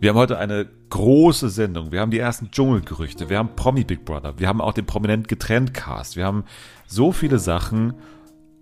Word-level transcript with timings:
Wir 0.00 0.10
haben 0.10 0.16
heute 0.16 0.38
eine 0.38 0.68
große 0.90 1.48
Sendung. 1.48 1.90
Wir 1.90 2.00
haben 2.00 2.12
die 2.12 2.20
ersten 2.20 2.52
Dschungelgerüchte. 2.52 3.28
Wir 3.28 3.38
haben 3.38 3.56
Promi 3.56 3.82
Big 3.82 4.04
Brother. 4.04 4.38
Wir 4.38 4.46
haben 4.46 4.60
auch 4.60 4.72
den 4.72 4.86
prominent 4.86 5.26
getrennt 5.26 5.74
Cast. 5.74 6.14
Wir 6.16 6.24
haben 6.24 6.44
so 6.86 7.10
viele 7.10 7.40
Sachen. 7.40 7.94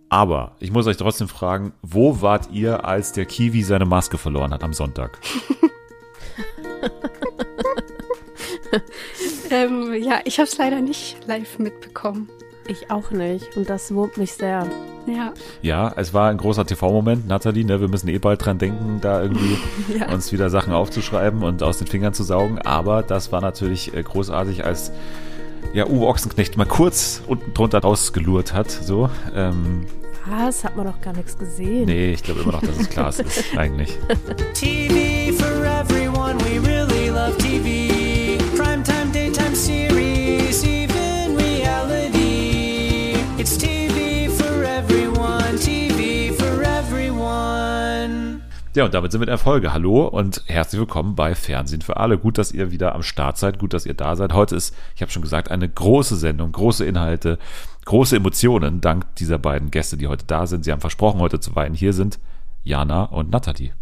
Aber 0.09 0.57
ich 0.61 0.71
muss 0.71 0.87
euch 0.87 0.97
trotzdem 0.97 1.29
fragen, 1.29 1.75
wo 1.83 2.23
wart 2.23 2.49
ihr, 2.53 2.87
als 2.87 3.13
der 3.13 3.27
Kiwi 3.27 3.63
seine 3.63 3.85
Maske 3.85 4.17
verloren 4.17 4.55
hat 4.55 4.65
am 4.65 4.73
Sonntag? 4.73 5.19
ähm, 9.51 9.93
ja, 10.03 10.21
ich 10.25 10.39
habe 10.39 10.49
es 10.49 10.57
leider 10.57 10.81
nicht 10.81 11.19
live 11.27 11.59
mitbekommen. 11.59 12.31
Ich 12.67 12.91
auch 12.91 13.11
nicht. 13.11 13.57
Und 13.57 13.69
das 13.69 13.93
wurmt 13.93 14.17
mich 14.17 14.33
sehr. 14.33 14.67
Ja. 15.07 15.33
Ja, 15.63 15.93
es 15.97 16.13
war 16.15 16.31
ein 16.31 16.37
großer 16.37 16.67
TV-Moment, 16.67 17.29
Nathalie. 17.29 17.65
Ne? 17.65 17.81
Wir 17.81 17.89
müssen 17.89 18.09
eh 18.09 18.19
bald 18.19 18.45
dran 18.45 18.59
denken, 18.59 18.99
da 19.01 19.23
irgendwie 19.23 19.57
Ja. 19.99 20.13
uns 20.13 20.33
wieder 20.33 20.51
Sachen 20.51 20.73
aufzuschreiben 20.73 21.43
und 21.43 21.63
aus 21.63 21.79
den 21.79 21.87
Fingern 21.87 22.13
zu 22.15 22.23
saugen. 22.25 22.59
Aber 22.61 23.03
das 23.03 23.31
war 23.33 23.41
natürlich 23.41 23.95
äh, 23.95 24.03
großartig, 24.03 24.65
als 24.65 24.93
ja, 25.73 25.87
Uwe 25.87 26.07
Ochsenknecht 26.07 26.57
mal 26.57 26.65
kurz 26.67 27.23
unten 27.27 27.53
drunter 27.55 27.81
rausgelurrt 27.81 28.53
hat. 28.53 28.71
So, 28.71 29.11
ähm, 29.35 29.87
Was? 30.29 30.65
Hat 30.65 30.77
man 30.77 30.87
doch 30.87 31.01
gar 31.01 31.13
nichts 31.15 31.37
gesehen. 31.39 31.87
nee, 31.87 32.13
ich 32.13 32.23
glaube 32.23 32.41
immer 32.41 32.53
noch, 32.53 32.63
dass 32.63 32.79
es 32.79 32.89
Klaas 32.89 33.19
ist, 33.21 33.57
eigentlich. 33.57 33.97
TV 34.55 35.33
for 35.37 35.65
everyone, 35.65 36.37
we 36.41 36.61
really 36.67 37.09
love 37.09 37.37
TV. 37.39 37.86
Ja, 48.77 48.85
und 48.85 48.93
damit 48.93 49.11
sind 49.11 49.23
wir 49.23 49.27
in 49.27 49.31
der 49.31 49.39
Folge. 49.39 49.73
Hallo 49.73 50.07
und 50.07 50.43
herzlich 50.49 50.79
willkommen 50.79 51.15
bei 51.15 51.35
Fernsehen 51.35 51.81
für 51.81 51.97
alle. 51.97 52.19
Gut, 52.19 52.37
dass 52.37 52.53
ihr 52.53 52.73
wieder 52.73 52.95
am 52.95 53.03
Start 53.03 53.39
seid, 53.39 53.59
gut, 53.59 53.73
dass 53.73 53.87
ihr 53.87 53.95
da 53.95 54.17
seid. 54.17 54.35
Heute 54.35 54.55
ist, 54.55 54.77
ich 54.95 55.01
habe 55.01 55.11
schon 55.11 55.23
gesagt, 55.23 55.51
eine 55.51 55.67
große 55.67 56.15
Sendung, 56.15 56.53
große 56.53 56.85
Inhalte, 56.85 57.39
große 57.87 58.17
Emotionen, 58.17 58.83
dank 58.83 59.07
dieser 59.15 59.39
beiden 59.39 59.71
Gäste, 59.71 59.97
die 59.97 60.09
heute 60.09 60.27
da 60.27 60.47
sind. 60.47 60.67
Sie 60.67 60.73
haben 60.73 60.83
versprochen, 60.83 61.21
heute 61.21 61.41
zu 61.41 61.57
weinen. 61.57 61.75
Hier 61.75 61.95
sind 61.95 62.19
Jana 62.65 63.05
und 63.05 63.31
Nathalie. 63.31 63.73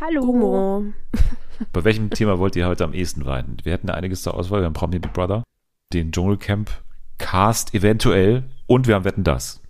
Hallo. 0.00 0.22
Humo. 0.22 0.84
Bei 1.74 1.84
welchem 1.84 2.08
Thema 2.08 2.38
wollt 2.38 2.56
ihr 2.56 2.68
heute 2.68 2.84
am 2.84 2.94
ehesten 2.94 3.26
weinen? 3.26 3.58
Wir 3.64 3.74
hätten 3.74 3.90
einiges 3.90 4.22
zur 4.22 4.32
Auswahl. 4.32 4.62
Wir 4.62 4.64
haben 4.64 4.72
Promi 4.72 4.98
Big 4.98 5.12
Brother, 5.12 5.42
den 5.92 6.10
Dschungelcamp, 6.10 6.70
Cast 7.18 7.74
eventuell 7.74 8.44
und 8.66 8.86
wir 8.86 8.94
haben 8.94 9.04
Wetten 9.04 9.24
das. 9.24 9.60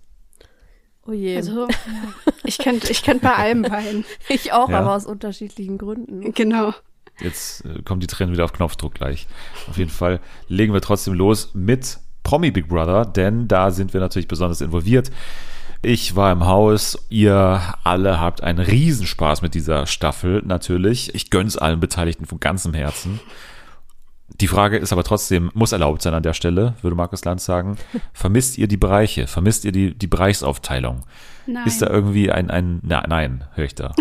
Oh 1.09 1.13
je. 1.13 1.37
Also, 1.37 1.67
ich 2.43 2.57
könnte 2.59 2.91
ich 2.91 3.01
könnt 3.03 3.21
bei 3.21 3.33
allem 3.33 3.63
weinen. 3.69 4.05
ich 4.29 4.53
auch, 4.53 4.69
Ja. 4.69 4.79
aber 4.79 4.95
aus 4.95 5.05
unterschiedlichen 5.05 5.77
Gründen. 5.77 6.33
Genau. 6.33 6.73
Jetzt 7.19 7.65
äh, 7.65 7.81
kommen 7.81 7.99
die 7.99 8.07
Tränen 8.07 8.33
wieder 8.33 8.45
auf 8.45 8.53
Knopfdruck 8.53 8.93
gleich. 8.93 9.27
Auf 9.69 9.77
jeden 9.77 9.89
Fall 9.89 10.19
legen 10.47 10.73
wir 10.73 10.81
trotzdem 10.81 11.13
los 11.15 11.51
mit 11.53 11.97
Promi 12.23 12.51
Big 12.51 12.67
Brother, 12.67 13.05
denn 13.05 13.47
da 13.47 13.71
sind 13.71 13.93
wir 13.93 13.99
natürlich 13.99 14.27
besonders 14.27 14.61
involviert. 14.61 15.09
Ich 15.81 16.15
war 16.15 16.31
im 16.31 16.45
Haus, 16.45 16.97
ihr 17.09 17.61
alle 17.83 18.19
habt 18.19 18.43
einen 18.43 18.59
Riesenspaß 18.59 19.41
mit 19.41 19.53
dieser 19.53 19.87
Staffel 19.87 20.43
natürlich. 20.45 21.15
Ich 21.15 21.29
gönn's 21.29 21.57
allen 21.57 21.79
Beteiligten 21.79 22.25
von 22.25 22.39
ganzem 22.39 22.73
Herzen. 22.73 23.19
Die 24.41 24.47
Frage 24.47 24.77
ist 24.77 24.93
aber 24.93 25.03
trotzdem, 25.03 25.51
muss 25.53 25.71
erlaubt 25.71 26.01
sein 26.01 26.13
an 26.13 26.23
der 26.23 26.33
Stelle, 26.33 26.75
würde 26.81 26.95
Markus 26.95 27.25
Lanz 27.25 27.45
sagen. 27.45 27.77
Vermisst 28.13 28.57
ihr 28.57 28.67
die 28.67 28.77
Bereiche? 28.77 29.27
Vermisst 29.27 29.65
ihr 29.65 29.71
die, 29.71 29.97
die 29.97 30.07
Bereichsaufteilung? 30.07 31.05
Nein. 31.45 31.65
Ist 31.65 31.81
da 31.81 31.87
irgendwie 31.87 32.31
ein, 32.31 32.51
ein, 32.51 32.79
na, 32.83 33.03
nein, 33.07 33.43
höre 33.55 33.65
ich 33.65 33.73
da. 33.73 33.91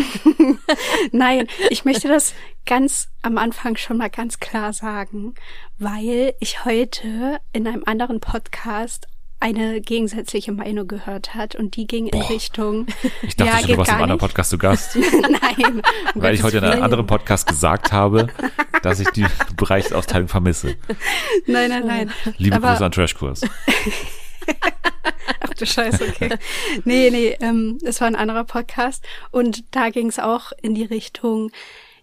Nein, 1.13 1.47
ich 1.71 1.87
möchte 1.87 2.07
das 2.07 2.35
ganz 2.67 3.09
am 3.23 3.39
Anfang 3.39 3.77
schon 3.77 3.97
mal 3.97 4.11
ganz 4.11 4.39
klar 4.39 4.75
sagen, 4.75 5.35
weil 5.79 6.35
ich 6.41 6.67
heute 6.67 7.39
in 7.55 7.67
einem 7.67 7.85
anderen 7.87 8.21
Podcast 8.21 9.07
eine 9.41 9.81
gegensätzliche 9.81 10.53
Meinung 10.53 10.89
gehört 10.89 11.35
hat 11.35 11.55
und 11.55 11.77
die 11.77 11.87
ging 11.87 12.07
in 12.07 12.21
Richtung. 12.23 12.87
Ich 13.23 13.37
dachte 13.37 13.51
ja, 13.53 13.59
schon, 13.61 13.71
du 13.71 13.77
warst 13.79 13.93
im 13.93 14.03
anderen. 14.03 14.19
Podcast 14.19 14.51
zu 14.51 14.59
Gast. 14.59 14.97
Nein, 15.23 15.83
Weil 16.15 16.35
ich 16.35 16.43
heute 16.43 16.59
in 16.59 16.65
einem 16.65 16.83
anderen 16.83 17.07
Podcast 17.07 17.47
gesagt 17.47 17.93
habe, 17.93 18.29
dass 18.83 19.01
ich 19.01 19.09
die 19.11 19.27
Bereichsaufteilung 19.57 20.29
vermisse. 20.29 20.77
Nein, 21.47 21.71
nein, 21.71 21.87
nein. 21.87 22.13
Liebe 22.37 22.57
Aber- 22.57 22.71
Grüße 22.73 22.85
an 22.85 22.93
Trashkurs. 22.93 23.41
Ach 25.41 25.55
du 25.55 25.67
Scheiße, 25.67 26.05
okay. 26.09 26.31
Nee, 26.85 27.11
nee, 27.11 27.37
ähm, 27.41 27.79
es 27.85 28.01
war 28.01 28.09
ein 28.09 28.17
anderer 28.17 28.45
Podcast 28.45 29.05
und 29.31 29.65
da 29.75 29.91
ging 29.91 30.09
es 30.09 30.19
auch 30.19 30.53
in 30.63 30.75
die 30.75 30.85
Richtung, 30.85 31.51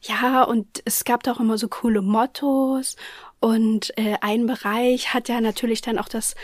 ja, 0.01 0.43
und 0.43 0.67
es 0.85 1.03
gab 1.03 1.23
da 1.23 1.31
auch 1.33 1.39
immer 1.39 1.57
so 1.57 1.67
coole 1.67 2.01
Mottos 2.01 2.95
und 3.39 3.97
äh, 3.97 4.15
ein 4.21 4.45
Bereich 4.45 5.13
hat 5.13 5.27
ja 5.29 5.41
natürlich 5.41 5.81
dann 5.81 5.97
auch 5.97 6.07
das, 6.07 6.35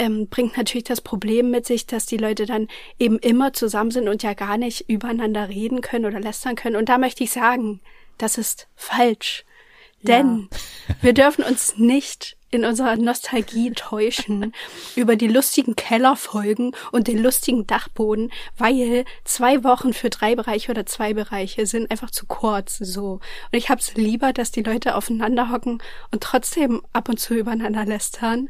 ähm, 0.00 0.28
bringt 0.28 0.56
natürlich 0.56 0.84
das 0.84 1.02
Problem 1.02 1.50
mit 1.50 1.66
sich, 1.66 1.86
dass 1.86 2.06
die 2.06 2.16
Leute 2.16 2.46
dann 2.46 2.68
eben 2.98 3.18
immer 3.18 3.52
zusammen 3.52 3.90
sind 3.90 4.08
und 4.08 4.22
ja 4.22 4.32
gar 4.32 4.56
nicht 4.56 4.88
übereinander 4.88 5.50
reden 5.50 5.82
können 5.82 6.06
oder 6.06 6.18
lästern 6.18 6.56
können. 6.56 6.76
Und 6.76 6.88
da 6.88 6.96
möchte 6.96 7.22
ich 7.22 7.30
sagen, 7.30 7.80
das 8.16 8.38
ist 8.38 8.66
falsch. 8.74 9.44
Denn 10.02 10.48
wir 11.02 11.12
dürfen 11.12 11.44
uns 11.44 11.76
nicht 11.76 12.38
in 12.50 12.64
unserer 12.64 12.96
Nostalgie 12.96 13.72
täuschen 13.72 14.54
über 14.96 15.16
die 15.16 15.28
lustigen 15.28 15.76
Kellerfolgen 15.76 16.74
und 16.90 17.06
den 17.06 17.18
lustigen 17.18 17.66
Dachboden, 17.66 18.32
weil 18.56 19.04
zwei 19.24 19.62
Wochen 19.62 19.92
für 19.92 20.08
drei 20.08 20.34
Bereiche 20.34 20.70
oder 20.70 20.86
zwei 20.86 21.12
Bereiche 21.12 21.66
sind 21.66 21.90
einfach 21.90 22.10
zu 22.10 22.24
kurz 22.24 22.78
so. 22.78 23.20
Und 23.52 23.58
ich 23.58 23.68
hab's 23.68 23.92
lieber, 23.94 24.32
dass 24.32 24.50
die 24.50 24.62
Leute 24.62 24.94
aufeinander 24.94 25.50
hocken 25.50 25.82
und 26.10 26.22
trotzdem 26.22 26.80
ab 26.94 27.10
und 27.10 27.20
zu 27.20 27.34
übereinander 27.34 27.84
lästern 27.84 28.48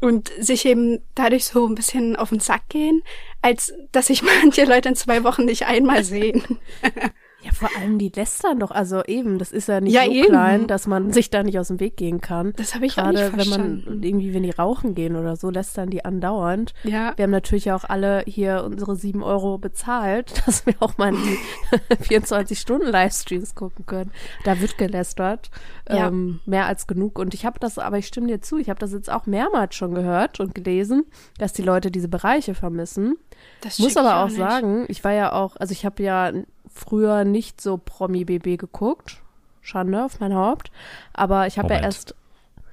und 0.00 0.30
sich 0.38 0.64
eben 0.64 1.00
dadurch 1.14 1.46
so 1.46 1.66
ein 1.66 1.74
bisschen 1.74 2.16
auf 2.16 2.30
den 2.30 2.40
Sack 2.40 2.68
gehen, 2.68 3.02
als 3.42 3.72
dass 3.92 4.06
sich 4.06 4.22
manche 4.42 4.64
Leute 4.64 4.88
in 4.90 4.96
zwei 4.96 5.24
Wochen 5.24 5.44
nicht 5.44 5.66
einmal 5.66 6.04
sehen. 6.04 6.42
Ja, 7.40 7.52
vor 7.52 7.68
allem 7.78 7.98
die 7.98 8.08
lästern 8.08 8.58
doch. 8.58 8.72
Also 8.72 9.04
eben, 9.04 9.38
das 9.38 9.52
ist 9.52 9.68
ja 9.68 9.80
nicht 9.80 9.92
Ja, 9.94 10.04
so 10.04 10.10
eben. 10.10 10.26
klein, 10.28 10.66
dass 10.66 10.88
man 10.88 11.12
sich 11.12 11.30
da 11.30 11.44
nicht 11.44 11.56
aus 11.58 11.68
dem 11.68 11.78
Weg 11.78 11.96
gehen 11.96 12.20
kann. 12.20 12.52
Das 12.56 12.74
habe 12.74 12.84
ich 12.86 12.94
auch 12.98 13.04
Gerade 13.04 13.12
nicht 13.12 13.24
wenn 13.32 13.36
man 13.36 13.46
verstanden. 13.82 14.02
irgendwie, 14.02 14.34
wenn 14.34 14.42
die 14.42 14.50
rauchen 14.50 14.94
gehen 14.96 15.14
oder 15.14 15.36
so, 15.36 15.48
lästern 15.50 15.88
die 15.90 16.04
andauernd. 16.04 16.74
Ja. 16.82 17.12
Wir 17.16 17.22
haben 17.22 17.30
natürlich 17.30 17.70
auch 17.70 17.84
alle 17.84 18.24
hier 18.26 18.64
unsere 18.64 18.96
sieben 18.96 19.22
Euro 19.22 19.56
bezahlt, 19.58 20.42
dass 20.46 20.66
wir 20.66 20.74
auch 20.80 20.98
mal 20.98 21.12
die 21.12 21.94
24-Stunden-Livestreams 22.08 23.54
gucken 23.54 23.86
können. 23.86 24.10
Da 24.44 24.60
wird 24.60 24.78
gelästert. 24.78 25.50
Ja. 25.88 26.08
Ähm, 26.08 26.40
mehr 26.44 26.66
als 26.66 26.86
genug. 26.86 27.18
Und 27.18 27.34
ich 27.34 27.46
habe 27.46 27.58
das, 27.60 27.78
aber 27.78 27.98
ich 27.98 28.06
stimme 28.06 28.26
dir 28.26 28.40
zu, 28.40 28.58
ich 28.58 28.68
habe 28.68 28.80
das 28.80 28.92
jetzt 28.92 29.10
auch 29.10 29.26
mehrmals 29.26 29.74
schon 29.74 29.94
gehört 29.94 30.40
und 30.40 30.54
gelesen, 30.54 31.04
dass 31.38 31.52
die 31.52 31.62
Leute 31.62 31.90
diese 31.90 32.08
Bereiche 32.08 32.54
vermissen. 32.54 33.16
Das 33.60 33.78
Muss 33.78 33.96
aber 33.96 34.22
auch 34.24 34.28
nicht. 34.28 34.36
sagen, 34.38 34.84
ich 34.88 35.04
war 35.04 35.12
ja 35.12 35.32
auch, 35.32 35.56
also 35.56 35.72
ich 35.72 35.84
habe 35.86 36.02
ja 36.02 36.32
früher 36.78 37.24
nicht 37.24 37.60
so 37.60 37.76
Promi-BB 37.78 38.56
geguckt. 38.56 39.22
Schande 39.60 40.04
auf 40.04 40.20
mein 40.20 40.34
Haupt. 40.34 40.70
Aber 41.12 41.46
ich 41.46 41.58
habe 41.58 41.74
ja 41.74 41.80
erst. 41.80 42.14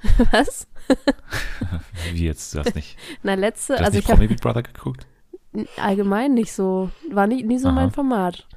Was? 0.31 0.67
Wie 2.13 2.25
jetzt? 2.25 2.53
Du 2.53 2.59
hast 2.59 2.75
nicht, 2.75 2.97
Na, 3.23 3.33
letzte, 3.33 3.73
du 3.73 3.79
hast 3.79 3.85
also 3.87 3.97
nicht 3.97 4.07
ich 4.07 4.13
Promi 4.13 4.27
Big 4.27 4.41
Brother 4.41 4.63
geguckt? 4.63 5.07
allgemein 5.77 6.33
nicht 6.33 6.53
so, 6.53 6.89
war 7.09 7.27
nie, 7.27 7.43
nie 7.43 7.57
so 7.57 7.69
Aha. 7.69 7.75
mein 7.75 7.91
Format. 7.91 8.47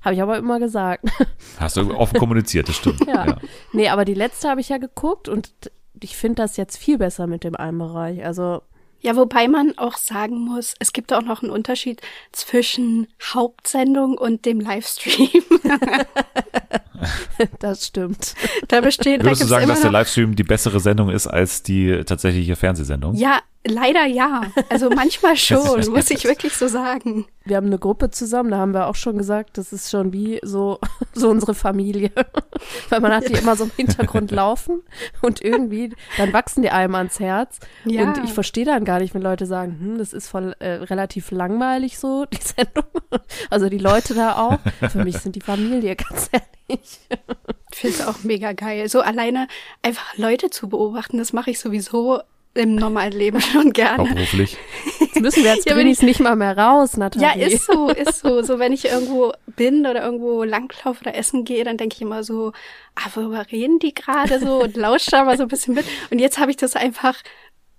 Habe 0.00 0.14
ich 0.14 0.22
aber 0.22 0.38
immer 0.38 0.58
gesagt. 0.58 1.04
Hast 1.60 1.76
du 1.76 1.94
offen 1.96 2.18
kommuniziert, 2.18 2.68
das 2.68 2.76
stimmt. 2.76 3.06
Ja. 3.06 3.38
Nee, 3.72 3.88
aber 3.88 4.04
die 4.04 4.14
letzte 4.14 4.48
habe 4.48 4.60
ich 4.60 4.68
ja 4.68 4.78
geguckt 4.78 5.28
und 5.28 5.50
ich 6.00 6.16
finde 6.16 6.42
das 6.42 6.56
jetzt 6.56 6.76
viel 6.76 6.98
besser 6.98 7.26
mit 7.26 7.44
dem 7.44 7.54
einen 7.54 7.78
Bereich. 7.78 8.24
Also, 8.24 8.62
Ja, 9.00 9.14
wobei 9.16 9.46
man 9.46 9.78
auch 9.78 9.96
sagen 9.96 10.38
muss, 10.40 10.74
es 10.80 10.92
gibt 10.92 11.12
auch 11.12 11.22
noch 11.22 11.42
einen 11.42 11.52
Unterschied 11.52 12.00
zwischen 12.32 13.06
Hauptsendung 13.22 14.18
und 14.18 14.44
dem 14.44 14.60
Livestream. 14.60 15.44
das 17.58 17.86
stimmt. 17.86 18.34
da 18.68 18.80
besteht, 18.80 19.20
da 19.20 19.24
Würdest 19.24 19.42
du 19.42 19.44
gibt's 19.44 19.50
sagen, 19.50 19.68
dass 19.68 19.80
der 19.80 19.92
Livestream 19.92 20.36
die 20.36 20.44
bessere 20.44 20.80
Sendung 20.80 21.10
ist 21.10 21.26
als 21.26 21.62
die 21.62 22.04
tatsächliche 22.04 22.56
Fernsehsendung? 22.56 23.14
Ja, 23.14 23.40
leider 23.66 24.06
ja. 24.06 24.42
Also 24.68 24.90
manchmal 24.90 25.36
schon, 25.36 25.90
muss 25.90 26.10
ich 26.10 26.24
wirklich 26.24 26.54
so 26.54 26.68
sagen. 26.68 27.26
Wir 27.44 27.56
haben 27.56 27.66
eine 27.66 27.78
Gruppe 27.78 28.10
zusammen, 28.10 28.50
da 28.50 28.58
haben 28.58 28.74
wir 28.74 28.88
auch 28.88 28.94
schon 28.94 29.16
gesagt, 29.16 29.56
das 29.56 29.72
ist 29.72 29.90
schon 29.90 30.12
wie 30.12 30.38
so, 30.42 30.78
so 31.14 31.30
unsere 31.30 31.54
Familie. 31.54 32.10
Weil 32.88 33.00
man 33.00 33.12
hat 33.12 33.28
die 33.28 33.34
immer 33.34 33.56
so 33.56 33.64
im 33.64 33.70
Hintergrund 33.76 34.30
laufen 34.30 34.82
und 35.22 35.42
irgendwie, 35.42 35.94
dann 36.16 36.32
wachsen 36.32 36.62
die 36.62 36.70
einem 36.70 36.94
ans 36.94 37.20
Herz. 37.20 37.58
Ja. 37.84 38.02
Und 38.02 38.22
ich 38.24 38.32
verstehe 38.32 38.64
dann 38.64 38.84
gar 38.84 39.00
nicht, 39.00 39.14
wenn 39.14 39.22
Leute 39.22 39.46
sagen, 39.46 39.78
hm, 39.80 39.98
das 39.98 40.12
ist 40.12 40.28
voll 40.28 40.54
äh, 40.58 40.72
relativ 40.72 41.30
langweilig 41.30 41.98
so, 41.98 42.26
die 42.26 42.42
Sendung. 42.42 42.84
Also 43.50 43.68
die 43.68 43.78
Leute 43.78 44.14
da 44.14 44.36
auch. 44.36 44.58
Für 44.90 45.04
mich 45.04 45.18
sind 45.18 45.36
die 45.36 45.40
Familie, 45.40 45.96
ganz 45.96 46.28
ehrlich. 46.32 46.57
Ich 46.68 47.76
finde 47.76 47.96
es 47.96 48.06
auch 48.06 48.22
mega 48.24 48.52
geil. 48.52 48.88
So 48.88 49.00
alleine 49.00 49.48
einfach 49.82 50.16
Leute 50.16 50.50
zu 50.50 50.68
beobachten, 50.68 51.18
das 51.18 51.32
mache 51.32 51.50
ich 51.50 51.58
sowieso 51.58 52.20
im 52.54 52.74
normalen 52.74 53.12
Leben 53.12 53.40
schon 53.52 53.72
gerne. 53.72 53.98
Hauptberuflich. 53.98 54.56
Jetzt 55.00 55.20
müssen 55.20 55.44
wir 55.44 55.52
als 55.52 55.64
Ja, 55.64 55.72
wenn 55.72 55.82
Drinis 55.82 56.02
nicht 56.02 56.20
mal 56.20 56.36
mehr 56.36 56.56
raus, 56.56 56.96
Nathalie. 56.96 57.40
Ja, 57.40 57.46
ist 57.46 57.66
so, 57.66 57.90
ist 57.90 58.20
so. 58.20 58.42
So, 58.42 58.58
wenn 58.58 58.72
ich 58.72 58.86
irgendwo 58.86 59.32
bin 59.46 59.86
oder 59.86 60.02
irgendwo 60.04 60.44
langlaufe 60.44 61.00
oder 61.02 61.14
essen 61.14 61.44
gehe, 61.44 61.64
dann 61.64 61.76
denke 61.76 61.96
ich 61.96 62.02
immer 62.02 62.24
so, 62.24 62.52
ah, 62.94 63.08
worüber 63.14 63.46
reden 63.50 63.78
die 63.78 63.94
gerade 63.94 64.40
so 64.40 64.62
und 64.62 64.76
lausche 64.76 65.10
da 65.10 65.24
mal 65.24 65.36
so 65.36 65.44
ein 65.44 65.48
bisschen 65.48 65.74
mit. 65.74 65.86
Und 66.10 66.18
jetzt 66.18 66.38
habe 66.38 66.50
ich 66.50 66.56
das 66.56 66.74
einfach 66.74 67.14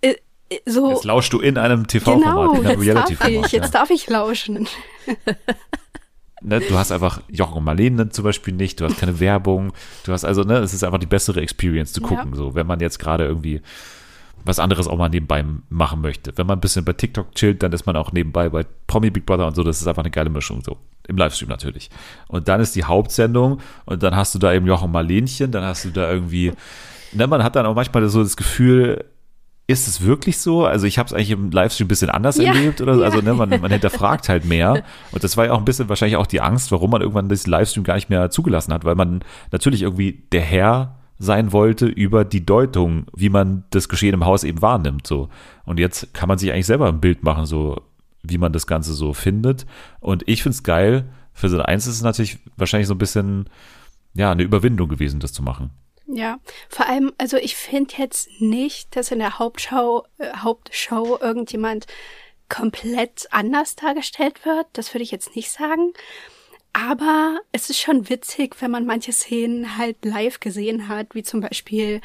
äh, 0.01 0.15
äh, 0.49 0.59
so. 0.65 0.91
Jetzt 0.91 1.05
lauschst 1.05 1.33
du 1.33 1.39
in 1.39 1.57
einem 1.57 1.87
TV-Format, 1.87 2.23
genau, 2.23 2.53
in 2.53 2.67
einem 2.67 2.81
jetzt 2.81 2.95
darf 2.95 2.95
Reality-Format. 2.95 3.45
ich, 3.45 3.51
jetzt 3.51 3.73
ja. 3.73 3.79
darf 3.79 3.89
ich 3.89 4.09
lauschen. 4.09 4.67
ne, 6.41 6.59
du 6.61 6.77
hast 6.77 6.91
einfach 6.91 7.21
Jochen 7.29 7.57
und 7.57 7.63
Marlene 7.63 8.09
zum 8.09 8.23
Beispiel 8.23 8.53
nicht, 8.53 8.79
du 8.79 8.85
hast 8.85 8.97
keine 8.97 9.19
Werbung, 9.19 9.73
du 10.05 10.11
hast 10.13 10.25
also, 10.25 10.43
ne, 10.43 10.57
es 10.57 10.73
ist 10.73 10.83
einfach 10.83 10.99
die 10.99 11.05
bessere 11.05 11.41
Experience 11.41 11.93
zu 11.93 12.01
Ja. 12.01 12.07
gucken, 12.07 12.33
so, 12.35 12.55
wenn 12.55 12.67
man 12.67 12.79
jetzt 12.79 12.99
gerade 12.99 13.25
irgendwie 13.25 13.61
was 14.45 14.57
anderes 14.59 14.87
auch 14.87 14.97
mal 14.97 15.09
nebenbei 15.09 15.43
machen 15.69 15.99
möchte. 16.01 16.31
Wenn 16.37 16.47
man 16.47 16.57
ein 16.59 16.61
bisschen 16.61 16.85
bei 16.85 16.93
TikTok 16.93 17.35
chillt, 17.35 17.61
dann 17.61 17.73
ist 17.73 17.85
man 17.85 17.97
auch 17.97 18.13
nebenbei 18.13 18.47
bei 18.47 18.65
Promi 18.87 19.09
Big 19.09 19.25
Brother 19.25 19.45
und 19.47 19.55
so, 19.55 19.63
das 19.63 19.81
ist 19.81 19.87
einfach 19.87 20.03
eine 20.03 20.11
geile 20.11 20.29
Mischung, 20.29 20.61
so. 20.63 20.77
Im 21.07 21.17
Livestream 21.17 21.49
natürlich. 21.49 21.89
Und 22.27 22.47
dann 22.47 22.61
ist 22.61 22.75
die 22.75 22.83
Hauptsendung 22.83 23.59
und 23.85 24.01
dann 24.03 24.15
hast 24.15 24.35
du 24.35 24.39
da 24.39 24.53
eben 24.53 24.65
Jochen 24.67 24.91
Marlenchen, 24.91 25.51
dann 25.51 25.63
hast 25.63 25.83
du 25.85 25.89
da 25.89 26.09
irgendwie, 26.11 26.53
ne, 27.13 27.27
man 27.27 27.43
hat 27.43 27.55
dann 27.55 27.65
auch 27.65 27.75
manchmal 27.75 28.07
so 28.07 28.23
das 28.23 28.37
Gefühl, 28.37 29.03
ist 29.69 29.87
es 29.87 30.03
wirklich 30.03 30.39
so? 30.39 30.65
Also 30.65 30.87
ich 30.87 30.97
habe 30.97 31.05
es 31.05 31.13
eigentlich 31.13 31.29
im 31.29 31.51
Livestream 31.51 31.85
ein 31.85 31.89
bisschen 31.89 32.09
anders 32.09 32.37
Ja, 32.37 32.45
erlebt 32.45 32.81
oder 32.81 32.95
so. 32.95 33.03
Also 33.03 33.21
ne, 33.21 33.35
man, 33.35 33.49
man 33.49 33.71
hinterfragt 33.71 34.27
halt 34.27 34.43
mehr. 34.45 34.83
Und 35.11 35.23
das 35.23 35.37
war 35.37 35.45
ja 35.45 35.51
auch 35.51 35.59
ein 35.59 35.65
bisschen 35.65 35.89
wahrscheinlich 35.89 36.17
auch 36.17 36.25
die 36.25 36.41
Angst, 36.41 36.71
warum 36.71 36.89
man 36.89 37.01
irgendwann 37.01 37.29
das 37.29 37.45
Livestream 37.45 37.83
gar 37.83 37.93
nicht 37.93 38.09
mehr 38.09 38.31
zugelassen 38.31 38.73
hat, 38.73 38.83
weil 38.83 38.95
man 38.95 39.23
natürlich 39.51 39.83
irgendwie 39.83 40.23
der 40.31 40.41
Herr 40.41 40.95
sein 41.19 41.51
wollte 41.51 41.85
über 41.85 42.25
die 42.25 42.43
Deutung, 42.43 43.05
wie 43.15 43.29
man 43.29 43.63
das 43.69 43.89
Geschehen 43.89 44.15
im 44.15 44.25
Haus 44.25 44.43
eben 44.43 44.63
wahrnimmt. 44.63 45.05
So. 45.05 45.29
Und 45.65 45.79
jetzt 45.79 46.15
kann 46.15 46.27
man 46.27 46.39
sich 46.39 46.51
eigentlich 46.51 46.65
selber 46.65 46.87
ein 46.87 46.99
Bild 46.99 47.21
machen, 47.21 47.45
so 47.45 47.79
wie 48.23 48.39
man 48.39 48.51
das 48.51 48.65
Ganze 48.65 48.93
so 48.93 49.13
findet. 49.13 49.67
Und 49.99 50.23
ich 50.27 50.41
find's 50.41 50.63
geil. 50.63 51.09
Für 51.31 51.47
so 51.47 51.61
eins 51.61 51.85
ist 51.85 51.95
es 51.95 52.01
natürlich 52.01 52.39
wahrscheinlich 52.57 52.87
so 52.87 52.95
ein 52.95 52.99
bisschen 52.99 53.45
ja 54.15 54.31
eine 54.31 54.41
Überwindung 54.41 54.89
gewesen, 54.89 55.19
das 55.19 55.31
zu 55.31 55.43
machen. 55.43 55.69
Ja, 56.11 56.39
vor 56.69 56.87
allem, 56.87 57.13
also 57.19 57.37
ich 57.37 57.55
finde 57.55 57.93
jetzt 57.97 58.41
nicht, 58.41 58.95
dass 58.95 59.11
in 59.11 59.19
der 59.19 59.37
Hauptschau, 59.37 60.05
äh, 60.17 60.33
Hauptshow 60.37 61.19
irgendjemand 61.21 61.85
komplett 62.49 63.27
anders 63.29 63.75
dargestellt 63.75 64.43
wird. 64.43 64.65
Das 64.73 64.91
würde 64.93 65.03
ich 65.03 65.11
jetzt 65.11 65.35
nicht 65.35 65.51
sagen. 65.51 65.93
Aber 66.73 67.39
es 67.51 67.69
ist 67.69 67.79
schon 67.79 68.09
witzig, 68.09 68.55
wenn 68.59 68.71
man 68.71 68.87
manche 68.87 69.11
Szenen 69.11 69.77
halt 69.77 70.03
live 70.03 70.39
gesehen 70.39 70.87
hat, 70.87 71.13
wie 71.13 71.21
zum 71.21 71.41
Beispiel 71.41 72.01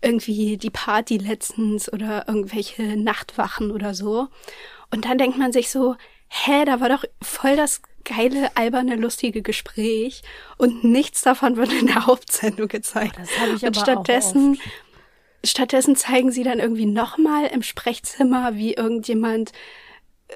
irgendwie 0.00 0.56
die 0.56 0.70
Party 0.70 1.16
letztens 1.18 1.92
oder 1.92 2.28
irgendwelche 2.28 2.96
Nachtwachen 2.96 3.72
oder 3.72 3.94
so. 3.94 4.28
Und 4.92 5.06
dann 5.06 5.18
denkt 5.18 5.38
man 5.38 5.52
sich 5.52 5.70
so, 5.70 5.96
hä, 6.30 6.64
da 6.64 6.80
war 6.80 6.88
doch 6.88 7.04
voll 7.20 7.56
das 7.56 7.82
geile, 8.04 8.56
alberne, 8.56 8.96
lustige 8.96 9.42
Gespräch 9.42 10.22
und 10.56 10.84
nichts 10.84 11.22
davon 11.22 11.56
wird 11.56 11.72
in 11.72 11.88
der 11.88 12.06
Hauptsendung 12.06 12.68
gezeigt. 12.68 13.16
Das 13.18 13.38
habe 13.38 13.52
ich 13.56 13.62
und 13.62 13.76
aber 13.76 13.80
stattdessen, 13.80 14.54
auch 14.54 15.46
stattdessen 15.48 15.96
zeigen 15.96 16.30
sie 16.30 16.42
dann 16.42 16.60
irgendwie 16.60 16.86
nochmal 16.86 17.46
im 17.46 17.62
Sprechzimmer, 17.62 18.54
wie 18.54 18.74
irgendjemand 18.74 19.52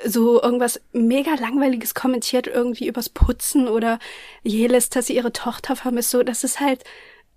so 0.04 0.42
irgendwas 0.42 0.80
mega 0.92 1.34
langweiliges 1.34 1.94
kommentiert 1.94 2.48
irgendwie 2.48 2.88
übers 2.88 3.08
Putzen 3.08 3.68
oder 3.68 4.00
Jelis, 4.42 4.90
dass 4.90 5.06
sie 5.06 5.16
ihre 5.16 5.32
Tochter 5.32 5.76
vermisst. 5.76 6.10
So, 6.10 6.24
das 6.24 6.42
ist 6.42 6.58
halt, 6.58 6.82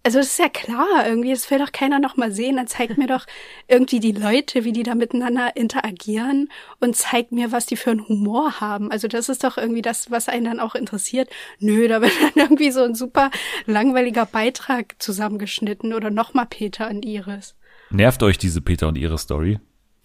also 0.08 0.20
das 0.20 0.28
ist 0.28 0.40
ja 0.40 0.48
klar 0.48 1.06
irgendwie, 1.06 1.32
das 1.32 1.52
will 1.52 1.60
doch 1.60 1.74
keiner 1.74 2.00
noch 2.00 2.16
mal 2.16 2.32
sehen. 2.32 2.56
Dann 2.56 2.68
zeigt 2.68 2.98
mir 2.98 3.08
doch 3.08 3.26
irgendwie 3.68 4.00
die 4.00 4.14
Leute, 4.14 4.64
wie 4.64 4.72
die 4.72 4.84
da 4.84 4.96
miteinander 4.96 5.58
interagieren 5.58 6.48
und 6.80 6.96
zeigt 6.96 7.34
mir, 7.34 7.52
was 7.52 7.66
die 7.66 7.76
für 7.76 7.92
einen 7.92 8.08
Humor 8.08 8.62
haben. 8.62 8.90
Also 8.90 9.10
das 9.10 9.28
ist 9.28 9.44
doch 9.44 9.58
irgendwie 9.58 9.82
das, 9.82 10.10
was 10.10 10.30
einen 10.30 10.46
dann 10.46 10.60
auch 10.62 10.76
interessiert. 10.76 11.30
Nö, 11.60 11.90
da 11.90 12.02
wird 12.02 12.14
dann 12.22 12.42
irgendwie 12.42 12.72
so 12.72 12.84
ein 12.84 12.96
super 12.96 13.32
langweiliger 13.66 14.26
Beitrag 14.26 14.96
zusammengeschnitten 14.98 15.94
oder 15.94 16.10
noch 16.10 16.34
mal 16.34 16.46
Peter 16.46 16.90
und 16.90 17.04
Iris. 17.04 17.56
Nervt 17.90 18.24
euch 18.24 18.38
diese 18.38 18.62
Peter 18.62 18.88
und 18.88 18.98
ihre 18.98 19.18
Story? 19.18 19.60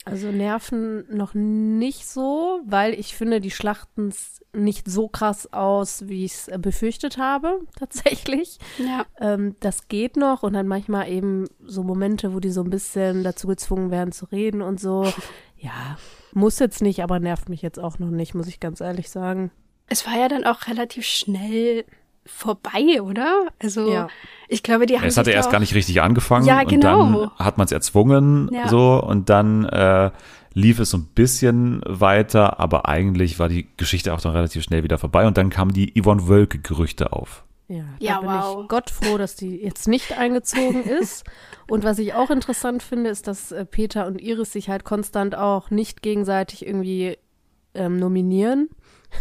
Also 0.05 0.33
nerven 0.33 1.05
noch 1.15 1.33
nicht 1.35 2.07
so, 2.07 2.61
weil 2.65 2.93
ich 2.95 3.15
finde, 3.15 3.41
die 3.41 3.53
schlachten 3.53 4.09
es 4.09 4.41
nicht 4.53 4.89
so 4.89 5.09
krass 5.09 5.53
aus, 5.53 6.09
wie 6.09 6.25
ich 6.25 6.33
es 6.33 6.49
äh, 6.49 6.59
befürchtet 6.59 7.19
habe, 7.19 7.61
tatsächlich. 7.79 8.59
Ja. 8.79 9.07
Ähm, 9.21 9.57
das 9.61 9.89
geht 9.89 10.17
noch 10.17 10.43
und 10.43 10.55
dann 10.55 10.67
manchmal 10.67 11.09
eben 11.09 11.47
so 11.65 11.85
Momente, 11.85 12.35
wo 12.35 12.41
die 12.41 12.51
so 12.51 12.63
ein 12.63 12.71
bisschen 12.71 13.23
dazu 13.23 13.47
gezwungen 13.47 13.91
werden 13.91 14.13
zu 14.13 14.27
reden 14.27 14.63
und 14.63 14.81
so. 14.81 15.11
Ja, 15.63 15.97
muss 16.33 16.59
jetzt 16.59 16.83
nicht, 16.83 17.05
aber 17.05 17.21
nervt 17.21 17.49
mich 17.49 17.63
jetzt 17.63 17.79
auch 17.79 18.01
noch 18.01 18.11
nicht, 18.11 18.35
muss 18.35 18.49
ich 18.49 18.59
ganz 18.59 18.81
ehrlich 18.81 19.11
sagen. 19.11 19.53
Es 19.87 20.05
war 20.09 20.19
ja 20.19 20.27
dann 20.27 20.43
auch 20.43 20.67
relativ 20.67 21.07
schnell 21.07 21.85
vorbei, 22.27 23.03
oder? 23.03 23.49
Also 23.61 23.91
Ja. 23.93 24.09
ich 24.49 24.63
glaube, 24.63 24.87
die 24.87 24.97
haben 24.99 25.07
Es 25.07 25.15
sich 25.15 25.25
da 25.25 25.31
erst 25.31 25.51
gar 25.51 25.61
nicht 25.61 25.75
richtig 25.75 26.01
angefangen 26.03 26.47
Ja, 26.47 26.61
und 26.61 26.69
genau. 26.69 27.13
dann 27.13 27.31
hat 27.39 27.59
man 27.59 27.65
es 27.67 27.73
erzwungen 27.73 28.49
Ja. 28.53 28.69
so 28.69 29.03
und 29.03 29.29
dann 29.29 29.65
äh, 29.67 30.11
lief 30.55 30.79
es 30.79 30.91
so 30.91 30.99
ein 30.99 31.07
bisschen 31.15 31.83
weiter, 31.87 32.61
aber 32.61 32.87
eigentlich 32.89 33.39
war 33.39 33.49
die 33.49 33.69
Geschichte 33.77 34.13
auch 34.15 34.21
dann 34.21 34.33
relativ 34.33 34.63
schnell 34.63 34.85
wieder 34.85 34.99
vorbei 34.99 35.27
und 35.27 35.37
dann 35.37 35.51
kamen 35.51 35.73
die 35.73 35.93
Yvonne 36.01 36.29
Wölke-Gerüchte 36.29 37.13
auf. 37.13 37.45
Ja, 37.69 37.85
Ja, 38.01 38.15
da 38.17 38.21
bin 38.21 38.29
wow. 38.31 38.63
ich 38.63 38.69
Gott 38.69 38.91
froh, 38.91 39.17
dass 39.17 39.35
die 39.35 39.57
jetzt 39.57 39.89
nicht 39.89 40.19
eingezogen 40.19 40.83
ist. 41.01 41.25
Und 41.69 41.85
was 41.85 41.99
ich 41.99 42.13
auch 42.13 42.29
interessant 42.31 42.83
finde, 42.83 43.09
ist, 43.09 43.27
dass 43.29 43.51
äh, 43.51 43.65
Peter 43.65 44.07
und 44.07 44.21
Iris 44.21 44.53
sich 44.53 44.69
halt 44.69 44.85
konstant 44.85 45.35
auch 45.35 45.71
nicht 45.71 46.03
gegenseitig 46.03 46.67
irgendwie 46.67 47.17
ähm, 47.75 47.99
nominieren, 47.99 48.69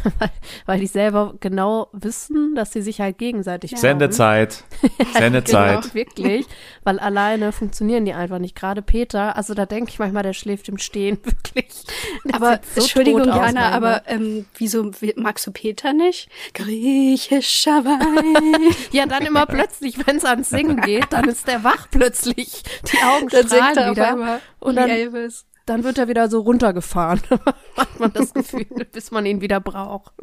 weil, 0.20 0.30
weil 0.66 0.80
die 0.80 0.88
selber 0.88 1.36
genau 1.40 1.90
wissen, 1.92 2.56
dass 2.56 2.72
sie 2.72 2.82
sich 2.82 3.02
halt 3.02 3.18
gegenseitig 3.18 3.72
brauchen. 3.72 3.82
Sendezeit, 3.82 4.64
Sendezeit. 5.14 5.82
Genau, 5.82 5.94
wirklich, 5.94 6.46
weil 6.84 7.00
alleine 7.00 7.52
funktionieren 7.52 8.06
die 8.06 8.14
einfach 8.14 8.40
nicht. 8.40 8.56
Gerade 8.56 8.82
Peter, 8.82 9.36
also 9.36 9.54
da 9.54 9.66
denke 9.66 9.92
ich 9.92 10.00
manchmal, 10.00 10.24
der 10.24 10.34
schläft 10.34 10.70
im 10.70 10.78
Stehen, 10.78 11.20
wirklich. 11.24 11.84
Der 12.26 12.36
Aber 12.36 12.60
so 12.76 12.82
Entschuldigung, 12.82 13.26
Jana, 13.26 13.72
aber 13.72 14.04
ähm, 14.08 14.46
wieso 14.58 14.92
magst 15.16 15.46
du 15.48 15.52
Peter 15.52 15.94
nicht? 15.94 16.30
Griechischer 16.54 17.86
Wein. 17.86 18.74
Ja, 18.92 19.06
dann 19.06 19.26
immer 19.26 19.46
plötzlich, 19.46 20.06
wenn 20.06 20.18
es 20.18 20.26
ans 20.26 20.50
Singen 20.50 20.82
geht, 20.82 21.08
dann 21.12 21.28
ist 21.28 21.48
der 21.48 21.64
wach 21.64 21.88
plötzlich. 21.90 22.64
Die 22.92 22.98
Augen 23.04 23.28
dann 23.30 23.48
singt 23.48 23.52
strahlen 23.52 23.78
er 23.78 23.90
auf 23.90 23.96
wieder. 23.96 24.08
einmal 24.08 24.42
Und 24.60 24.76
dann, 24.76 24.90
Elvis. 24.90 25.46
Dann 25.66 25.84
wird 25.84 25.98
er 25.98 26.08
wieder 26.08 26.30
so 26.30 26.42
runtergefahren. 26.42 27.22
Hat 27.78 28.00
man 28.00 28.14
das 28.14 28.34
Gefühl, 28.34 28.66
bis 28.92 29.12
man 29.12 29.26
ihn 29.26 29.42
wieder 29.42 29.60
braucht. 29.60 30.14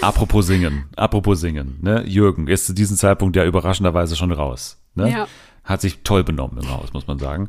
Apropos 0.00 0.46
singen, 0.46 0.86
apropos 0.96 1.40
singen, 1.40 1.78
ne? 1.80 2.02
Jürgen 2.04 2.48
ist 2.48 2.66
zu 2.66 2.72
diesem 2.72 2.96
Zeitpunkt 2.96 3.36
ja 3.36 3.44
überraschenderweise 3.44 4.16
schon 4.16 4.32
raus. 4.32 4.82
Ne? 4.94 5.10
Ja. 5.10 5.26
Hat 5.62 5.80
sich 5.80 6.02
toll 6.02 6.24
benommen 6.24 6.58
im 6.62 6.70
Haus, 6.70 6.92
muss 6.92 7.06
man 7.06 7.18
sagen. 7.18 7.48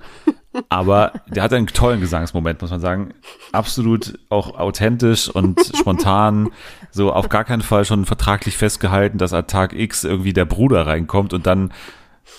Aber 0.70 1.12
der 1.27 1.44
hat 1.44 1.51
einen 1.51 1.67
tollen 1.67 2.00
Gesangsmoment, 2.00 2.62
muss 2.62 2.72
man 2.72 2.79
sagen. 2.79 3.13
Absolut 3.51 4.17
auch 4.29 4.58
authentisch 4.58 5.27
und 5.27 5.60
spontan. 5.75 6.50
So 6.91 7.12
auf 7.12 7.27
gar 7.27 7.44
keinen 7.44 7.62
Fall 7.62 7.84
schon 7.84 8.05
vertraglich 8.05 8.55
festgehalten, 8.55 9.17
dass 9.17 9.34
an 9.34 9.48
Tag 9.48 9.74
X 9.74 10.05
irgendwie 10.05 10.34
der 10.34 10.46
Bruder 10.46 10.88
reinkommt 10.88 11.34
und 11.34 11.46
dann 11.46 11.74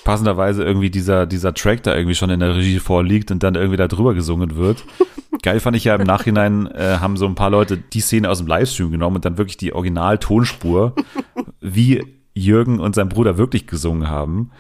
passenderweise 0.05 0.65
irgendwie 0.65 0.91
dieser, 0.91 1.27
dieser 1.27 1.55
Track 1.55 1.83
da 1.83 1.95
irgendwie 1.95 2.15
schon 2.15 2.31
in 2.31 2.41
der 2.41 2.55
Regie 2.57 2.79
vorliegt 2.79 3.31
und 3.31 3.43
dann 3.43 3.55
irgendwie 3.55 3.77
da 3.77 3.89
drüber 3.89 4.15
gesungen 4.15 4.57
wird. 4.57 4.85
Geil 5.43 5.61
fand 5.61 5.77
ich 5.77 5.85
ja 5.85 5.95
im 5.95 6.03
Nachhinein, 6.03 6.67
äh, 6.69 6.99
haben 7.01 7.17
so 7.17 7.27
ein 7.27 7.35
paar 7.35 7.51
Leute 7.51 7.77
die 7.77 8.01
Szene 8.01 8.31
aus 8.31 8.39
dem 8.39 8.47
Livestream 8.47 8.91
genommen 8.91 9.17
und 9.17 9.25
dann 9.25 9.39
wirklich 9.39 9.57
die 9.57 9.73
Original-Tonspur, 9.73 10.95
wie 11.61 12.05
Jürgen 12.35 12.81
und 12.81 12.95
sein 12.95 13.09
Bruder 13.09 13.39
wirklich 13.39 13.67
gesungen 13.67 14.09
haben 14.09 14.51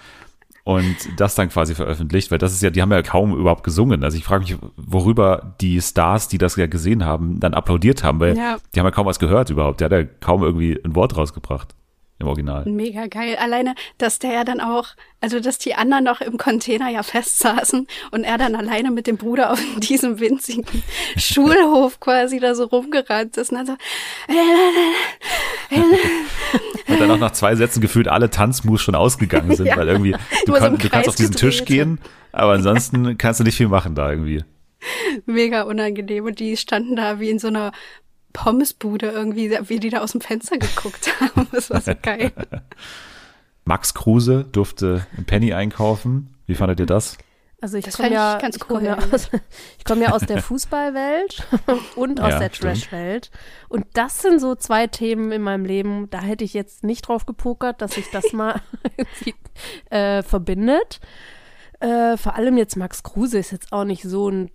und 0.64 0.96
das 1.16 1.34
dann 1.34 1.48
quasi 1.48 1.74
veröffentlicht, 1.74 2.30
weil 2.30 2.38
das 2.38 2.52
ist 2.52 2.62
ja, 2.62 2.70
die 2.70 2.82
haben 2.82 2.90
ja 2.90 3.02
kaum 3.02 3.34
überhaupt 3.36 3.64
gesungen. 3.64 4.02
Also 4.02 4.16
ich 4.18 4.24
frage 4.24 4.44
mich, 4.44 4.56
worüber 4.76 5.54
die 5.60 5.80
Stars, 5.80 6.28
die 6.28 6.38
das 6.38 6.56
ja 6.56 6.66
gesehen 6.66 7.04
haben, 7.04 7.38
dann 7.40 7.54
applaudiert 7.54 8.02
haben, 8.02 8.18
weil 8.20 8.36
Ja. 8.36 8.56
die 8.74 8.80
haben 8.80 8.86
ja 8.86 8.90
kaum 8.90 9.06
was 9.06 9.18
gehört 9.18 9.50
überhaupt. 9.50 9.80
Der 9.80 9.86
hat 9.86 9.92
ja 9.92 10.04
kaum 10.20 10.42
irgendwie 10.42 10.78
ein 10.84 10.94
Wort 10.94 11.16
rausgebracht 11.16 11.74
im 12.18 12.26
Original. 12.28 12.64
Mega 12.64 13.06
geil. 13.08 13.36
Alleine, 13.38 13.74
dass 13.98 14.18
der 14.18 14.32
ja 14.32 14.44
dann 14.44 14.60
auch, 14.60 14.88
also 15.20 15.38
dass 15.38 15.58
die 15.58 15.74
anderen 15.74 16.04
noch 16.04 16.20
im 16.22 16.38
Container 16.38 16.88
ja 16.88 17.02
festsaßen 17.02 17.86
und 18.10 18.24
er 18.24 18.38
dann 18.38 18.54
alleine 18.54 18.90
mit 18.90 19.06
dem 19.06 19.16
Bruder 19.18 19.52
auf 19.52 19.60
diesem 19.80 20.18
winzigen 20.18 20.64
Schulhof 21.16 22.00
quasi 22.00 22.40
da 22.40 22.54
so 22.54 22.64
rumgerannt 22.64 23.36
ist 23.36 23.50
und 23.52 23.58
dann 23.58 23.66
so, 23.66 23.76
Und 26.88 27.00
dann 27.00 27.10
auch 27.10 27.18
nach 27.18 27.32
zwei 27.32 27.54
Sätzen 27.56 27.80
gefühlt 27.80 28.08
alle 28.08 28.30
Tanzmoves 28.30 28.80
schon 28.80 28.94
ausgegangen 28.94 29.54
sind, 29.56 29.66
Ja. 29.66 29.76
weil 29.76 29.88
irgendwie 29.88 30.14
du, 30.46 30.52
kann, 30.52 30.78
du 30.78 30.88
kannst 30.88 31.08
auf 31.08 31.16
diesen 31.16 31.34
Tisch 31.34 31.64
gehen, 31.64 31.98
aber 32.32 32.52
ansonsten 32.52 33.18
kannst 33.18 33.40
du 33.40 33.44
nicht 33.44 33.56
viel 33.56 33.68
machen 33.68 33.94
da 33.94 34.10
irgendwie. 34.10 34.44
mega 35.26 35.62
unangenehm. 35.62 36.24
Und 36.24 36.38
die 36.38 36.56
standen 36.56 36.96
da 36.96 37.18
wie 37.18 37.30
in 37.30 37.38
so 37.38 37.48
einer 37.48 37.72
Pommesbude 38.36 39.10
irgendwie, 39.10 39.50
wie 39.62 39.80
die 39.80 39.88
da 39.88 40.02
aus 40.02 40.12
dem 40.12 40.20
Fenster 40.20 40.58
geguckt 40.58 41.10
haben. 41.20 41.48
Das 41.52 41.70
war 41.70 41.80
so 41.80 41.92
geil. 42.00 42.32
Max 43.64 43.94
Kruse 43.94 44.44
durfte 44.52 45.06
im 45.16 45.24
Penny 45.24 45.54
einkaufen. 45.54 46.34
Wie 46.46 46.54
fandet 46.54 46.78
ihr 46.78 46.86
das? 46.86 47.16
Also 47.62 47.78
ich 47.78 47.86
Das 47.86 47.96
komme 47.96 48.08
ich 48.08 48.14
ja, 48.14 48.38
ganz 48.38 48.56
ich 48.56 48.62
komme 48.62 48.84
ja, 48.84 48.98
cool 48.98 49.14
aus, 49.14 49.30
ich 49.78 49.84
komm 49.86 50.02
ja 50.02 50.10
aus 50.12 50.20
der 50.20 50.42
Fußballwelt 50.42 51.48
und 51.96 52.20
aus 52.20 52.32
Ja, 52.32 52.38
der. 52.40 52.52
Trash-Welt. 52.52 53.30
Und 53.70 53.86
das 53.94 54.20
sind 54.20 54.38
so 54.38 54.54
zwei 54.54 54.86
Themen 54.86 55.32
in 55.32 55.40
meinem 55.40 55.64
Leben, 55.64 56.10
da 56.10 56.20
hätte 56.20 56.44
ich 56.44 56.52
jetzt 56.52 56.84
nicht 56.84 57.08
drauf 57.08 57.24
gepokert, 57.24 57.80
dass 57.80 57.92
sich 57.94 58.10
das 58.10 58.34
mal 58.34 58.60
irgendwie 58.98 59.34
äh, 59.90 60.22
verbindet. 60.22 61.00
Äh, 61.80 62.18
vor 62.18 62.36
allem 62.36 62.58
jetzt 62.58 62.76
Max 62.76 63.02
Kruse 63.02 63.38
ist 63.38 63.50
jetzt 63.52 63.72
auch 63.72 63.84
nicht 63.84 64.02
so 64.02 64.28
ein 64.28 64.50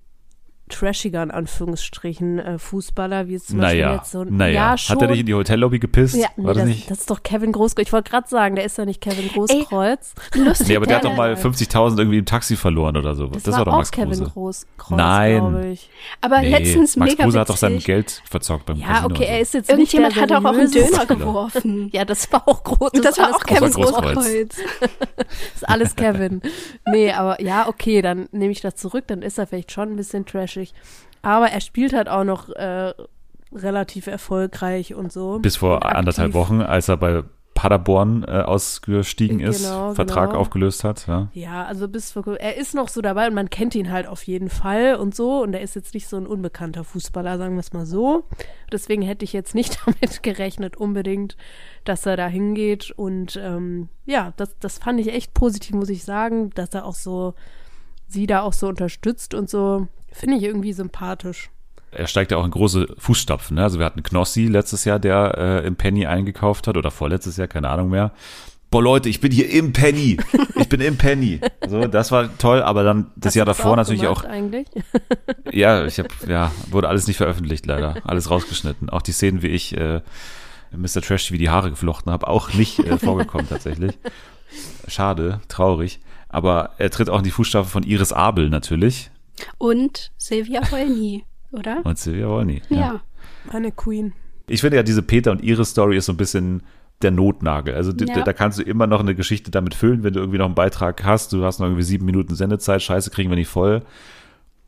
trashiger, 0.72 1.22
in 1.24 1.32
Anführungsstrichen, 1.32 2.40
äh, 2.40 2.58
Fußballer, 2.58 3.28
wie 3.28 3.36
es 3.36 3.46
zum 3.46 3.60
Beispiel 3.60 3.82
Naja, 3.82 3.96
jetzt 3.96 4.12
so 4.12 4.22
ein 4.22 4.36
naja. 4.36 4.54
ja, 4.54 4.78
schon. 4.78 4.96
Hat 4.96 5.02
er 5.04 5.10
nicht 5.10 5.20
in 5.22 5.26
die 5.28 5.34
Hotellobby 5.34 5.80
gepisst? 5.80 6.16
ja, 6.16 6.28
nee, 6.36 6.46
War 6.46 6.54
das 6.54 6.64
das, 6.64 6.70
nicht? 6.70 6.90
das 6.92 7.00
ist 7.00 7.10
doch 7.10 7.22
Kevin 7.24 7.52
Großkreuz. 7.52 7.88
Ich 7.88 7.94
wollte 7.94 8.10
gerade 8.10 8.28
sagen, 8.28 8.56
der 8.56 8.66
ist 8.66 8.78
ja 8.78 8.86
nicht 8.86 9.02
Kevin 9.02 9.28
Großkreuz. 9.30 10.14
Lustig. 10.36 10.68
Nee, 10.68 10.76
aber 10.78 10.86
der 10.88 10.98
hat 10.98 11.06
doch 11.06 11.16
mal 11.16 11.34
50.000 11.34 11.98
irgendwie 12.00 12.18
im 12.18 12.26
Taxi 12.26 12.56
verloren 12.56 12.98
oder 12.98 13.14
so. 13.16 13.28
Das, 13.28 13.44
Das, 13.44 13.54
war, 13.54 13.60
war, 13.60 13.66
doch 13.66 13.74
auch 13.74 13.78
Max 13.78 13.92
Kevin 13.92 14.10
Kruse. 14.10 14.32
Großkreuz, 14.32 14.98
Nein. 14.98 15.38
glaube 15.38 15.68
ich. 15.68 15.90
Aber 16.22 16.42
Nee, 16.42 16.50
letztens 16.50 16.96
Max 16.96 17.12
mega 17.12 17.24
Kruse 17.24 17.40
hat 17.40 17.50
doch 17.50 17.58
sein. 17.58 17.80
Geld 17.80 18.22
verzockt 18.30 18.66
beim 18.66 18.78
Ja, 18.78 18.88
Casino 18.88 19.16
okay, 19.16 19.26
er 19.26 19.40
ist 19.42 19.54
jetzt 19.54 19.70
Irgendjemand 19.70 20.14
nicht 20.14 20.22
hat 20.22 20.30
der 20.30 20.40
auch, 20.40 20.46
auch 20.46 20.54
einen 20.54 20.72
Döner 20.72 21.06
geworfen. 21.06 21.90
Ja, 21.94 22.06
das 22.06 22.32
war 22.32 22.48
auch 22.48 22.64
groß. 22.64 22.92
Und 22.94 23.04
das 23.04 23.18
war 23.18 23.32
auch 23.36 23.40
Kevin 23.44 23.72
Großkreuz. 23.72 24.14
Großkreuz. 24.16 24.58
ist 25.56 25.68
alles 25.70 25.96
Kevin. 25.96 26.42
Nee, 26.92 27.12
aber 27.12 27.42
ja, 27.42 27.68
okay, 27.68 28.02
dann 28.02 28.28
nehme 28.32 28.52
ich 28.52 28.62
das 28.62 28.76
zurück, 28.76 29.06
dann 29.08 29.22
ist 29.22 29.38
er 29.38 29.48
vielleicht 29.48 29.72
schon 29.72 29.90
ein 29.92 29.96
bisschen 29.96 30.26
trashig. 30.26 30.61
Aber 31.22 31.50
er 31.50 31.62
spielt 31.62 31.94
halt 31.94 32.10
auch 32.10 32.24
noch 32.24 32.50
äh, 32.50 32.94
relativ 33.54 34.08
erfolgreich 34.08 34.96
und 34.96 35.12
so. 35.12 35.40
Bis 35.40 35.58
vor 35.58 35.86
anderthalb 35.86 36.34
Wochen, 36.34 36.62
als 36.62 36.88
er 36.90 36.98
bei 36.98 37.24
Paderborn 37.54 38.24
äh, 38.24 38.42
ausgestiegen 38.42 39.40
ist, 39.40 39.64
Genau, 39.64 39.94
Vertrag 39.94 40.30
genau. 40.30 40.42
aufgelöst 40.42 40.84
hat. 40.84 41.06
Ja. 41.08 41.28
Ja, 41.34 41.66
also 41.66 41.88
bis 41.88 42.12
vor, 42.12 42.26
er 42.40 42.56
ist 42.58 42.74
noch 42.74 42.88
so 42.88 43.02
dabei 43.02 43.28
und 43.28 43.36
man 43.36 43.50
kennt 43.50 43.76
ihn 43.76 43.92
halt 43.92 44.08
auf 44.08 44.24
jeden 44.24 44.50
Fall 44.50 44.96
und 44.96 45.14
so. 45.14 45.44
Und 45.44 45.54
er 45.54 45.62
ist 45.62 45.76
jetzt 45.76 45.94
nicht 45.94 46.08
so 46.08 46.18
ein 46.18 46.26
unbekannter 46.26 46.84
Fußballer, 46.84 47.38
sagen 47.38 47.56
wir 47.56 47.60
es 47.60 47.74
mal 47.74 47.86
so. 47.86 48.24
Deswegen 48.72 49.02
hätte 49.04 49.26
ich 49.26 49.34
jetzt 49.34 49.54
nicht 49.54 49.78
damit 49.86 50.24
gerechnet, 50.24 50.78
unbedingt, 50.78 51.36
dass 51.84 52.06
er 52.06 52.18
da 52.18 52.28
hingeht. 52.28 52.92
Und 52.96 53.40
ähm, 53.40 53.90
ja, 54.06 54.34
das, 54.38 54.58
das 54.60 54.80
fand 54.80 55.00
ich 55.00 55.14
echt 55.14 55.34
positiv, 55.34 55.76
muss 55.76 55.90
ich 55.90 56.04
sagen, 56.04 56.50
dass 56.56 56.74
er 56.74 56.86
auch 56.86 56.96
so, 56.96 57.36
sie 58.08 58.28
da 58.28 58.42
auch 58.42 58.54
so 58.54 58.70
unterstützt 58.70 59.34
und 59.36 59.50
so. 59.50 59.88
Finde 60.12 60.38
ich 60.38 60.44
irgendwie 60.44 60.74
sympathisch. 60.74 61.50
Er 61.92 62.08
steigt 62.08 62.32
ja 62.32 62.38
auch 62.38 62.46
in 62.46 62.52
große 62.52 62.88
Fußstapfen. 62.98 63.56
Ne? 63.56 63.64
Also 63.64 63.80
wir 63.80 63.86
hatten 63.86 64.04
Knossi 64.04 64.48
letztes 64.48 64.86
Jahr, 64.86 65.00
der 65.00 65.38
äh, 65.38 65.68
im 65.68 65.76
Penny 65.76 66.06
eingekauft 66.06 66.68
hat 66.68 66.78
oder 66.78 66.90
vorletztes 66.90 67.38
Jahr, 67.38 67.48
keine 67.48 67.70
Ahnung 67.70 67.90
mehr. 67.90 68.14
Boah 68.70 68.82
Leute, 68.82 69.10
ich 69.10 69.20
bin 69.20 69.34
hier 69.34 69.50
im 69.50 69.74
Penny. 69.74 70.18
Ich 70.56 70.70
bin 70.70 70.80
im 70.80 70.98
Penny. 70.98 71.42
So, 71.68 71.88
das 71.88 72.12
war 72.14 72.38
toll, 72.38 72.62
aber 72.62 72.84
dann 72.84 73.12
das 73.18 73.32
Hast 73.32 73.36
Jahr 73.36 73.46
davor 73.46 73.76
natürlich 73.76 74.04
gemacht 74.04 74.26
auch 74.26 74.30
Eigentlich? 74.30 74.68
Ja, 75.52 75.86
ich 75.86 76.00
habe, 76.00 76.08
ja, 76.28 76.54
wurde 76.70 76.88
alles 76.88 77.08
nicht 77.08 77.18
veröffentlicht, 77.18 77.66
leider. 77.66 77.96
Alles 78.06 78.30
rausgeschnitten. 78.30 78.90
Auch 78.90 79.02
die 79.02 79.12
Szenen, 79.12 79.42
wie 79.42 79.48
ich 79.48 79.76
äh, 79.76 80.00
Mr. 80.72 81.02
Trash 81.02 81.34
wie 81.34 81.38
die 81.38 81.50
Haare 81.50 81.70
geflochten 81.70 82.14
habe, 82.14 82.30
auch 82.30 82.54
nicht 82.54 82.80
äh, 82.80 82.98
vorgekommen 82.98 83.50
tatsächlich. 83.50 84.00
Schade, 84.88 85.42
traurig. 85.50 86.00
Aber 86.30 86.72
er 86.78 86.90
tritt 86.90 87.10
auch 87.10 87.18
in 87.18 87.26
die 87.26 87.32
Fußstapfen 87.32 87.70
von 87.70 87.84
Iris 87.84 88.14
Abel 88.14 88.50
natürlich. 88.50 89.11
Und 89.58 90.12
Silvia 90.18 90.62
Wolny, 90.72 91.26
oder? 91.52 91.82
Und 91.86 91.98
Silvia 91.98 92.28
Wolny. 92.28 92.62
Ja. 92.70 93.02
Meine 93.52 93.72
Queen. 93.72 94.14
Ich 94.48 94.62
finde 94.62 94.78
ja, 94.78 94.84
diese 94.84 95.02
Peter 95.02 95.32
und 95.32 95.44
Iris 95.44 95.70
Story 95.70 95.98
ist 95.98 96.06
so 96.08 96.14
ein 96.14 96.18
bisschen 96.18 96.64
der 97.02 97.12
Notnagel. 97.12 97.74
Also 97.74 97.92
Ja. 97.94 98.22
da 98.24 98.34
kannst 98.34 98.60
du 98.60 98.64
immer 98.64 98.86
noch 98.88 99.00
eine 99.00 99.16
Geschichte 99.16 99.50
damit 99.50 99.74
füllen, 99.74 100.04
wenn 100.04 100.14
du 100.14 100.20
irgendwie 100.20 100.38
noch 100.38 100.46
einen 100.46 100.56
Beitrag 100.56 101.04
hast. 101.04 101.34
Du 101.34 101.44
hast 101.44 101.60
noch 101.60 101.66
irgendwie 101.68 101.84
sieben 101.84 102.06
Minuten 102.06 102.36
Sendezeit, 102.36 102.82
scheiße, 102.82 103.10
kriegen 103.10 103.30
wir 103.30 103.38
nicht 103.38 103.48
voll. 103.48 103.82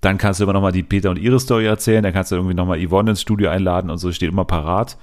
Dann 0.01 0.17
kannst 0.17 0.39
du 0.39 0.43
immer 0.45 0.53
noch 0.53 0.61
mal 0.61 0.71
die 0.71 0.83
Peter 0.83 1.09
und 1.11 1.17
Iris 1.17 1.43
Story 1.43 1.65
erzählen. 1.65 2.03
Dann 2.03 2.13
kannst 2.13 2.31
du 2.31 2.35
irgendwie 2.35 2.55
noch 2.55 2.65
mal 2.65 2.79
Yvonne 2.79 3.11
ins 3.11 3.21
Studio 3.21 3.49
einladen 3.49 3.89
und 3.89 3.97
so, 3.99 4.11
steht 4.11 4.29
immer 4.29 4.45
parat. 4.45 4.97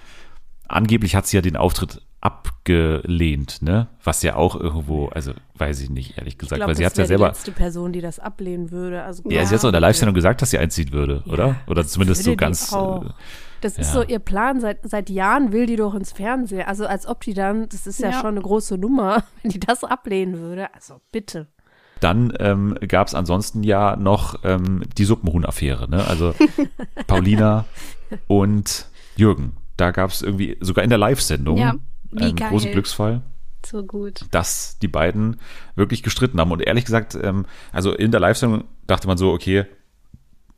Angeblich 0.69 1.14
hat 1.14 1.26
sie 1.26 1.37
ja 1.37 1.43
den 1.43 1.57
Auftritt 1.57 2.02
abgelehnt, 2.21 3.62
ne? 3.62 3.89
Was 4.05 4.23
ja 4.23 4.37
auch 4.37 4.55
irgendwo, 4.59 5.09
also 5.09 5.33
weiß 5.57 5.81
ich 5.81 5.91
nicht, 5.91 6.19
ehrlich 6.19 6.35
Ich 6.35 6.39
gesagt, 6.39 6.57
glaube, 6.59 6.71
weil 6.71 6.77
sie 6.77 6.83
das 6.83 6.93
hat 6.93 6.99
ja 6.99 6.99
wäre 6.99 7.07
die 7.07 7.09
selber, 7.09 7.27
letzte 7.29 7.53
Person, 7.53 7.93
die 7.93 8.00
das 8.00 8.19
ablehnen 8.19 8.71
würde. 8.71 9.03
Also, 9.03 9.23
ja, 9.31 9.45
sie 9.45 9.55
hat 9.55 9.62
doch 9.62 9.69
in 9.69 9.73
der 9.73 9.81
Live-Sendung 9.81 10.15
gesagt, 10.15 10.43
dass 10.43 10.50
sie 10.50 10.59
einziehen 10.59 10.93
würde, 10.93 11.23
Ja, 11.27 11.33
oder? 11.33 11.57
Oder 11.67 11.87
zumindest 11.87 12.25
so 12.25 12.37
ganz, 12.37 12.73
äh, 12.73 12.77
Das 13.61 13.77
ist 13.79 13.89
Ja. 13.95 14.00
so 14.00 14.03
ihr 14.03 14.19
Plan. 14.21 14.61
Seit, 14.61 14.79
seit 14.89 15.11
Jahren 15.11 15.53
will 15.53 15.67
die 15.67 15.77
doch 15.77 15.95
ins 15.95 16.12
Fernsehen. 16.12 16.62
Also 16.67 16.87
als 16.87 17.07
ob 17.07 17.21
die 17.23 17.35
dann, 17.35 17.69
das 17.69 17.87
ist 17.87 18.00
ja, 18.00 18.11
Ja. 18.11 18.21
schon 18.21 18.29
eine 18.31 18.41
große 18.41 18.79
Nummer, 18.79 19.23
wenn 19.43 19.50
die 19.50 19.61
das 19.61 19.85
ablehnen 19.85 20.39
würde. 20.39 20.73
Also 20.75 21.00
bitte. 21.12 21.47
Dann 22.00 22.33
ähm, 22.41 22.79
gab 22.89 23.09
es 23.09 23.15
ansonsten 23.15 23.62
ja 23.62 23.97
noch 23.97 24.39
ähm, 24.45 24.83
die 24.97 25.05
Suppenhuhn-Affäre, 25.05 25.91
ne? 25.91 26.07
Also 26.07 26.35
Paulina 27.07 27.67
und 28.27 28.87
Jürgen. 29.17 29.57
Da 29.77 29.91
gab 29.91 30.11
es 30.11 30.23
irgendwie 30.23 30.57
sogar 30.61 30.83
in 30.85 30.89
der 30.91 30.99
Live-Sendung 30.99 31.59
Ja, 31.59 31.75
wie 32.11 32.23
einen 32.25 32.37
geil. 32.37 32.50
großen 32.50 32.73
Glücksfall, 32.73 33.23
So 33.64 33.83
gut. 33.85 34.25
dass 34.31 34.79
die 34.79 34.88
beiden 34.88 35.37
wirklich 35.76 36.02
gestritten 36.02 36.40
haben. 36.40 36.50
Und 36.52 36.61
ehrlich 36.62 36.85
gesagt, 36.85 37.17
ähm, 37.21 37.47
also 37.73 37.93
in 37.93 38.11
der 38.11 38.21
Live-Sendung 38.21 38.64
dachte 38.87 39.07
man 39.07 39.19
so, 39.19 39.33
okay, 39.33 39.67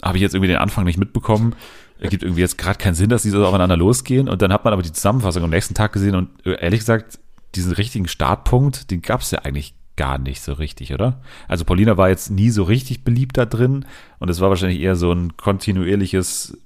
habe 0.02 0.16
ich 0.18 0.22
jetzt 0.22 0.34
irgendwie 0.34 0.48
den 0.48 0.58
Anfang 0.58 0.84
nicht 0.84 0.98
mitbekommen. 0.98 1.54
Ergibt 1.98 2.24
irgendwie 2.24 2.40
jetzt 2.40 2.58
gerade 2.58 2.78
keinen 2.78 2.94
Sinn, 2.94 3.08
dass 3.10 3.22
die 3.22 3.30
so 3.30 3.46
aufeinander 3.46 3.76
losgehen. 3.76 4.28
Und 4.28 4.42
dann 4.42 4.52
hat 4.52 4.64
man 4.64 4.72
aber 4.72 4.82
die 4.82 4.92
Zusammenfassung 4.92 5.44
am 5.44 5.50
nächsten 5.50 5.74
Tag 5.74 5.92
gesehen 5.92 6.16
und 6.16 6.44
äh, 6.44 6.60
ehrlich 6.60 6.80
gesagt, 6.80 7.20
diesen 7.54 7.72
richtigen 7.72 8.08
Startpunkt, 8.08 8.90
den 8.90 9.02
gab 9.02 9.20
es 9.20 9.30
ja 9.30 9.40
eigentlich 9.40 9.74
gar 9.94 10.18
nicht 10.18 10.40
so 10.40 10.54
richtig, 10.54 10.94
oder? 10.94 11.20
Also 11.48 11.64
Paulina 11.64 11.96
war 11.98 12.08
jetzt 12.08 12.30
nie 12.30 12.50
so 12.50 12.62
richtig 12.64 13.04
beliebt 13.04 13.36
da 13.36 13.44
drin 13.44 13.84
und 14.18 14.30
es 14.30 14.40
war 14.40 14.48
wahrscheinlich 14.48 14.80
eher 14.80 14.96
so 14.96 15.12
ein 15.12 15.36
kontinuierliches, 15.36 16.56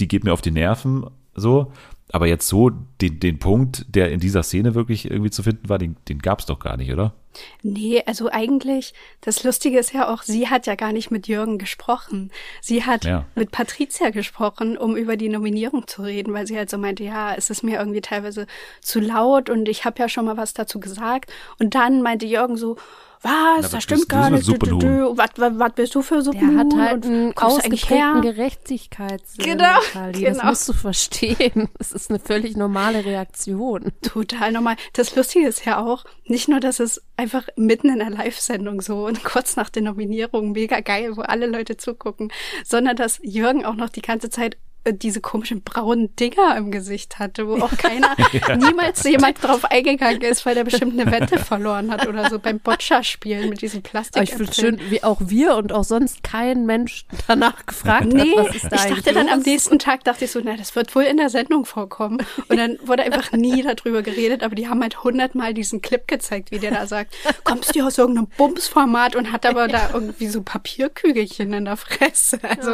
die 0.00 0.08
geht 0.08 0.24
mir 0.24 0.32
auf 0.32 0.40
die 0.40 0.52
Nerven, 0.52 1.04
so. 1.34 1.72
Aber 2.12 2.26
jetzt 2.26 2.48
so 2.48 2.70
den, 2.70 3.20
den 3.20 3.38
Punkt, 3.38 3.84
der 3.88 4.12
in 4.12 4.20
dieser 4.20 4.42
Szene 4.42 4.74
wirklich 4.74 5.10
irgendwie 5.10 5.30
zu 5.30 5.42
finden 5.42 5.68
war, 5.68 5.78
den, 5.78 5.96
den 6.08 6.20
gab 6.20 6.40
es 6.40 6.46
doch 6.46 6.58
gar 6.58 6.76
nicht, 6.76 6.92
oder? 6.92 7.14
Nee, 7.62 8.02
also 8.06 8.30
eigentlich, 8.30 8.94
das 9.20 9.44
Lustige 9.44 9.78
ist 9.78 9.92
ja 9.92 10.12
auch, 10.12 10.22
sie 10.22 10.48
hat 10.48 10.66
ja 10.66 10.74
gar 10.74 10.92
nicht 10.92 11.10
mit 11.10 11.28
Jürgen 11.28 11.58
gesprochen. 11.58 12.30
Sie 12.60 12.84
hat 12.84 13.04
Ja. 13.04 13.24
mit 13.34 13.50
Patricia 13.50 14.10
gesprochen, 14.10 14.76
um 14.78 14.96
über 14.96 15.16
die 15.16 15.28
Nominierung 15.28 15.86
zu 15.86 16.02
reden, 16.02 16.32
weil 16.34 16.46
sie 16.46 16.56
halt 16.56 16.70
so 16.70 16.78
meinte, 16.78 17.04
ja, 17.04 17.34
es 17.34 17.50
ist 17.50 17.62
mir 17.62 17.78
irgendwie 17.78 18.00
teilweise 18.00 18.46
zu 18.80 19.00
laut 19.00 19.50
und 19.50 19.68
ich 19.68 19.84
habe 19.84 19.98
ja 20.00 20.08
schon 20.08 20.24
mal 20.26 20.36
was 20.36 20.54
dazu 20.54 20.80
gesagt. 20.80 21.32
Und 21.58 21.74
dann 21.74 22.02
meinte 22.02 22.26
Jürgen 22.26 22.56
so, 22.56 22.76
was, 23.22 23.70
das 23.70 23.82
stimmt 23.82 24.08
gar 24.08 24.30
nicht. 24.30 24.46
Du, 24.46 24.52
du, 24.52 24.66
Suppenhuhn? 24.66 24.98
du, 24.98 25.16
was, 25.18 25.30
was, 25.36 25.58
was 25.58 25.72
bist 25.72 25.94
du 25.94 26.02
für 26.02 26.16
Der 26.16 26.22
Suppenhuhn? 26.22 26.58
hat 26.58 26.88
halt 26.88 27.06
einen 27.06 27.36
ausgeprägten 27.36 28.22
Gerechtigkeitssinn. 28.22 29.44
Genau, 29.44 29.80
Charlie. 29.92 30.24
Das 30.24 30.36
genau. 30.38 30.48
musst 30.50 30.68
du 30.68 30.72
verstehen. 30.72 31.68
Das 31.78 31.92
ist 31.92 32.10
eine 32.10 32.18
völlig 32.18 32.56
normale 32.56 33.04
Reaktion. 33.04 33.92
Total 34.02 34.52
normal. 34.52 34.76
Das 34.92 35.14
Lustige 35.16 35.46
ist 35.48 35.64
ja 35.64 35.84
auch, 35.84 36.04
nicht 36.24 36.48
nur, 36.48 36.60
dass 36.60 36.80
es 36.80 37.02
einfach 37.16 37.48
mitten 37.56 37.88
in 37.88 37.98
der 37.98 38.10
Live-Sendung 38.10 38.80
so 38.80 39.06
und 39.06 39.24
kurz 39.24 39.56
nach 39.56 39.70
der 39.70 39.82
Nominierung 39.82 40.52
mega 40.52 40.80
geil, 40.80 41.16
wo 41.16 41.22
alle 41.22 41.46
Leute 41.46 41.76
zugucken, 41.76 42.32
sondern 42.64 42.96
dass 42.96 43.20
Jürgen 43.22 43.64
auch 43.64 43.74
noch 43.74 43.88
die 43.88 44.02
ganze 44.02 44.30
Zeit 44.30 44.56
diese 44.92 45.20
komischen 45.20 45.62
braunen 45.62 46.14
Dinger 46.16 46.56
im 46.56 46.70
Gesicht 46.70 47.18
hatte, 47.18 47.48
wo 47.48 47.56
auch 47.56 47.76
keiner, 47.76 48.14
niemals 48.56 49.02
jemand 49.04 49.42
drauf 49.42 49.64
eingegangen 49.64 50.22
ist, 50.22 50.46
weil 50.46 50.54
der 50.54 50.64
bestimmt 50.64 50.98
eine 50.98 51.10
Wette 51.10 51.38
verloren 51.38 51.90
hat 51.90 52.06
oder 52.06 52.30
so 52.30 52.38
beim 52.38 52.60
Boccia-Spielen 52.60 53.48
mit 53.48 53.62
diesem 53.62 53.82
Plastik. 53.82 54.16
Aber 54.16 54.24
ich 54.24 54.34
finde 54.34 54.52
schön, 54.52 54.80
wie 54.90 55.02
auch 55.02 55.20
wir 55.20 55.56
und 55.56 55.72
auch 55.72 55.84
sonst 55.84 56.22
kein 56.22 56.66
Mensch 56.66 57.06
danach 57.26 57.66
gefragt 57.66 58.06
Nee, 58.06 58.36
hat, 58.36 58.46
was 58.46 58.56
ist 58.56 58.64
da 58.70 58.76
ich 58.76 58.94
dachte 58.94 59.12
dann 59.12 59.28
am 59.28 59.40
nächsten 59.40 59.78
Tag, 59.78 60.04
dachte 60.04 60.24
ich 60.24 60.30
so, 60.30 60.40
na, 60.42 60.56
das 60.56 60.74
wird 60.76 60.94
wohl 60.94 61.04
in 61.04 61.16
der 61.16 61.30
Sendung 61.30 61.64
vorkommen. 61.64 62.18
Und 62.48 62.56
dann 62.56 62.78
wurde 62.84 63.02
einfach 63.02 63.32
nie 63.32 63.62
darüber 63.62 64.02
geredet, 64.02 64.42
aber 64.42 64.54
die 64.54 64.68
haben 64.68 64.82
halt 64.82 65.02
hundertmal 65.04 65.54
diesen 65.54 65.82
Clip 65.82 66.06
gezeigt, 66.06 66.50
wie 66.50 66.58
der 66.58 66.70
da 66.70 66.86
sagt, 66.86 67.14
kommst 67.44 67.74
du 67.74 67.86
aus 67.86 67.98
irgendeinem 67.98 68.28
Bumsformat 68.36 69.16
und 69.16 69.32
hat 69.32 69.46
aber 69.46 69.68
da 69.68 69.90
irgendwie 69.94 70.28
so 70.28 70.42
Papierkügelchen 70.42 71.52
in 71.52 71.64
der 71.64 71.76
Fresse. 71.76 72.38
Also, 72.42 72.72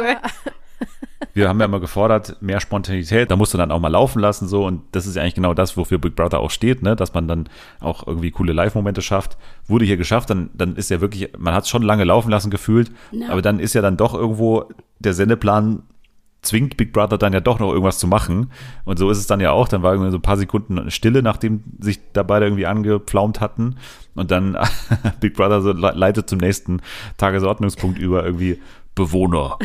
Wir 1.33 1.49
haben 1.49 1.59
ja 1.59 1.65
immer 1.65 1.79
gefordert, 1.79 2.37
mehr 2.41 2.59
Spontanität, 2.59 3.31
da 3.31 3.35
musst 3.35 3.53
du 3.53 3.57
dann 3.57 3.71
auch 3.71 3.79
mal 3.79 3.87
laufen 3.89 4.19
lassen 4.19 4.47
so 4.47 4.65
und 4.65 4.81
das 4.91 5.05
ist 5.07 5.15
ja 5.15 5.21
eigentlich 5.21 5.35
genau 5.35 5.53
das, 5.53 5.77
wofür 5.77 5.97
Big 5.97 6.15
Brother 6.15 6.39
auch 6.39 6.51
steht, 6.51 6.81
ne, 6.83 6.95
dass 6.95 7.13
man 7.13 7.27
dann 7.27 7.49
auch 7.79 8.05
irgendwie 8.07 8.31
coole 8.31 8.53
Live-Momente 8.53 9.01
schafft. 9.01 9.37
Wurde 9.67 9.85
hier 9.85 9.97
geschafft, 9.97 10.29
dann, 10.29 10.49
dann 10.53 10.75
ist 10.75 10.89
ja 10.89 11.01
wirklich, 11.01 11.29
man 11.37 11.53
hat 11.53 11.63
es 11.63 11.69
schon 11.69 11.83
lange 11.83 12.03
laufen 12.03 12.29
lassen 12.29 12.49
gefühlt, 12.51 12.91
Ja. 13.11 13.29
aber 13.29 13.41
dann 13.41 13.59
ist 13.59 13.73
ja 13.73 13.81
dann 13.81 13.97
doch 13.97 14.13
irgendwo 14.13 14.65
der 14.99 15.13
Sendeplan 15.13 15.83
zwingt 16.41 16.75
Big 16.75 16.91
Brother 16.91 17.17
dann 17.17 17.31
ja 17.31 17.39
doch 17.39 17.59
noch 17.59 17.69
irgendwas 17.71 17.99
zu 17.99 18.05
machen. 18.07 18.51
Und 18.83 18.99
so 18.99 19.09
ist 19.09 19.17
es 19.17 19.27
dann 19.27 19.39
ja 19.39 19.51
auch. 19.51 19.69
Dann 19.69 19.81
war 19.81 19.93
irgendwie 19.93 20.11
so 20.11 20.17
ein 20.17 20.21
paar 20.21 20.35
Sekunden 20.35 20.91
Stille, 20.91 21.23
nachdem 21.23 21.63
sich 21.79 22.01
da 22.11 22.21
beide 22.21 22.45
irgendwie 22.47 22.65
angepflaumt 22.65 23.39
hatten. 23.39 23.77
Und 24.13 24.29
dann 24.29 24.57
Big 25.21 25.35
Brother 25.35 25.61
so 25.61 25.71
le- 25.71 25.93
leitet 25.95 26.27
zum 26.29 26.39
nächsten 26.39 26.81
Tagesordnungspunkt 27.17 27.97
über 27.97 28.25
irgendwie 28.25 28.59
Bewohner, 28.95 29.57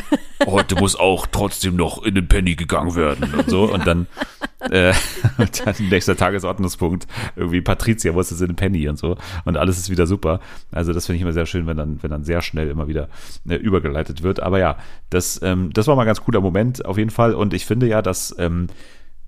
heute 0.46 0.76
muss 0.76 0.96
auch 0.96 1.26
trotzdem 1.26 1.76
noch 1.76 2.02
in 2.02 2.14
den 2.14 2.28
Penny 2.28 2.54
gegangen 2.54 2.94
werden 2.94 3.34
und 3.34 3.50
so. 3.50 3.70
Und 3.70 3.86
dann, 3.86 4.06
äh, 4.70 4.92
und 5.38 5.66
dann 5.66 5.74
nächster 5.90 6.16
Tagesordnungspunkt, 6.16 7.06
irgendwie 7.36 7.60
Patricia 7.60 8.12
muss 8.12 8.30
jetzt 8.30 8.40
in 8.40 8.48
den 8.48 8.56
Penny 8.56 8.88
und 8.88 8.98
so. 8.98 9.16
Und 9.44 9.56
alles 9.56 9.78
ist 9.78 9.90
wieder 9.90 10.06
super. 10.06 10.40
Also 10.72 10.92
das 10.92 11.06
finde 11.06 11.16
ich 11.16 11.22
immer 11.22 11.32
sehr 11.32 11.46
schön, 11.46 11.66
wenn 11.66 11.76
dann, 11.76 12.02
wenn 12.02 12.10
dann 12.10 12.24
sehr 12.24 12.42
schnell 12.42 12.68
immer 12.68 12.88
wieder 12.88 13.08
äh, 13.48 13.56
übergeleitet 13.56 14.22
wird. 14.22 14.40
Aber 14.40 14.58
ja, 14.58 14.78
das, 15.10 15.40
ähm, 15.42 15.72
das 15.72 15.86
war 15.86 15.96
mal 15.96 16.02
ein 16.02 16.06
ganz 16.06 16.22
cooler 16.22 16.40
Moment 16.40 16.84
auf 16.84 16.96
jeden 16.96 17.10
Fall. 17.10 17.34
Und 17.34 17.52
ich 17.52 17.66
finde 17.66 17.86
ja, 17.86 18.02
dass 18.02 18.34
ähm, 18.38 18.68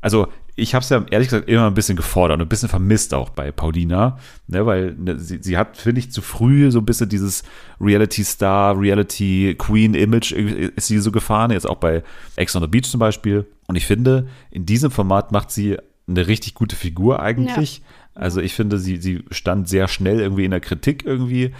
also 0.01 0.29
ich 0.57 0.75
habe 0.75 0.83
es 0.83 0.89
ja 0.91 1.05
ehrlich 1.11 1.29
gesagt 1.29 1.49
immer 1.49 1.67
ein 1.67 1.75
bisschen 1.75 1.97
gefordert 1.97 2.37
und 2.37 2.43
ein 2.43 2.49
bisschen 2.49 2.69
vermisst 2.69 3.15
auch 3.15 3.31
bei 3.31 3.51
Paulina, 3.51 4.19
ne, 4.47 4.67
weil 4.67 4.95
ne, 4.95 5.19
sie, 5.19 5.39
sie 5.43 5.57
hat, 5.57 5.77
finde 5.77 6.01
ich, 6.01 6.13
zu 6.13 6.23
früh 6.23 6.71
so 6.71 6.81
ein 6.81 6.85
bisschen 6.85 7.09
dieses 7.09 7.43
Reality-Star, 7.81 8.79
Reality-Queen-Image 8.79 10.33
ist 10.33 10.87
sie 10.87 10.99
so 10.99 11.13
gefahren, 11.13 11.51
jetzt 11.51 11.69
auch 11.69 11.79
bei 11.79 12.03
Ex 12.37 12.55
on 12.57 12.63
the 12.63 12.69
Beach 12.69 12.91
zum 12.91 13.01
Beispiel. 13.01 13.47
Und 13.69 13.77
ich 13.77 13.87
finde, 13.87 14.29
in 14.51 14.67
diesem 14.67 14.91
Format 14.91 15.33
macht 15.33 15.51
sie 15.51 15.79
eine 16.07 16.27
richtig 16.27 16.55
gute 16.55 16.77
Figur 16.77 17.21
eigentlich. 17.21 17.79
Ja. 17.79 17.85
Also 18.15 18.41
ich 18.41 18.55
finde, 18.55 18.79
sie, 18.79 18.97
sie 18.97 19.25
stand 19.31 19.69
sehr 19.69 19.89
schnell 19.89 20.21
irgendwie 20.21 20.45
in 20.45 20.51
der 20.51 20.61
Kritik 20.61 21.05
irgendwie 21.07 21.53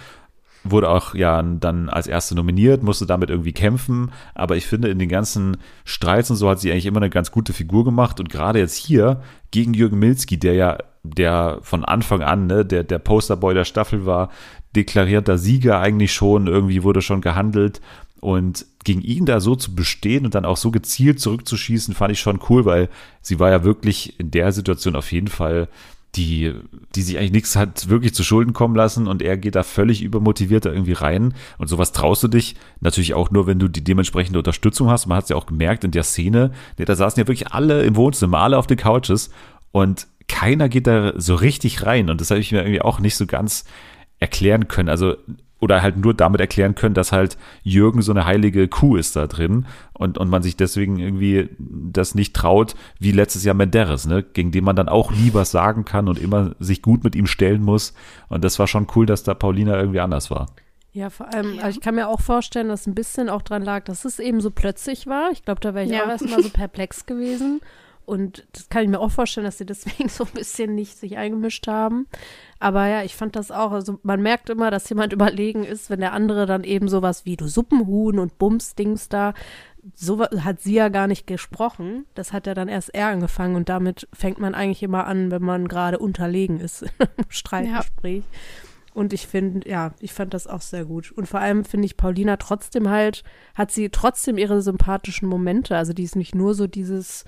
wurde 0.63 0.89
auch 0.89 1.15
ja 1.15 1.41
dann 1.41 1.89
als 1.89 2.07
erste 2.07 2.35
nominiert, 2.35 2.83
musste 2.83 3.05
damit 3.05 3.29
irgendwie 3.29 3.53
kämpfen. 3.53 4.11
Aber 4.35 4.55
ich 4.55 4.65
finde, 4.65 4.89
in 4.89 4.99
den 4.99 5.09
ganzen 5.09 5.57
Streits 5.85 6.29
und 6.29 6.35
so 6.35 6.49
hat 6.49 6.59
sie 6.59 6.71
eigentlich 6.71 6.85
immer 6.85 6.99
eine 6.99 7.09
ganz 7.09 7.31
gute 7.31 7.53
Figur 7.53 7.83
gemacht. 7.83 8.19
Und 8.19 8.29
gerade 8.29 8.59
jetzt 8.59 8.75
hier 8.75 9.21
gegen 9.51 9.73
Jürgen 9.73 9.99
Milski, 9.99 10.37
der 10.37 10.53
ja, 10.53 10.77
der 11.03 11.59
von 11.61 11.83
Anfang 11.83 12.21
an, 12.21 12.47
ne, 12.47 12.63
der, 12.63 12.83
der 12.83 12.99
Posterboy 12.99 13.53
der 13.53 13.65
Staffel 13.65 14.05
war, 14.05 14.29
deklarierter 14.75 15.37
Sieger 15.37 15.79
eigentlich 15.79 16.13
schon, 16.13 16.47
irgendwie 16.47 16.83
wurde 16.83 17.01
schon 17.01 17.21
gehandelt. 17.21 17.81
Und 18.19 18.67
gegen 18.83 19.01
ihn 19.01 19.25
da 19.25 19.39
so 19.39 19.55
zu 19.55 19.73
bestehen 19.73 20.25
und 20.25 20.35
dann 20.35 20.45
auch 20.45 20.57
so 20.57 20.69
gezielt 20.69 21.19
zurückzuschießen, 21.19 21.95
fand 21.95 22.11
ich 22.11 22.19
schon 22.19 22.39
cool, 22.49 22.65
weil 22.65 22.89
sie 23.21 23.39
war 23.39 23.49
ja 23.49 23.63
wirklich 23.63 24.19
in 24.19 24.29
der 24.29 24.51
Situation 24.51 24.95
auf 24.95 25.11
jeden 25.11 25.27
Fall 25.27 25.67
die, 26.15 26.53
die 26.95 27.01
sich 27.01 27.17
eigentlich 27.17 27.31
nichts 27.31 27.55
hat 27.55 27.87
wirklich 27.87 28.13
zu 28.13 28.23
Schulden 28.23 28.53
kommen 28.53 28.75
lassen 28.75 29.07
und 29.07 29.21
er 29.21 29.37
geht 29.37 29.55
da 29.55 29.63
völlig 29.63 30.01
übermotiviert 30.01 30.65
da 30.65 30.71
irgendwie 30.71 30.93
rein 30.93 31.33
und 31.57 31.67
sowas 31.67 31.93
traust 31.93 32.21
du 32.23 32.27
dich 32.27 32.55
natürlich 32.81 33.13
auch 33.13 33.31
nur, 33.31 33.47
wenn 33.47 33.59
du 33.59 33.69
die 33.69 33.83
dementsprechende 33.83 34.39
Unterstützung 34.39 34.89
hast. 34.89 35.05
Man 35.05 35.17
hat 35.17 35.23
es 35.25 35.29
ja 35.29 35.37
auch 35.37 35.45
gemerkt 35.45 35.83
in 35.83 35.91
der 35.91 36.03
Szene, 36.03 36.51
da 36.77 36.95
saßen 36.95 37.19
ja 37.21 37.27
wirklich 37.27 37.53
alle 37.53 37.83
im 37.83 37.95
Wohnzimmer, 37.95 38.39
alle 38.39 38.57
auf 38.57 38.67
den 38.67 38.77
Couches 38.77 39.29
und 39.71 40.07
keiner 40.27 40.69
geht 40.69 40.87
da 40.87 41.13
so 41.15 41.35
richtig 41.35 41.85
rein 41.85 42.09
und 42.09 42.19
das 42.19 42.29
habe 42.29 42.41
ich 42.41 42.51
mir 42.51 42.59
irgendwie 42.59 42.81
auch 42.81 42.99
nicht 42.99 43.15
so 43.15 43.25
ganz 43.25 43.63
erklären 44.19 44.67
können. 44.67 44.89
Also 44.89 45.15
oder 45.61 45.81
halt 45.81 45.95
nur 45.95 46.13
damit 46.13 46.41
erklären 46.41 46.75
können, 46.75 46.95
dass 46.95 47.13
halt 47.13 47.37
Jürgen 47.63 48.01
so 48.01 48.11
eine 48.11 48.25
heilige 48.25 48.67
Kuh 48.67 48.97
ist 48.97 49.15
da 49.15 49.27
drin 49.27 49.65
und, 49.93 50.17
und 50.17 50.29
man 50.29 50.43
sich 50.43 50.57
deswegen 50.57 50.99
irgendwie 50.99 51.49
das 51.57 52.15
nicht 52.15 52.35
traut, 52.35 52.75
wie 52.99 53.11
letztes 53.11 53.45
Jahr 53.45 53.55
Menderes, 53.55 54.05
ne, 54.05 54.23
gegen 54.23 54.51
den 54.51 54.65
man 54.65 54.75
dann 54.75 54.89
auch 54.89 55.11
nie 55.11 55.33
was 55.33 55.51
sagen 55.51 55.85
kann 55.85 56.09
und 56.09 56.19
immer 56.19 56.55
sich 56.59 56.81
gut 56.81 57.03
mit 57.03 57.15
ihm 57.15 57.27
stellen 57.27 57.63
muss. 57.63 57.93
Und 58.27 58.43
das 58.43 58.59
war 58.59 58.67
schon 58.67 58.87
cool, 58.95 59.05
dass 59.05 59.23
da 59.23 59.33
Paulina 59.33 59.79
irgendwie 59.79 59.99
anders 59.99 60.31
war. 60.31 60.47
Ja, 60.93 61.09
vor 61.09 61.33
allem, 61.33 61.59
also 61.61 61.77
ich 61.77 61.81
kann 61.81 61.95
mir 61.95 62.09
auch 62.09 62.19
vorstellen, 62.19 62.67
dass 62.67 62.85
ein 62.85 62.95
bisschen 62.95 63.29
auch 63.29 63.43
dran 63.43 63.61
lag, 63.61 63.85
dass 63.85 64.03
es 64.03 64.19
eben 64.19 64.41
so 64.41 64.51
plötzlich 64.51 65.07
war. 65.07 65.31
Ich 65.31 65.43
glaube, 65.43 65.61
da 65.61 65.73
wäre 65.73 65.85
ich 65.85 65.91
ja. 65.91 66.03
auch 66.03 66.09
erstmal 66.09 66.43
so 66.43 66.49
perplex 66.49 67.05
gewesen. 67.05 67.61
Und 68.11 68.45
das 68.51 68.67
kann 68.67 68.83
ich 68.83 68.89
mir 68.89 68.99
auch 68.99 69.09
vorstellen, 69.09 69.45
dass 69.45 69.57
sie 69.57 69.65
deswegen 69.65 70.09
so 70.09 70.25
ein 70.25 70.33
bisschen 70.33 70.75
nicht 70.75 70.97
sich 70.97 71.15
eingemischt 71.15 71.65
haben. 71.67 72.07
Aber 72.59 72.85
ja, 72.85 73.03
ich 73.03 73.15
fand 73.15 73.37
das 73.37 73.51
auch. 73.51 73.71
Also 73.71 73.99
man 74.03 74.21
merkt 74.21 74.49
immer, 74.49 74.69
dass 74.69 74.89
jemand 74.89 75.13
überlegen 75.13 75.63
ist, 75.63 75.89
wenn 75.89 76.01
der 76.01 76.11
andere 76.11 76.45
dann 76.45 76.65
eben 76.65 76.89
sowas 76.89 77.23
wie 77.23 77.37
du 77.37 77.47
Suppenhuhn 77.47 78.19
und 78.19 78.37
Bums-Dings 78.37 79.07
da, 79.07 79.33
so 79.95 80.19
hat 80.19 80.59
sie 80.59 80.73
ja 80.73 80.89
gar 80.89 81.07
nicht 81.07 81.25
gesprochen. 81.25 82.05
Das 82.13 82.33
hat 82.33 82.47
ja 82.47 82.53
dann 82.53 82.67
erst 82.67 82.93
er 82.93 83.07
angefangen 83.07 83.55
und 83.55 83.69
damit 83.69 84.09
fängt 84.11 84.39
man 84.39 84.55
eigentlich 84.55 84.83
immer 84.83 85.07
an, 85.07 85.31
wenn 85.31 85.41
man 85.41 85.69
gerade 85.69 85.97
unterlegen 85.97 86.59
ist 86.59 86.81
im 86.99 87.25
Streitgespräch. 87.29 88.25
Ja. 88.29 88.39
Und 88.93 89.13
ich 89.13 89.25
finde, 89.25 89.69
ja, 89.69 89.93
ich 90.01 90.11
fand 90.11 90.33
das 90.33 90.47
auch 90.47 90.59
sehr 90.59 90.83
gut. 90.83 91.13
Und 91.13 91.29
vor 91.29 91.39
allem 91.39 91.63
finde 91.63 91.85
ich 91.85 91.95
Paulina 91.95 92.35
trotzdem 92.35 92.89
halt, 92.89 93.23
hat 93.55 93.71
sie 93.71 93.87
trotzdem 93.87 94.37
ihre 94.37 94.61
sympathischen 94.61 95.29
Momente. 95.29 95.77
Also 95.77 95.93
die 95.93 96.03
ist 96.03 96.17
nicht 96.17 96.35
nur 96.35 96.55
so 96.55 96.67
dieses 96.67 97.23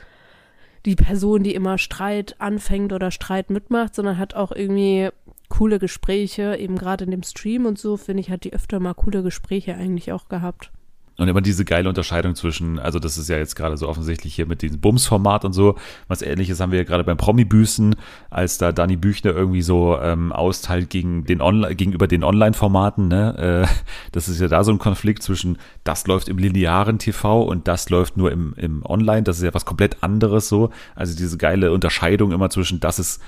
die 0.85 0.95
Person, 0.95 1.43
die 1.43 1.55
immer 1.55 1.77
Streit 1.77 2.35
anfängt 2.39 2.91
oder 2.93 3.11
Streit 3.11 3.49
mitmacht, 3.49 3.95
sondern 3.95 4.17
hat 4.17 4.33
auch 4.33 4.51
irgendwie 4.51 5.09
coole 5.49 5.79
Gespräche, 5.79 6.57
eben 6.57 6.77
gerade 6.77 7.05
in 7.05 7.11
dem 7.11 7.23
Stream 7.23 7.65
und 7.65 7.77
so, 7.77 7.95
finde 7.97 8.21
ich, 8.21 8.29
hat 8.29 8.43
die 8.43 8.53
öfter 8.53 8.79
mal 8.79 8.93
coole 8.93 9.23
Gespräche 9.23 9.75
eigentlich 9.75 10.11
auch 10.11 10.27
gehabt. 10.27 10.71
Und 11.17 11.27
immer 11.27 11.41
diese 11.41 11.63
geile 11.63 11.89
Unterscheidung 11.89 12.33
zwischen, 12.33 12.79
also 12.79 12.97
das 12.97 13.19
ist 13.19 13.29
ja 13.29 13.37
jetzt 13.37 13.55
gerade 13.55 13.77
so 13.77 13.87
offensichtlich 13.87 14.33
hier 14.33 14.47
mit 14.47 14.63
diesem 14.63 14.79
Bums-Format 14.79 15.45
und 15.45 15.53
so. 15.53 15.75
Was 16.07 16.23
ähnliches 16.23 16.59
haben 16.59 16.71
wir 16.71 16.79
ja 16.79 16.85
gerade 16.85 17.03
beim 17.03 17.17
Promi-Büßen, 17.17 17.95
als 18.31 18.57
da 18.57 18.71
Dani 18.71 18.95
Büchner 18.95 19.31
irgendwie 19.31 19.61
so 19.61 19.97
ähm, 20.01 20.31
austeilt 20.31 20.89
gegen 20.89 21.25
den 21.25 21.39
Online, 21.41 21.75
gegenüber 21.75 22.07
den 22.07 22.23
Online-Formaten. 22.23 23.09
Ne? 23.09 23.67
Äh, 23.67 23.73
das 24.11 24.27
ist 24.27 24.41
ja 24.41 24.47
da 24.47 24.63
so 24.63 24.71
ein 24.71 24.79
Konflikt 24.79 25.21
zwischen, 25.21 25.59
das 25.83 26.07
läuft 26.07 26.29
im 26.29 26.39
linearen 26.39 26.97
TV 26.97 27.43
und 27.43 27.67
das 27.67 27.89
läuft 27.89 28.17
nur 28.17 28.31
im, 28.31 28.53
im 28.57 28.83
Online. 28.83 29.21
Das 29.21 29.37
ist 29.37 29.43
ja 29.43 29.53
was 29.53 29.65
komplett 29.65 30.01
anderes 30.01 30.49
so. 30.49 30.71
Also 30.95 31.15
diese 31.15 31.37
geile 31.37 31.71
Unterscheidung 31.71 32.31
immer 32.31 32.49
zwischen, 32.49 32.79
das 32.79 32.97
ist 32.97 33.21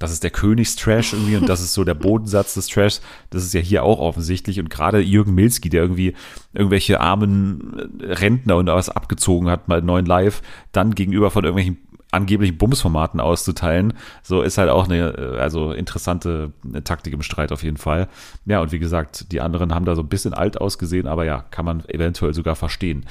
das 0.00 0.12
ist 0.12 0.24
der 0.24 0.30
Königstrash 0.30 1.12
irgendwie 1.12 1.36
und 1.36 1.46
das 1.46 1.60
ist 1.60 1.74
so 1.74 1.84
der 1.84 1.94
Bodensatz 1.94 2.54
des 2.54 2.68
Trashs. 2.68 3.02
Das 3.28 3.44
ist 3.44 3.52
ja 3.52 3.60
hier 3.60 3.84
auch 3.84 4.00
offensichtlich. 4.00 4.58
Und 4.58 4.70
gerade 4.70 4.98
Jürgen 4.98 5.34
Milski, 5.34 5.68
der 5.68 5.82
irgendwie 5.82 6.14
irgendwelche 6.54 7.00
armen 7.00 8.00
Rentner 8.00 8.56
und 8.56 8.66
was 8.66 8.88
abgezogen 8.88 9.50
hat, 9.50 9.68
mal 9.68 9.82
neuen 9.82 10.06
Live, 10.06 10.40
dann 10.72 10.94
gegenüber 10.94 11.30
von 11.30 11.44
irgendwelchen 11.44 11.76
angeblichen 12.12 12.56
Bumsformaten 12.56 13.20
auszuteilen. 13.20 13.92
So 14.22 14.40
ist 14.40 14.56
halt 14.56 14.70
auch 14.70 14.86
eine, 14.86 15.10
äh, 15.10 15.38
also 15.38 15.72
interessante 15.72 16.54
Taktik 16.82 17.12
im 17.12 17.22
Streit 17.22 17.52
auf 17.52 17.62
jeden 17.62 17.76
Fall. 17.76 18.08
Ja, 18.46 18.62
und 18.62 18.72
wie 18.72 18.78
gesagt, 18.78 19.30
die 19.32 19.42
anderen 19.42 19.74
haben 19.74 19.84
da 19.84 19.94
so 19.94 20.02
ein 20.02 20.08
bisschen 20.08 20.32
alt 20.32 20.58
ausgesehen, 20.58 21.06
aber 21.06 21.26
ja, 21.26 21.44
kann 21.50 21.66
man 21.66 21.84
eventuell 21.88 22.32
sogar 22.32 22.56
verstehen. 22.56 23.04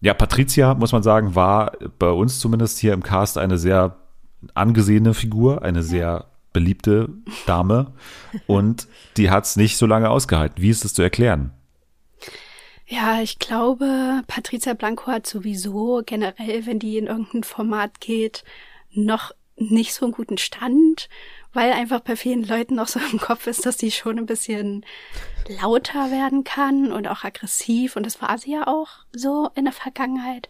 Ja, 0.00 0.14
Patricia, 0.14 0.74
muss 0.74 0.90
man 0.90 1.04
sagen, 1.04 1.36
war 1.36 1.72
bei 2.00 2.10
uns 2.10 2.40
zumindest 2.40 2.80
hier 2.80 2.92
im 2.92 3.04
Cast 3.04 3.38
eine 3.38 3.56
sehr 3.56 3.96
angesehene 4.54 5.14
Figur, 5.14 5.62
eine 5.62 5.82
sehr 5.82 6.26
beliebte 6.52 7.08
Dame 7.46 7.92
und 8.46 8.86
die 9.16 9.30
hat 9.30 9.44
es 9.44 9.56
nicht 9.56 9.76
so 9.76 9.86
lange 9.86 10.10
ausgehalten. 10.10 10.62
Wie 10.62 10.70
ist 10.70 10.84
es 10.84 10.94
zu 10.94 11.02
erklären? 11.02 11.52
Ja, 12.86 13.20
ich 13.20 13.38
glaube, 13.38 14.22
Patricia 14.26 14.74
Blanco 14.74 15.06
hat 15.06 15.26
sowieso 15.26 16.02
generell, 16.04 16.66
wenn 16.66 16.78
die 16.78 16.98
in 16.98 17.06
irgendein 17.06 17.42
Format 17.42 18.00
geht, 18.00 18.44
noch 18.92 19.32
nicht 19.56 19.94
so 19.94 20.04
einen 20.04 20.12
guten 20.12 20.38
Stand, 20.38 21.08
weil 21.52 21.72
einfach 21.72 22.00
bei 22.00 22.16
vielen 22.16 22.44
Leuten 22.44 22.74
noch 22.74 22.88
so 22.88 23.00
im 23.12 23.18
Kopf 23.18 23.46
ist, 23.46 23.64
dass 23.64 23.76
die 23.76 23.90
schon 23.90 24.18
ein 24.18 24.26
bisschen 24.26 24.84
lauter 25.48 26.10
werden 26.10 26.44
kann 26.44 26.92
und 26.92 27.08
auch 27.08 27.24
aggressiv. 27.24 27.96
Und 27.96 28.04
das 28.04 28.20
war 28.20 28.36
sie 28.38 28.52
ja 28.52 28.66
auch 28.66 28.88
so 29.12 29.50
in 29.54 29.64
der 29.64 29.72
Vergangenheit. 29.72 30.48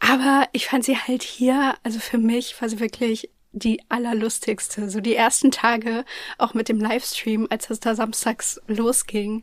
Aber 0.00 0.48
ich 0.52 0.66
fand 0.66 0.84
sie 0.84 0.96
halt 0.96 1.22
hier, 1.22 1.74
also 1.82 1.98
für 1.98 2.18
mich 2.18 2.60
war 2.60 2.68
sie 2.68 2.80
wirklich 2.80 3.30
die 3.52 3.80
allerlustigste. 3.88 4.90
So 4.90 5.00
die 5.00 5.14
ersten 5.14 5.50
Tage, 5.50 6.04
auch 6.36 6.54
mit 6.54 6.68
dem 6.68 6.80
Livestream, 6.80 7.46
als 7.50 7.70
es 7.70 7.80
da 7.80 7.94
samstags 7.94 8.60
losging, 8.68 9.42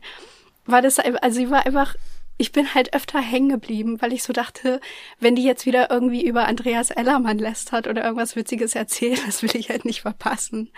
war 0.64 0.82
das, 0.82 0.98
also 0.98 1.36
sie 1.38 1.50
war 1.50 1.66
einfach, 1.66 1.94
ich 2.38 2.52
bin 2.52 2.74
halt 2.74 2.94
öfter 2.94 3.20
hängen 3.20 3.48
geblieben, 3.48 4.00
weil 4.00 4.12
ich 4.12 4.22
so 4.22 4.32
dachte, 4.32 4.80
wenn 5.20 5.36
die 5.36 5.44
jetzt 5.44 5.66
wieder 5.66 5.90
irgendwie 5.90 6.26
über 6.26 6.46
Andreas 6.46 6.90
Ellermann 6.90 7.38
lästert 7.38 7.86
oder 7.86 8.04
irgendwas 8.04 8.36
Witziges 8.36 8.74
erzählt, 8.74 9.22
das 9.26 9.42
will 9.42 9.54
ich 9.56 9.70
halt 9.70 9.84
nicht 9.84 10.02
verpassen. 10.02 10.70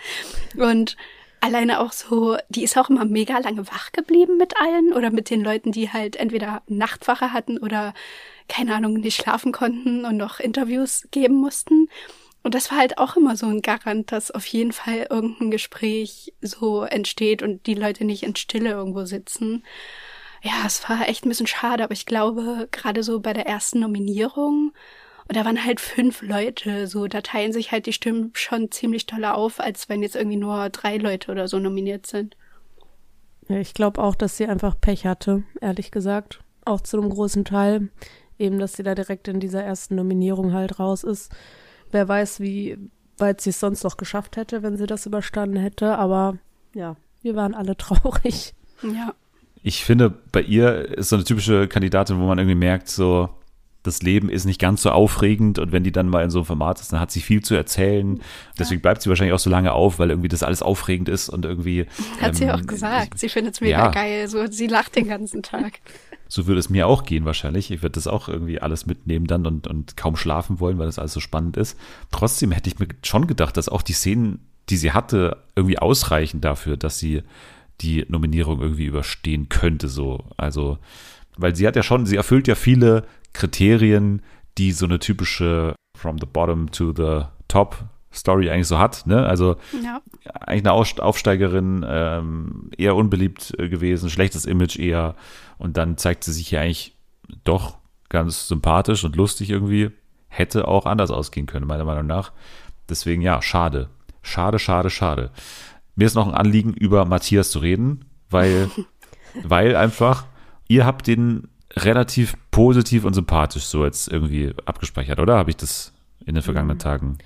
Und 0.57 0.95
alleine 1.41 1.79
auch 1.79 1.91
so, 1.91 2.37
die 2.49 2.63
ist 2.63 2.77
auch 2.77 2.89
immer 2.89 3.05
mega 3.05 3.37
lange 3.39 3.67
wach 3.67 3.91
geblieben 3.91 4.37
mit 4.37 4.57
allen 4.59 4.93
oder 4.93 5.09
mit 5.09 5.29
den 5.29 5.41
Leuten, 5.41 5.71
die 5.71 5.91
halt 5.91 6.15
entweder 6.17 6.61
Nachtwache 6.67 7.31
hatten 7.33 7.57
oder 7.57 7.93
keine 8.49 8.75
Ahnung, 8.75 8.95
nicht 8.95 9.21
schlafen 9.21 9.51
konnten 9.53 10.03
und 10.03 10.17
noch 10.17 10.39
Interviews 10.39 11.07
geben 11.11 11.35
mussten. 11.35 11.87
Und 12.43 12.55
das 12.55 12.71
war 12.71 12.77
halt 12.77 12.97
auch 12.97 13.15
immer 13.15 13.35
so 13.35 13.47
ein 13.47 13.61
Garant, 13.61 14.11
dass 14.11 14.31
auf 14.31 14.45
jeden 14.45 14.71
Fall 14.71 15.07
irgendein 15.09 15.51
Gespräch 15.51 16.33
so 16.41 16.83
entsteht 16.83 17.43
und 17.43 17.65
die 17.67 17.73
Leute 17.73 18.05
nicht 18.05 18.23
in 18.23 18.35
Stille 18.35 18.71
irgendwo 18.71 19.05
sitzen. 19.05 19.63
Ja, 20.41 20.63
es 20.65 20.87
war 20.89 21.07
echt 21.07 21.25
ein 21.25 21.29
bisschen 21.29 21.47
schade, 21.47 21.83
aber 21.83 21.93
ich 21.93 22.05
glaube, 22.05 22.69
gerade 22.71 23.03
so 23.03 23.19
bei 23.19 23.33
der 23.33 23.45
ersten 23.45 23.81
Nominierung, 23.81 24.71
und 25.27 25.35
da 25.35 25.45
waren 25.45 25.63
halt 25.63 25.79
fünf 25.79 26.23
Leute, 26.23 26.87
so, 26.87 27.07
da 27.07 27.21
teilen 27.21 27.53
sich 27.53 27.71
halt 27.71 27.85
die 27.85 27.93
Stimmen 27.93 28.31
schon 28.33 28.71
ziemlich 28.71 29.05
toller 29.05 29.35
auf, 29.35 29.59
als 29.59 29.87
wenn 29.87 30.01
jetzt 30.01 30.15
irgendwie 30.15 30.37
nur 30.37 30.69
drei 30.69 30.97
Leute 30.97 31.31
oder 31.31 31.47
so 31.47 31.59
nominiert 31.59 32.07
sind. 32.07 32.35
Ja, 33.47 33.57
ich 33.57 33.75
glaube 33.75 34.01
auch, 34.01 34.15
dass 34.15 34.37
sie 34.37 34.47
einfach 34.47 34.79
Pech 34.79 35.05
hatte, 35.05 35.43
ehrlich 35.61 35.91
gesagt. 35.91 36.39
Auch 36.65 36.81
zu 36.81 36.97
einem 36.97 37.09
großen 37.09 37.45
Teil 37.45 37.89
eben, 38.39 38.59
dass 38.59 38.73
sie 38.73 38.83
da 38.83 38.95
direkt 38.95 39.27
in 39.27 39.39
dieser 39.39 39.63
ersten 39.63 39.95
Nominierung 39.95 40.53
halt 40.53 40.79
raus 40.79 41.03
ist. 41.03 41.31
Wer 41.91 42.07
weiß, 42.07 42.39
wie 42.39 42.77
weit 43.17 43.41
sie 43.41 43.49
es 43.49 43.59
sonst 43.59 43.83
noch 43.83 43.97
geschafft 43.97 44.37
hätte, 44.37 44.63
wenn 44.63 44.77
sie 44.77 44.87
das 44.87 45.05
überstanden 45.05 45.57
hätte. 45.57 45.97
Aber 45.97 46.37
ja, 46.73 46.95
wir 47.21 47.35
waren 47.35 47.53
alle 47.53 47.77
traurig. 47.77 48.53
Ja. 48.81 49.13
Ich 49.61 49.83
finde, 49.83 50.09
bei 50.09 50.41
ihr 50.41 50.97
ist 50.97 51.09
so 51.09 51.17
eine 51.17 51.25
typische 51.25 51.67
Kandidatin, 51.67 52.19
wo 52.19 52.25
man 52.25 52.39
irgendwie 52.39 52.55
merkt, 52.55 52.87
so, 52.87 53.29
das 53.83 54.01
Leben 54.01 54.29
ist 54.29 54.45
nicht 54.45 54.59
ganz 54.59 54.81
so 54.81 54.91
aufregend 54.91 55.57
und 55.57 55.71
wenn 55.71 55.83
die 55.83 55.91
dann 55.91 56.09
mal 56.09 56.23
in 56.23 56.29
so 56.29 56.39
einem 56.39 56.45
Format 56.45 56.81
ist, 56.81 56.91
dann 56.91 56.99
hat 56.99 57.11
sie 57.11 57.21
viel 57.21 57.41
zu 57.41 57.55
erzählen. 57.55 58.21
Deswegen 58.57 58.81
bleibt 58.81 59.01
sie 59.01 59.09
wahrscheinlich 59.09 59.33
auch 59.33 59.39
so 59.39 59.49
lange 59.49 59.71
auf, 59.71 59.99
weil 59.99 60.09
irgendwie 60.09 60.27
das 60.27 60.43
alles 60.43 60.61
aufregend 60.61 61.07
ist 61.07 61.29
und 61.29 61.45
irgendwie. 61.45 61.85
Hat 62.21 62.35
sie 62.35 62.43
ähm, 62.45 62.51
auch 62.51 62.65
gesagt. 62.65 63.17
Sie 63.17 63.29
findet 63.29 63.55
es 63.55 63.61
mega 63.61 63.85
ja. 63.85 63.91
geil. 63.91 64.27
So, 64.27 64.47
sie 64.47 64.67
lacht 64.67 64.95
den 64.95 65.07
ganzen 65.07 65.43
Tag. 65.43 65.79
So 66.31 66.45
würde 66.45 66.59
es 66.59 66.69
mir 66.69 66.87
auch 66.87 67.03
gehen 67.03 67.25
wahrscheinlich. 67.25 67.71
Ich 67.71 67.81
würde 67.81 67.93
das 67.93 68.07
auch 68.07 68.29
irgendwie 68.29 68.61
alles 68.61 68.85
mitnehmen 68.85 69.25
dann 69.25 69.45
und, 69.47 69.67
und 69.67 69.97
kaum 69.97 70.15
schlafen 70.15 70.59
wollen, 70.59 70.77
weil 70.77 70.85
das 70.85 70.99
alles 70.99 71.13
so 71.13 71.19
spannend 71.19 71.57
ist. 71.57 71.77
Trotzdem 72.11 72.51
hätte 72.51 72.69
ich 72.69 72.77
mir 72.77 72.87
schon 73.03 73.25
gedacht, 73.27 73.57
dass 73.57 73.67
auch 73.67 73.81
die 73.81 73.93
Szenen, 73.93 74.39
die 74.69 74.77
sie 74.77 74.91
hatte, 74.91 75.37
irgendwie 75.55 75.79
ausreichen 75.79 76.39
dafür, 76.39 76.77
dass 76.77 76.99
sie 76.99 77.23
die 77.81 78.05
Nominierung 78.07 78.61
irgendwie 78.61 78.85
überstehen 78.85 79.49
könnte. 79.49 79.87
So, 79.87 80.23
also, 80.37 80.77
weil 81.35 81.55
sie 81.55 81.67
hat 81.67 81.75
ja 81.75 81.83
schon, 81.83 82.05
sie 82.05 82.17
erfüllt 82.17 82.47
ja 82.47 82.55
viele 82.55 83.05
Kriterien, 83.33 84.21
die 84.59 84.71
so 84.71 84.85
eine 84.85 84.99
typische 84.99 85.73
From 85.97 86.19
the 86.19 86.27
Bottom 86.31 86.71
to 86.71 86.93
the 86.95 87.25
Top 87.47 87.85
Story 88.11 88.49
eigentlich 88.49 88.67
so 88.67 88.79
hat. 88.79 89.05
Ne? 89.05 89.25
Also 89.25 89.57
Ja. 89.83 90.01
eigentlich 90.41 90.65
eine 90.65 90.73
Aufsteigerin, 90.73 91.85
ähm, 91.87 92.71
eher 92.77 92.95
unbeliebt 92.95 93.55
äh, 93.59 93.69
gewesen, 93.69 94.09
schlechtes 94.09 94.45
Image 94.45 94.77
eher. 94.79 95.15
Und 95.57 95.77
dann 95.77 95.97
zeigt 95.97 96.23
sie 96.23 96.33
sich 96.33 96.47
hier 96.47 96.61
eigentlich 96.61 96.95
doch 97.43 97.77
ganz 98.09 98.47
sympathisch 98.47 99.03
und 99.03 99.15
lustig 99.15 99.49
irgendwie. 99.49 99.91
Hätte 100.27 100.67
auch 100.67 100.85
anders 100.85 101.11
ausgehen 101.11 101.47
können, 101.47 101.67
meiner 101.67 101.85
Meinung 101.85 102.07
nach. 102.07 102.31
Deswegen 102.87 103.21
ja, 103.21 103.41
schade. 103.41 103.89
Schade, 104.21 104.59
schade, 104.59 104.89
schade. 104.89 105.31
Mir 105.95 106.05
ist 106.05 106.15
noch 106.15 106.27
ein 106.27 106.33
Anliegen, 106.33 106.73
über 106.73 107.05
Matthias 107.05 107.51
zu 107.51 107.59
reden, 107.59 108.05
weil, 108.29 108.69
weil 109.43 109.75
einfach, 109.75 110.25
ihr 110.67 110.85
habt 110.85 111.07
den 111.07 111.47
relativ 111.75 112.35
positiv 112.51 113.05
und 113.05 113.13
sympathisch 113.13 113.65
so 113.65 113.85
jetzt 113.85 114.07
irgendwie 114.07 114.53
abgespeichert, 114.65 115.19
oder? 115.19 115.37
Habe 115.37 115.51
ich 115.51 115.57
das 115.57 115.93
in 116.25 116.35
den 116.35 116.43
vergangenen 116.43 116.79
Tagen? 116.79 117.17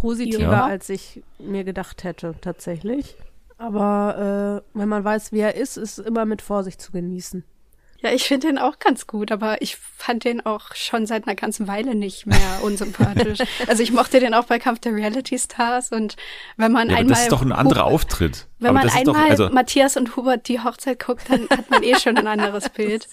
Positiver, 0.00 0.42
Ja. 0.52 0.66
als 0.66 0.88
ich 0.88 1.22
mir 1.38 1.64
gedacht 1.64 2.04
hätte, 2.04 2.34
tatsächlich. 2.40 3.16
Aber 3.56 4.62
äh, 4.74 4.78
wenn 4.78 4.88
man 4.88 5.02
weiß, 5.04 5.32
wie 5.32 5.40
er 5.40 5.54
ist, 5.56 5.76
ist 5.76 5.98
immer 5.98 6.24
mit 6.24 6.42
Vorsicht 6.42 6.80
zu 6.80 6.92
genießen. 6.92 7.42
Ja, 8.00 8.12
ich 8.12 8.28
finde 8.28 8.46
den 8.46 8.58
auch 8.58 8.78
ganz 8.78 9.08
gut, 9.08 9.32
aber 9.32 9.60
ich 9.60 9.74
fand 9.76 10.22
den 10.22 10.46
auch 10.46 10.72
schon 10.76 11.04
seit 11.06 11.26
einer 11.26 11.34
ganzen 11.34 11.66
Weile 11.66 11.96
nicht 11.96 12.26
mehr 12.26 12.38
unsympathisch. 12.62 13.40
also 13.66 13.82
ich 13.82 13.90
mochte 13.90 14.20
den 14.20 14.34
auch 14.34 14.44
bei 14.44 14.60
Kampf 14.60 14.78
der 14.78 14.94
Reality 14.94 15.36
Stars 15.36 15.90
und 15.90 16.14
wenn 16.56 16.70
man 16.70 16.90
Ja, 16.90 16.94
aber 16.94 17.00
einmal 17.00 17.14
das 17.14 17.22
ist 17.24 17.32
doch 17.32 17.42
ein 17.42 17.50
anderer 17.50 17.86
Auftritt. 17.86 18.46
Wenn 18.60 18.68
aber 18.68 18.78
man 18.78 18.86
das 18.86 18.94
ist 18.94 19.06
doch, 19.08 19.14
einmal 19.16 19.30
also, 19.30 19.48
Matthias 19.50 19.96
und 19.96 20.14
Hubert 20.14 20.46
die 20.46 20.60
Hochzeit 20.60 21.04
guckt, 21.04 21.28
dann 21.28 21.48
hat 21.50 21.68
man 21.70 21.82
eh 21.82 21.96
schon 21.98 22.16
ein 22.16 22.28
anderes 22.28 22.68
Bild. 22.76 23.08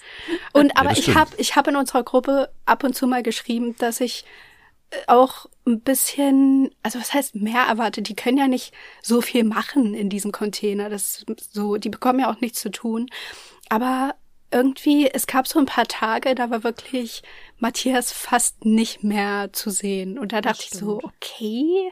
Und 0.52 0.76
aber 0.76 0.90
das 0.90 1.00
ich 1.00 1.16
habe 1.16 1.30
ich 1.36 1.56
habe 1.56 1.70
in 1.70 1.76
unserer 1.76 2.04
Gruppe 2.04 2.50
ab 2.64 2.84
und 2.84 2.94
zu 2.94 3.08
mal 3.08 3.24
geschrieben, 3.24 3.74
dass 3.80 4.00
ich 4.00 4.24
auch 5.06 5.46
ein 5.66 5.80
bisschen, 5.80 6.70
also 6.82 6.98
was 6.98 7.12
heißt 7.12 7.34
mehr 7.34 7.62
erwartet? 7.62 8.08
Die 8.08 8.16
können 8.16 8.38
ja 8.38 8.48
nicht 8.48 8.72
so 9.02 9.20
viel 9.20 9.44
machen 9.44 9.94
in 9.94 10.08
diesem 10.08 10.32
Container. 10.32 10.88
Das 10.88 11.24
ist 11.26 11.54
so, 11.54 11.76
die 11.76 11.88
bekommen 11.88 12.20
ja 12.20 12.30
auch 12.30 12.40
nichts 12.40 12.60
zu 12.60 12.70
tun. 12.70 13.08
Aber 13.68 14.14
irgendwie, 14.50 15.10
es 15.10 15.26
gab 15.26 15.48
so 15.48 15.58
ein 15.58 15.66
paar 15.66 15.86
Tage, 15.86 16.34
da 16.34 16.50
war 16.50 16.64
wirklich 16.64 17.22
Matthias 17.58 18.12
fast 18.12 18.64
nicht 18.64 19.02
mehr 19.02 19.52
zu 19.52 19.70
sehen. 19.70 20.18
Und 20.18 20.32
da 20.32 20.40
dachte 20.40 20.64
ich 20.70 20.78
so, 20.78 21.00
okay, 21.02 21.90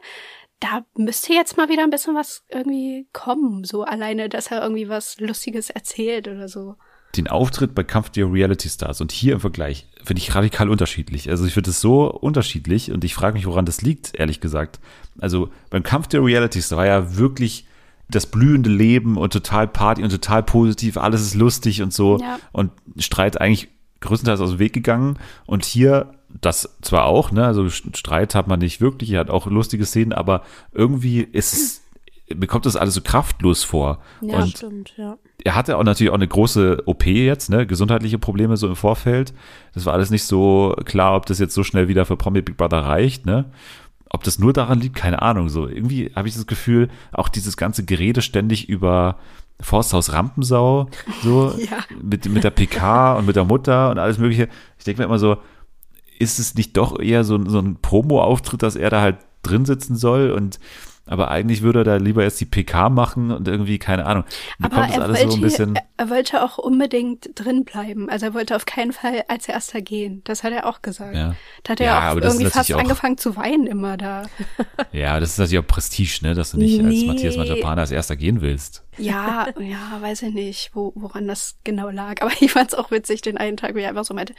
da 0.59 0.85
müsste 0.95 1.33
jetzt 1.33 1.57
mal 1.57 1.69
wieder 1.69 1.83
ein 1.83 1.89
bisschen 1.89 2.15
was 2.15 2.43
irgendwie 2.49 3.07
kommen. 3.13 3.65
So 3.65 3.83
alleine, 3.83 4.29
dass 4.29 4.51
er 4.51 4.61
irgendwie 4.61 4.89
was 4.89 5.19
Lustiges 5.19 5.69
erzählt 5.69 6.27
oder 6.27 6.47
so. 6.47 6.75
Den 7.17 7.27
Auftritt 7.27 7.73
bei 7.75 7.83
Kampf 7.83 8.09
der 8.09 8.31
Reality 8.31 8.69
Stars 8.69 9.01
und 9.01 9.11
hier 9.11 9.33
im 9.33 9.39
Vergleich 9.39 9.87
finde 10.03 10.21
ich 10.21 10.35
radikal 10.35 10.69
unterschiedlich. 10.69 11.29
Also 11.29 11.45
ich 11.45 11.53
finde 11.53 11.71
es 11.71 11.81
so 11.81 12.09
unterschiedlich 12.11 12.91
und 12.91 13.03
ich 13.03 13.15
frage 13.15 13.35
mich, 13.35 13.45
woran 13.45 13.65
das 13.65 13.81
liegt, 13.81 14.13
ehrlich 14.15 14.39
gesagt. 14.39 14.79
Also 15.19 15.49
beim 15.69 15.83
Kampf 15.83 16.07
der 16.07 16.23
Reality 16.23 16.61
Stars 16.61 16.77
war 16.77 16.85
ja 16.85 17.17
wirklich 17.17 17.65
das 18.09 18.27
blühende 18.27 18.69
Leben 18.69 19.17
und 19.17 19.33
total 19.33 19.67
Party 19.67 20.03
und 20.03 20.09
total 20.11 20.43
positiv, 20.43 20.97
alles 20.97 21.21
ist 21.21 21.33
lustig 21.35 21.81
und 21.81 21.91
so 21.91 22.19
Ja. 22.19 22.39
und 22.51 22.71
Streit 22.99 23.41
eigentlich 23.41 23.69
größtenteils 24.01 24.41
aus 24.41 24.51
dem 24.51 24.59
Weg 24.59 24.73
gegangen 24.73 25.17
und 25.47 25.65
hier 25.65 26.11
das 26.41 26.77
zwar 26.81 27.05
auch, 27.05 27.31
ne, 27.31 27.45
also 27.45 27.69
Streit 27.69 28.35
hat 28.35 28.47
man 28.47 28.59
nicht 28.59 28.81
wirklich, 28.81 29.11
er 29.11 29.21
hat 29.21 29.29
auch 29.29 29.47
lustige 29.47 29.85
Szenen, 29.85 30.13
aber 30.13 30.43
irgendwie 30.73 31.21
ist 31.21 31.53
es, 31.53 31.81
bekommt 32.27 32.65
das 32.65 32.75
alles 32.75 32.95
so 32.95 33.01
kraftlos 33.01 33.63
vor. 33.63 33.99
Ja, 34.21 34.37
und 34.37 34.49
Stimmt, 34.49 34.93
ja. 34.97 35.17
er 35.43 35.55
hatte 35.55 35.77
auch 35.77 35.83
natürlich 35.83 36.09
auch 36.11 36.15
eine 36.15 36.27
große 36.27 36.83
OP 36.85 37.05
jetzt, 37.05 37.49
ne, 37.49 37.67
gesundheitliche 37.67 38.17
Probleme 38.17 38.57
so 38.57 38.67
im 38.67 38.75
Vorfeld. 38.75 39.33
Das 39.73 39.85
war 39.85 39.93
alles 39.93 40.09
nicht 40.09 40.23
so 40.23 40.75
klar, 40.85 41.15
ob 41.15 41.25
das 41.27 41.37
jetzt 41.39 41.53
so 41.53 41.63
schnell 41.63 41.87
wieder 41.87 42.05
für 42.05 42.17
Promi 42.17 42.41
Big 42.41 42.57
Brother 42.57 42.79
reicht, 42.79 43.25
ne? 43.25 43.45
Ob 44.09 44.23
das 44.23 44.39
nur 44.39 44.53
daran 44.53 44.79
liegt, 44.79 44.95
keine 44.95 45.21
Ahnung. 45.21 45.49
So 45.49 45.67
irgendwie 45.67 46.11
habe 46.15 46.27
ich 46.27 46.33
das 46.35 46.47
Gefühl, 46.47 46.89
auch 47.11 47.27
dieses 47.29 47.57
ganze 47.57 47.83
Gerede 47.85 48.21
ständig 48.21 48.69
über 48.69 49.17
Forsthaus 49.61 50.13
Rampensau, 50.13 50.89
so 51.21 51.53
Ja. 51.59 51.77
mit, 52.01 52.25
mit 52.29 52.43
der 52.43 52.49
PK 52.51 53.13
und 53.17 53.25
mit 53.27 53.35
der 53.35 53.45
Mutter 53.45 53.91
und 53.91 53.99
alles 53.99 54.17
Mögliche. 54.17 54.47
Ich 54.79 54.85
denke 54.85 55.01
mir 55.01 55.05
immer 55.05 55.19
so, 55.19 55.37
ist 56.17 56.39
es 56.39 56.55
nicht 56.55 56.75
doch 56.77 56.99
eher 56.99 57.23
so, 57.23 57.35
ein- 57.35 57.49
so 57.49 57.59
ein 57.59 57.77
Promo-Auftritt, 57.81 58.63
dass 58.63 58.75
er 58.75 58.89
da 58.89 59.01
halt 59.01 59.17
drin 59.43 59.65
sitzen 59.65 59.95
soll 59.95 60.31
und 60.31 60.59
aber 61.07 61.29
eigentlich 61.31 61.61
würde 61.61 61.81
er 61.81 61.83
da 61.83 61.95
lieber 61.97 62.23
jetzt 62.23 62.39
die 62.41 62.45
PK 62.45 62.89
machen 62.89 63.31
und 63.31 63.47
irgendwie, 63.47 63.77
keine 63.77 64.05
Ahnung. 64.05 64.23
Aber 64.61 64.77
er 64.77 65.01
alles 65.03 65.19
wollte, 65.19 65.31
so 65.31 65.37
ein 65.37 65.41
bisschen. 65.41 65.79
er, 65.97 66.09
wollte 66.09 66.43
auch 66.43 66.57
unbedingt 66.57 67.29
drin 67.35 67.63
bleiben. 67.65 68.09
Also 68.09 68.27
er 68.27 68.33
wollte 68.33 68.55
auf 68.55 68.65
keinen 68.65 68.91
Fall 68.91 69.23
als 69.27 69.47
erster 69.47 69.81
gehen. 69.81 70.21
Das 70.23 70.43
hat 70.43 70.53
er 70.53 70.65
auch 70.65 70.81
gesagt. 70.81 71.15
Ja. 71.15 71.35
Da 71.63 71.71
hat 71.73 71.79
er 71.79 71.85
Ja, 71.85 72.11
auch 72.11 72.15
irgendwie 72.17 72.45
fast 72.45 72.73
auch- 72.73 72.79
angefangen 72.79 73.17
zu 73.17 73.35
weinen 73.35 73.67
immer 73.67 73.97
da. 73.97 74.23
Ja, 74.91 75.19
das 75.19 75.31
ist 75.31 75.39
natürlich 75.39 75.59
auch 75.63 75.67
Prestige, 75.67 76.19
ne, 76.21 76.33
dass 76.35 76.51
du 76.51 76.57
nicht 76.57 76.79
als 76.79 76.87
Nee. 76.87 77.05
Matthias 77.07 77.35
Manjapane 77.35 77.81
als 77.81 77.91
erster 77.91 78.15
gehen 78.15 78.39
willst. 78.41 78.84
Ja, 78.97 79.47
ja, 79.59 79.97
weiß 80.01 80.23
ich 80.23 80.33
nicht, 80.33 80.71
wo, 80.73 80.91
woran 80.95 81.27
das 81.27 81.57
genau 81.63 81.89
lag. 81.89 82.21
Aber 82.21 82.31
ich 82.39 82.51
fand's 82.51 82.73
auch 82.73 82.91
witzig, 82.91 83.21
den 83.21 83.37
einen 83.37 83.57
Tag, 83.57 83.75
wie 83.75 83.81
er 83.81 83.89
einfach 83.89 84.05
so 84.05 84.13
meinte, 84.13 84.33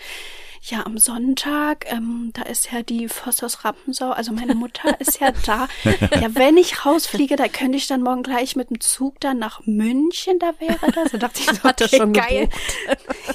ja, 0.62 0.84
am 0.84 0.98
Sonntag, 0.98 1.84
ähm, 1.92 2.30
da 2.34 2.42
ist 2.42 2.72
ja 2.72 2.82
die 2.82 3.08
Forsthaus 3.08 3.64
Rampensau, 3.64 4.10
also 4.10 4.32
meine 4.32 4.54
Mutter 4.54 5.00
ist 5.00 5.20
ja 5.20 5.32
da. 5.44 5.68
Ja, 6.20 6.34
wenn 6.34 6.56
ich 6.56 6.84
rausfliege, 6.84 7.36
da 7.36 7.48
könnte 7.48 7.76
ich 7.76 7.86
dann 7.86 8.02
morgen 8.02 8.22
gleich 8.22 8.56
mit 8.56 8.70
dem 8.70 8.80
Zug 8.80 9.20
dann 9.20 9.38
nach 9.38 9.60
München, 9.66 10.38
da 10.38 10.52
wäre 10.58 10.90
das. 10.92 11.12
Da 11.12 11.18
dachte 11.18 11.40
ich 11.40 11.46
so, 11.46 11.62
Hat 11.62 11.82
okay, 11.82 11.96
schon 11.96 12.12
geil. 12.12 12.48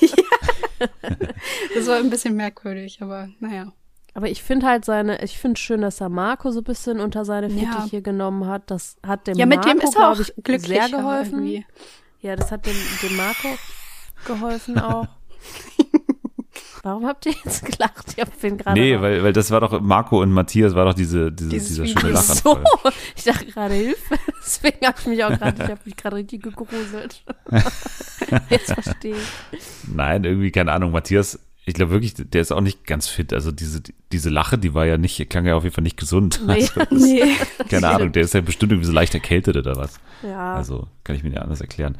ja. 0.01 0.88
Das 1.75 1.88
war 1.88 1.97
ein 1.97 2.10
bisschen 2.10 2.36
merkwürdig, 2.36 3.01
aber 3.01 3.29
naja. 3.39 3.71
Aber 4.13 4.30
ich 4.30 4.43
finde 4.43 4.65
halt 4.67 4.84
seine, 4.86 5.24
ich 5.24 5.38
finde 5.38 5.60
schön, 5.60 5.82
dass 5.82 6.02
er 6.02 6.10
Marco 6.10 6.52
so 6.52 6.60
ein 6.60 6.63
bisschen 6.65 7.00
unter 7.00 7.24
seine 7.26 7.47
Ja. 7.47 7.71
Fittiche 7.71 8.02
genommen 8.02 8.45
hat. 8.47 8.63
Das 8.69 8.97
hat 9.06 9.28
dem 9.28 9.38
Ja, 9.38 9.45
mit 9.45 9.60
Marco, 9.60 9.69
dem 9.71 9.80
ist 9.82 9.95
er 9.95 10.12
auch 10.12 10.19
ich, 10.19 10.34
glücklicher 10.43 10.88
sehr 10.89 10.97
geholfen. 10.97 11.34
irgendwie. 11.45 11.65
Ja, 12.19 12.36
das 12.36 12.52
hat 12.52 12.65
dem, 12.65 12.76
dem 13.02 13.15
Marco 13.15 13.47
geholfen 14.26 14.80
auch. 14.80 15.08
Warum 16.84 17.06
habt 17.06 17.26
ihr 17.28 17.34
jetzt 17.45 17.63
gelacht? 17.63 18.06
Ich 18.15 18.19
hab 18.19 18.39
bin 18.41 18.58
gerade 18.58 18.80
Nee, 18.80 19.00
weil, 19.00 19.24
weil 19.24 19.34
das 19.34 19.52
war 19.52 19.60
doch, 19.62 19.80
Marco 19.82 20.19
und 20.21 20.32
Matthias 20.32 20.74
war 20.74 20.86
doch 20.86 20.93
diese, 20.95 21.32
diese, 21.32 21.50
Dieses 21.50 21.67
dieser 21.69 21.86
schöne 21.86 22.17
Ach 22.17 22.28
Lachanfall. 22.28 22.63
so, 22.84 22.89
ich 23.15 23.24
dachte 23.24 23.45
gerade 23.45 23.74
Hilfe. 23.76 24.15
Deswegen 24.43 24.88
habe 24.88 24.97
ich 25.00 25.06
mich 25.08 25.24
auch 25.24 25.30
gerade, 25.30 25.63
ich 25.63 25.69
habe 25.69 25.80
mich 25.86 25.95
gerade 25.95 26.15
richtig 26.15 26.41
gegruselt. 26.43 27.24
Jetzt 28.50 28.74
verstehe 28.74 29.15
ich. 29.15 29.60
Nein, 29.93 30.24
irgendwie, 30.24 30.52
keine 30.52 30.71
Ahnung, 30.71 30.91
Matthias, 30.91 31.39
ich 31.71 31.75
glaube 31.75 31.91
wirklich, 31.93 32.13
der 32.15 32.41
ist 32.41 32.51
auch 32.51 32.62
nicht 32.62 32.86
ganz 32.86 33.07
fit. 33.07 33.31
Also 33.34 33.51
diese, 33.51 33.81
diese 34.12 34.29
Lache, 34.29 34.57
die 34.57 34.73
war 34.73 34.86
ja 34.86 34.97
nicht, 34.97 35.29
klang 35.29 35.45
ja 35.45 35.55
auf 35.55 35.63
jeden 35.63 35.73
Fall 35.73 35.84
nicht 35.84 35.97
gesund. 35.97 36.41
Nee. 36.45 36.53
Also, 36.53 36.79
das- 36.89 36.89
Nee. 36.91 37.23
keine 37.69 37.88
Ahnung, 37.88 38.12
der 38.12 38.23
ist 38.23 38.34
ja 38.34 38.41
bestimmt 38.41 38.71
irgendwie 38.73 38.88
so 38.88 38.93
leicht 38.93 39.13
erkältet 39.13 39.55
oder 39.57 39.75
was. 39.77 39.99
Ja, 40.21 40.53
Also 40.55 40.88
kann 41.03 41.15
ich 41.15 41.23
mir 41.23 41.29
nicht 41.29 41.41
anders 41.41 41.62
erklären. 41.62 41.97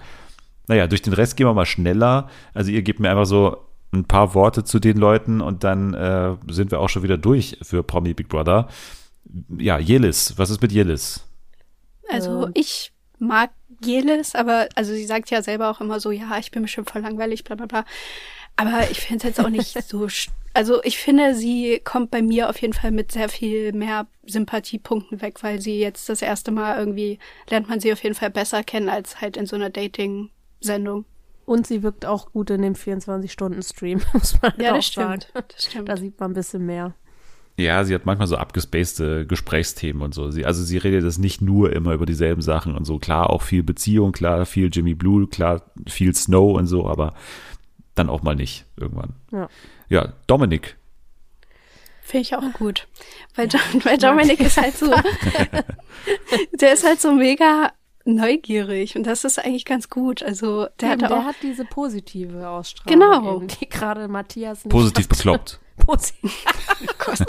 Naja, 0.67 0.88
durch 0.88 1.01
den 1.01 1.13
Rest 1.13 1.38
gehen 1.38 1.47
wir 1.47 1.53
mal 1.53 1.65
schneller. 1.65 2.29
Also 2.53 2.69
ihr 2.71 2.81
gebt 2.81 2.99
mir 2.99 3.10
einfach 3.10 3.25
so 3.25 3.57
ein 3.93 4.05
paar 4.05 4.34
Worte 4.36 4.63
zu 4.63 4.79
den 4.79 4.97
Leuten 4.97 5.41
und 5.41 5.63
dann 5.63 5.93
äh, 5.93 6.36
sind 6.49 6.71
wir 6.71 6.79
auch 6.79 6.89
schon 6.89 7.03
wieder 7.03 7.17
durch 7.17 7.57
für 7.62 7.81
Promi 7.84 8.13
Big 8.13 8.29
Brother. 8.29 8.67
Ja, 9.57 9.79
Jelis, 9.79 10.34
was 10.38 10.49
ist 10.49 10.62
mit 10.62 10.71
Jelis? 10.71 11.25
Also 12.10 12.45
Ähm. 12.47 12.51
ich 12.53 12.91
mag 13.19 13.51
Jelis, 13.84 14.36
aber 14.36 14.67
also 14.75 14.93
sie 14.93 15.05
sagt 15.05 15.29
ja 15.31 15.41
selber 15.41 15.69
auch 15.71 15.81
immer 15.81 15.99
so, 15.99 16.12
ja, 16.12 16.38
ich 16.39 16.51
bin 16.51 16.62
bestimmt 16.63 16.89
voll 16.91 17.01
langweilig, 17.01 17.43
bla 17.43 17.55
bla 17.55 17.65
bla. 17.65 17.86
Aber 18.67 18.89
ich 18.91 19.00
finde 19.00 19.17
es 19.17 19.24
jetzt 19.24 19.39
auch 19.39 19.50
nicht 19.50 19.82
so. 19.88 20.08
Also 20.54 20.84
ich 20.84 20.97
finde, 20.97 21.34
sie 21.36 21.80
kommt 21.84 22.12
bei 22.12 22.21
mir 22.21 22.50
auf 22.50 22.58
jeden 22.62 22.74
Fall 22.74 22.91
mit 22.91 23.12
sehr 23.12 23.30
viel 23.30 23.71
mehr 23.71 24.08
Sympathiepunkten 24.26 25.21
weg, 25.21 25.41
weil 25.43 25.62
sie 25.62 25.80
jetzt 25.80 26.10
das 26.10 26.21
erste 26.21 26.52
Mal 26.52 26.78
irgendwie 26.78 27.19
lernt 27.50 27.69
man 27.69 27.80
sie 27.80 27.93
auf 27.93 28.04
jeden 28.04 28.15
Fall 28.15 28.30
besser 28.32 28.63
kennen 28.63 28.89
als 28.89 29.21
halt 29.21 29.38
in 29.38 29.45
so 29.45 29.56
einer 29.56 29.69
Dating-Sendung. 29.69 31.06
und 31.45 31.67
sie 31.67 31.84
wirkt 31.84 32.06
auch 32.06 32.32
gut 32.34 32.50
in 32.50 32.62
dem 32.62 32.74
24-Stunden-Stream, 32.76 34.02
muss 34.13 34.41
man 34.41 34.54
Ja, 34.60 34.71
auch 34.74 34.76
das 34.78 34.91
sagen. 34.91 35.21
stimmt. 35.21 35.45
Das 35.54 35.65
stimmt. 35.65 35.89
Da 35.89 35.97
sieht 35.97 36.19
man 36.19 36.32
ein 36.32 36.36
bisschen 36.36 36.65
mehr. 36.65 36.93
Ja, 37.58 37.84
sie 37.84 37.93
hat 37.93 38.06
manchmal 38.06 38.28
so 38.28 38.38
abgespacede 38.38 39.26
Gesprächsthemen 39.28 40.02
und 40.02 40.13
so. 40.13 40.32
Sie, 40.32 40.45
also 40.45 40.63
sie 40.63 40.78
redet 40.78 41.04
es 41.04 41.17
nicht 41.17 41.41
nur 41.41 41.74
immer 41.74 41.93
über 41.93 42.06
dieselben 42.06 42.41
Sachen 42.41 42.76
und 42.76 42.86
so. 42.86 42.97
Klar, 42.97 43.30
auch 43.30 43.41
viel 43.41 43.62
Beziehung, 43.63 44.13
klar, 44.13 44.45
viel 44.45 44.69
Jimmy 44.71 44.95
Blue, 44.95 45.28
klar, 45.28 45.62
viel 45.88 46.15
Snow 46.15 46.58
und 46.58 46.67
so, 46.67 46.88
aber 46.88 47.13
dann 48.01 48.09
auch 48.09 48.21
mal 48.23 48.35
nicht 48.35 48.65
irgendwann. 48.77 49.13
Ja. 49.31 49.47
Ja, 49.89 50.13
Dominik. 50.27 50.77
Finde 52.01 52.21
ich 52.23 52.35
auch 52.35 52.53
gut. 52.53 52.87
Weil, 53.35 53.47
Dom 53.47 53.61
weil 53.83 53.97
Dominik 53.97 54.39
ist 54.41 54.57
halt 54.57 54.75
so, 54.75 54.87
der 56.59 56.73
ist 56.73 56.83
halt 56.85 56.99
so 56.99 57.13
mega 57.13 57.71
neugierig 58.03 58.95
und 58.95 59.03
das 59.03 59.23
ist 59.23 59.39
eigentlich 59.39 59.65
ganz 59.65 59.89
gut. 59.89 60.23
Also 60.23 60.67
der 60.79 60.93
Eben, 60.93 61.03
hat 61.03 61.11
der 61.11 61.17
auch, 61.17 61.23
hat 61.25 61.35
diese 61.41 61.63
positive 61.63 62.49
Ausstrahlung. 62.49 62.99
Genau. 62.99 63.37
Eben, 63.37 63.47
die 63.47 63.69
gerade 63.69 64.07
Matthias 64.07 64.65
nicht 64.65 64.71
Positiv 64.71 65.03
hat. 65.03 65.09
bekloppt. 65.09 65.59
Positiv. 65.77 66.45
Gott, 66.97 67.19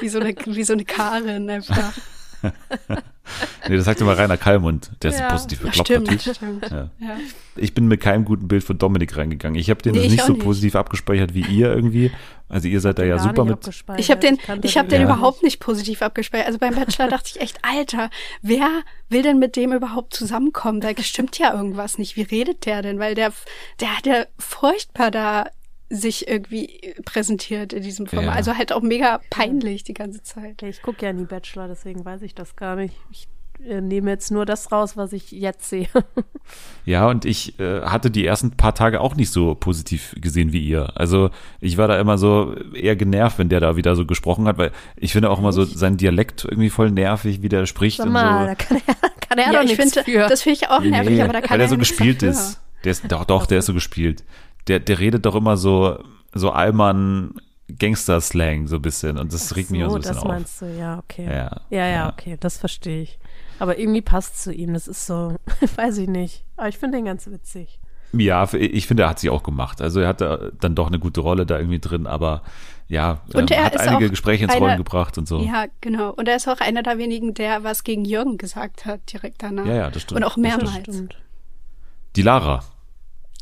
wie 0.00 0.08
so 0.08 0.20
eine, 0.20 0.34
wie 0.46 0.64
so 0.64 0.72
eine 0.74 0.84
Karin 0.84 1.50
einfach. 1.50 1.92
Nee, 3.68 3.76
das 3.76 3.84
sagt 3.84 4.00
immer 4.00 4.18
Rainer 4.18 4.36
Kallmund. 4.36 4.90
Der 5.02 5.10
ist 5.12 5.20
Ja. 5.20 5.28
positiv 5.30 5.60
Ja, 5.60 5.66
bekloppter 5.66 5.94
stimmt, 6.00 6.08
Typ. 6.22 6.34
stimmt. 6.34 6.70
Ja. 6.70 6.90
Ja. 6.98 7.16
Ich 7.54 7.74
bin 7.74 7.86
mit 7.86 8.00
keinem 8.00 8.24
guten 8.24 8.48
Bild 8.48 8.64
von 8.64 8.76
Dominik 8.76 9.16
reingegangen. 9.16 9.56
Ich 9.60 9.70
habe 9.70 9.80
den 9.82 9.92
Nee, 9.92 9.98
das 9.98 10.06
ich 10.06 10.12
nicht 10.14 10.24
so 10.24 10.32
nicht. 10.32 10.42
positiv 10.42 10.74
abgespeichert 10.74 11.32
wie 11.34 11.42
ihr 11.42 11.72
irgendwie. 11.72 12.10
Also 12.48 12.66
ihr 12.66 12.80
seid 12.80 12.98
da 12.98 13.04
ja 13.04 13.20
super 13.20 13.44
mit. 13.44 13.58
Ich 13.98 14.10
habe 14.10 14.20
den, 14.20 14.36
kannte 14.36 14.66
ich 14.66 14.76
habe 14.76 14.88
den 14.88 15.02
Ja. 15.02 15.06
überhaupt 15.06 15.44
nicht 15.44 15.60
positiv 15.60 16.02
abgespeichert. 16.02 16.48
Also 16.48 16.58
beim 16.58 16.74
Bachelor 16.74 17.06
dachte 17.08 17.30
ich 17.32 17.40
echt, 17.40 17.58
Alter, 17.62 18.10
wer 18.42 18.68
will 19.08 19.22
denn 19.22 19.38
mit 19.38 19.54
dem 19.54 19.72
überhaupt 19.72 20.12
zusammenkommen? 20.14 20.80
Da 20.80 20.90
stimmt 21.00 21.38
ja 21.38 21.54
irgendwas 21.54 21.98
nicht. 21.98 22.16
Wie 22.16 22.22
redet 22.22 22.66
der 22.66 22.82
denn? 22.82 22.98
Weil 22.98 23.14
der, 23.14 23.32
der 23.80 23.96
hat 23.96 24.06
ja 24.06 24.24
furchtbar 24.38 25.12
da 25.12 25.46
sich 25.90 26.28
irgendwie 26.28 26.94
präsentiert 27.04 27.72
in 27.72 27.82
diesem 27.82 28.06
Format. 28.06 28.26
Ja. 28.26 28.32
Also 28.32 28.56
halt 28.56 28.72
auch 28.72 28.80
mega 28.82 29.20
peinlich 29.28 29.82
die 29.84 29.94
ganze 29.94 30.22
Zeit. 30.22 30.62
Ich 30.62 30.82
gucke 30.82 31.04
ja 31.04 31.12
nie 31.12 31.24
Bachelor, 31.24 31.66
deswegen 31.68 32.04
weiß 32.04 32.22
ich 32.22 32.34
das 32.34 32.54
gar 32.54 32.76
nicht. 32.76 32.94
Ich 33.10 33.26
äh, 33.66 33.80
nehme 33.80 34.10
jetzt 34.10 34.30
nur 34.30 34.46
das 34.46 34.70
raus, 34.72 34.96
was 34.96 35.12
ich 35.12 35.30
jetzt 35.32 35.68
sehe. 35.68 35.88
Ja, 36.84 37.06
und 37.08 37.24
ich 37.24 37.60
äh, 37.60 37.82
hatte 37.82 38.10
die 38.10 38.26
ersten 38.26 38.52
paar 38.52 38.74
Tage 38.74 39.00
auch 39.00 39.14
nicht 39.14 39.30
so 39.30 39.54
positiv 39.54 40.16
gesehen 40.20 40.52
wie 40.52 40.66
ihr. 40.66 40.96
Also 40.96 41.30
ich 41.60 41.76
war 41.76 41.86
da 41.86 42.00
immer 42.00 42.18
so 42.18 42.56
eher 42.74 42.96
genervt, 42.96 43.38
wenn 43.38 43.48
der 43.48 43.60
da 43.60 43.76
wieder 43.76 43.94
so 43.94 44.04
gesprochen 44.06 44.48
hat, 44.48 44.58
weil 44.58 44.72
ich 44.96 45.12
finde 45.12 45.30
auch 45.30 45.38
immer 45.38 45.52
so 45.52 45.62
sein 45.64 45.96
Dialekt 45.96 46.44
irgendwie 46.44 46.70
voll 46.70 46.90
nervig, 46.90 47.42
wie 47.42 47.48
der 47.48 47.66
spricht 47.66 47.98
Sag 47.98 48.06
und 48.06 48.12
mal, 48.14 48.40
so. 48.40 48.46
da 48.46 48.54
kann 48.56 48.82
er, 48.86 49.10
kann 49.20 49.38
er 49.38 49.44
Ja, 49.46 49.52
doch 49.52 49.70
ich 49.70 49.78
nichts 49.78 49.94
finde, 49.94 50.10
für. 50.10 50.28
das 50.28 50.42
finde 50.42 50.58
ich 50.60 50.68
auch 50.68 50.80
nervig, 50.80 51.10
Nee, 51.10 51.22
aber 51.22 51.34
da 51.34 51.40
kann 51.40 51.50
weil 51.50 51.60
er 51.60 51.66
er 51.66 51.68
so 51.68 51.78
gespielt 51.78 52.22
ist. 52.24 52.60
Der 52.82 52.92
ist 52.92 53.04
doch, 53.12 53.24
doch, 53.26 53.46
der 53.46 53.58
ist 53.58 53.66
so 53.66 53.74
gespielt. 53.74 54.24
Der, 54.70 54.78
der 54.78 54.98
redet 55.00 55.26
doch 55.26 55.34
immer 55.34 55.56
so, 55.56 55.98
so 56.32 56.50
Allmann 56.52 57.34
Gangster-Slang 57.78 58.66
so 58.68 58.76
ein 58.76 58.82
bisschen 58.82 59.18
und 59.18 59.32
das 59.32 59.56
regt 59.56 59.70
mich 59.70 59.82
auch 59.84 59.90
so 59.90 59.96
ein 59.96 60.00
bisschen 60.02 60.14
das 60.14 60.22
auf. 60.22 60.28
meinst 60.28 60.60
du, 60.62 60.66
ja, 60.66 60.98
okay. 60.98 61.24
Ja, 61.26 61.32
ja, 61.32 61.60
ja, 61.70 61.86
ja. 61.88 62.08
okay, 62.08 62.36
das 62.38 62.56
verstehe 62.56 63.02
ich. 63.02 63.18
Aber 63.58 63.78
irgendwie 63.78 64.00
passt 64.00 64.40
zu 64.42 64.52
ihm, 64.52 64.72
das 64.74 64.86
ist 64.88 65.06
so, 65.06 65.34
weiß 65.76 65.98
ich 65.98 66.08
nicht. 66.08 66.44
Aber 66.56 66.68
ich 66.68 66.78
finde 66.78 66.98
den 66.98 67.04
ganz 67.04 67.26
witzig. 67.26 67.78
Ja, 68.12 68.48
ich 68.54 68.86
finde, 68.88 69.04
er 69.04 69.08
hat 69.10 69.18
sie 69.20 69.30
auch 69.30 69.42
gemacht. 69.44 69.80
Also 69.80 70.00
er 70.00 70.08
hat 70.08 70.20
da 70.20 70.50
dann 70.60 70.74
doch 70.74 70.88
eine 70.88 70.98
gute 70.98 71.20
Rolle 71.20 71.46
da 71.46 71.58
irgendwie 71.58 71.78
drin, 71.78 72.06
aber 72.08 72.42
ja, 72.88 73.20
Und 73.34 73.50
ähm, 73.52 73.56
er 73.58 73.64
hat 73.66 73.74
ist 73.76 73.86
einige 73.86 74.10
Gespräche 74.10 74.44
ins 74.44 74.52
einer- 74.52 74.66
Rollen 74.66 74.76
gebracht 74.78 75.16
und 75.18 75.28
so. 75.28 75.40
Ja, 75.40 75.66
genau. 75.80 76.10
Und 76.10 76.26
er 76.26 76.34
ist 76.36 76.48
auch 76.48 76.60
einer 76.60 76.82
der 76.82 76.98
wenigen, 76.98 77.34
der 77.34 77.62
was 77.62 77.84
gegen 77.84 78.04
Jürgen 78.04 78.36
gesagt 78.38 78.84
hat, 78.84 79.12
direkt 79.12 79.42
danach. 79.44 79.66
Ja, 79.66 79.74
ja, 79.74 79.90
das 79.90 80.02
stimmt. 80.02 80.16
Und 80.20 80.24
auch 80.24 80.34
Das 80.34 80.38
mehrmals. 80.38 80.76
Stimmt. 80.78 81.16
Die 82.16 82.22
Lara. 82.22 82.64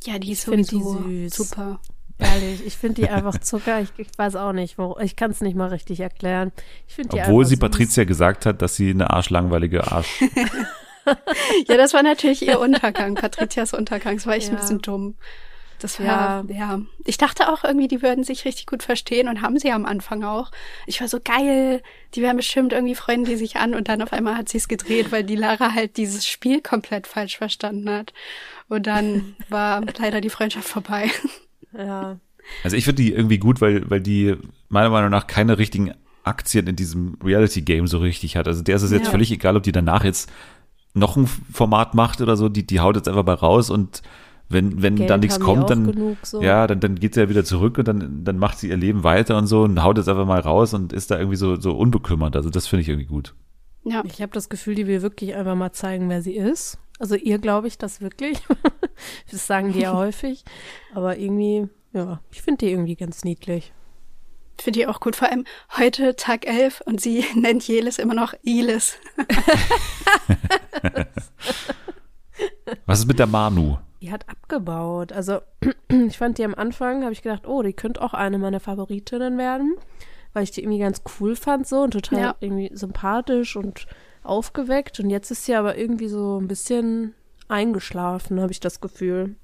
Ja, 0.05 0.19
die 0.19 0.33
ist 0.33 0.45
find 0.45 0.71
die 0.71 0.77
sowieso 0.77 1.03
süß. 1.03 1.35
super. 1.35 1.81
Ehrlich, 2.21 2.67
ich 2.67 2.77
finde 2.77 3.03
die 3.03 3.09
einfach 3.09 3.39
Zucker. 3.41 3.81
Ich, 3.81 3.91
ich 3.97 4.09
weiß 4.17 4.37
auch 4.37 4.53
nicht, 4.53 4.77
wo, 4.79 4.97
ich 5.01 5.15
kann 5.17 5.31
es 5.31 5.41
nicht 5.41 5.57
mal 5.57 5.69
richtig 5.69 6.01
erklären. 6.01 6.51
Ich 6.89 6.95
finde 6.95 7.11
die 7.17 7.21
Obwohl 7.21 7.43
einfach 7.45 7.49
sie 7.51 7.55
süß. 7.57 7.61
Patricia 7.61 8.05
gesagt 8.05 8.45
hat, 8.47 8.61
dass 8.63 8.75
sie 8.77 8.91
eine 8.91 9.11
arschlangweilige 9.11 9.91
Arsch. 9.91 10.23
Ja, 11.67 11.79
das 11.79 11.95
war 11.95 12.03
natürlich 12.03 12.47
ihr 12.47 12.61
Untergang, 12.61 13.15
Patrizias 13.15 13.73
Untergang. 13.73 14.17
Das 14.17 14.27
war 14.27 14.35
echt 14.35 14.49
ein 14.51 14.57
Ja. 14.57 14.61
bisschen 14.61 14.81
dumm. 14.83 15.15
Das 15.79 15.99
war, 16.01 16.45
Ja. 16.49 16.55
ja. 16.55 16.81
Ich 17.07 17.17
dachte 17.17 17.51
auch 17.51 17.65
irgendwie, 17.65 17.89
die 17.89 18.03
würden 18.03 18.25
sich 18.25 18.45
richtig 18.45 18.67
gut 18.67 18.83
verstehen 18.83 19.27
und 19.29 19.41
haben 19.41 19.59
sie 19.59 19.71
am 19.73 19.87
Anfang 19.87 20.23
auch. 20.25 20.51
Ich 20.87 21.01
war 21.01 21.09
so 21.09 21.19
geil, 21.23 21.83
die 22.15 22.21
werden 22.21 22.37
bestimmt 22.37 22.75
irgendwie 22.75 22.95
freuen 22.95 23.25
die 23.25 23.37
sich 23.37 23.57
an 23.57 23.75
und 23.75 23.89
dann 23.89 24.03
auf 24.03 24.13
einmal 24.13 24.37
hat 24.37 24.51
sie 24.51 24.59
es 24.59 24.69
gedreht, 24.69 25.11
weil 25.11 25.25
die 25.25 25.37
Lara 25.37 25.73
halt 25.73 25.97
dieses 25.97 26.27
Spiel 26.27 26.61
komplett 26.61 27.07
falsch 27.07 27.39
verstanden 27.39 27.89
hat. 27.89 28.13
Und 28.69 28.87
dann 28.87 29.35
war 29.49 29.83
leider 29.99 30.21
die 30.21 30.31
Freundschaft 30.31 30.69
vorbei. 30.69 31.11
Ja, 31.77 32.19
Also 32.65 32.77
ich 32.77 32.85
finde 32.85 33.03
die 33.03 33.13
irgendwie 33.13 33.39
gut, 33.39 33.61
weil, 33.61 33.89
weil 33.91 34.01
die 34.01 34.37
meiner 34.69 34.91
Meinung 34.91 35.11
nach 35.11 35.27
keine 35.27 35.59
richtigen 35.59 35.93
Aktien 36.25 36.67
in 36.67 36.77
diesem 36.77 37.17
Reality-Game 37.23 37.87
so 37.87 37.99
richtig 37.99 38.37
hat. 38.37 38.49
Also 38.49 38.63
der 38.63 38.77
ist 38.77 38.83
es 38.83 38.91
jetzt 38.91 39.05
Ja. 39.07 39.11
völlig 39.11 39.31
egal, 39.31 39.57
ob 39.57 39.63
die 39.63 39.73
danach 39.73 40.05
jetzt 40.05 40.31
noch 40.95 41.17
ein 41.17 41.27
Format 41.27 41.95
macht 41.95 42.21
oder 42.21 42.37
so, 42.37 42.49
die, 42.49 42.67
die 42.67 42.81
haut 42.81 42.97
jetzt 42.97 43.09
einfach 43.09 43.25
mal 43.25 43.35
raus 43.35 43.71
und 43.71 44.03
wenn, 44.51 44.81
wenn 44.81 44.97
Geld 44.97 45.11
dann 45.11 45.21
nichts 45.21 45.39
kommt, 45.41 45.69
dann, 45.69 45.93
genug, 45.93 46.17
so. 46.23 46.41
ja, 46.43 46.67
dann, 46.67 46.81
dann 46.81 46.95
geht 46.97 47.13
sie 47.15 47.21
ja 47.21 47.29
wieder 47.29 47.45
zurück 47.45 47.77
und 47.77 47.87
dann, 47.87 48.25
dann 48.25 48.39
macht 48.39 48.59
sie 48.59 48.69
ihr 48.71 48.79
Leben 48.79 49.05
weiter 49.05 49.37
und 49.37 49.47
so 49.47 49.63
und 49.63 49.83
haut 49.83 49.99
jetzt 49.99 50.09
einfach 50.09 50.27
mal 50.27 50.41
raus 50.41 50.73
und 50.73 50.95
ist 50.95 51.11
da 51.11 51.19
irgendwie 51.19 51.37
so, 51.37 51.61
so 51.61 51.73
unbekümmert. 51.77 52.35
Also 52.35 52.49
das 52.49 52.67
finde 52.67 52.81
ich 52.83 52.89
irgendwie 52.89 53.07
gut. 53.07 53.35
Ja. 53.85 54.03
ich 54.07 54.23
habe 54.23 54.33
das 54.33 54.49
Gefühl, 54.49 54.75
die 54.75 54.87
will 54.87 55.03
wirklich 55.03 55.35
einfach 55.35 55.55
mal 55.55 55.73
zeigen, 55.73 56.09
wer 56.09 56.23
sie 56.23 56.35
ist. 56.37 56.79
Also 56.99 57.15
ihr 57.15 57.39
glaube 57.39 57.69
ich 57.69 57.79
das 57.79 58.01
wirklich. 58.01 58.39
das 59.31 59.47
sagen 59.47 59.73
die 59.73 59.81
ja 59.81 59.93
häufig. 59.97 60.45
Aber 60.95 61.17
irgendwie, 61.17 61.69
ja, 61.93 62.21
ich 62.33 62.43
finde 62.43 62.67
die 62.67 62.73
irgendwie 62.73 62.97
ganz 62.97 63.25
niedlich. 63.25 63.73
Finde 64.61 64.81
ich 64.81 64.87
auch 64.89 64.99
gut. 65.01 65.15
Vor 65.15 65.31
allem 65.31 65.45
heute 65.77 66.17
Tag 66.17 66.47
11 66.47 66.81
und 66.85 67.01
sie 67.01 67.25
nennt 67.37 67.67
Jelis 67.69 67.99
immer 67.99 68.15
noch 68.15 68.35
Ilis. 68.43 68.99
Was 72.87 73.01
ist 73.01 73.07
mit 73.07 73.19
der 73.19 73.27
Manu? 73.27 73.79
Die 74.01 74.13
hat 74.13 74.29
abgebaut. 74.29 75.13
Also 75.13 75.41
ich 75.89 76.19
fand 76.19 76.39
die 76.39 76.45
am 76.45 76.55
Anfang, 76.55 77.03
habe 77.03 77.13
ich 77.13 77.23
gedacht, 77.23 77.47
oh, 77.47 77.63
die 77.63 77.73
könnte 77.73 78.03
auch 78.03 78.15
eine 78.15 78.39
meiner 78.39 78.61
Favoritinnen 78.61 79.39
werden, 79.39 79.75
weil 80.33 80.45
ich 80.45 80.51
die 80.51 80.63
irgendwie 80.63 80.79
ganz 80.79 81.03
cool 81.21 81.37
fand 81.37 81.67
so 81.67 81.83
und 81.83 81.93
total 81.93 82.21
Ja. 82.21 82.37
irgendwie 82.41 82.71
sympathisch 82.75 83.57
und 83.57 83.87
aufgeweckt. 84.23 85.01
Und 85.01 85.11
jetzt 85.11 85.31
ist 85.31 85.45
sie 85.45 85.55
aber 85.55 85.77
irgendwie 85.77 86.09
so 86.09 86.39
ein 86.41 86.49
bisschen 86.49 87.15
eingeschlafen, 87.49 88.41
habe 88.41 88.53
ich 88.53 88.61
das 88.61 88.81
Gefühl. 88.81 89.37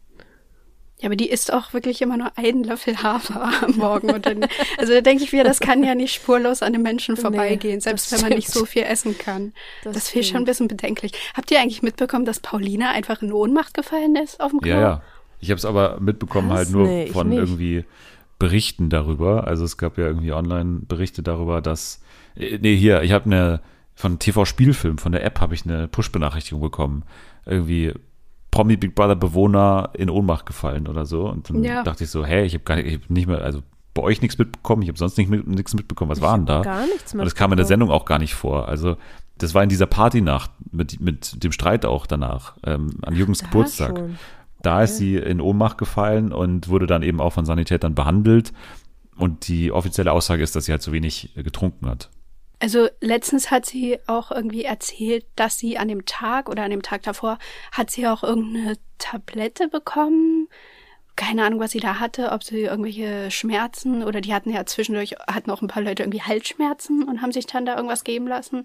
Ja, 1.00 1.08
aber 1.08 1.16
die 1.16 1.28
isst 1.28 1.52
auch 1.52 1.72
wirklich 1.72 2.00
immer 2.02 2.16
nur 2.16 2.30
einen 2.38 2.62
Löffel 2.62 3.02
Hafer 3.02 3.50
am 3.64 3.76
Morgen. 3.76 4.10
Und 4.10 4.26
dann, 4.26 4.46
also 4.78 4.92
da 4.92 5.00
denke 5.00 5.24
ich 5.24 5.32
mir, 5.32 5.42
das 5.42 5.58
kann 5.58 5.82
ja 5.82 5.94
nicht 5.94 6.14
spurlos 6.14 6.62
an 6.62 6.72
den 6.72 6.82
Menschen 6.82 7.16
Nee, 7.16 7.20
vorbeigehen, 7.20 7.80
selbst 7.80 8.12
das 8.12 8.22
wenn 8.22 8.28
man 8.30 8.36
nicht 8.38 8.48
so 8.48 8.64
viel 8.64 8.84
essen 8.84 9.18
kann. 9.18 9.52
Das 9.82 9.94
Das, 9.94 10.08
finde 10.08 10.20
ich 10.20 10.28
schon 10.28 10.42
ein 10.42 10.44
bisschen 10.44 10.68
bedenklich. 10.68 11.12
Habt 11.36 11.50
ihr 11.50 11.60
eigentlich 11.60 11.82
mitbekommen, 11.82 12.24
dass 12.24 12.38
Paulina 12.40 12.90
einfach 12.90 13.22
in 13.22 13.32
Ohnmacht 13.32 13.74
gefallen 13.74 14.14
ist 14.16 14.40
auf 14.40 14.50
dem 14.52 14.60
Klo? 14.60 14.70
Ja, 14.70 14.80
ja. 14.80 15.02
Ich 15.40 15.50
habe 15.50 15.58
es 15.58 15.64
aber 15.64 15.98
mitbekommen 16.00 16.48
Was? 16.48 16.56
halt 16.58 16.70
nur 16.70 16.86
Nee, 16.86 17.08
von 17.08 17.28
nicht. 17.28 17.38
irgendwie 17.38 17.84
Berichten 18.38 18.88
darüber. 18.88 19.46
Also 19.46 19.64
es 19.64 19.76
gab 19.76 19.98
ja 19.98 20.06
irgendwie 20.06 20.32
Online-Berichte 20.32 21.22
darüber, 21.22 21.60
dass 21.60 22.00
äh, 22.36 22.58
nee, 22.62 22.76
hier, 22.76 23.02
ich 23.02 23.12
habe 23.12 23.24
eine 23.26 23.60
von 23.94 24.18
TV 24.18 24.44
Spielfilm 24.44 24.98
von 24.98 25.12
der 25.12 25.24
App 25.24 25.40
habe 25.40 25.54
ich 25.54 25.64
eine 25.64 25.88
Push-Benachrichtigung 25.88 26.60
bekommen. 26.60 27.04
Irgendwie 27.46 27.92
Promi 28.50 28.76
Big 28.76 28.94
Brother 28.94 29.16
Bewohner 29.16 29.90
in 29.94 30.10
Ohnmacht 30.10 30.46
gefallen 30.46 30.86
oder 30.88 31.06
so 31.06 31.28
und 31.28 31.48
dann 31.50 31.62
Ja. 31.64 31.82
dachte 31.82 32.04
ich 32.04 32.10
so, 32.10 32.24
hey, 32.24 32.44
ich 32.44 32.54
habe 32.54 32.64
gar 32.64 32.76
nicht, 32.76 32.86
ich 32.86 32.94
hab 33.02 33.10
nicht 33.10 33.26
mehr, 33.26 33.42
also 33.42 33.62
bei 33.94 34.02
euch 34.02 34.20
nichts 34.22 34.38
mitbekommen, 34.38 34.82
ich 34.82 34.88
habe 34.88 34.98
sonst 34.98 35.16
nicht 35.18 35.30
mit, 35.30 35.46
nichts 35.46 35.74
mitbekommen. 35.74 36.10
Was 36.10 36.20
war 36.20 36.36
denn 36.36 36.46
da? 36.46 36.62
Gar 36.62 36.86
nichts 36.86 37.14
mehr. 37.14 37.22
Und 37.22 37.26
das 37.26 37.34
kam 37.36 37.52
in 37.52 37.56
der 37.56 37.66
Sendung 37.66 37.90
auch 37.90 38.04
gar 38.04 38.18
nicht 38.18 38.34
vor. 38.34 38.68
Also 38.68 38.96
das 39.38 39.54
war 39.54 39.62
in 39.62 39.68
dieser 39.68 39.86
Partynacht 39.86 40.50
mit, 40.72 41.00
mit 41.00 41.42
dem 41.44 41.52
Streit 41.52 41.84
auch 41.86 42.06
danach, 42.06 42.54
ähm, 42.64 42.90
an 43.02 43.14
Jürgens 43.14 43.38
Da 43.38 43.46
Geburtstag. 43.46 43.96
schon. 43.98 44.18
Da 44.62 44.82
ist 44.82 44.96
sie 44.96 45.16
in 45.16 45.40
Ohnmacht 45.40 45.76
gefallen 45.78 46.32
und 46.32 46.68
wurde 46.68 46.86
dann 46.86 47.02
eben 47.02 47.20
auch 47.20 47.32
von 47.34 47.44
Sanitätern 47.44 47.94
behandelt. 47.94 48.52
Und 49.16 49.46
die 49.48 49.70
offizielle 49.70 50.10
Aussage 50.10 50.42
ist, 50.42 50.56
dass 50.56 50.64
sie 50.64 50.72
halt 50.72 50.82
zu 50.82 50.90
wenig 50.92 51.36
äh, 51.36 51.42
getrunken 51.42 51.86
hat. 51.88 52.10
Also 52.60 52.88
letztens 53.00 53.50
hat 53.50 53.66
sie 53.66 53.98
auch 54.06 54.30
irgendwie 54.30 54.64
erzählt, 54.64 55.26
dass 55.36 55.58
sie 55.58 55.76
an 55.76 55.88
dem 55.88 56.06
Tag 56.06 56.48
oder 56.48 56.62
an 56.62 56.70
dem 56.70 56.82
Tag 56.82 57.02
davor 57.02 57.38
hat 57.72 57.90
sie 57.90 58.06
auch 58.06 58.22
irgendeine 58.22 58.78
Tablette 58.98 59.68
bekommen. 59.68 60.48
Keine 61.16 61.44
Ahnung, 61.44 61.60
was 61.60 61.72
sie 61.72 61.80
da 61.80 62.00
hatte, 62.00 62.32
ob 62.32 62.42
sie 62.42 62.62
irgendwelche 62.62 63.30
Schmerzen 63.30 64.02
oder 64.02 64.20
die 64.20 64.34
hatten 64.34 64.50
ja 64.50 64.66
zwischendurch, 64.66 65.14
hatten 65.28 65.50
auch 65.50 65.62
ein 65.62 65.68
paar 65.68 65.82
Leute 65.82 66.02
irgendwie 66.02 66.22
Halsschmerzen 66.22 67.04
und 67.04 67.22
haben 67.22 67.32
sich 67.32 67.46
dann 67.46 67.66
da 67.66 67.76
irgendwas 67.76 68.02
geben 68.02 68.26
lassen. 68.26 68.64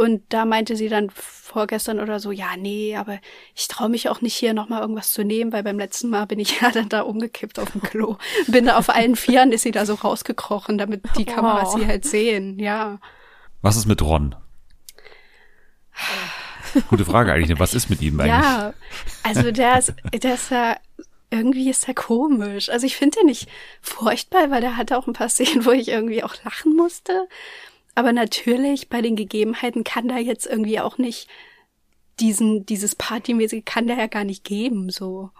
Und 0.00 0.22
da 0.30 0.46
meinte 0.46 0.76
sie 0.76 0.88
dann 0.88 1.10
vorgestern 1.10 2.00
oder 2.00 2.20
so, 2.20 2.32
ja, 2.32 2.56
nee, 2.56 2.96
aber 2.96 3.18
ich 3.54 3.68
traue 3.68 3.90
mich 3.90 4.08
auch 4.08 4.22
nicht 4.22 4.34
hier 4.34 4.54
nochmal 4.54 4.80
irgendwas 4.80 5.12
zu 5.12 5.24
nehmen, 5.24 5.52
weil 5.52 5.62
beim 5.62 5.78
letzten 5.78 6.08
Mal 6.08 6.24
bin 6.24 6.38
ich 6.38 6.58
ja 6.62 6.70
dann 6.70 6.88
da 6.88 7.02
umgekippt 7.02 7.58
auf 7.58 7.72
dem 7.72 7.82
Klo. 7.82 8.16
Bin 8.46 8.64
da 8.64 8.78
auf 8.78 8.88
allen 8.88 9.14
Vieren, 9.14 9.52
ist 9.52 9.60
sie 9.60 9.72
da 9.72 9.84
so 9.84 9.92
rausgekrochen, 9.92 10.78
damit 10.78 11.02
die 11.18 11.26
Kameras 11.26 11.74
Oh. 11.74 11.78
sie 11.78 11.86
halt 11.86 12.06
sehen, 12.06 12.58
ja. 12.58 12.98
Was 13.60 13.76
ist 13.76 13.84
mit 13.84 14.00
Ron? 14.00 14.34
Gute 16.88 17.04
Frage 17.04 17.34
eigentlich. 17.34 17.58
Was 17.58 17.74
ist 17.74 17.90
mit 17.90 18.00
ihm 18.00 18.18
eigentlich? 18.20 18.32
Ja, 18.32 18.72
also 19.22 19.50
der 19.52 19.78
ist, 19.80 19.92
der 20.14 20.32
ist 20.32 20.50
ja 20.50 20.76
irgendwie 21.30 21.68
ist 21.68 21.86
er 21.88 21.94
komisch. 21.94 22.70
Also 22.70 22.86
ich 22.86 22.96
finde 22.96 23.20
ihn 23.20 23.26
nicht 23.26 23.50
furchtbar, 23.82 24.50
weil 24.50 24.62
der 24.62 24.78
hatte 24.78 24.96
auch 24.96 25.06
ein 25.06 25.12
paar 25.12 25.28
Szenen, 25.28 25.66
wo 25.66 25.72
ich 25.72 25.88
irgendwie 25.88 26.24
auch 26.24 26.34
lachen 26.42 26.74
musste. 26.74 27.28
Aber 27.94 28.12
natürlich, 28.12 28.88
bei 28.88 29.02
den 29.02 29.16
Gegebenheiten 29.16 29.84
kann 29.84 30.08
da 30.08 30.18
jetzt 30.18 30.46
irgendwie 30.46 30.80
auch 30.80 30.98
nicht 30.98 31.28
diesen, 32.20 32.66
dieses 32.66 32.94
Partymäßige 32.94 33.64
kann 33.64 33.86
der 33.86 33.96
ja 33.96 34.06
gar 34.06 34.24
nicht 34.24 34.44
geben, 34.44 34.90
so. 34.90 35.30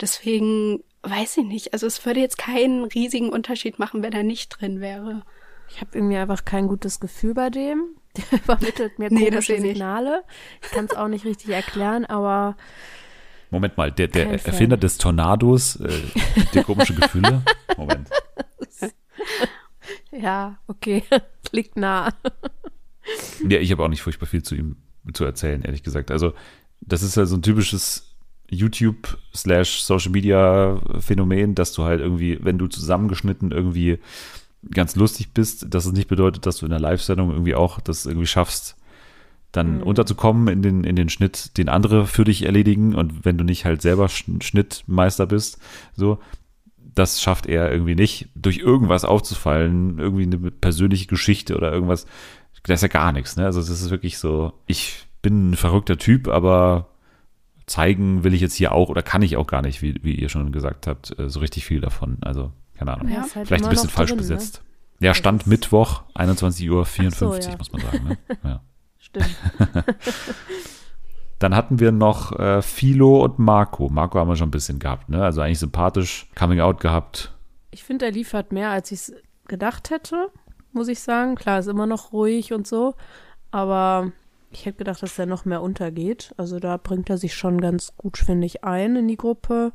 Deswegen 0.00 0.82
weiß 1.02 1.38
ich 1.38 1.44
nicht. 1.44 1.72
Also 1.72 1.86
es 1.86 2.04
würde 2.06 2.20
jetzt 2.20 2.38
keinen 2.38 2.84
riesigen 2.84 3.28
Unterschied 3.30 3.78
machen, 3.78 4.02
wenn 4.02 4.12
er 4.12 4.22
nicht 4.22 4.48
drin 4.48 4.80
wäre. 4.80 5.22
Ich 5.68 5.80
habe 5.80 5.90
irgendwie 5.94 6.16
einfach 6.16 6.44
kein 6.44 6.68
gutes 6.68 7.00
Gefühl 7.00 7.34
bei 7.34 7.50
dem. 7.50 7.96
Der 8.16 8.38
vermittelt 8.40 8.98
mir 8.98 9.10
Nee, 9.10 9.30
komische. 9.30 9.60
Signale. 9.60 10.22
Ich 10.62 10.70
kann 10.70 10.84
es 10.84 10.94
auch 10.94 11.08
nicht 11.08 11.24
richtig 11.24 11.50
erklären, 11.50 12.04
aber 12.04 12.56
Moment 13.50 13.76
mal, 13.76 13.90
der, 13.92 14.08
der 14.08 14.38
Fan. 14.38 14.52
Erfinder 14.52 14.76
des 14.76 14.98
Tornados, 14.98 15.76
äh, 15.76 15.90
der 16.54 16.64
komische 16.64 16.94
Gefühle. 16.94 17.42
Moment. 17.76 18.08
ja, 20.12 20.58
okay, 20.66 21.02
liegt 21.52 21.76
nah. 21.76 22.12
Ja, 23.48 23.58
ich 23.58 23.72
habe 23.72 23.82
auch 23.82 23.88
nicht 23.88 24.02
furchtbar 24.02 24.26
viel 24.26 24.44
zu 24.44 24.54
ihm 24.54 24.76
zu 25.12 25.24
erzählen, 25.24 25.62
ehrlich 25.62 25.82
gesagt. 25.82 26.12
Also, 26.12 26.34
das 26.80 27.02
ist 27.02 27.16
ja 27.16 27.26
so 27.26 27.34
ein 27.36 27.42
typisches 27.42 28.14
YouTube 28.48 29.18
slash 29.34 29.82
Social 29.82 30.12
Media 30.12 30.80
Phänomen, 31.00 31.56
dass 31.56 31.72
du 31.72 31.82
halt 31.82 32.00
irgendwie, 32.00 32.38
wenn 32.42 32.58
du 32.58 32.68
zusammengeschnitten 32.68 33.50
irgendwie 33.50 33.98
ganz 34.70 34.94
lustig 34.94 35.30
bist, 35.34 35.66
dass 35.74 35.86
es 35.86 35.92
nicht 35.92 36.06
bedeutet, 36.06 36.46
dass 36.46 36.58
du 36.58 36.66
in 36.66 36.70
der 36.70 36.78
Live-Sendung 36.78 37.32
irgendwie 37.32 37.56
auch 37.56 37.80
das 37.80 38.06
irgendwie 38.06 38.28
schaffst, 38.28 38.76
dann 39.50 39.78
Mhm. 39.78 39.82
unterzukommen 39.82 40.46
in 40.46 40.62
den, 40.62 40.84
in 40.84 40.94
den 40.94 41.08
Schnitt, 41.08 41.58
den 41.58 41.68
andere 41.68 42.06
für 42.06 42.22
dich 42.22 42.44
erledigen 42.44 42.94
und 42.94 43.24
wenn 43.24 43.36
du 43.36 43.42
nicht 43.42 43.64
halt 43.64 43.82
selber 43.82 44.06
Sch- 44.06 44.40
Schnittmeister 44.44 45.26
bist, 45.26 45.58
so, 45.96 46.20
das 46.94 47.22
schafft 47.22 47.46
er 47.46 47.70
irgendwie 47.70 47.94
nicht, 47.94 48.28
durch 48.34 48.58
irgendwas 48.58 49.04
aufzufallen, 49.04 49.98
irgendwie 49.98 50.24
eine 50.24 50.50
persönliche 50.50 51.06
Geschichte 51.06 51.56
oder 51.56 51.72
irgendwas, 51.72 52.06
da 52.64 52.74
ist 52.74 52.82
ja 52.82 52.88
gar 52.88 53.12
nichts, 53.12 53.36
ne? 53.36 53.44
Also 53.44 53.60
das 53.60 53.70
ist 53.70 53.90
wirklich 53.90 54.18
so, 54.18 54.52
ich 54.66 55.06
bin 55.20 55.50
ein 55.50 55.56
verrückter 55.56 55.98
Typ, 55.98 56.28
aber 56.28 56.88
zeigen 57.66 58.24
will 58.24 58.34
ich 58.34 58.40
jetzt 58.40 58.54
hier 58.54 58.72
auch 58.72 58.88
oder 58.88 59.02
kann 59.02 59.22
ich 59.22 59.36
auch 59.36 59.46
gar 59.46 59.62
nicht, 59.62 59.82
wie, 59.82 59.94
wie 60.02 60.14
ihr 60.14 60.28
schon 60.28 60.52
gesagt 60.52 60.86
habt, 60.86 61.18
äh, 61.18 61.28
so 61.28 61.40
richtig 61.40 61.64
viel 61.64 61.80
davon. 61.80 62.18
Also, 62.20 62.52
keine 62.76 62.92
Ahnung. 62.94 63.08
Ja, 63.08 63.22
halt 63.34 63.46
Vielleicht 63.46 63.64
ein 63.64 63.70
bisschen 63.70 63.88
falsch 63.88 64.10
drin, 64.10 64.18
ne? 64.18 64.22
besetzt. 64.22 64.62
Ja, 65.00 65.14
Stand 65.14 65.46
Mittwoch, 65.46 66.02
21.54 66.14 66.70
Uhr, 66.70 66.84
so, 67.10 67.34
ja. 67.34 67.56
muss 67.56 67.72
man 67.72 67.82
sagen. 67.82 68.04
Ne? 68.08 68.18
Ja. 68.44 68.60
Stimmt. 68.98 69.36
Dann 71.42 71.56
hatten 71.56 71.80
wir 71.80 71.90
noch 71.90 72.38
äh, 72.38 72.62
Philo 72.62 73.24
und 73.24 73.40
Marco. 73.40 73.88
Marco 73.88 74.20
haben 74.20 74.28
wir 74.28 74.36
schon 74.36 74.48
ein 74.48 74.52
bisschen 74.52 74.78
gehabt, 74.78 75.08
ne? 75.08 75.24
Also 75.24 75.40
eigentlich 75.40 75.58
sympathisch, 75.58 76.28
Coming 76.36 76.60
Out 76.60 76.78
gehabt. 76.78 77.34
Ich 77.72 77.82
finde, 77.82 78.04
er 78.04 78.12
liefert 78.12 78.52
mehr, 78.52 78.70
als 78.70 78.92
ich 78.92 79.00
es 79.00 79.14
gedacht 79.48 79.90
hätte, 79.90 80.28
muss 80.72 80.86
ich 80.86 81.00
sagen. 81.00 81.34
Klar, 81.34 81.58
ist 81.58 81.66
immer 81.66 81.86
noch 81.86 82.12
ruhig 82.12 82.52
und 82.52 82.68
so, 82.68 82.94
aber 83.50 84.12
ich 84.52 84.66
hätte 84.66 84.78
gedacht, 84.78 85.02
dass 85.02 85.18
er 85.18 85.26
noch 85.26 85.44
mehr 85.44 85.62
untergeht. 85.62 86.32
Also 86.36 86.60
da 86.60 86.76
bringt 86.76 87.10
er 87.10 87.18
sich 87.18 87.34
schon 87.34 87.60
ganz 87.60 87.92
gut, 87.96 88.18
finde 88.18 88.46
ich, 88.46 88.62
ein 88.62 88.94
in 88.94 89.08
die 89.08 89.16
Gruppe. 89.16 89.72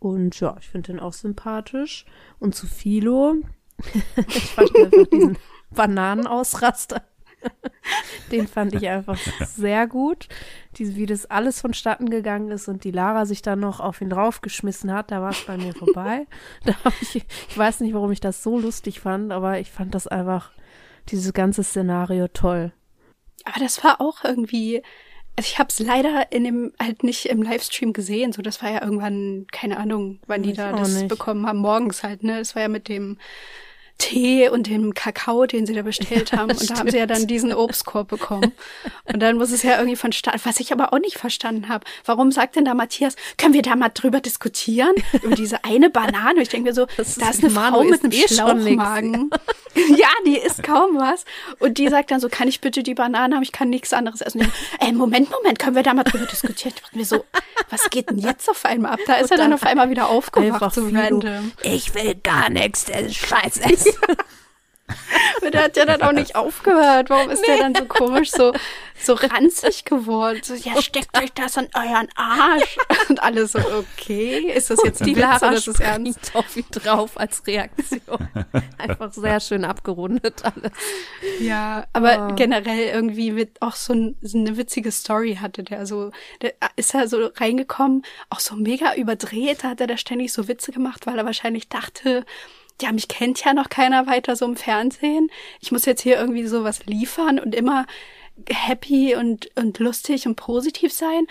Und 0.00 0.38
ja, 0.40 0.56
ich 0.58 0.68
finde 0.68 0.92
ihn 0.92 0.98
auch 0.98 1.12
sympathisch. 1.12 2.06
Und 2.40 2.56
zu 2.56 2.66
Philo, 2.66 3.36
ich 4.26 4.50
fand 4.50 4.76
einfach 4.76 5.06
diesen 5.12 5.38
Bananenausraster. 5.70 7.02
Den 8.32 8.48
fand 8.48 8.74
ich 8.74 8.88
einfach 8.88 9.18
sehr 9.46 9.86
gut. 9.86 10.28
Diese, 10.76 10.96
wie 10.96 11.06
das 11.06 11.26
alles 11.26 11.60
vonstatten 11.60 12.10
gegangen 12.10 12.50
ist 12.50 12.68
und 12.68 12.84
die 12.84 12.90
Lara 12.90 13.26
sich 13.26 13.42
dann 13.42 13.60
noch 13.60 13.80
auf 13.80 14.00
ihn 14.00 14.10
draufgeschmissen 14.10 14.92
hat, 14.92 15.10
da 15.10 15.20
war 15.20 15.30
es 15.30 15.44
bei 15.44 15.56
mir 15.56 15.74
vorbei. 15.78 16.26
Da 16.64 16.74
ich, 17.00 17.16
ich 17.16 17.58
weiß 17.58 17.80
nicht, 17.80 17.94
warum 17.94 18.10
ich 18.12 18.20
das 18.20 18.42
so 18.42 18.58
lustig 18.58 19.00
fand, 19.00 19.32
aber 19.32 19.58
ich 19.60 19.70
fand 19.70 19.94
das 19.94 20.06
einfach, 20.06 20.50
dieses 21.08 21.32
ganze 21.34 21.62
Szenario 21.62 22.28
toll. 22.28 22.72
Aber 23.44 23.60
das 23.60 23.84
war 23.84 24.00
auch 24.00 24.24
irgendwie, 24.24 24.82
also 25.36 25.46
ich 25.46 25.58
habe 25.58 25.68
es 25.68 25.78
leider 25.78 26.32
in 26.32 26.44
dem 26.44 26.72
halt 26.80 27.04
nicht 27.04 27.26
im 27.26 27.42
Livestream 27.42 27.92
gesehen. 27.92 28.32
So, 28.32 28.40
das 28.40 28.62
war 28.62 28.70
ja 28.70 28.82
irgendwann, 28.82 29.46
keine 29.52 29.76
Ahnung, 29.76 30.20
wann 30.26 30.42
die 30.42 30.52
Ich 30.52 30.56
da 30.56 30.72
das 30.72 30.94
nicht. 30.94 31.08
bekommen 31.08 31.46
haben, 31.46 31.58
morgens 31.58 32.02
halt, 32.02 32.22
ne? 32.22 32.38
Das 32.38 32.54
war 32.54 32.62
ja 32.62 32.68
mit 32.68 32.88
dem 32.88 33.18
Tee 33.98 34.48
und 34.48 34.66
dem 34.66 34.92
Kakao, 34.92 35.46
den 35.46 35.66
sie 35.66 35.72
da 35.72 35.82
bestellt 35.82 36.32
haben. 36.32 36.50
Und 36.50 36.68
da 36.70 36.78
haben 36.78 36.90
sie 36.90 36.98
ja 36.98 37.06
dann 37.06 37.26
diesen 37.26 37.54
Obstkorb 37.54 38.08
bekommen. 38.08 38.52
Und 39.04 39.20
dann 39.20 39.36
muss 39.38 39.50
es 39.52 39.62
ja 39.62 39.76
irgendwie 39.76 39.96
von 39.96 40.12
Start, 40.12 40.44
was 40.44 40.58
ich 40.60 40.72
aber 40.72 40.92
auch 40.92 40.98
nicht 40.98 41.16
verstanden 41.16 41.68
habe. 41.68 41.84
Warum 42.04 42.32
sagt 42.32 42.56
denn 42.56 42.64
da 42.64 42.74
Matthias, 42.74 43.14
können 43.38 43.54
wir 43.54 43.62
da 43.62 43.76
mal 43.76 43.90
drüber 43.90 44.20
diskutieren? 44.20 44.92
Über 45.22 45.34
diese 45.36 45.64
eine 45.64 45.90
Banane? 45.90 46.42
Ich 46.42 46.48
denke 46.48 46.68
mir 46.70 46.74
so, 46.74 46.86
Das 46.96 47.08
ist- 47.10 47.22
da 47.22 47.30
ist 47.30 47.42
eine 47.44 47.52
Manu 47.52 47.76
Frau 47.78 47.84
mit 47.84 48.02
einem 48.02 48.12
eh. 48.12 48.28
Schlauchmagen. 48.28 49.30
ja, 49.96 50.08
die 50.26 50.38
isst 50.38 50.62
kaum 50.62 50.96
was. 50.96 51.24
Und 51.60 51.78
die 51.78 51.88
sagt 51.88 52.10
dann 52.10 52.20
so, 52.20 52.28
kann 52.28 52.48
ich 52.48 52.60
bitte 52.60 52.82
die 52.82 52.94
Banane 52.94 53.34
haben? 53.36 53.42
Ich 53.42 53.52
kann 53.52 53.70
nichts 53.70 53.92
anderes 53.92 54.20
essen. 54.20 54.40
Und 54.40 54.46
dann, 54.80 54.88
Ey, 54.88 54.92
Moment, 54.92 55.30
Moment, 55.30 55.58
können 55.58 55.76
wir 55.76 55.82
da 55.82 55.94
mal 55.94 56.04
drüber 56.04 56.26
diskutieren? 56.26 56.72
Ich 56.76 56.82
dachte 56.82 56.96
mir 56.98 57.04
so, 57.04 57.24
was 57.70 57.88
geht 57.90 58.10
denn 58.10 58.18
jetzt 58.18 58.50
auf 58.50 58.64
einmal 58.64 58.92
ab? 58.92 59.00
Da 59.06 59.14
ist 59.14 59.30
er 59.30 59.36
dann 59.36 59.52
auf 59.52 59.62
einmal 59.62 59.88
wieder 59.88 60.08
aufgewacht, 60.08 60.74
so 60.74 60.86
random. 60.92 61.52
Ich 61.62 61.94
will 61.94 62.14
gar 62.22 62.50
nichts, 62.50 62.84
der 62.86 63.08
ist. 63.86 65.42
Und 65.42 65.54
der 65.54 65.64
hat 65.64 65.76
ja 65.76 65.86
dann 65.86 66.02
auch 66.02 66.12
nicht 66.12 66.36
aufgehört. 66.36 67.08
Warum 67.08 67.30
ist 67.30 67.46
der 67.46 67.56
dann 67.58 67.74
so 67.74 67.86
komisch, 67.86 68.30
so, 68.30 68.52
so 69.00 69.14
ranzig 69.14 69.84
geworden? 69.84 70.40
So, 70.42 70.54
ja, 70.54 70.80
steckt 70.80 71.16
euch 71.18 71.32
das 71.32 71.56
an 71.56 71.68
euren 71.74 72.08
Arsch. 72.16 72.76
Und 73.08 73.22
alle 73.22 73.46
so, 73.46 73.58
okay, 73.58 74.52
ist 74.52 74.68
das 74.70 74.80
jetzt 74.84 75.04
die 75.06 75.16
Witz 75.16 75.42
oder 75.42 75.52
ist 75.54 75.68
es 75.68 75.80
ernst? 75.80 76.34
auf 76.34 76.56
ihn 76.56 76.66
drauf 76.70 77.18
als 77.18 77.46
Reaktion. 77.46 78.28
Einfach 78.78 79.12
sehr 79.12 79.40
schön 79.40 79.64
abgerundet 79.64 80.42
alles. 80.44 80.72
Ja, 81.40 81.86
aber 81.92 82.18
Ah. 82.18 82.30
generell 82.32 82.88
irgendwie 82.94 83.32
mit 83.32 83.60
auch 83.62 83.74
so, 83.76 83.94
ein, 83.94 84.16
so 84.20 84.36
eine 84.38 84.56
witzige 84.58 84.92
Story 84.92 85.38
hatte 85.40 85.62
der. 85.62 85.86
So, 85.86 86.10
der 86.42 86.54
ist 86.76 86.94
er 86.94 87.08
so 87.08 87.30
reingekommen, 87.36 88.02
auch 88.28 88.40
so 88.40 88.54
mega 88.54 88.94
überdreht, 88.94 89.64
hat 89.64 89.80
er 89.80 89.86
da 89.86 89.96
ständig 89.96 90.32
so 90.32 90.46
Witze 90.46 90.72
gemacht, 90.72 91.06
weil 91.06 91.18
er 91.18 91.24
wahrscheinlich 91.24 91.68
dachte, 91.68 92.24
ja, 92.82 92.92
mich 92.92 93.08
kennt 93.08 93.44
ja 93.44 93.54
noch 93.54 93.68
keiner 93.68 94.06
weiter 94.06 94.36
so 94.36 94.44
im 94.44 94.56
Fernsehen. 94.56 95.30
Ich 95.60 95.72
muss 95.72 95.84
jetzt 95.84 96.02
hier 96.02 96.16
irgendwie 96.18 96.46
sowas 96.46 96.86
liefern 96.86 97.38
und 97.38 97.54
immer 97.54 97.86
happy 98.48 99.14
und, 99.14 99.48
und 99.56 99.78
lustig 99.78 100.26
und 100.26 100.36
positiv 100.36 100.92
sein. 100.92 101.26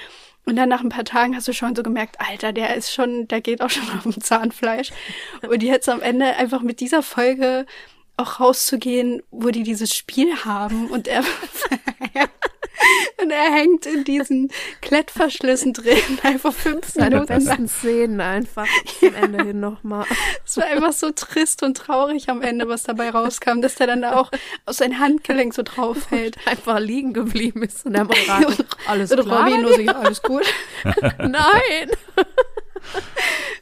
Und 0.46 0.56
dann 0.58 0.70
nach 0.70 0.82
ein 0.82 0.90
paar 0.90 1.06
Tagen 1.06 1.36
hast 1.36 1.48
du 1.48 1.54
schon 1.54 1.76
so 1.76 1.84
gemerkt, 1.84 2.18
Alter, 2.20 2.52
der 2.52 2.76
ist 2.76 2.92
schon, 2.92 3.28
der 3.28 3.42
geht 3.42 3.62
auch 3.62 3.70
schon 3.70 3.90
auf 3.96 4.04
dem 4.04 4.20
Zahnfleisch. 4.20 4.92
Und 5.42 5.64
jetzt 5.64 5.88
am 5.88 6.02
Ende 6.02 6.36
einfach 6.36 6.62
mit 6.62 6.80
dieser 6.80 7.02
Folge 7.02 7.66
auch 8.18 8.40
rauszugehen, 8.40 9.24
wo 9.32 9.50
die 9.50 9.64
dieses 9.64 9.96
Spiel 9.96 10.46
haben 10.46 10.90
und 10.90 11.08
er 11.08 11.24
und 13.22 13.32
er 13.32 13.52
hängt 13.52 13.86
in 13.86 14.04
diesen 14.04 14.52
Klettverschlüssen 14.82 15.74
drin, 15.74 15.98
einfach 16.24 16.54
fünf 16.54 16.90
Seine 16.90 17.16
Minuten 17.16 17.34
lang. 17.34 17.46
besten 17.46 17.68
Szenen 17.68 18.22
einfach 18.22 18.68
zum 19.00 19.14
Ende 19.16 19.44
hin 19.46 19.60
nochmal. 19.60 20.06
Es 20.46 20.58
war 20.58 20.66
einfach 20.66 20.94
so 20.94 21.12
trist 21.12 21.64
und 21.64 21.78
traurig 21.78 22.30
am 22.30 22.42
Ende, 22.42 22.68
was 22.68 22.84
dabei 22.84 23.10
rauskam, 23.10 23.62
dass 23.62 23.76
der 23.76 23.88
dann 23.88 24.02
da 24.02 24.16
auch 24.20 24.32
aus 24.66 24.78
sein 24.78 25.00
Handgelenk 25.00 25.54
so 25.54 25.64
drauf 25.64 26.12
hält. 26.12 26.38
Einfach 26.46 26.80
liegen 26.80 27.14
geblieben 27.14 27.64
ist 27.64 27.86
und 27.86 27.94
der 27.94 28.04
Moderator, 28.06 28.66
alles 28.88 29.12
Und 29.12 29.22
klar? 29.22 29.48
Robby 29.48 29.62
nur 29.62 29.74
so, 29.74 29.82
ja, 29.82 29.94
alles 29.94 30.22
gut. 30.22 30.46
Nein! 31.18 31.92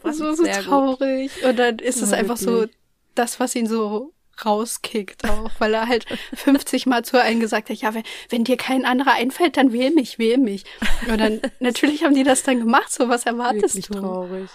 Das 0.03 0.19
war 0.19 0.35
so 0.35 0.43
traurig. 0.45 1.31
Und 1.43 1.57
dann 1.59 1.77
ist 1.79 2.01
es 2.01 2.11
Ja, 2.11 2.17
einfach 2.17 2.37
so 2.37 2.65
das, 3.13 3.39
was 3.39 3.55
ihn 3.55 3.67
so 3.67 4.13
rauskickt 4.45 5.29
auch, 5.29 5.51
weil 5.59 5.73
er 5.73 5.87
halt 5.87 6.05
50 6.35 6.85
Mal 6.85 7.03
zu 7.03 7.21
einem 7.21 7.39
gesagt 7.39 7.69
hat, 7.69 7.77
ja, 7.77 7.93
wenn, 7.93 8.03
wenn 8.29 8.43
dir 8.43 8.57
kein 8.57 8.85
anderer 8.85 9.13
einfällt, 9.13 9.57
dann 9.57 9.71
wähl 9.71 9.91
mich, 9.91 10.19
wähl 10.19 10.37
mich. 10.37 10.63
Und 11.07 11.19
dann, 11.19 11.41
natürlich 11.59 12.03
haben 12.03 12.15
die 12.15 12.23
das 12.23 12.43
dann 12.43 12.59
gemacht, 12.59 12.91
so 12.91 13.09
was 13.09 13.25
erwartest 13.25 13.75
Wirklich 13.75 13.87
du? 13.87 13.99
traurig. 13.99 14.49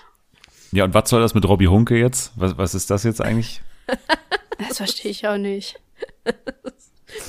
Ja, 0.72 0.85
und 0.85 0.94
was 0.94 1.09
soll 1.09 1.20
das 1.20 1.35
mit 1.35 1.46
Robbie 1.46 1.68
Hunke 1.68 1.96
jetzt? 1.96 2.33
Was, 2.37 2.59
was 2.59 2.75
ist 2.75 2.90
das 2.90 3.05
jetzt 3.05 3.20
eigentlich? 3.20 3.61
Das 4.59 4.79
verstehe 4.79 5.11
ich 5.11 5.27
auch 5.27 5.38
nicht. 5.38 5.79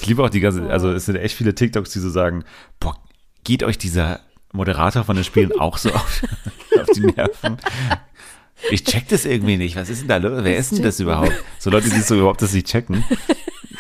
Ich 0.02 0.08
liebe 0.08 0.24
auch 0.24 0.30
die 0.30 0.40
ganze, 0.40 0.70
also 0.70 0.92
es 0.92 1.06
sind 1.06 1.16
echt 1.16 1.36
viele 1.36 1.54
TikToks, 1.54 1.92
die 1.92 2.00
so 2.00 2.10
sagen, 2.10 2.44
boah, 2.80 2.98
geht 3.44 3.64
euch 3.64 3.78
dieser 3.78 4.22
Moderator 4.52 5.04
von 5.04 5.16
den 5.16 5.24
Spielen 5.24 5.58
auch 5.60 5.78
so 5.78 5.92
auf, 5.92 6.24
auf 6.80 6.88
die 6.94 7.02
Nerven? 7.02 7.58
Ich 8.72 8.84
check 8.84 9.08
das 9.10 9.26
irgendwie 9.26 9.58
nicht. 9.58 9.76
Was 9.76 9.90
ist 9.90 10.02
denn 10.02 10.08
da 10.08 10.18
los? 10.18 10.44
Wer 10.44 10.58
ist 10.58 10.72
denn 10.72 10.84
das 10.84 11.00
überhaupt? 11.00 11.32
So 11.60 11.70
Leute, 11.70 11.90
die 11.90 12.00
so 12.02 12.16
überhaupt 12.16 12.42
das 12.42 12.54
nicht 12.54 12.68
checken, 12.68 13.04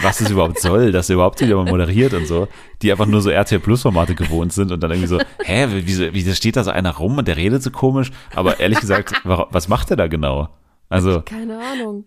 was 0.01 0.19
das 0.19 0.29
überhaupt 0.29 0.59
soll, 0.59 0.91
dass 0.91 1.09
er 1.09 1.15
überhaupt 1.15 1.41
mal 1.41 1.65
moderiert 1.65 2.13
und 2.13 2.27
so, 2.27 2.47
die 2.81 2.91
einfach 2.91 3.07
nur 3.07 3.21
so 3.21 3.29
RTL 3.31 3.59
Plus 3.59 3.81
Formate 3.81 4.13
gewohnt 4.15 4.53
sind 4.53 4.71
und 4.71 4.79
dann 4.81 4.91
irgendwie 4.91 5.07
so, 5.07 5.19
hä, 5.43 5.67
wieso, 5.71 6.05
wieso 6.13 6.33
steht 6.33 6.55
da 6.55 6.63
so 6.63 6.71
einer 6.71 6.95
rum 6.95 7.17
und 7.17 7.27
der 7.27 7.37
redet 7.37 7.63
so 7.63 7.71
komisch? 7.71 8.11
Aber 8.35 8.59
ehrlich 8.59 8.79
gesagt, 8.79 9.13
wa- 9.23 9.47
was 9.51 9.67
macht 9.67 9.89
er 9.89 9.97
da 9.97 10.07
genau? 10.07 10.49
Also, 10.89 11.21
Keine 11.21 11.59
Ahnung. 11.59 12.05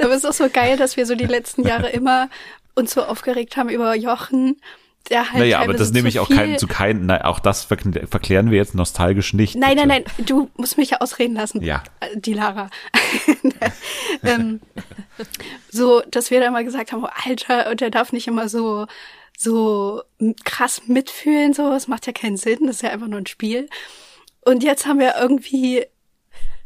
Aber 0.00 0.10
es 0.10 0.18
ist 0.18 0.26
auch 0.26 0.32
so 0.32 0.48
geil, 0.50 0.76
dass 0.76 0.96
wir 0.96 1.06
so 1.06 1.14
die 1.14 1.26
letzten 1.26 1.66
Jahre 1.66 1.90
immer 1.90 2.28
uns 2.74 2.92
so 2.94 3.02
aufgeregt 3.04 3.56
haben 3.56 3.68
über 3.68 3.94
Jochen, 3.94 4.56
der 5.10 5.30
halt 5.30 5.40
Naja, 5.40 5.60
aber 5.60 5.74
das 5.74 5.92
nehme 5.92 6.08
ich 6.08 6.18
auch 6.18 6.28
kein, 6.28 6.58
zu 6.58 6.66
keinen, 6.66 7.06
nein, 7.06 7.22
auch 7.22 7.38
das 7.38 7.64
verklären 7.64 8.50
wir 8.50 8.58
jetzt 8.58 8.74
nostalgisch 8.74 9.32
nicht. 9.32 9.54
Nein, 9.54 9.76
bitte. 9.76 9.86
nein, 9.86 10.04
nein, 10.16 10.26
du 10.26 10.50
musst 10.56 10.78
mich 10.78 10.90
ja 10.90 11.00
ausreden 11.00 11.34
lassen. 11.34 11.62
Ja. 11.62 11.82
Äh, 12.00 12.16
Die 12.16 12.32
Lara. 12.34 12.70
ähm, 14.22 14.60
so, 15.70 16.02
dass 16.10 16.30
wir 16.30 16.40
dann 16.40 16.52
mal 16.52 16.64
gesagt 16.64 16.92
haben, 16.92 17.04
oh, 17.04 17.08
Alter, 17.24 17.70
und 17.70 17.80
der 17.80 17.90
darf 17.90 18.12
nicht 18.12 18.26
immer 18.26 18.48
so, 18.48 18.86
so 19.36 20.02
krass 20.44 20.82
mitfühlen, 20.86 21.52
so, 21.52 21.70
das 21.70 21.88
macht 21.88 22.06
ja 22.06 22.12
keinen 22.12 22.36
Sinn, 22.36 22.60
das 22.66 22.76
ist 22.76 22.82
ja 22.82 22.90
einfach 22.90 23.08
nur 23.08 23.20
ein 23.20 23.26
Spiel. 23.26 23.68
Und 24.44 24.62
jetzt 24.62 24.86
haben 24.86 25.00
wir 25.00 25.14
irgendwie 25.20 25.84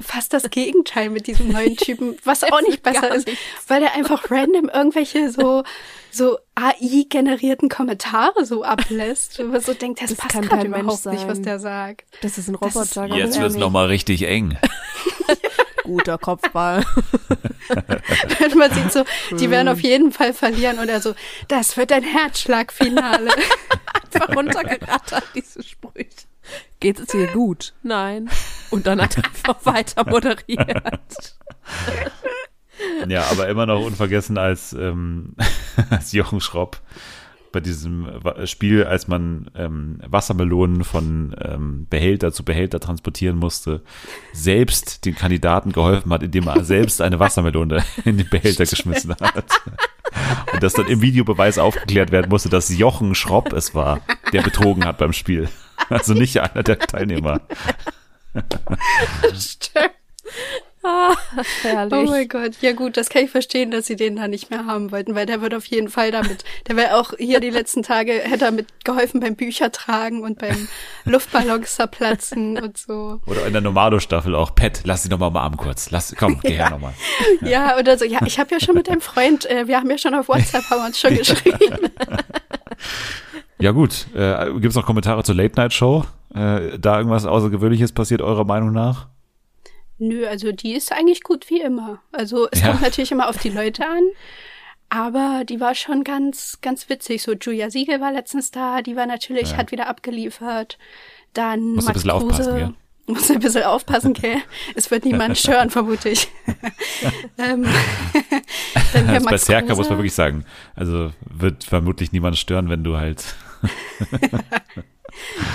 fast 0.01 0.33
das 0.33 0.49
Gegenteil 0.51 1.11
mit 1.11 1.27
diesem 1.27 1.49
neuen 1.53 1.77
Typen, 1.79 2.17
was 2.25 2.43
auch 2.45 2.61
nicht 2.63 2.83
besser 2.83 3.15
ist, 3.15 3.29
weil 3.69 3.83
er 3.83 3.95
einfach 3.95 4.31
random 4.31 4.69
irgendwelche 4.69 5.31
so 5.31 5.63
so 6.13 6.39
AI-generierten 6.57 7.69
Kommentare 7.69 8.45
so 8.45 8.65
ablässt, 8.65 9.39
wo 9.39 9.45
man 9.45 9.61
so 9.61 9.75
denkt, 9.75 10.03
das, 10.03 10.11
Das 10.11 10.19
passt 10.19 10.33
kann 10.33 10.43
gerade 10.43 10.63
kein 10.63 10.71
Mensch 10.73 10.83
überhaupt 10.83 11.07
nicht, 11.07 11.29
was 11.29 11.41
der 11.41 11.61
sagt. 11.61 12.05
Das 12.23 12.37
ist 12.37 12.49
ein 12.49 12.55
ist- 12.57 12.63
Roboter. 12.63 13.07
ganz 13.09 13.17
Jetzt 13.17 13.35
wird's 13.35 13.55
ehrlich. 13.55 13.57
nochmal 13.59 13.87
richtig 13.87 14.23
eng. 14.27 14.59
Guter 15.85 16.19
Kopfball. 16.19 16.85
Und 18.45 18.55
man 18.57 18.73
sieht 18.73 18.93
so, 18.93 19.05
die 19.37 19.51
werden 19.51 19.69
auf 19.69 19.81
jeden 19.81 20.13
Fall 20.13 20.33
verlieren 20.33 20.79
und 20.79 20.89
er 20.89 21.01
so, 21.01 21.15
das 21.49 21.77
wird 21.77 21.93
ein 21.93 22.03
Herzschlagfinale. 22.05 23.31
Einfach 24.13 24.37
runtergerattert, 24.37 25.25
diese 25.35 25.63
Sprüche. 25.63 26.07
Geht 26.81 26.99
es 26.99 27.07
dir 27.09 27.27
gut? 27.29 27.75
Nein. 27.83 28.31
Und 28.71 28.87
dann 28.87 29.01
hat 29.01 29.19
er 29.19 29.25
einfach 29.25 29.65
weiter 29.67 30.09
moderiert. 30.09 31.37
Ja, 33.07 33.25
aber 33.31 33.49
immer 33.49 33.67
noch 33.67 33.85
unvergessen 33.85 34.39
als, 34.39 34.73
ähm, 34.73 35.35
als 35.91 36.13
Jochen 36.13 36.41
Schropp 36.41 36.81
bei 37.53 37.61
diesem 37.61 38.09
Spiel, 38.45 38.85
als 38.85 39.09
man 39.09 39.51
ähm, 39.57 39.99
Wassermelonen 40.07 40.85
von 40.85 41.35
ähm, 41.43 41.87
Behälter 41.91 42.33
zu 42.33 42.45
Behälter 42.45 42.79
transportieren 42.79 43.37
musste, 43.37 43.83
selbst 44.33 45.05
den 45.05 45.17
Kandidaten 45.17 45.73
geholfen 45.73 46.13
hat, 46.13 46.23
indem 46.23 46.47
er 46.47 46.65
selbst 46.65 47.01
eine 47.01 47.19
Wassermelone 47.19 47.85
in 48.05 48.19
den 48.19 48.29
Behälter 48.29 48.65
geschmissen 48.67 49.17
hat. 49.21 49.61
Und 50.53 50.63
dass 50.63 50.75
dann 50.75 50.87
im 50.87 51.03
Videobeweis 51.03 51.59
aufgeklärt 51.59 52.13
werden 52.13 52.29
musste, 52.31 52.49
dass 52.49 52.69
Jochen 52.69 53.15
Schropp 53.15 53.53
es 53.53 53.75
war, 53.75 54.01
der 54.33 54.43
betrogen 54.43 54.85
hat 54.85 54.99
beim 54.99 55.13
Spiel. 55.13 55.49
Also 56.01 56.15
nicht 56.15 56.41
einer 56.41 56.63
der 56.63 56.79
Teilnehmer. 56.79 57.41
Stimmt. 59.35 59.91
Ah, 60.83 61.15
herrlich. 61.61 61.93
Oh 61.93 62.11
mein 62.11 62.27
Gott. 62.27 62.53
Ja 62.63 62.73
gut, 62.73 62.97
das 62.97 63.11
kann 63.11 63.25
ich 63.25 63.31
verstehen, 63.31 63.71
dass 63.71 63.87
sie 63.87 63.97
den 63.97 64.17
da 64.17 64.29
nicht 64.29 64.49
mehr 64.51 64.65
haben 64.65 64.91
wollten, 64.93 65.15
weil 65.15 65.27
der 65.27 65.43
wird 65.43 65.53
auf 65.55 65.67
jeden 65.67 65.91
Fall 65.91 66.11
damit, 66.11 66.43
der 66.69 66.77
wäre 66.77 66.95
auch 66.95 67.13
hier 67.19 67.41
die 67.41 67.51
letzten 67.51 67.83
Tage, 67.83 68.13
hätte 68.13 68.47
er 68.47 68.51
mit 68.51 68.83
geholfen 68.83 69.21
beim 69.21 69.37
Büchertragen 69.37 70.23
und 70.23 70.39
beim 70.39 70.69
Luftballons 71.05 71.75
zerplatzen 71.75 72.57
und 72.59 72.79
so. 72.79 73.21
Oder 73.27 73.47
in 73.47 73.53
der 73.53 73.61
Normalo-Staffel 73.61 74.35
auch. 74.35 74.55
Pet, 74.55 74.81
lass 74.85 75.03
sie 75.03 75.11
doch 75.11 75.19
mal 75.19 75.27
am 75.27 75.37
Arm 75.37 75.57
kurz. 75.59 75.91
Lass, 75.91 76.15
komm, 76.17 76.41
geh 76.41 76.55
her 76.55 76.71
nochmal. 76.71 76.95
Ja, 77.43 77.77
oder 77.79 77.99
so, 77.99 78.07
ja, 78.07 78.21
ich 78.25 78.39
habe 78.39 78.55
ja 78.55 78.61
schon 78.61 78.75
mit 78.75 78.89
deinem 78.89 79.03
Freund, 79.03 79.45
äh, 79.51 79.67
wir 79.67 79.77
haben 79.77 79.91
ja 79.91 79.99
schon 79.99 80.15
auf 80.15 80.29
WhatsApp, 80.29 80.65
haben 80.71 80.81
wir 80.81 80.87
uns 80.87 80.99
schon 80.99 81.15
geschrieben. 81.15 81.59
Ja 83.61 83.73
gut, 83.73 84.07
äh, 84.15 84.47
gibt 84.55 84.67
es 84.67 84.75
noch 84.75 84.87
Kommentare 84.87 85.23
zur 85.23 85.35
Late 85.35 85.55
Night 85.57 85.73
Show? 85.73 86.05
Äh, 86.35 86.79
da 86.79 86.99
irgendwas 86.99 87.27
Außergewöhnliches 87.27 87.93
passiert 87.93 88.23
eurer 88.23 88.45
Meinung 88.45 88.73
nach? 88.73 89.09
Nö, 89.99 90.27
also 90.27 90.53
die 90.53 90.73
ist 90.75 90.93
eigentlich 90.93 91.23
gut 91.23 91.51
wie 91.51 91.61
immer. 91.61 92.01
Also 92.13 92.49
es 92.51 92.61
Ja. 92.61 92.69
kommt 92.69 92.83
natürlich 92.83 93.13
immer 93.13 93.29
auf 93.29 93.37
die 93.39 93.51
Leute 93.51 93.85
an, 93.87 94.03
aber 94.89 95.45
die 95.45 95.61
war 95.61 95.75
schon 95.75 96.05
ganz, 96.05 96.59
ganz 96.63 96.89
witzig. 96.89 97.23
So 97.23 97.33
Julia 97.35 97.71
Siegel 97.71 98.01
war 98.01 98.13
letztens 98.13 98.51
da, 98.51 98.81
die 98.81 98.97
war 98.97 99.07
natürlich, 99.07 99.51
Ja. 99.53 99.59
hat 99.59 99.73
wieder 99.73 99.89
abgeliefert. 99.89 100.79
Dann 101.35 101.75
Musst 101.75 101.87
ein 101.89 101.93
Max 101.93 101.95
bisschen 101.95 102.11
aufpassen, 102.11 102.45
Kruse. 102.45 102.57
gell? 102.59 102.75
Muss 103.15 103.31
ein 103.31 103.41
bisschen 103.41 103.63
aufpassen, 103.65 104.13
gell? 104.15 104.37
Es 104.77 104.91
wird 104.91 105.05
niemand 105.05 105.37
stören, 105.37 105.69
vermute 105.69 106.09
ich. 106.11 106.29
ähm, 107.39 107.67
dann 108.95 109.07
Max 109.07 109.27
Berserker 109.27 109.69
muss 109.71 109.77
Kruse. 109.79 109.91
man 109.91 109.99
wirklich 109.99 110.15
sagen. 110.15 110.45
Also 110.77 111.11
wird 111.29 111.65
vermutlich 111.65 112.13
niemand 112.13 112.39
stören, 112.39 112.69
wenn 112.71 112.85
du 112.85 112.97
halt. 112.97 113.35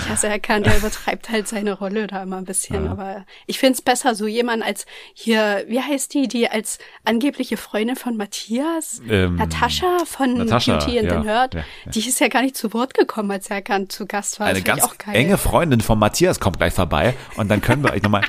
Ich 0.04 0.10
hasse 0.10 0.28
erkannt, 0.28 0.66
der 0.66 0.78
übertreibt 0.78 1.30
halt 1.30 1.48
seine 1.48 1.74
Rolle 1.74 2.08
da 2.08 2.24
immer 2.24 2.38
ein 2.38 2.46
bisschen. 2.46 2.86
Ja. 2.86 2.92
Aber 2.92 3.26
ich 3.48 3.60
find's 3.60 3.82
besser, 3.82 4.16
so 4.16 4.28
jemand 4.28 4.64
als 4.64 4.86
hier, 5.14 5.64
wie 5.68 5.80
heißt 5.80 6.14
die, 6.14 6.28
die 6.28 6.50
als 6.50 6.78
angebliche 7.04 7.58
Freundin 7.58 7.96
von 7.96 8.18
Matthias? 8.18 9.02
Ähm, 9.08 9.36
Natascha 9.36 10.06
von 10.06 10.34
Natascha, 10.34 10.78
Beauty 10.78 11.00
and 11.00 11.10
ja, 11.10 11.20
the 11.20 11.26
Nerd. 11.26 11.54
ja. 11.56 11.64
Die 11.86 12.08
ist 12.08 12.20
ja 12.20 12.28
gar 12.28 12.42
nicht 12.42 12.56
zu 12.56 12.74
Wort 12.74 12.94
gekommen, 12.94 13.32
als 13.32 13.50
Erkan 13.50 13.90
zu 13.90 14.06
Gast 14.06 14.40
war. 14.40 14.48
Eine 14.48 14.62
ganz 14.62 14.88
enge 15.12 15.38
Freundin 15.38 15.82
von 15.82 15.98
Matthias 15.98 16.40
kommt 16.40 16.58
gleich 16.58 16.74
vorbei 16.74 17.16
und 17.38 17.50
dann 17.50 17.62
können 17.62 17.84
wir 17.84 17.94
euch 17.94 18.04
nochmal. 18.04 18.24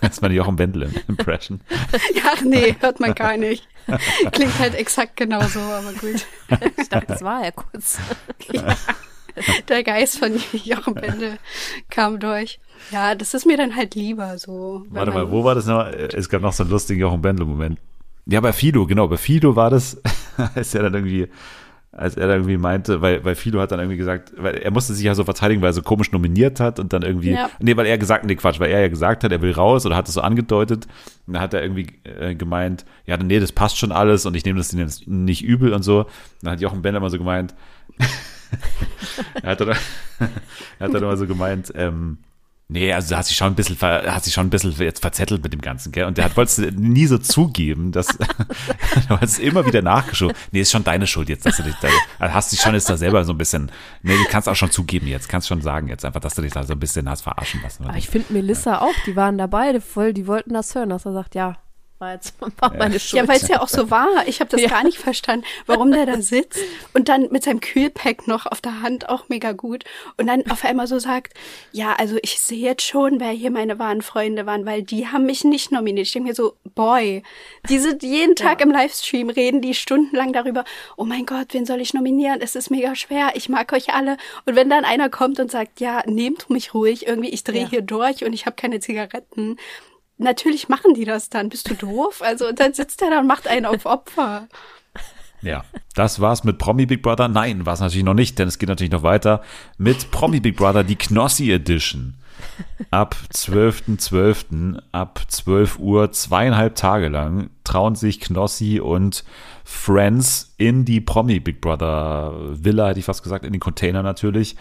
Das 0.00 0.10
ist 0.12 0.22
meine 0.22 0.34
Jochen 0.34 0.56
Bendel 0.56 0.90
Impression. 1.08 1.60
Ja, 2.14 2.32
nee, 2.44 2.76
hört 2.80 3.00
man 3.00 3.14
gar 3.14 3.36
nicht. 3.36 3.66
Klingt 4.32 4.58
halt 4.58 4.74
exakt 4.74 5.16
genauso, 5.16 5.60
aber 5.60 5.92
gut. 5.92 6.26
Ich 6.76 6.88
dachte, 6.88 7.06
das 7.06 7.22
war 7.22 7.44
ja 7.44 7.50
kurz. 7.50 7.98
Der 9.68 9.84
Geist 9.84 10.18
von 10.18 10.32
Jochen 10.52 10.94
Bende 10.94 11.38
kam 11.90 12.18
durch. 12.18 12.58
Ja, 12.90 13.14
das 13.14 13.34
ist 13.34 13.46
mir 13.46 13.56
dann 13.56 13.76
halt 13.76 13.94
lieber 13.94 14.36
so. 14.38 14.84
Warte 14.88 15.12
mal, 15.12 15.30
wo 15.30 15.44
war 15.44 15.54
das 15.54 15.66
noch? 15.66 15.86
Es 15.86 16.28
gab 16.28 16.42
noch 16.42 16.52
so 16.52 16.64
einen 16.64 16.70
lustigen 16.70 17.00
Jochen 17.00 17.22
Bendel-Moment. 17.22 17.78
Ja, 18.26 18.40
bei 18.40 18.52
Fido, 18.52 18.86
genau, 18.86 19.08
bei 19.08 19.16
Fido 19.16 19.56
war 19.56 19.70
das, 19.70 20.00
als 20.54 20.74
er 20.74 20.82
dann 20.82 20.94
irgendwie, 20.94 21.28
als 21.98 22.16
er 22.16 22.28
dann 22.28 22.36
irgendwie 22.38 22.56
meinte, 22.56 23.02
weil, 23.02 23.24
weil 23.24 23.34
Fido 23.34 23.60
hat 23.60 23.72
dann 23.72 23.80
irgendwie 23.80 23.96
gesagt, 23.96 24.32
weil 24.36 24.54
er 24.56 24.70
musste 24.70 24.94
sich 24.94 25.04
ja 25.04 25.14
so 25.14 25.24
verteidigen, 25.24 25.60
weil 25.60 25.70
er 25.70 25.74
so 25.74 25.82
komisch 25.82 26.12
nominiert 26.12 26.60
hat 26.60 26.78
und 26.78 26.92
dann 26.92 27.02
irgendwie, 27.02 27.32
Ja. 27.32 27.50
nee, 27.58 27.76
weil 27.76 27.86
er 27.86 27.98
gesagt, 27.98 28.24
nee, 28.24 28.36
Quatsch, 28.36 28.60
weil 28.60 28.70
er 28.70 28.80
ja 28.80 28.88
gesagt 28.88 29.24
hat, 29.24 29.32
er 29.32 29.42
will 29.42 29.52
raus 29.52 29.84
oder 29.84 29.96
hat 29.96 30.08
es 30.08 30.14
so 30.14 30.20
angedeutet 30.20 30.86
und 31.26 31.34
dann 31.34 31.42
hat 31.42 31.54
er 31.54 31.62
irgendwie 31.62 31.86
äh, 32.04 32.34
gemeint, 32.34 32.84
ja, 33.04 33.16
nee, 33.16 33.40
das 33.40 33.52
passt 33.52 33.78
schon 33.78 33.92
alles 33.92 34.24
und 34.26 34.34
ich 34.36 34.44
nehme 34.44 34.58
das 34.58 34.68
denen 34.68 34.82
jetzt 34.82 35.06
nicht 35.08 35.42
übel 35.44 35.72
und 35.72 35.82
so. 35.82 36.06
Dann 36.42 36.52
hat 36.52 36.60
Jochen 36.60 36.82
Bender 36.82 37.00
mal 37.00 37.10
so 37.10 37.18
gemeint, 37.18 37.54
er 39.42 39.50
hat 39.50 39.60
dann, 39.60 39.68
er 40.78 40.86
hat 40.86 40.94
dann 40.94 41.02
immer 41.02 41.16
so 41.16 41.26
gemeint, 41.26 41.72
ähm, 41.74 42.18
Nee, 42.70 42.92
also 42.92 43.16
hat 43.16 43.24
sich 43.24 43.36
schon 43.38 43.46
ein 43.46 43.54
bisschen, 43.54 43.76
ver, 43.76 44.14
hat 44.14 44.24
sich 44.24 44.34
schon 44.34 44.46
ein 44.46 44.50
bisschen 44.50 44.72
jetzt 44.72 45.00
verzettelt 45.00 45.42
mit 45.42 45.54
dem 45.54 45.62
Ganzen, 45.62 45.90
gell? 45.90 46.04
Und 46.04 46.18
der 46.18 46.26
hat 46.26 46.36
wollte 46.36 46.70
nie 46.72 47.06
so 47.06 47.16
zugeben, 47.16 47.92
dass 47.92 48.08
du 49.08 49.18
hast 49.18 49.38
immer 49.38 49.64
wieder 49.64 49.80
nachgeschoben. 49.80 50.36
Nee, 50.52 50.60
ist 50.60 50.70
schon 50.70 50.84
deine 50.84 51.06
Schuld 51.06 51.30
jetzt, 51.30 51.46
dass 51.46 51.56
du 51.56 51.62
dich 51.62 51.74
da, 51.80 51.88
also 52.18 52.34
hast 52.34 52.52
dich 52.52 52.60
schon 52.60 52.74
jetzt 52.74 52.90
da 52.90 52.98
selber 52.98 53.24
so 53.24 53.32
ein 53.32 53.38
bisschen, 53.38 53.72
nee, 54.02 54.12
du 54.12 54.24
kannst 54.28 54.50
auch 54.50 54.54
schon 54.54 54.70
zugeben 54.70 55.06
jetzt, 55.06 55.30
kannst 55.30 55.48
schon 55.48 55.62
sagen 55.62 55.88
jetzt 55.88 56.04
einfach, 56.04 56.20
dass 56.20 56.34
du 56.34 56.42
dich 56.42 56.52
da 56.52 56.62
so 56.62 56.74
ein 56.74 56.78
bisschen 56.78 57.08
hast 57.08 57.22
verarschen 57.22 57.62
lassen. 57.62 57.86
Aber 57.86 57.96
ich 57.96 58.10
finde 58.10 58.34
Melissa 58.34 58.82
auch, 58.82 58.94
die 59.06 59.16
waren 59.16 59.38
da 59.38 59.46
beide 59.46 59.80
voll, 59.80 60.12
die 60.12 60.26
wollten 60.26 60.52
das 60.52 60.74
hören, 60.74 60.90
dass 60.90 61.06
er 61.06 61.14
sagt, 61.14 61.34
ja, 61.34 61.56
war 61.98 62.12
jetzt 62.14 62.34
war 62.60 62.74
meine 62.76 62.98
Schuld. 63.00 63.22
Ja, 63.22 63.28
weil 63.28 63.36
es 63.36 63.48
ja 63.48 63.60
auch 63.60 63.68
so 63.68 63.90
war. 63.90 64.08
Ich 64.26 64.40
habe 64.40 64.50
das 64.50 64.60
Ja. 64.68 64.68
gar 64.68 64.84
nicht 64.84 64.98
verstanden, 64.98 65.44
warum 65.66 65.90
der 65.92 66.06
da 66.06 66.20
sitzt 66.20 66.60
und 66.94 67.08
dann 67.08 67.28
mit 67.30 67.42
seinem 67.44 67.60
Kühlpack 67.60 68.26
noch 68.28 68.46
auf 68.46 68.60
der 68.60 68.82
Hand 68.82 69.08
auch 69.08 69.28
mega 69.28 69.52
gut 69.52 69.84
und 70.16 70.26
dann 70.26 70.48
auf 70.50 70.64
einmal 70.64 70.86
so 70.86 70.98
sagt, 70.98 71.34
ja, 71.72 71.94
also 71.94 72.16
ich 72.22 72.40
sehe 72.40 72.58
jetzt 72.64 72.82
schon, 72.82 73.20
wer 73.20 73.30
hier 73.30 73.50
meine 73.50 73.78
wahren 73.78 74.02
Freunde 74.02 74.46
waren, 74.46 74.66
weil 74.66 74.82
die 74.82 75.08
haben 75.08 75.26
mich 75.26 75.44
nicht 75.44 75.72
nominiert. 75.72 76.06
Ich 76.06 76.12
denke 76.12 76.28
mir 76.28 76.34
so, 76.34 76.54
boy, 76.74 77.22
die 77.68 77.78
sind 77.78 78.02
jeden 78.02 78.36
Tag 78.36 78.60
im 78.60 78.70
Livestream, 78.70 79.30
reden 79.30 79.60
die 79.60 79.74
stundenlang 79.74 80.32
darüber, 80.32 80.64
oh 80.96 81.04
mein 81.04 81.26
Gott, 81.26 81.48
wen 81.52 81.66
soll 81.66 81.80
ich 81.80 81.94
nominieren? 81.94 82.40
Es 82.40 82.54
ist 82.56 82.70
mega 82.70 82.94
schwer, 82.94 83.30
ich 83.34 83.48
mag 83.48 83.72
euch 83.72 83.92
alle. 83.94 84.16
Und 84.46 84.56
wenn 84.56 84.70
dann 84.70 84.84
einer 84.84 85.08
kommt 85.08 85.40
und 85.40 85.50
sagt, 85.50 85.80
ja, 85.80 86.02
nehmt 86.06 86.50
mich 86.50 86.74
ruhig, 86.74 87.06
irgendwie, 87.06 87.30
ich 87.30 87.44
drehe 87.44 87.62
Ja. 87.62 87.70
hier 87.70 87.82
durch 87.82 88.24
und 88.24 88.32
ich 88.32 88.46
habe 88.46 88.56
keine 88.56 88.80
Zigaretten. 88.80 89.56
Natürlich 90.18 90.68
machen 90.68 90.94
die 90.94 91.04
das 91.04 91.30
dann. 91.30 91.48
Bist 91.48 91.70
du 91.70 91.74
doof? 91.74 92.22
Also, 92.22 92.48
und 92.48 92.60
dann 92.60 92.74
sitzt 92.74 93.00
er 93.02 93.10
da 93.10 93.20
und 93.20 93.26
macht 93.26 93.46
einen 93.46 93.66
auf 93.66 93.86
Opfer. 93.86 94.48
Ja, 95.40 95.64
das 95.94 96.20
war's 96.20 96.42
mit 96.42 96.58
Promi 96.58 96.86
Big 96.86 97.02
Brother. 97.02 97.28
Nein, 97.28 97.64
war 97.64 97.74
es 97.74 97.80
natürlich 97.80 98.04
noch 98.04 98.14
nicht, 98.14 98.38
denn 98.38 98.48
es 98.48 98.58
geht 98.58 98.68
natürlich 98.68 98.90
noch 98.90 99.04
weiter 99.04 99.42
mit 99.76 100.10
Promi 100.10 100.40
Big 100.40 100.56
Brother, 100.56 100.82
die 100.82 100.96
Knossi 100.96 101.52
Edition. 101.52 102.14
Ab 102.90 103.16
12.12. 103.32 104.80
ab 104.92 105.20
12 105.28 105.78
Uhr, 105.78 106.12
zweieinhalb 106.12 106.74
Tage 106.74 107.08
lang, 107.08 107.50
trauen 107.64 107.94
sich 107.94 108.20
Knossi 108.20 108.80
und 108.80 109.24
Friends 109.64 110.54
in 110.56 110.84
die 110.84 111.00
Promi 111.00 111.40
Big 111.40 111.60
Brother 111.60 112.32
Villa, 112.50 112.88
hätte 112.88 113.00
ich 113.00 113.04
fast 113.04 113.22
gesagt, 113.22 113.44
in 113.44 113.52
den 113.52 113.60
Container 113.60 114.02
natürlich. 114.02 114.56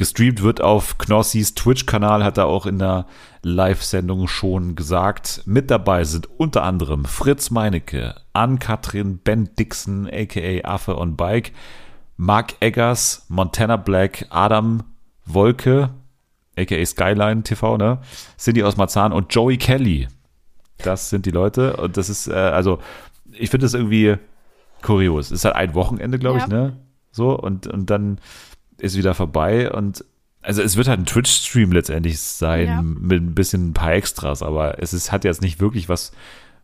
Gestreamt 0.00 0.42
wird 0.42 0.62
auf 0.62 0.96
Knossis 0.96 1.54
Twitch-Kanal, 1.54 2.24
hat 2.24 2.38
er 2.38 2.46
auch 2.46 2.64
in 2.64 2.78
der 2.78 3.04
Live-Sendung 3.42 4.28
schon 4.28 4.74
gesagt. 4.74 5.42
Mit 5.44 5.70
dabei 5.70 6.04
sind 6.04 6.26
unter 6.38 6.62
anderem 6.62 7.04
Fritz 7.04 7.50
Meinecke, 7.50 8.14
Ann-Kathrin 8.32 9.18
Ben 9.18 9.50
Dixon, 9.58 10.08
aka 10.10 10.62
Affe 10.64 10.96
on 10.96 11.16
Bike, 11.16 11.52
Mark 12.16 12.54
Eggers, 12.60 13.26
Montana 13.28 13.76
Black, 13.76 14.24
Adam 14.30 14.84
Wolke, 15.26 15.90
aka 16.56 16.86
Skyline 16.86 17.42
TV, 17.42 17.76
ne? 17.76 17.98
Cindy 18.38 18.62
aus 18.62 18.78
Marzahn 18.78 19.12
und 19.12 19.34
Joey 19.34 19.58
Kelly. 19.58 20.08
Das 20.78 21.10
sind 21.10 21.26
die 21.26 21.30
Leute. 21.30 21.76
Und 21.76 21.98
das 21.98 22.08
ist, 22.08 22.26
äh, 22.26 22.32
also, 22.32 22.78
ich 23.32 23.50
finde 23.50 23.66
das 23.66 23.74
irgendwie 23.74 24.16
kurios. 24.80 25.26
Es 25.26 25.32
ist 25.40 25.44
halt 25.44 25.56
ein 25.56 25.74
Wochenende, 25.74 26.18
glaube 26.18 26.38
ich, 26.38 26.44
Ja. 26.44 26.48
ne? 26.48 26.76
so 27.12 27.38
und, 27.38 27.66
und 27.66 27.90
dann 27.90 28.18
ist 28.80 28.96
wieder 28.96 29.14
vorbei 29.14 29.70
und 29.70 30.04
also 30.42 30.62
es 30.62 30.76
wird 30.76 30.88
halt 30.88 31.00
ein 31.00 31.06
Twitch-Stream 31.06 31.70
letztendlich 31.72 32.18
sein 32.18 32.66
Ja. 32.66 32.80
mit 32.82 33.22
ein 33.22 33.34
bisschen 33.34 33.68
ein 33.70 33.74
paar 33.74 33.92
Extras, 33.92 34.42
aber 34.42 34.82
es 34.82 34.94
ist, 34.94 35.12
hat 35.12 35.24
jetzt 35.24 35.42
nicht 35.42 35.60
wirklich 35.60 35.88
was 35.90 36.12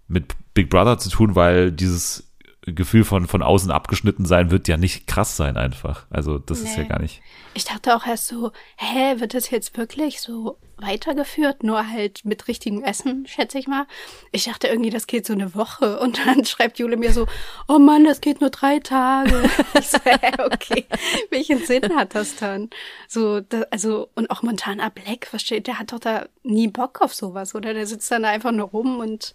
mit 0.09 0.35
Big 0.55 0.71
Brother 0.71 0.99
zu 0.99 1.11
tun, 1.11 1.35
weil 1.35 1.73
dieses 1.73 2.33
Gefühl 2.63 3.05
von 3.05 3.27
von 3.27 3.43
außen 3.43 3.71
abgeschnitten 3.71 4.25
sein 4.25 4.51
wird 4.51 4.67
ja 4.67 4.77
nicht 4.77 5.07
krass 5.07 5.37
sein 5.37 5.57
einfach. 5.57 6.07
Also 6.11 6.39
das 6.39 6.61
ist 6.61 6.77
ja 6.77 6.83
Nee. 6.85 6.89
gar 6.89 7.01
nicht. 7.01 7.21
Ich 7.57 7.65
dachte 7.65 7.97
auch 7.97 8.07
erst 8.07 8.27
so, 8.27 8.53
hä, 8.77 9.19
wird 9.19 9.33
das 9.33 9.49
jetzt 9.49 9.79
wirklich 9.79 10.21
so 10.21 10.59
weitergeführt? 10.77 11.63
Nur 11.63 11.91
halt 11.91 12.23
mit 12.27 12.49
richtigem 12.49 12.85
Essen, 12.85 13.27
schätze 13.27 13.59
ich 13.59 13.67
mal. 13.67 13.87
Ich 14.31 14.45
dachte 14.45 14.67
irgendwie, 14.67 14.91
das 14.91 15.07
geht 15.07 15.25
so 15.25 15.33
eine 15.33 15.55
Woche. 15.55 15.99
Und 16.01 16.21
dann 16.27 16.45
schreibt 16.45 16.79
Jule 16.79 16.99
mir 16.99 17.13
so, 17.15 17.27
oh 17.67 17.79
Mann, 17.79 18.05
das 18.05 18.21
geht 18.21 18.43
nur 18.43 18.51
drei 18.51 18.79
Tage. 18.79 19.49
Ich 19.79 19.89
so, 19.89 19.99
hä, 20.05 20.33
okay. 20.39 20.85
Welchen 21.31 21.65
Sinn 21.65 21.97
hat 21.97 22.15
das 22.15 22.37
dann? 22.37 22.69
So, 23.09 23.41
da, 23.41 23.63
also, 23.71 24.11
und 24.15 24.31
auch 24.31 24.43
Montana 24.43 24.91
Black, 24.91 25.27
versteht, 25.27 25.67
der 25.67 25.79
hat 25.79 25.93
doch 25.93 25.99
da 25.99 26.27
nie 26.43 26.69
Bock 26.69 27.01
auf 27.01 27.15
sowas, 27.15 27.55
oder? 27.55 27.73
Der 27.73 27.87
sitzt 27.87 28.11
dann 28.11 28.25
da 28.25 28.29
einfach 28.29 28.53
nur 28.53 28.69
rum 28.69 28.99
und 28.99 29.35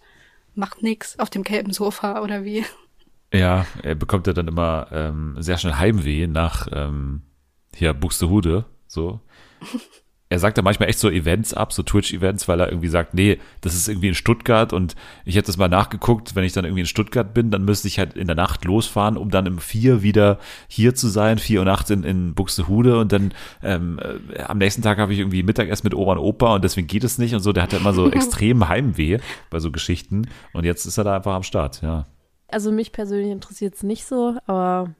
macht 0.54 0.80
nix 0.80 1.18
auf 1.18 1.28
dem 1.28 1.42
gelben 1.42 1.72
Sofa, 1.72 2.22
oder 2.22 2.44
wie? 2.44 2.64
Ja, 3.32 3.66
er 3.82 3.96
bekommt 3.96 4.28
ja 4.28 4.32
dann 4.32 4.46
immer 4.46 4.86
ähm, 4.92 5.34
sehr 5.40 5.58
schnell 5.58 5.74
Heimweh 5.74 6.28
nach 6.28 6.68
ähm, 6.72 7.22
hier 7.74 7.94
Buxtehude, 7.94 8.64
so. 8.86 9.20
Er 10.32 10.38
sagt 10.38 10.56
da 10.56 10.62
manchmal 10.62 10.88
echt 10.88 10.98
so 10.98 11.10
Events 11.10 11.52
ab, 11.52 11.74
so 11.74 11.82
Twitch-Events, 11.82 12.48
weil 12.48 12.58
er 12.58 12.70
irgendwie 12.70 12.88
sagt, 12.88 13.12
nee, 13.12 13.38
das 13.60 13.74
ist 13.74 13.86
irgendwie 13.86 14.08
in 14.08 14.14
Stuttgart 14.14 14.72
und 14.72 14.94
ich 15.26 15.36
hätte 15.36 15.48
das 15.48 15.58
mal 15.58 15.68
nachgeguckt, 15.68 16.34
wenn 16.34 16.44
ich 16.44 16.54
dann 16.54 16.64
irgendwie 16.64 16.80
in 16.80 16.86
Stuttgart 16.86 17.34
bin, 17.34 17.50
dann 17.50 17.66
müsste 17.66 17.86
ich 17.86 17.98
halt 17.98 18.14
in 18.14 18.28
der 18.28 18.36
Nacht 18.36 18.64
losfahren, 18.64 19.18
um 19.18 19.28
dann 19.28 19.46
um 19.46 19.58
vier 19.58 20.02
wieder 20.02 20.38
hier 20.68 20.94
zu 20.94 21.08
sein, 21.08 21.36
vier 21.36 21.58
Uhr 21.60 21.66
nachts 21.66 21.90
in, 21.90 22.02
in 22.02 22.32
Buxtehude 22.32 22.98
und 22.98 23.12
dann 23.12 23.34
ähm, 23.62 24.00
äh, 24.00 24.40
am 24.44 24.56
nächsten 24.56 24.80
Tag 24.80 24.96
habe 24.96 25.12
ich 25.12 25.18
irgendwie 25.18 25.42
Mittagessen 25.42 25.84
mit 25.84 25.94
Oma 25.94 26.12
und 26.12 26.18
Opa 26.18 26.54
und 26.54 26.64
deswegen 26.64 26.86
geht 26.86 27.04
es 27.04 27.18
nicht 27.18 27.34
und 27.34 27.40
so. 27.40 27.52
Der 27.52 27.64
hat 27.64 27.74
ja 27.74 27.80
immer 27.80 27.92
so 27.92 28.10
extrem 28.10 28.70
Heimweh 28.70 29.18
bei 29.50 29.60
so 29.60 29.70
Geschichten 29.70 30.28
und 30.54 30.64
jetzt 30.64 30.86
ist 30.86 30.96
er 30.96 31.04
da 31.04 31.14
einfach 31.14 31.34
am 31.34 31.42
Start, 31.42 31.82
ja. 31.82 32.06
Also 32.48 32.72
mich 32.72 32.92
persönlich 32.92 33.30
interessiert 33.30 33.74
es 33.74 33.82
nicht 33.82 34.06
so, 34.06 34.38
aber 34.46 34.94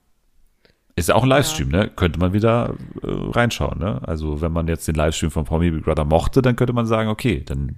Ist 1.02 1.08
ja 1.08 1.16
auch 1.16 1.24
ein 1.24 1.28
Livestream, 1.28 1.68
ne? 1.68 1.88
Könnte 1.88 2.20
man 2.20 2.32
wieder 2.32 2.74
äh, 3.02 3.06
reinschauen, 3.08 3.80
ne? 3.80 4.00
Also 4.06 4.40
wenn 4.40 4.52
man 4.52 4.68
jetzt 4.68 4.86
den 4.86 4.94
Livestream 4.94 5.32
von 5.32 5.44
Promi 5.44 5.68
Big 5.68 5.82
Brother 5.84 6.04
mochte, 6.04 6.42
dann 6.42 6.54
könnte 6.54 6.72
man 6.72 6.86
sagen, 6.86 7.08
okay, 7.08 7.42
dann 7.44 7.74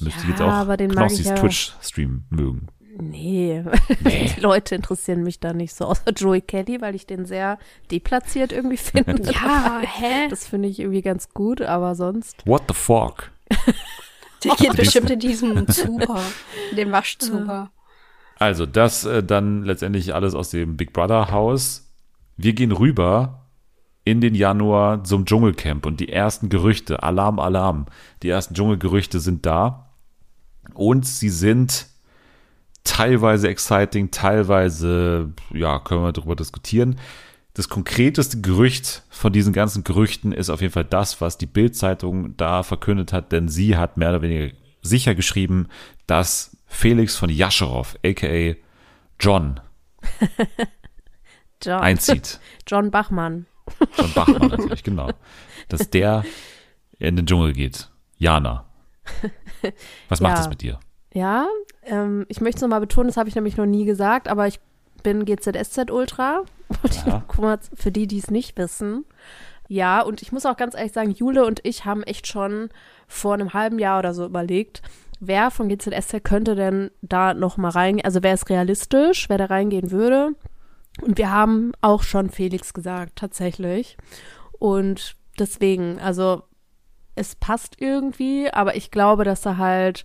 müsste 0.00 0.18
ich 0.22 0.24
Ja, 0.40 0.62
jetzt 0.62 0.70
auch 0.70 0.76
den 0.76 0.90
Knossis 0.90 1.26
ja. 1.26 1.36
Twitch-Stream 1.36 2.24
mögen. 2.28 2.66
nee, 2.98 3.62
Nee. 4.02 4.32
die 4.36 4.40
Leute 4.40 4.74
interessieren 4.74 5.22
mich 5.22 5.38
da 5.38 5.52
nicht 5.52 5.74
so, 5.74 5.84
außer 5.84 6.10
Joey 6.10 6.40
Kelly, 6.40 6.80
weil 6.80 6.96
ich 6.96 7.06
den 7.06 7.24
sehr 7.24 7.60
deplatziert 7.92 8.50
irgendwie 8.50 8.76
finde. 8.78 9.30
Ja, 9.30 9.80
hä? 9.84 10.26
Das 10.28 10.48
finde 10.48 10.66
ich 10.66 10.80
irgendwie 10.80 11.02
ganz 11.02 11.28
gut, 11.28 11.62
aber 11.62 11.94
sonst. 11.94 12.44
What 12.46 12.64
the 12.66 12.74
fuck? 12.74 13.30
Der 14.42 14.56
geht 14.56 14.76
bestimmt 14.76 15.10
in 15.10 15.20
diesem 15.20 15.68
Zuber, 15.68 16.20
in 16.72 16.78
dem 16.78 16.90
Waschzuber. 16.90 17.70
Also 18.38 18.66
das 18.66 19.04
äh, 19.04 19.22
dann 19.22 19.62
letztendlich 19.62 20.14
alles 20.16 20.34
aus 20.34 20.50
dem 20.50 20.76
Big 20.76 20.92
Brother 20.92 21.30
Haus. 21.30 21.85
Wir 22.36 22.52
gehen 22.52 22.72
rüber 22.72 23.46
in 24.04 24.20
den 24.20 24.34
Januar 24.34 25.02
zum 25.04 25.24
Dschungelcamp 25.24 25.84
und 25.86 26.00
die 26.00 26.10
ersten 26.10 26.48
Gerüchte, 26.48 27.02
Alarm, 27.02 27.38
Alarm, 27.40 27.86
die 28.22 28.28
ersten 28.28 28.54
Dschungelgerüchte 28.54 29.20
sind 29.20 29.46
da 29.46 29.90
und 30.74 31.06
sie 31.06 31.30
sind 31.30 31.88
teilweise 32.84 33.48
exciting, 33.48 34.10
teilweise, 34.10 35.32
ja, 35.52 35.78
können 35.80 36.02
wir 36.02 36.12
darüber 36.12 36.36
diskutieren. 36.36 36.96
Das 37.54 37.68
konkreteste 37.68 38.40
Gerücht 38.40 39.02
von 39.08 39.32
diesen 39.32 39.52
ganzen 39.52 39.82
Gerüchten 39.82 40.32
ist 40.32 40.50
auf 40.50 40.60
jeden 40.60 40.72
Fall 40.72 40.84
das, 40.84 41.20
was 41.20 41.38
die 41.38 41.46
Bild-Zeitung 41.46 42.36
da 42.36 42.62
verkündet 42.62 43.12
hat, 43.12 43.32
denn 43.32 43.48
sie 43.48 43.76
hat 43.76 43.96
mehr 43.96 44.10
oder 44.10 44.22
weniger 44.22 44.54
sicher 44.82 45.14
geschrieben, 45.14 45.68
dass 46.06 46.56
Felix 46.66 47.16
von 47.16 47.30
Jascherow, 47.30 47.96
aka 48.04 48.54
John, 49.18 49.58
John, 51.62 51.80
einzieht. 51.80 52.40
John 52.66 52.90
Bachmann. 52.90 53.46
John 53.96 54.12
Bachmann 54.14 54.48
natürlich, 54.50 54.82
genau. 54.84 55.10
Dass 55.68 55.90
der 55.90 56.24
in 56.98 57.16
den 57.16 57.26
Dschungel 57.26 57.52
geht. 57.52 57.90
Jana. 58.18 58.64
Was 60.08 60.20
macht 60.20 60.32
Ja. 60.32 60.36
das 60.38 60.48
mit 60.48 60.62
dir? 60.62 60.78
Ja, 61.12 61.46
ähm, 61.84 62.26
ich 62.28 62.40
möchte 62.40 62.56
es 62.58 62.62
nochmal 62.62 62.80
betonen, 62.80 63.08
das 63.08 63.16
habe 63.16 63.28
ich 63.28 63.34
nämlich 63.34 63.56
noch 63.56 63.66
nie 63.66 63.84
gesagt, 63.84 64.28
aber 64.28 64.46
ich 64.46 64.60
bin 65.02 65.24
GZSZ 65.24 65.90
Ultra. 65.90 66.42
Ja. 67.06 67.22
Mal, 67.38 67.58
für 67.74 67.92
die, 67.92 68.06
die 68.08 68.18
es 68.18 68.30
nicht 68.30 68.58
wissen. 68.58 69.04
Ja, 69.68 70.00
und 70.00 70.20
ich 70.22 70.32
muss 70.32 70.46
auch 70.46 70.56
ganz 70.56 70.74
ehrlich 70.74 70.92
sagen, 70.92 71.10
Jule 71.12 71.44
und 71.46 71.60
ich 71.64 71.84
haben 71.84 72.02
echt 72.02 72.26
schon 72.26 72.70
vor 73.06 73.34
einem 73.34 73.52
halben 73.54 73.78
Jahr 73.78 74.00
oder 74.00 74.14
so 74.14 74.24
überlegt, 74.24 74.82
wer 75.20 75.50
von 75.52 75.68
GZSZ 75.68 76.22
könnte 76.24 76.54
denn 76.56 76.90
da 77.02 77.34
noch 77.34 77.56
mal 77.56 77.68
reingehen, 77.70 78.04
also 78.04 78.22
wer 78.22 78.34
ist 78.34 78.48
realistisch, 78.50 79.28
wer 79.28 79.38
da 79.38 79.46
reingehen 79.46 79.90
würde. 79.92 80.32
Und 81.02 81.18
wir 81.18 81.30
haben 81.30 81.72
auch 81.80 82.02
schon 82.02 82.30
Felix 82.30 82.72
gesagt, 82.72 83.16
tatsächlich. 83.16 83.96
Und 84.58 85.16
deswegen, 85.38 85.98
also 85.98 86.42
es 87.14 87.34
passt 87.34 87.80
irgendwie, 87.80 88.50
aber 88.50 88.76
ich 88.76 88.90
glaube, 88.90 89.24
dass 89.24 89.46
er 89.46 89.58
halt 89.58 90.04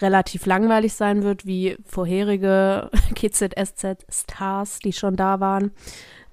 relativ 0.00 0.46
langweilig 0.46 0.94
sein 0.94 1.22
wird, 1.22 1.46
wie 1.46 1.76
vorherige 1.84 2.90
GZSZ-Stars, 3.14 4.80
die 4.80 4.92
schon 4.92 5.16
da 5.16 5.40
waren. 5.40 5.72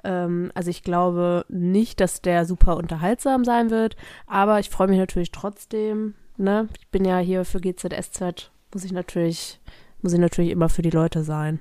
Ähm, 0.03 0.51
also 0.55 0.69
ich 0.69 0.83
glaube 0.83 1.45
nicht, 1.49 1.99
dass 1.99 2.21
der 2.21 2.45
super 2.45 2.77
unterhaltsam 2.77 3.45
sein 3.45 3.69
wird, 3.69 3.95
aber 4.25 4.59
ich 4.59 4.69
freue 4.69 4.87
mich 4.87 4.97
natürlich 4.97 5.31
trotzdem. 5.31 6.15
Ne? 6.37 6.69
Ich 6.79 6.89
bin 6.89 7.05
ja 7.05 7.19
hier 7.19 7.45
für 7.45 7.59
GZSZ, 7.59 8.51
muss 8.73 8.83
ich 8.83 8.91
natürlich, 8.91 9.59
muss 10.01 10.13
ich 10.13 10.19
natürlich 10.19 10.51
immer 10.51 10.69
für 10.69 10.81
die 10.81 10.89
Leute 10.89 11.23
sein. 11.23 11.59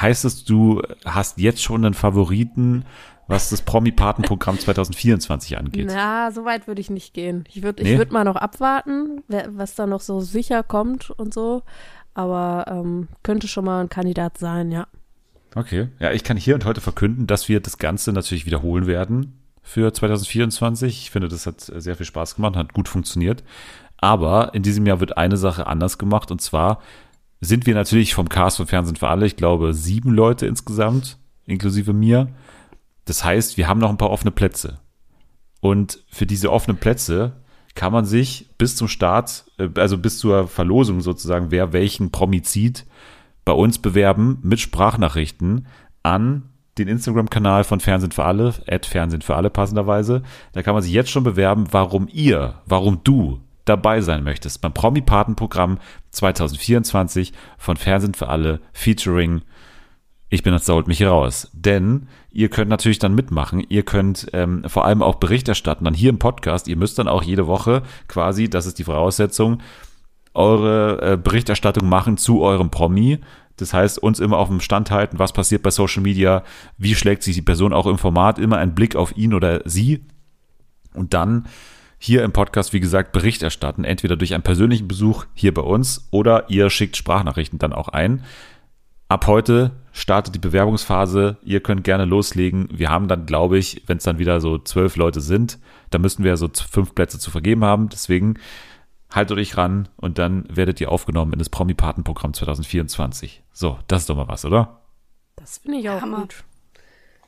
Heißt 0.00 0.24
es, 0.24 0.44
du 0.44 0.82
hast 1.04 1.38
jetzt 1.38 1.62
schon 1.62 1.84
einen 1.84 1.94
Favoriten, 1.94 2.84
was 3.28 3.50
das 3.50 3.62
Promi-Paten-Programm 3.62 4.58
2024 4.58 5.58
angeht? 5.58 5.88
Na, 5.90 6.30
so 6.30 6.44
weit 6.44 6.66
würde 6.68 6.80
ich 6.80 6.90
nicht 6.90 7.14
gehen. 7.14 7.44
Ich 7.48 7.62
würde 7.62 7.82
Nee? 7.82 7.92
ich 7.92 7.98
würd 7.98 8.12
mal 8.12 8.24
noch 8.24 8.36
abwarten, 8.36 9.22
was 9.48 9.74
da 9.74 9.86
noch 9.86 10.00
so 10.00 10.20
sicher 10.20 10.62
kommt 10.62 11.10
und 11.10 11.34
so. 11.34 11.62
Aber 12.14 12.64
ähm, 12.68 13.08
könnte 13.22 13.48
schon 13.48 13.64
mal 13.64 13.80
ein 13.80 13.88
Kandidat 13.88 14.38
sein, 14.38 14.70
ja. 14.70 14.86
Okay. 15.54 15.88
Ja, 15.98 16.12
ich 16.12 16.22
kann 16.22 16.36
hier 16.36 16.54
und 16.54 16.64
heute 16.66 16.80
verkünden, 16.80 17.26
dass 17.26 17.48
wir 17.48 17.60
das 17.60 17.78
Ganze 17.78 18.12
natürlich 18.12 18.46
wiederholen 18.46 18.86
werden 18.86 19.38
für 19.62 19.92
2024. 19.92 21.02
Ich 21.02 21.10
finde, 21.10 21.28
das 21.28 21.46
hat 21.46 21.60
sehr 21.60 21.96
viel 21.96 22.06
Spaß 22.06 22.36
gemacht, 22.36 22.56
hat 22.56 22.74
gut 22.74 22.88
funktioniert. 22.88 23.42
Aber 23.98 24.54
in 24.54 24.62
diesem 24.62 24.86
Jahr 24.86 25.00
wird 25.00 25.16
eine 25.16 25.36
Sache 25.38 25.66
anders 25.66 25.98
gemacht 25.98 26.30
und 26.30 26.40
zwar 26.40 26.80
sind 27.40 27.66
wir 27.66 27.74
natürlich 27.74 28.14
vom 28.14 28.28
Cast 28.28 28.56
von 28.56 28.66
Fernsehen 28.66 28.96
für 28.96 29.08
alle, 29.08 29.26
ich 29.26 29.36
glaube, 29.36 29.74
sieben 29.74 30.12
Leute 30.12 30.46
insgesamt, 30.46 31.18
inklusive 31.44 31.92
mir. 31.92 32.28
Das 33.04 33.24
heißt, 33.24 33.56
wir 33.56 33.68
haben 33.68 33.80
noch 33.80 33.90
ein 33.90 33.98
paar 33.98 34.10
offene 34.10 34.30
Plätze. 34.30 34.80
Und 35.60 36.04
für 36.08 36.26
diese 36.26 36.52
offenen 36.52 36.78
Plätze 36.78 37.40
kann 37.74 37.92
man 37.92 38.04
sich 38.04 38.50
bis 38.58 38.76
zum 38.76 38.88
Start, 38.88 39.44
äh, 39.58 39.68
also 39.76 39.98
bis 39.98 40.18
zur 40.18 40.48
Verlosung 40.48 41.00
sozusagen, 41.00 41.50
wer 41.50 41.72
welchen 41.72 42.10
Promi 42.10 42.42
zieht, 42.42 42.86
bei 43.44 43.52
uns 43.52 43.78
bewerben 43.78 44.38
mit 44.42 44.60
Sprachnachrichten 44.60 45.66
an 46.02 46.50
den 46.78 46.88
Instagram-Kanal 46.88 47.64
von 47.64 47.80
Fernsehen 47.80 48.12
für 48.12 48.24
alle, 48.24 48.54
at 48.66 48.86
Fernsehen 48.86 49.22
für 49.22 49.36
alle 49.36 49.50
passenderweise. 49.50 50.22
Da 50.52 50.62
kann 50.62 50.74
man 50.74 50.82
sich 50.82 50.92
jetzt 50.92 51.10
schon 51.10 51.24
bewerben, 51.24 51.66
warum 51.70 52.08
ihr, 52.12 52.60
warum 52.66 53.00
du 53.04 53.40
dabei 53.66 54.00
sein 54.00 54.24
möchtest 54.24 54.62
beim 54.62 54.72
Promi-Paten-Programm 54.72 55.78
2024 56.10 57.32
von 57.58 57.76
Fernsehen 57.76 58.14
für 58.14 58.28
alle 58.28 58.60
featuring 58.72 59.42
ich 60.28 60.42
bin 60.42 60.52
jetzt 60.52 60.68
holt 60.68 60.88
mich 60.88 61.04
raus. 61.04 61.48
Denn 61.52 62.08
ihr 62.30 62.48
könnt 62.48 62.68
natürlich 62.68 62.98
dann 62.98 63.14
mitmachen. 63.14 63.64
Ihr 63.68 63.84
könnt 63.84 64.26
ähm, 64.32 64.64
vor 64.66 64.84
allem 64.84 65.02
auch 65.02 65.16
Bericht 65.16 65.48
erstatten, 65.48 65.84
dann 65.84 65.94
hier 65.94 66.10
im 66.10 66.18
Podcast. 66.18 66.68
Ihr 66.68 66.76
müsst 66.76 66.98
dann 66.98 67.08
auch 67.08 67.22
jede 67.22 67.46
Woche 67.46 67.82
quasi, 68.08 68.50
das 68.50 68.66
ist 68.66 68.78
die 68.78 68.84
Voraussetzung, 68.84 69.62
eure 70.34 71.12
äh, 71.12 71.16
Berichterstattung 71.16 71.88
machen 71.88 72.16
zu 72.16 72.42
eurem 72.42 72.70
Promi. 72.70 73.18
Das 73.56 73.72
heißt, 73.72 73.98
uns 74.02 74.20
immer 74.20 74.36
auf 74.36 74.48
dem 74.48 74.60
Stand 74.60 74.90
halten, 74.90 75.18
was 75.18 75.32
passiert 75.32 75.62
bei 75.62 75.70
Social 75.70 76.02
Media, 76.02 76.42
wie 76.76 76.94
schlägt 76.94 77.22
sich 77.22 77.34
die 77.34 77.42
Person 77.42 77.72
auch 77.72 77.86
im 77.86 77.96
Format, 77.96 78.38
immer 78.38 78.58
ein 78.58 78.74
Blick 78.74 78.96
auf 78.96 79.16
ihn 79.16 79.32
oder 79.32 79.62
sie. 79.64 80.04
Und 80.92 81.14
dann 81.14 81.46
hier 81.98 82.22
im 82.24 82.32
Podcast, 82.32 82.72
wie 82.72 82.80
gesagt, 82.80 83.12
Bericht 83.12 83.42
erstatten, 83.42 83.84
entweder 83.84 84.16
durch 84.16 84.34
einen 84.34 84.42
persönlichen 84.42 84.86
Besuch 84.88 85.24
hier 85.34 85.54
bei 85.54 85.62
uns 85.62 86.08
oder 86.10 86.50
ihr 86.50 86.68
schickt 86.70 86.96
Sprachnachrichten 86.96 87.58
dann 87.58 87.72
auch 87.72 87.88
ein. 87.88 88.22
Ab 89.08 89.26
heute 89.28 89.70
startet 89.92 90.34
die 90.34 90.40
Bewerbungsphase. 90.40 91.36
Ihr 91.42 91.60
könnt 91.60 91.84
gerne 91.84 92.04
loslegen. 92.04 92.68
Wir 92.72 92.90
haben 92.90 93.06
dann, 93.08 93.24
glaube 93.24 93.56
ich, 93.56 93.82
wenn 93.86 93.98
es 93.98 94.04
dann 94.04 94.18
wieder 94.18 94.40
so 94.40 94.58
zwölf 94.58 94.96
Leute 94.96 95.20
sind, 95.20 95.58
dann 95.90 96.00
müssten 96.02 96.24
wir 96.24 96.36
so 96.36 96.48
fünf 96.52 96.94
Plätze 96.94 97.18
zu 97.18 97.30
vergeben 97.30 97.64
haben. 97.64 97.88
Deswegen 97.88 98.34
haltet 99.10 99.38
euch 99.38 99.56
ran 99.56 99.88
und 99.96 100.18
dann 100.18 100.44
werdet 100.50 100.80
ihr 100.80 100.90
aufgenommen 100.90 101.32
in 101.32 101.38
das 101.38 101.48
Promi-Paten-Programm 101.48 102.34
2024. 102.34 103.42
So, 103.52 103.78
das 103.86 104.02
ist 104.02 104.10
doch 104.10 104.16
mal 104.16 104.26
was, 104.28 104.44
oder? 104.44 104.82
Das 105.36 105.58
finde 105.58 105.78
ich 105.78 105.88
auch 105.88 106.00
Hammer. 106.02 106.22
gut. 106.22 106.44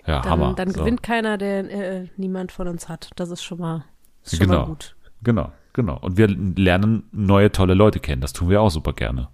Ja, 0.04 0.20
Dann, 0.22 0.30
Hammer. 0.32 0.54
dann 0.54 0.70
So. 0.70 0.80
gewinnt 0.80 1.02
keiner, 1.04 1.38
der 1.38 1.70
äh, 1.70 2.08
niemand 2.16 2.50
von 2.50 2.66
uns 2.66 2.88
hat. 2.88 3.10
Das 3.16 3.30
ist 3.30 3.42
schon 3.44 3.58
mal, 3.58 3.84
ist 4.24 4.36
schon 4.36 4.46
mal 4.48 4.54
Genau. 4.54 4.66
gut. 4.66 4.96
Genau, 5.22 5.52
genau. 5.72 5.96
Und 5.98 6.16
wir 6.16 6.28
lernen 6.28 7.04
neue 7.12 7.50
tolle 7.52 7.74
Leute 7.74 8.00
kennen. 8.00 8.20
Das 8.20 8.32
tun 8.32 8.48
wir 8.50 8.60
auch 8.60 8.70
super 8.70 8.92
gerne. 8.92 9.28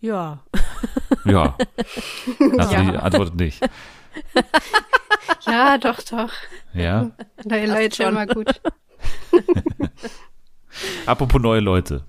Ja. 0.00 0.40
Ja. 1.24 1.56
Nathalie 2.38 2.94
Ja. 2.94 3.00
antwortet 3.00 3.34
nicht. 3.36 3.60
Ja, 5.46 5.78
doch, 5.78 6.00
doch. 6.02 6.30
Ja. 6.74 7.10
Neue 7.44 7.66
Leute 7.66 7.96
schon. 7.96 8.08
immer 8.08 8.26
gut. 8.26 8.60
Apropos 11.06 11.40
neue 11.40 11.60
Leute. 11.60 12.04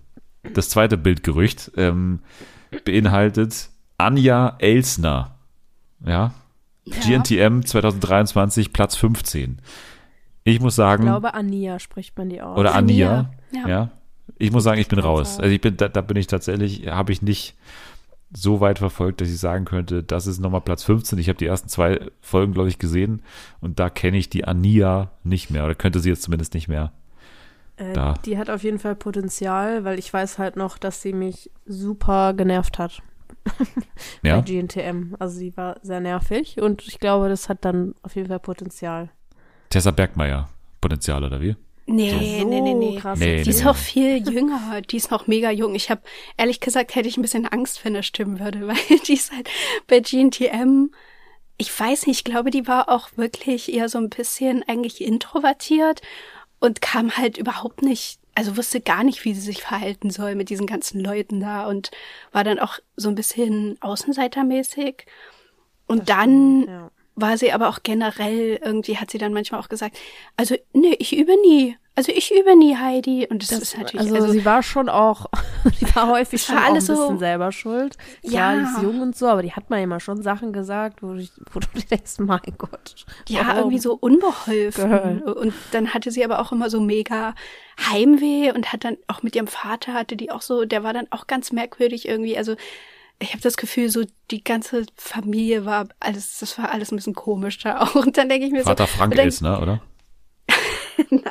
Das 0.53 0.69
zweite 0.69 0.97
Bildgerücht 0.97 1.71
ähm, 1.77 2.19
beinhaltet 2.85 3.69
Anja 3.97 4.55
Elsner. 4.59 5.35
Ja. 6.05 6.33
GNTM 6.85 7.61
2023, 7.63 8.73
Platz 8.73 8.95
15. 8.95 9.61
Ich 10.43 10.59
muss 10.59 10.73
Ich 10.73 10.77
sagen, 10.77 11.03
glaube, 11.03 11.33
Ania 11.33 11.79
spricht 11.79 12.17
man 12.17 12.29
die 12.29 12.41
aus. 12.41 12.57
oder 12.57 12.73
Ania, 12.75 13.31
Anja, 13.51 13.61
ja. 13.63 13.69
ja. 13.69 13.89
Ich 14.37 14.51
muss 14.51 14.63
sagen, 14.63 14.79
ich 14.81 14.87
bin 14.87 14.99
raus. 14.99 15.39
Also 15.39 15.53
ich 15.53 15.61
bin, 15.61 15.77
da, 15.77 15.87
da 15.87 16.01
bin 16.01 16.17
ich 16.17 16.27
tatsächlich, 16.27 16.87
habe 16.87 17.11
ich 17.11 17.21
nicht 17.21 17.55
so 18.33 18.59
weit 18.61 18.79
verfolgt, 18.79 19.21
dass 19.21 19.29
ich 19.29 19.37
sagen 19.39 19.65
könnte, 19.65 20.03
das 20.03 20.25
ist 20.25 20.39
nochmal 20.39 20.61
Platz 20.61 20.83
15. 20.83 21.19
Ich 21.19 21.27
habe 21.27 21.37
die 21.37 21.45
ersten 21.45 21.67
zwei 21.69 21.99
Folgen, 22.21 22.53
glaube 22.53 22.69
ich, 22.69 22.79
gesehen 22.79 23.21
und 23.59 23.77
da 23.79 23.89
kenne 23.89 24.17
ich 24.17 24.29
die 24.29 24.45
Ania 24.45 25.11
nicht 25.23 25.49
mehr 25.51 25.65
oder 25.65 25.75
könnte 25.75 25.99
sie 25.99 26.09
jetzt 26.09 26.23
zumindest 26.23 26.53
nicht 26.53 26.67
mehr. 26.69 26.91
Äh, 27.75 27.93
Da. 27.93 28.13
Die 28.25 28.37
hat 28.37 28.49
auf 28.49 28.63
jeden 28.63 28.79
Fall 28.79 28.95
Potenzial, 28.95 29.83
weil 29.83 29.99
ich 29.99 30.11
weiß 30.11 30.39
halt 30.39 30.55
noch, 30.55 30.77
dass 30.77 31.01
sie 31.01 31.13
mich 31.13 31.51
super 31.65 32.33
genervt 32.33 32.79
hat 32.79 33.01
Ja. 34.23 34.37
bei 34.37 34.41
GNTM. 34.43 35.15
Also 35.19 35.37
sie 35.37 35.55
war 35.57 35.75
sehr 35.83 35.99
nervig 35.99 36.59
und 36.61 36.83
ich 36.87 36.99
glaube, 36.99 37.27
das 37.29 37.49
hat 37.49 37.65
dann 37.65 37.93
auf 38.01 38.15
jeden 38.15 38.29
Fall 38.29 38.39
Potenzial. 38.39 39.09
Tessa 39.71 39.91
Bergmeier, 39.91 40.49
Potenzial 40.79 41.23
oder 41.23 41.41
wie? 41.41 41.55
Nee, 41.87 42.11
So 42.11 42.17
nee, 42.47 42.61
nee, 42.61 42.73
nee. 42.73 42.97
krass. 42.99 43.19
Nee, 43.19 43.41
Die 43.43 43.49
ist 43.49 43.59
nee. 43.59 43.65
noch 43.65 43.75
viel 43.75 44.17
jünger. 44.29 44.81
Die 44.81 44.97
ist 44.97 45.11
noch 45.11 45.27
mega 45.27 45.49
jung. 45.49 45.73
Ich 45.75 45.89
habe 45.89 46.01
ehrlich 46.37 46.59
gesagt, 46.59 46.95
hätte 46.95 47.09
ich 47.09 47.17
ein 47.17 47.21
bisschen 47.23 47.47
Angst, 47.47 47.83
wenn 47.83 47.95
er 47.95 48.03
stimmen 48.03 48.39
würde, 48.39 48.67
weil 48.67 48.99
die 49.07 49.13
ist 49.13 49.31
halt 49.31 49.49
bei 49.87 49.99
GNTM. 49.99 50.91
Ich 51.57 51.77
weiß 51.77 52.07
nicht, 52.07 52.19
ich 52.19 52.23
glaube, 52.23 52.51
die 52.51 52.67
war 52.67 52.89
auch 52.89 53.09
wirklich 53.17 53.73
eher 53.73 53.89
so 53.89 53.97
ein 53.97 54.09
bisschen 54.09 54.63
eigentlich 54.67 55.01
introvertiert 55.01 56.01
und 56.59 56.81
kam 56.81 57.17
halt 57.17 57.37
überhaupt 57.37 57.81
nicht, 57.81 58.19
also 58.35 58.57
wusste 58.57 58.81
gar 58.81 59.03
nicht, 59.03 59.25
wie 59.25 59.33
sie 59.33 59.41
sich 59.41 59.61
verhalten 59.61 60.11
soll 60.11 60.35
mit 60.35 60.49
diesen 60.49 60.67
ganzen 60.67 61.01
Leuten 61.01 61.39
da 61.39 61.67
und 61.67 61.91
war 62.31 62.43
dann 62.43 62.59
auch 62.59 62.79
so 62.95 63.09
ein 63.09 63.15
bisschen 63.15 63.77
außenseitermäßig. 63.81 65.05
Und 65.87 66.09
dann 66.09 66.67
Ja. 66.67 66.90
War 67.15 67.37
sie 67.37 67.51
aber 67.51 67.69
auch 67.69 67.79
generell, 67.83 68.59
irgendwie 68.63 68.97
hat 68.97 69.11
sie 69.11 69.17
dann 69.17 69.33
manchmal 69.33 69.59
auch 69.61 69.69
gesagt, 69.69 69.97
also, 70.37 70.55
nee, 70.73 70.95
ich 70.99 71.15
übe 71.15 71.33
nie. 71.41 71.77
Also 71.93 72.13
ich 72.15 72.31
übe 72.33 72.55
nie, 72.55 72.77
Heidi. 72.77 73.27
Und 73.29 73.41
das, 73.43 73.49
Das, 73.49 73.59
ist 73.59 73.77
natürlich, 73.77 73.99
also, 74.07 74.15
also, 74.15 74.31
sie 74.31 74.45
war 74.45 74.63
schon 74.63 74.87
auch, 74.87 75.25
die 75.81 75.93
war 75.93 76.07
häufig 76.07 76.39
Es 76.39 76.45
schon 76.47 76.55
war 76.55 76.63
auch 76.63 76.67
ein 76.67 76.71
alles 76.71 76.85
so- 76.87 76.93
bisschen 76.95 77.19
selber 77.19 77.51
schuld. 77.51 77.97
Ja. 78.23 78.55
die 78.55 78.61
ist 78.61 78.81
jung 78.81 79.01
und 79.01 79.15
so, 79.17 79.27
aber 79.27 79.41
die 79.43 79.51
hat 79.51 79.69
mir 79.69 79.83
immer 79.83 79.99
schon 79.99 80.21
Sachen 80.23 80.53
gesagt, 80.53 81.03
wo, 81.03 81.13
ich, 81.15 81.31
wo 81.51 81.59
du 81.59 81.67
dir 81.75 81.83
denkst, 81.85 82.13
mein 82.19 82.39
Gott. 82.57 83.05
ja, 83.27 83.41
warum? 83.41 83.57
irgendwie 83.57 83.79
so 83.79 83.93
unbeholfen. 83.93 84.89
Girl. 84.89 85.21
Und 85.33 85.53
dann 85.73 85.93
hatte 85.93 86.11
sie 86.11 86.23
aber 86.23 86.39
auch 86.39 86.53
immer 86.53 86.69
so 86.69 86.79
mega 86.79 87.35
Heimweh 87.91 88.51
und 88.53 88.71
hat 88.71 88.85
dann 88.85 88.97
auch 89.07 89.21
mit 89.21 89.35
ihrem 89.35 89.47
Vater 89.47 89.93
hatte 89.93 90.15
die 90.15 90.31
auch 90.31 90.41
so, 90.41 90.63
der 90.63 90.83
war 90.83 90.93
dann 90.93 91.07
auch 91.11 91.27
ganz 91.27 91.51
merkwürdig 91.51 92.07
irgendwie. 92.07 92.37
Also 92.37 92.55
ich 93.21 93.31
habe 93.31 93.41
das 93.41 93.55
Gefühl, 93.57 93.89
so 93.89 94.03
die 94.31 94.43
ganze 94.43 94.85
Familie 94.95 95.65
war 95.65 95.87
alles, 95.99 96.39
das 96.39 96.57
war 96.57 96.71
alles 96.71 96.91
ein 96.91 96.95
bisschen 96.97 97.13
komisch 97.15 97.59
da 97.59 97.81
auch. 97.81 97.95
Und 97.95 98.17
dann 98.17 98.29
denke 98.29 98.47
ich 98.47 98.51
mir 98.51 98.63
Vater 98.63 98.87
so, 98.87 98.97
Frank 98.97 99.11
und 99.11 99.17
dann- 99.17 99.25
Elsner, 99.25 99.61
oder? 99.61 99.81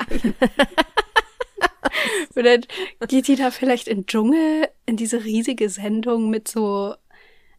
Und 2.34 2.45
dann 2.45 2.61
geht 3.09 3.28
die 3.28 3.36
da 3.36 3.51
vielleicht 3.51 3.88
in 3.88 3.99
den 4.03 4.07
Dschungel, 4.07 4.68
in 4.86 4.97
diese 4.97 5.24
riesige 5.24 5.68
Sendung 5.68 6.30
mit 6.30 6.49
so 6.49 6.95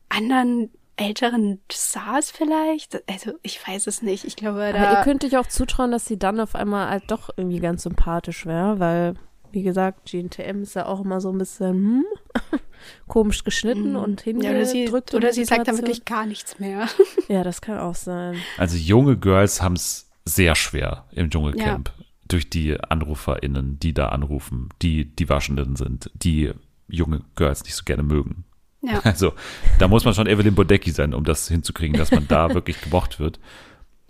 anderen 0.09 0.71
älteren 0.95 1.61
Stars 1.71 2.31
vielleicht? 2.31 3.07
Also 3.09 3.33
ich 3.43 3.65
weiß 3.67 3.87
es 3.87 4.01
nicht. 4.01 4.23
Ich 4.25 4.35
glaube, 4.35 4.63
Aber 4.63 4.71
da 4.71 4.99
ihr 4.99 5.03
könnt 5.03 5.23
euch 5.25 5.37
auch 5.37 5.47
zutrauen, 5.47 5.91
dass 5.91 6.05
sie 6.05 6.17
dann 6.17 6.39
auf 6.39 6.55
einmal 6.55 6.89
halt 6.89 7.03
doch 7.11 7.29
irgendwie 7.35 7.59
ganz 7.59 7.83
sympathisch 7.83 8.45
wäre, 8.45 8.79
weil, 8.79 9.15
wie 9.51 9.63
gesagt, 9.63 10.09
GNTM 10.11 10.63
ist 10.63 10.75
ja 10.75 10.85
auch 10.85 11.01
immer 11.03 11.21
so 11.21 11.29
ein 11.31 11.37
bisschen 11.37 11.69
hm, 11.73 12.05
komisch 13.07 13.43
geschnitten 13.43 13.95
und 13.95 14.25
Mhm. 14.25 14.41
ja, 14.41 14.51
oder 14.51 14.65
sie, 14.65 14.79
hingedrückt. 14.79 15.11
sagt 15.11 15.67
dann 15.67 15.77
wirklich 15.77 16.05
gar 16.05 16.25
nichts 16.25 16.59
mehr. 16.59 16.87
Ja, 17.27 17.43
das 17.43 17.61
kann 17.61 17.77
auch 17.79 17.95
sein. 17.95 18.35
Also 18.57 18.77
junge 18.77 19.17
Girls 19.17 19.61
haben 19.61 19.75
es 19.75 20.09
sehr 20.25 20.55
schwer 20.55 21.05
im 21.11 21.29
Dschungelcamp. 21.29 21.91
Durch 22.27 22.49
die 22.49 22.79
AnruferInnen, 22.79 23.79
die 23.79 23.93
da 23.93 24.09
anrufen, 24.09 24.69
die 24.81 25.05
die 25.05 25.27
Waschenden 25.29 25.75
sind, 25.75 26.09
die 26.13 26.51
junge 26.87 27.21
Girls 27.35 27.63
nicht 27.63 27.75
so 27.75 27.83
gerne 27.83 28.03
mögen. 28.03 28.45
Ja. 28.81 28.99
Also, 29.03 29.33
da 29.79 29.87
muss 29.87 30.05
man 30.05 30.13
schon 30.13 30.27
Evelyn 30.27 30.55
Bodecki 30.55 30.91
sein, 30.91 31.13
um 31.13 31.23
das 31.23 31.47
hinzukriegen, 31.47 31.97
dass 31.97 32.11
man 32.11 32.27
da 32.27 32.53
wirklich 32.53 32.79
gemocht 32.81 33.19
wird. 33.19 33.39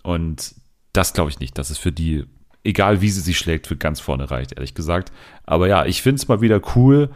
Und 0.02 0.54
das 0.92 1.12
glaube 1.12 1.30
ich 1.30 1.40
nicht, 1.40 1.58
dass 1.58 1.70
es 1.70 1.78
für 1.78 1.92
die, 1.92 2.24
egal 2.64 3.00
wie 3.00 3.10
sie 3.10 3.20
sich 3.20 3.38
schlägt, 3.38 3.66
für 3.66 3.76
ganz 3.76 4.00
vorne 4.00 4.30
reicht, 4.30 4.52
ehrlich 4.52 4.74
gesagt. 4.74 5.12
Aber 5.44 5.68
ja, 5.68 5.84
ich 5.84 6.02
finde 6.02 6.16
es 6.16 6.28
mal 6.28 6.40
wieder 6.40 6.60
cool, 6.76 7.10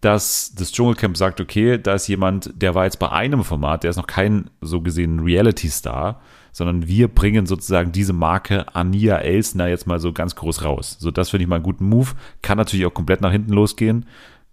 dass 0.00 0.54
das 0.54 0.72
Dschungelcamp 0.72 1.16
sagt, 1.16 1.40
okay, 1.40 1.78
da 1.78 1.94
ist 1.94 2.08
jemand, 2.08 2.50
der 2.54 2.74
war 2.74 2.84
jetzt 2.84 2.98
bei 2.98 3.10
einem 3.10 3.44
Format, 3.44 3.82
der 3.82 3.90
ist 3.90 3.96
noch 3.96 4.06
kein 4.06 4.48
so 4.60 4.80
gesehen 4.80 5.20
Reality-Star, 5.20 6.20
sondern 6.52 6.88
wir 6.88 7.08
bringen 7.08 7.46
sozusagen 7.46 7.92
diese 7.92 8.12
Marke 8.12 8.74
Ania 8.74 9.18
Elsner 9.18 9.68
jetzt 9.68 9.86
mal 9.86 10.00
so 10.00 10.12
ganz 10.12 10.34
groß 10.36 10.64
raus. 10.64 10.96
So, 10.98 11.10
das 11.10 11.30
finde 11.30 11.44
ich 11.44 11.48
mal 11.48 11.56
einen 11.56 11.64
guten 11.64 11.84
Move. 11.84 12.10
Kann 12.42 12.58
natürlich 12.58 12.86
auch 12.86 12.94
komplett 12.94 13.20
nach 13.20 13.30
hinten 13.30 13.52
losgehen. 13.52 14.06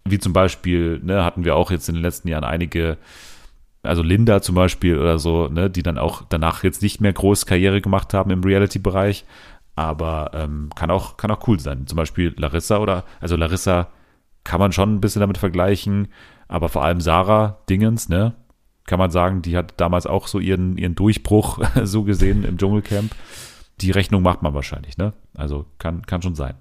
Wie 0.05 0.19
zum 0.19 0.33
Beispiel, 0.33 0.99
ne, 1.03 1.23
hatten 1.23 1.43
wir 1.43 1.55
auch 1.55 1.71
jetzt 1.71 1.89
in 1.89 1.95
den 1.95 2.03
letzten 2.03 2.27
Jahren 2.27 2.43
einige, 2.43 2.97
also 3.83 4.03
Linda 4.03 4.41
zum 4.41 4.55
Beispiel 4.55 4.99
oder 4.99 5.17
so, 5.17 5.47
ne, 5.47 5.69
die 5.69 5.83
dann 5.83 5.97
auch 5.97 6.23
danach 6.27 6.63
jetzt 6.63 6.81
nicht 6.81 7.01
mehr 7.01 7.13
groß 7.13 7.45
Karriere 7.45 7.81
gemacht 7.81 8.13
haben 8.13 8.31
im 8.31 8.43
Reality-Bereich. 8.43 9.25
Aber 9.77 10.31
ähm, 10.33 10.71
kann 10.75 10.89
auch, 10.89 11.17
kann 11.17 11.29
auch 11.29 11.47
cool 11.47 11.59
sein. 11.59 11.85
Zum 11.85 11.97
Beispiel 11.97 12.33
Larissa 12.35 12.79
oder, 12.79 13.03
also 13.21 13.35
Larissa 13.35 13.89
kann 14.43 14.59
man 14.59 14.71
schon 14.71 14.95
ein 14.95 15.01
bisschen 15.01 15.19
damit 15.19 15.37
vergleichen, 15.37 16.07
aber 16.47 16.67
vor 16.67 16.83
allem 16.83 16.99
Sarah 16.99 17.59
Dingens, 17.69 18.09
ne? 18.09 18.33
Kann 18.87 18.97
man 18.97 19.11
sagen, 19.11 19.43
die 19.43 19.55
hat 19.55 19.75
damals 19.77 20.07
auch 20.07 20.27
so 20.27 20.39
ihren, 20.39 20.77
ihren 20.77 20.95
Durchbruch 20.95 21.59
so 21.83 22.03
gesehen 22.03 22.43
im 22.43 22.57
Dschungelcamp. 22.57 23.13
Die 23.79 23.91
Rechnung 23.91 24.23
macht 24.23 24.41
man 24.41 24.55
wahrscheinlich, 24.55 24.97
ne? 24.97 25.13
Also 25.35 25.67
kann, 25.77 26.03
kann 26.07 26.23
schon 26.23 26.33
sein. 26.33 26.55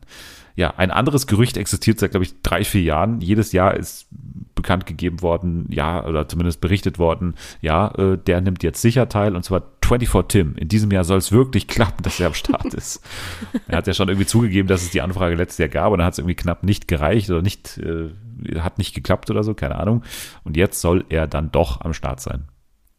Ja, 0.54 0.74
ein 0.76 0.90
anderes 0.90 1.26
Gerücht 1.26 1.56
existiert 1.56 1.98
seit, 1.98 2.10
glaube 2.10 2.24
ich, 2.24 2.42
drei, 2.42 2.64
vier 2.64 2.82
Jahren. 2.82 3.22
Jedes 3.22 3.52
Jahr 3.52 3.74
ist 3.74 4.08
bekannt 4.54 4.84
gegeben 4.84 5.22
worden, 5.22 5.66
ja, 5.70 6.04
oder 6.04 6.28
zumindest 6.28 6.60
berichtet 6.60 6.98
worden, 6.98 7.34
ja, 7.62 7.94
äh, 7.94 8.18
der 8.18 8.40
nimmt 8.42 8.62
jetzt 8.62 8.82
sicher 8.82 9.08
teil, 9.08 9.36
und 9.36 9.44
zwar 9.44 9.75
24 9.87 10.28
Tim. 10.28 10.57
In 10.57 10.68
diesem 10.68 10.91
Jahr 10.91 11.05
soll 11.05 11.18
es 11.18 11.32
wirklich 11.32 11.68
klappen, 11.68 12.03
dass 12.03 12.20
er 12.20 12.28
am 12.28 12.34
Start 12.34 12.74
ist. 12.74 13.01
er 13.68 13.78
hat 13.78 13.87
ja 13.87 13.95
schon 13.95 14.09
irgendwie 14.09 14.26
zugegeben, 14.26 14.68
dass 14.68 14.82
es 14.82 14.91
die 14.91 15.01
Anfrage 15.01 15.37
letztes 15.37 15.59
Jahr 15.59 15.68
gab, 15.68 15.93
und 15.93 15.99
dann 15.99 16.07
hat 16.07 16.14
es 16.14 16.18
irgendwie 16.18 16.34
knapp 16.34 16.62
nicht 16.62 16.89
gereicht 16.89 17.30
oder 17.30 17.43
nicht, 17.43 17.78
äh, 17.78 18.11
hat 18.59 18.78
nicht 18.78 18.95
geklappt 18.95 19.30
oder 19.30 19.43
so, 19.45 19.55
keine 19.55 19.76
Ahnung. 19.76 20.03
Und 20.45 20.57
jetzt 20.57 20.80
soll 20.80 21.05
er 21.09 21.26
dann 21.26 21.53
doch 21.53 21.80
am 21.80 21.93
Start 21.93 22.20
sein. 22.20 22.49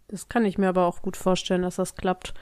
Das 0.07 0.29
kann 0.29 0.45
ich 0.45 0.57
mir 0.57 0.69
aber 0.69 0.85
auch 0.85 1.01
gut 1.01 1.17
vorstellen, 1.17 1.63
dass 1.63 1.75
das 1.75 1.95
klappt. 1.95 2.33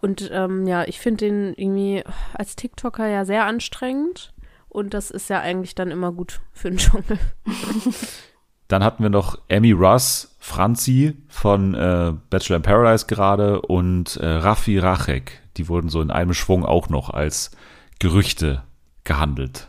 Und 0.00 0.30
ähm, 0.32 0.66
ja, 0.66 0.84
ich 0.84 1.00
finde 1.00 1.26
den 1.26 1.54
irgendwie 1.54 2.04
als 2.32 2.56
TikToker 2.56 3.06
ja 3.06 3.24
sehr 3.24 3.44
anstrengend. 3.44 4.32
Und 4.68 4.94
das 4.94 5.10
ist 5.10 5.28
ja 5.28 5.40
eigentlich 5.40 5.74
dann 5.74 5.90
immer 5.90 6.12
gut 6.12 6.40
für 6.52 6.70
den 6.70 6.78
Dschungel. 6.78 7.18
Dann 8.70 8.84
hatten 8.84 9.02
wir 9.02 9.10
noch 9.10 9.36
Amy 9.50 9.72
Russ, 9.72 10.34
Franzi 10.38 11.16
von 11.28 11.74
äh, 11.74 12.12
Bachelor 12.30 12.56
in 12.56 12.62
Paradise 12.62 13.06
gerade 13.06 13.60
und 13.62 14.16
äh, 14.16 14.26
Raffi 14.26 14.78
Rachek. 14.78 15.40
Die 15.56 15.68
wurden 15.68 15.88
so 15.88 16.00
in 16.00 16.10
einem 16.10 16.32
Schwung 16.34 16.64
auch 16.64 16.88
noch 16.88 17.10
als 17.10 17.50
Gerüchte 17.98 18.62
gehandelt. 19.04 19.68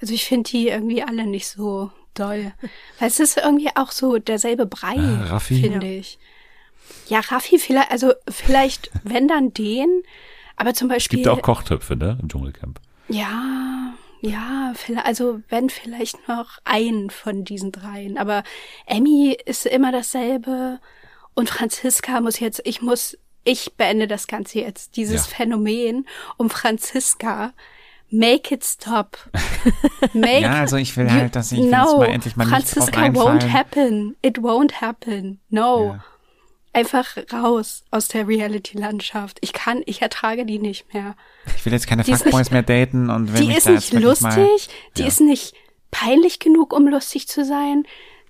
Also 0.00 0.12
ich 0.14 0.24
finde 0.26 0.50
die 0.50 0.68
irgendwie 0.68 1.02
alle 1.02 1.24
nicht 1.26 1.46
so 1.48 1.90
doll. 2.14 2.52
Weil 2.98 3.08
es 3.08 3.20
ist 3.20 3.36
irgendwie 3.36 3.68
auch 3.76 3.92
so 3.92 4.18
derselbe 4.18 4.66
Brei, 4.66 4.96
Ah, 4.98 5.24
Raffi? 5.26 5.60
finde 5.62 5.86
ich. 5.86 6.18
Ja, 7.06 7.20
Raffi 7.20 7.58
vielleicht, 7.58 7.92
also 7.92 8.12
vielleicht, 8.28 8.90
wenn 9.04 9.28
dann 9.28 9.54
den, 9.54 10.02
aber 10.56 10.74
zum 10.74 10.88
Es 10.90 10.94
Beispiel. 10.96 11.18
gibt 11.18 11.26
ja 11.26 11.32
auch 11.32 11.42
Kochtöpfe, 11.42 11.94
ne, 11.96 12.18
im 12.20 12.28
Dschungelcamp. 12.28 12.80
Ja, 13.08 13.92
ja, 14.20 14.72
also 15.04 15.40
wenn 15.48 15.70
vielleicht 15.70 16.28
noch 16.28 16.58
ein 16.64 17.10
von 17.10 17.44
diesen 17.44 17.72
dreien. 17.72 18.18
Aber 18.18 18.42
Emmy 18.86 19.36
ist 19.44 19.66
immer 19.66 19.92
dasselbe 19.92 20.80
und 21.34 21.48
Franziska 21.48 22.20
muss 22.20 22.38
jetzt, 22.38 22.60
ich 22.64 22.82
muss, 22.82 23.16
ich 23.44 23.74
beende 23.76 24.06
das 24.06 24.26
Ganze 24.26 24.60
jetzt, 24.60 24.96
dieses 24.96 25.30
Ja. 25.30 25.36
Phänomen 25.36 26.06
um 26.36 26.50
Franziska. 26.50 27.52
Make 28.12 28.52
it 28.54 28.64
stop. 28.64 29.16
Make 30.14 30.40
Ja, 30.40 30.54
also 30.54 30.76
ich 30.76 30.96
will 30.96 31.10
halt, 31.10 31.36
dass 31.36 31.52
ich 31.52 31.60
no, 31.60 31.98
mal 31.98 32.06
endlich 32.06 32.34
mal 32.34 32.44
nicht 32.44 32.68
Franziska 32.68 33.08
drauf 33.08 33.24
won't 33.24 33.52
happen. 33.52 34.16
It 34.20 34.38
won't 34.38 34.80
happen. 34.80 35.40
No. 35.48 35.92
Ja. 35.92 36.04
Einfach 36.72 37.16
raus 37.32 37.84
aus 37.90 38.08
der 38.08 38.28
Reality-Landschaft. 38.28 39.38
Ich 39.40 39.52
kann, 39.52 39.82
ich 39.86 40.02
ertrage 40.02 40.46
die 40.46 40.58
nicht 40.58 40.92
mehr. 40.94 41.16
Ich 41.56 41.64
will 41.64 41.72
jetzt 41.72 41.86
keine 41.88 42.04
Die 42.04 42.12
Fuckboys 42.12 42.34
nicht- 42.34 42.52
mehr 42.52 42.62
daten 42.62 43.10
und 43.10 43.32
wenn 43.32 43.46
Die 43.48 43.54
ist 43.54 43.66
nicht 43.68 43.92
wirklich 43.92 44.20
mal- 44.20 44.36
lustig, 44.38 44.68
die 44.96 45.02
Ja. 45.02 45.08
ist 45.08 45.20
nicht 45.20 45.54
peinlich 45.90 46.38
genug, 46.38 46.72
um 46.72 46.86
lustig 46.86 47.26
zu 47.28 47.44
sein. 47.44 47.84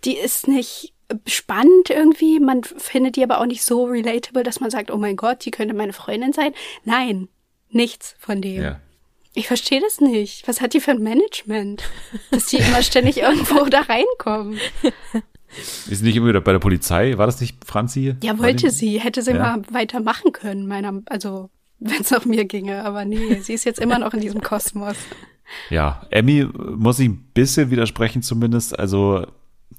Die 0.05 0.17
ist 0.17 0.49
nicht 0.49 0.95
spannend 1.27 1.91
irgendwie. 1.91 2.41
Man 2.41 2.63
findet 2.65 3.17
die 3.17 3.23
aber 3.25 3.41
auch 3.41 3.47
nicht 3.47 3.63
so 3.65 3.85
relatable, 3.85 4.43
dass 4.43 4.61
man 4.61 4.71
sagt, 4.71 4.91
oh 4.91 4.97
mein 4.97 5.17
Gott, 5.17 5.45
die 5.45 5.51
könnte 5.51 5.75
meine 5.75 5.93
Freundin 5.93 6.33
sein. 6.33 6.55
Nein, 6.85 7.29
nichts 7.69 8.15
von 8.19 8.41
dem. 8.41 8.63
Ja. 8.63 8.81
Ich 9.35 9.47
verstehe 9.47 9.81
das 9.81 10.01
nicht. 10.01 10.49
Was 10.49 10.61
hat 10.61 10.73
die 10.73 10.81
für 10.81 10.91
ein 10.93 11.03
Management? 11.03 11.83
Dass 12.31 12.47
die 12.47 12.57
immer 12.57 12.83
ständig 12.83 13.19
irgendwo 13.21 13.65
da 13.67 13.81
reinkommen. 13.83 14.59
Ist 15.89 16.03
nicht 16.03 16.17
immer 16.17 16.29
wieder 16.29 16.41
bei 16.41 16.53
der 16.53 16.59
Polizei? 16.61 17.17
War 17.19 17.27
das 17.27 17.41
nicht 17.41 17.65
Franzi? 17.65 18.15
Ja, 18.23 18.39
wollte 18.39 18.71
sie. 18.71 19.01
Hätte 19.01 19.23
sie 19.23 19.33
Ja. 19.33 19.57
mal 19.57 19.63
weitermachen 19.73 20.33
können, 20.33 20.67
meiner, 20.67 21.03
also, 21.07 21.51
wenn 21.81 22.01
es 22.01 22.11
nach 22.11 22.25
mir 22.25 22.45
ginge. 22.45 22.85
Aber 22.85 23.05
nee, 23.05 23.41
sie 23.41 23.55
ist 23.55 23.65
jetzt 23.65 23.81
immer 23.81 23.99
noch 23.99 24.15
in 24.15 24.21
diesem 24.21 24.41
Kosmos. 24.43 24.97
Ja, 25.69 26.07
Emmy 26.11 26.47
muss 26.77 26.99
ich 27.01 27.09
ein 27.09 27.25
bisschen 27.35 27.71
widersprechen 27.71 28.23
zumindest. 28.23 28.79
Also, 28.79 29.27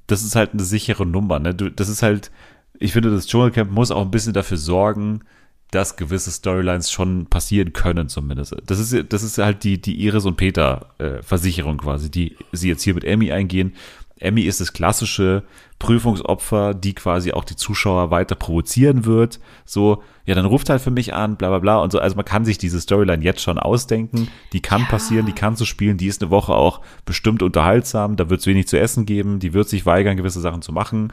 das 0.08 0.24
ist 0.24 0.36
halt 0.36 0.52
eine 0.54 0.64
sichere 0.64 1.06
Nummer. 1.06 1.40
Ne? 1.40 1.54
Das 1.54 1.88
ist 1.88 2.02
halt, 2.04 2.32
ich 2.78 2.92
finde, 2.92 3.10
das 3.12 3.28
Dschungelcamp 3.28 3.72
muss 3.72 3.92
auch 3.92 4.02
ein 4.02 4.12
bisschen 4.12 4.34
dafür 4.34 4.58
sorgen, 4.58 5.22
dass 5.70 5.96
gewisse 5.96 6.32
Storylines 6.32 6.92
schon 6.92 7.28
passieren 7.28 7.72
können 7.72 8.10
zumindest. 8.10 8.54
Das 8.66 8.78
ist, 8.78 9.14
das 9.14 9.24
ist 9.24 9.38
halt 9.38 9.64
die, 9.64 9.80
die 9.80 10.04
Iris 10.04 10.26
und 10.26 10.36
Peter 10.36 10.88
äh, 10.98 11.22
Versicherung 11.22 11.78
quasi, 11.78 12.12
die 12.12 12.36
sie 12.52 12.68
jetzt 12.68 12.84
hier 12.84 12.94
mit 12.94 13.06
Emmy 13.06 13.32
eingehen. 13.32 13.74
Emmy 14.22 14.42
ist 14.42 14.62
das 14.62 14.74
klassische 14.74 15.44
Prüfungsopfer, 15.80 16.74
die 16.74 16.94
quasi 16.94 17.34
auch 17.34 17.44
die 17.44 17.56
Zuschauer 17.56 18.12
weiter 18.12 18.36
provozieren 18.36 19.06
wird. 19.06 19.40
So, 19.66 20.04
ja, 20.26 20.36
dann 20.36 20.46
ruft 20.46 20.70
halt 20.70 20.82
für 20.82 20.92
mich 20.92 21.14
an, 21.14 21.38
bla 21.38 21.50
bla 21.50 21.60
bla 21.60 21.78
und 21.78 21.92
so. 21.92 22.00
Also 22.00 22.16
man 22.16 22.26
kann 22.26 22.46
sich 22.46 22.60
diese 22.60 22.80
Storyline 22.80 23.24
jetzt 23.24 23.42
schon 23.42 23.58
ausdenken. 23.58 24.28
Die 24.54 24.62
kann 24.62 24.86
passieren, 24.88 25.26
die 25.26 25.34
kann 25.34 25.56
so 25.56 25.66
spielen, 25.66 25.98
die 25.98 26.08
ist 26.08 26.22
eine 26.22 26.30
Woche 26.30 26.54
auch 26.54 26.82
bestimmt 27.04 27.42
unterhaltsam, 27.42 28.16
da 28.16 28.30
wird 28.30 28.42
es 28.42 28.48
wenig 28.48 28.68
zu 28.68 28.80
essen 28.80 29.06
geben, 29.06 29.40
die 29.40 29.54
wird 29.54 29.70
sich 29.70 29.86
weigern, 29.86 30.18
gewisse 30.18 30.40
Sachen 30.40 30.62
zu 30.62 30.72
machen. 30.72 31.12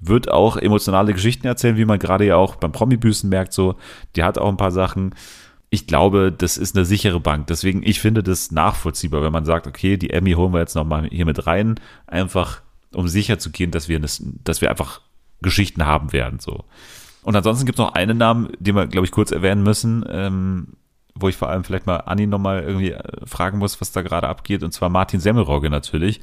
Wird 0.00 0.30
auch 0.30 0.56
emotionale 0.56 1.12
Geschichten 1.12 1.46
erzählen, 1.46 1.76
wie 1.76 1.84
man 1.86 1.98
gerade 1.98 2.26
ja 2.26 2.36
auch 2.36 2.56
beim 2.56 2.70
Promi-Büßen 2.70 3.28
merkt, 3.28 3.52
so. 3.52 3.74
Die 4.14 4.22
hat 4.22 4.38
auch 4.38 4.48
ein 4.48 4.58
paar 4.58 4.70
Sachen. 4.70 5.14
Ich 5.70 5.86
glaube, 5.86 6.32
das 6.36 6.56
ist 6.56 6.76
eine 6.76 6.84
sichere 6.84 7.20
Bank. 7.20 7.48
Deswegen, 7.48 7.82
ich 7.82 8.00
finde 8.00 8.22
das 8.22 8.52
nachvollziehbar, 8.52 9.22
wenn 9.22 9.32
man 9.32 9.44
sagt, 9.44 9.66
okay, 9.66 9.96
die 9.96 10.10
Emmy 10.10 10.32
holen 10.32 10.52
wir 10.52 10.60
jetzt 10.60 10.76
nochmal 10.76 11.08
hier 11.10 11.26
mit 11.26 11.46
rein, 11.46 11.80
einfach 12.06 12.62
um 12.94 13.08
sicher 13.08 13.38
zu 13.38 13.50
gehen, 13.50 13.72
dass 13.72 13.88
wir, 13.88 13.98
das, 13.98 14.22
dass 14.44 14.60
wir 14.60 14.70
einfach 14.70 15.00
Geschichten 15.42 15.84
haben 15.84 16.12
werden, 16.12 16.38
so. 16.38 16.64
Und 17.22 17.34
ansonsten 17.34 17.66
gibt 17.66 17.78
es 17.78 17.84
noch 17.84 17.94
einen 17.94 18.18
Namen, 18.18 18.50
den 18.60 18.76
wir, 18.76 18.86
glaube 18.86 19.04
ich, 19.04 19.10
kurz 19.10 19.32
erwähnen 19.32 19.64
müssen, 19.64 20.04
ähm, 20.08 20.74
wo 21.16 21.28
ich 21.28 21.36
vor 21.36 21.48
allem 21.48 21.64
vielleicht 21.64 21.86
mal 21.86 21.96
Anni 21.96 22.26
nochmal 22.26 22.62
irgendwie 22.62 22.92
äh, 22.92 23.02
fragen 23.26 23.58
muss, 23.58 23.80
was 23.80 23.90
da 23.90 24.02
gerade 24.02 24.28
abgeht, 24.28 24.62
und 24.62 24.72
zwar 24.72 24.90
Martin 24.90 25.18
Semmelrogge 25.18 25.68
natürlich, 25.68 26.20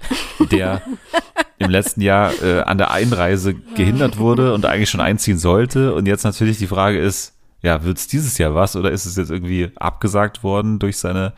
der 0.52 0.82
im 1.58 1.70
letzten 1.70 2.02
Jahr 2.02 2.32
äh, 2.42 2.62
an 2.62 2.78
der 2.78 2.92
Einreise 2.92 3.54
gehindert 3.54 4.18
wurde 4.18 4.54
und 4.54 4.66
eigentlich 4.66 4.90
schon 4.90 5.02
einziehen 5.02 5.38
sollte. 5.38 5.94
Und 5.94 6.08
jetzt 6.08 6.24
natürlich 6.24 6.58
die 6.58 6.68
Frage 6.68 7.00
ist, 7.00 7.36
ja, 7.64 7.84
wird 7.84 7.98
es 7.98 8.08
dieses 8.08 8.38
Jahr 8.38 8.54
was 8.54 8.76
oder 8.76 8.92
ist 8.92 9.06
es 9.06 9.16
jetzt 9.16 9.32
irgendwie 9.32 9.72
abgesagt 9.76 10.44
worden 10.44 10.78
durch 10.80 10.98
seine, 10.98 11.34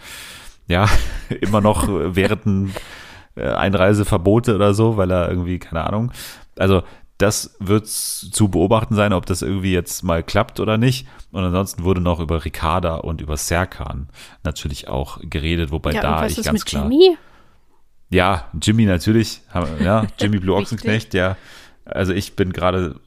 ja, 0.68 0.90
immer 1.42 1.62
noch 1.62 1.88
währenden 1.88 2.74
äh, 3.36 3.48
Einreiseverbote 3.48 4.56
oder 4.56 4.74
so, 4.74 4.98
weil 4.98 5.12
er 5.12 5.30
irgendwie, 5.30 5.60
keine 5.60 5.86
Ahnung. 5.86 6.12
Also 6.58 6.84
das 7.18 7.56
wird 7.60 7.88
zu 7.88 8.50
beobachten 8.50 8.96
sein, 8.96 9.14
ob 9.14 9.26
das 9.26 9.42
irgendwie 9.42 9.72
jetzt 9.72 10.04
mal 10.04 10.22
klappt 10.24 10.60
oder 10.60 10.78
nicht. 10.78 11.08
Und 11.32 11.44
ansonsten 11.44 11.84
wurde 11.84 12.02
noch 12.02 12.20
über 12.20 12.44
Ricarda 12.44 12.96
und 12.96 13.22
über 13.22 13.38
Serkan 13.38 14.10
natürlich 14.44 14.90
auch 14.90 15.20
geredet, 15.22 15.72
wobei 15.72 15.94
ja, 15.94 16.02
da 16.02 16.26
ich 16.26 16.38
ist 16.38 16.46
ganz 16.46 16.66
klar. 16.66 16.84
Jimmy? 16.84 17.18
Ja, 18.10 18.50
Jimmy 18.62 18.86
natürlich. 18.86 19.42
Ja, 19.82 20.08
Jimmy 20.20 20.40
Blue. 20.40 20.56
Ochsenknecht, 20.56 21.14
ja. 21.14 21.38
Also 21.86 22.14
ich 22.14 22.36
bin 22.36 22.52
gerade 22.52 23.00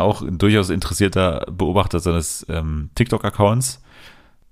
auch 0.00 0.22
ein 0.22 0.38
durchaus 0.38 0.70
interessierter 0.70 1.46
Beobachter 1.50 2.00
seines 2.00 2.46
ähm, 2.48 2.90
TikTok-Accounts. 2.94 3.82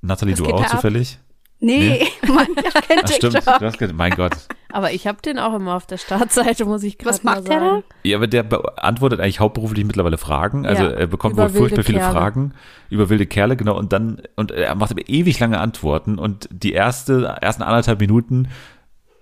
Nathalie, 0.03 0.33
Was 0.35 0.43
du 0.43 0.53
auch 0.53 0.63
da 0.63 0.69
zufällig? 0.69 1.19
Nee, 1.59 2.07
Mann, 2.29 2.47
ich 2.57 2.75
hab 2.75 2.87
kein 2.87 2.99
Ach, 3.05 3.09
stimmt. 3.11 3.35
TikTok. 3.35 3.59
Du 3.59 3.65
hast 3.67 3.79
ge- 3.79 3.93
mein 3.95 4.13
Gott. 4.15 4.33
Aber 4.71 4.93
ich 4.93 5.07
habe 5.07 5.23
den 5.23 5.39
auch 5.39 5.55
immer 5.55 5.75
auf 5.75 5.87
der 5.87 5.97
Startseite, 5.97 6.67
muss 6.67 6.83
ich 6.83 6.99
gerade 6.99 7.15
Was 7.15 7.25
macht 7.25 7.49
der 7.49 7.61
sagen. 7.61 7.85
Ja, 8.03 8.19
aber 8.19 8.27
der 8.27 8.43
beantwortet 8.43 9.21
eigentlich 9.21 9.41
hauptberuflich 9.41 9.83
mittlerweile 9.87 10.19
Fragen. 10.19 10.67
Also 10.67 10.83
Ja, 10.85 10.91
er 10.91 11.07
bekommt 11.07 11.37
wohl 11.39 11.49
furchtbar 11.49 11.79
wilde 11.79 11.83
viele 11.85 11.99
Kerle. 12.01 12.13
Fragen 12.13 12.55
über 12.91 13.09
wilde 13.09 13.25
Kerle, 13.27 13.57
genau. 13.57 13.77
Und 13.79 13.95
dann, 13.95 14.21
und 14.37 14.51
er 14.51 14.75
macht 14.75 14.91
aber 14.91 15.09
ewig 15.09 15.41
lange 15.41 15.59
Antworten 15.59 16.19
und 16.19 16.47
die 16.53 16.73
erste, 16.73 17.25
ersten 17.41 17.63
anderthalb 17.63 18.01
Minuten 18.01 18.49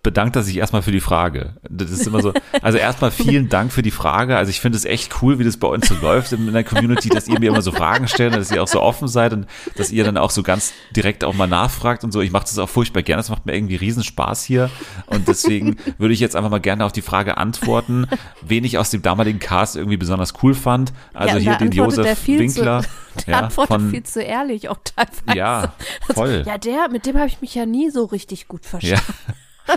bedankt 0.05 0.37
er 0.37 0.43
sich 0.43 0.59
erstmal 0.59 0.83
für 0.83 0.93
die 0.93 1.01
Frage. 1.01 1.55
Das 1.69 1.91
ist 1.91 2.07
immer 2.07 2.21
so, 2.21 2.33
also 2.63 2.77
erstmal 2.77 3.11
vielen 3.11 3.49
Dank 3.49 3.73
für 3.73 3.81
die 3.83 3.91
Frage. 3.91 4.37
Also 4.37 4.51
ich 4.51 4.61
finde 4.61 4.77
es 4.77 4.85
echt 4.85 5.23
cool, 5.23 5.39
wie 5.39 5.45
das 5.45 5.57
bei 5.57 5.67
uns 5.67 5.89
so 5.89 5.95
läuft 5.95 6.31
in 6.33 6.53
der 6.53 6.63
Community, 6.63 7.09
dass 7.09 7.27
ihr 7.27 7.41
mir 7.41 7.49
immer 7.49 7.63
so 7.63 7.73
Fragen 7.73 8.07
stellt 8.07 8.35
und 8.35 8.39
dass 8.39 8.53
ihr 8.53 8.63
auch 8.63 8.69
so 8.69 8.81
offen 8.81 9.09
seid 9.09 9.33
und 9.33 9.47
dass 9.77 9.91
ihr 9.91 10.05
dann 10.05 10.19
auch 10.19 10.31
so 10.31 10.43
ganz 10.43 10.75
direkt 10.95 11.25
auch 11.25 11.33
mal 11.33 11.47
nachfragt 11.47 12.05
und 12.05 12.13
so. 12.13 12.21
Ich 12.21 12.31
mache 12.31 12.45
das 12.45 12.59
auch 12.59 12.69
furchtbar 12.69 13.03
gerne. 13.03 13.21
Das 13.21 13.31
macht 13.31 13.47
mir 13.47 13.55
irgendwie 13.55 13.77
riesen 13.77 14.05
Spaß 14.05 14.45
hier. 14.45 14.71
Und 15.07 15.27
deswegen 15.27 15.79
würde 15.97 16.13
ich 16.13 16.21
jetzt 16.21 16.37
einfach 16.37 16.51
mal 16.51 16.61
gerne 16.61 16.85
auf 16.85 16.93
die 16.93 17.03
Frage 17.03 17.39
antworten, 17.39 18.07
wen 18.43 18.63
ich 18.65 18.77
aus 18.77 18.91
dem 18.91 19.01
damaligen 19.01 19.39
Cast 19.39 19.75
irgendwie 19.75 19.97
besonders 19.97 20.35
cool 20.43 20.55
fand. 20.55 20.93
Also 21.15 21.39
Ja, 21.39 21.59
hier 21.59 21.67
den 21.67 21.73
Josef 21.73 22.29
Winkler. 22.29 22.83
Zu, 22.83 22.89
der 23.27 23.33
ja, 23.33 23.41
antwortet 23.41 23.75
von, 23.75 23.91
viel 23.91 24.03
zu 24.03 24.21
ehrlich, 24.23 24.69
auch 24.69 24.79
teilweise. 24.85 25.39
ja, 25.39 25.73
voll. 26.13 26.43
Ja, 26.47 26.59
der, 26.59 26.91
mit 26.91 27.07
dem 27.07 27.17
habe 27.17 27.29
ich 27.29 27.41
mich 27.41 27.55
ja 27.55 27.65
nie 27.65 27.89
so 27.89 28.05
richtig 28.05 28.49
gut 28.49 28.61
Ja. 28.81 28.99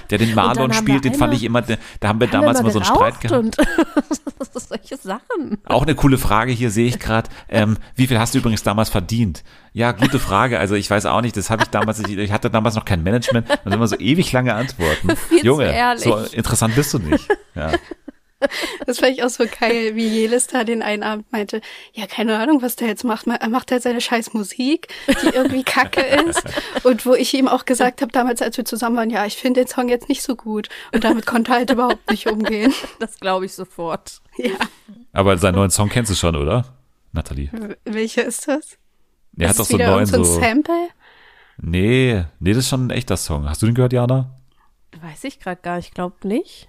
Der 0.09 0.17
den 0.17 0.35
Marlon 0.35 0.73
spielt, 0.73 1.05
den 1.05 1.13
fand 1.13 1.33
ich 1.33 1.43
immer, 1.43 1.61
da 1.61 2.07
haben 2.07 2.19
wir 2.19 2.27
damals 2.27 2.59
immer 2.59 2.71
so 2.71 2.79
einen 2.79 2.85
Streit 2.85 3.21
gehabt. 3.21 3.57
Solche 4.53 4.97
Sachen. 4.97 5.59
Auch 5.65 5.83
eine 5.83 5.95
coole 5.95 6.17
Frage 6.17 6.51
hier 6.51 6.71
sehe 6.71 6.88
ich 6.88 6.99
gerade. 6.99 7.29
Ähm, 7.47 7.77
wie 7.95 8.07
viel 8.07 8.19
hast 8.19 8.33
du 8.33 8.39
übrigens 8.39 8.63
damals 8.63 8.89
verdient? 8.89 9.43
Ja, 9.71 9.91
gute 9.91 10.19
Frage. 10.19 10.59
Also 10.59 10.75
ich 10.75 10.89
weiß 10.89 11.05
auch 11.05 11.21
nicht, 11.21 11.38
das 11.38 11.49
habe 11.49 11.63
ich 11.63 11.69
damals, 11.69 11.99
ich, 11.99 12.17
ich 12.17 12.31
hatte 12.31 12.49
damals 12.49 12.75
noch 12.75 12.85
kein 12.85 13.03
Management 13.03 13.47
und 13.63 13.71
immer 13.71 13.88
so 13.88 13.97
ewig 13.97 14.31
lange 14.31 14.55
Antworten. 14.55 15.09
Junge, 15.43 15.73
so 15.97 16.17
interessant 16.31 16.75
bist 16.75 16.93
du 16.93 16.99
nicht. 16.99 17.27
Ja. 17.55 17.71
Das 18.85 18.99
fand 18.99 19.13
ich 19.13 19.23
auch 19.23 19.29
so 19.29 19.45
geil, 19.59 19.95
wie 19.95 20.07
Jelis 20.07 20.47
da 20.47 20.63
den 20.63 20.81
einen 20.81 21.03
Abend 21.03 21.31
meinte, 21.31 21.61
ja, 21.93 22.05
keine 22.05 22.38
Ahnung, 22.38 22.61
was 22.61 22.75
der 22.75 22.88
jetzt 22.88 23.03
macht. 23.03 23.27
Er 23.27 23.49
macht 23.49 23.71
halt 23.71 23.83
seine 23.83 23.99
scheiß 24.01 24.33
Musik, 24.33 24.88
die 25.07 25.29
irgendwie 25.35 25.63
kacke 25.63 26.01
ist. 26.01 26.43
Und 26.83 27.05
wo 27.05 27.13
ich 27.13 27.33
ihm 27.33 27.47
auch 27.47 27.65
gesagt 27.65 28.01
habe, 28.01 28.11
damals, 28.11 28.41
als 28.41 28.57
wir 28.57 28.65
zusammen 28.65 28.97
waren, 28.97 29.09
ja, 29.09 29.25
ich 29.25 29.38
finde 29.38 29.61
den 29.61 29.67
Song 29.67 29.89
jetzt 29.89 30.07
nicht 30.09 30.21
so 30.21 30.35
gut. 30.35 30.69
Und 30.93 31.03
damit 31.03 31.25
konnte 31.25 31.51
er 31.51 31.57
halt 31.57 31.71
überhaupt 31.71 32.09
nicht 32.11 32.27
umgehen. 32.27 32.73
Das 32.99 33.19
glaube 33.19 33.45
ich 33.45 33.53
sofort. 33.53 34.21
Ja, 34.38 34.55
Aber 35.13 35.38
seinen 35.38 35.55
neuen 35.55 35.71
Song 35.71 35.89
kennst 35.89 36.11
du 36.11 36.15
schon, 36.15 36.35
oder? 36.35 36.65
Nathalie. 37.11 37.49
welcher 37.85 38.23
ist 38.23 38.47
das? 38.47 38.77
Der 39.31 39.49
hat 39.49 39.53
ist 39.53 39.59
doch 39.59 39.65
so 39.65 39.77
einen 39.77 39.91
neuen 39.91 40.05
so 40.05 40.23
Sample? 40.23 40.89
Nee, 41.57 42.25
nee, 42.39 42.51
das 42.51 42.59
ist 42.59 42.69
schon 42.69 42.88
ein 42.88 42.91
echter 42.91 43.17
Song. 43.17 43.49
Hast 43.49 43.61
du 43.61 43.65
den 43.65 43.75
gehört, 43.75 43.93
Jana? 43.93 44.39
Weiß 45.01 45.23
ich 45.23 45.39
gerade 45.39 45.61
gar 45.61 45.77
nicht, 45.77 45.93
glaube 45.93 46.27
nicht. 46.27 46.67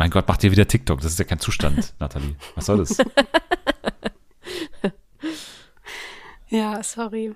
Mein 0.00 0.08
Gott, 0.10 0.24
mach 0.28 0.38
dir 0.38 0.50
wieder 0.50 0.66
TikTok. 0.66 1.02
Das 1.02 1.12
ist 1.12 1.18
ja 1.18 1.26
kein 1.26 1.40
Zustand, 1.40 1.92
Nathalie. 2.00 2.34
Was 2.54 2.64
soll 2.66 2.78
das? 2.78 2.96
Ja, 6.52 6.82
sorry. 6.82 7.32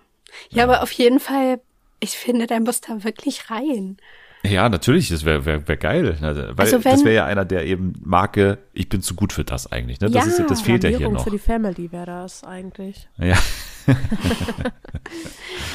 Ja, 0.50 0.64
aber 0.64 0.82
auf 0.82 0.90
jeden 0.90 1.20
Fall, 1.20 1.60
ich 2.00 2.18
finde, 2.18 2.48
der 2.48 2.58
muss 2.58 2.80
da 2.80 3.04
wirklich 3.04 3.48
rein. 3.48 3.96
Ja, 4.42 4.68
natürlich, 4.68 5.08
das 5.08 5.24
wäre 5.24 5.44
wär, 5.46 5.68
wär 5.68 5.76
geil. 5.76 6.18
Also, 6.20 6.42
Weil 6.42 6.54
Also 6.58 6.78
das 6.78 6.84
wenn- 6.84 7.04
wäre 7.04 7.14
ja 7.14 7.24
einer, 7.26 7.44
der 7.44 7.64
eben 7.64 7.92
Marke, 8.04 8.58
ich 8.72 8.88
bin 8.88 9.02
zu 9.02 9.14
gut 9.14 9.32
für 9.32 9.44
das 9.44 9.70
eigentlich. 9.70 10.00
Ne? 10.00 10.10
Das, 10.10 10.26
ja, 10.26 10.32
ist, 10.32 10.50
das 10.50 10.62
fehlt 10.62 10.82
ja 10.82 10.90
hier 10.90 11.08
noch. 11.10 11.22
für 11.22 11.30
die 11.30 11.38
Family 11.38 11.92
wäre 11.92 12.06
das 12.06 12.42
eigentlich. 12.42 13.08
Ja. 13.18 13.38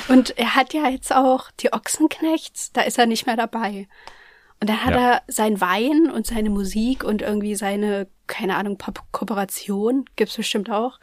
Und 0.10 0.38
er 0.38 0.56
hat 0.56 0.74
ja 0.74 0.90
jetzt 0.90 1.16
auch 1.16 1.50
die 1.62 1.72
Ochsenknechts, 1.72 2.74
da 2.74 2.82
ist 2.82 2.98
er 3.00 3.06
nicht 3.06 3.26
mehr 3.26 3.38
dabei. 3.38 3.88
Und 4.62 4.70
dann 4.70 4.84
hat 4.84 4.94
Ja. 4.94 5.00
er 5.14 5.22
sein 5.28 5.62
Wein 5.62 6.12
und 6.14 6.28
seine 6.28 6.50
Musik 6.50 7.04
und 7.04 7.22
irgendwie 7.22 7.56
seine, 7.56 8.08
keine 8.28 8.56
Ahnung, 8.58 8.78
Pop 8.78 9.04
Kooperation, 9.12 10.06
gibt's 10.16 10.36
bestimmt 10.36 10.70
auch. 10.70 11.00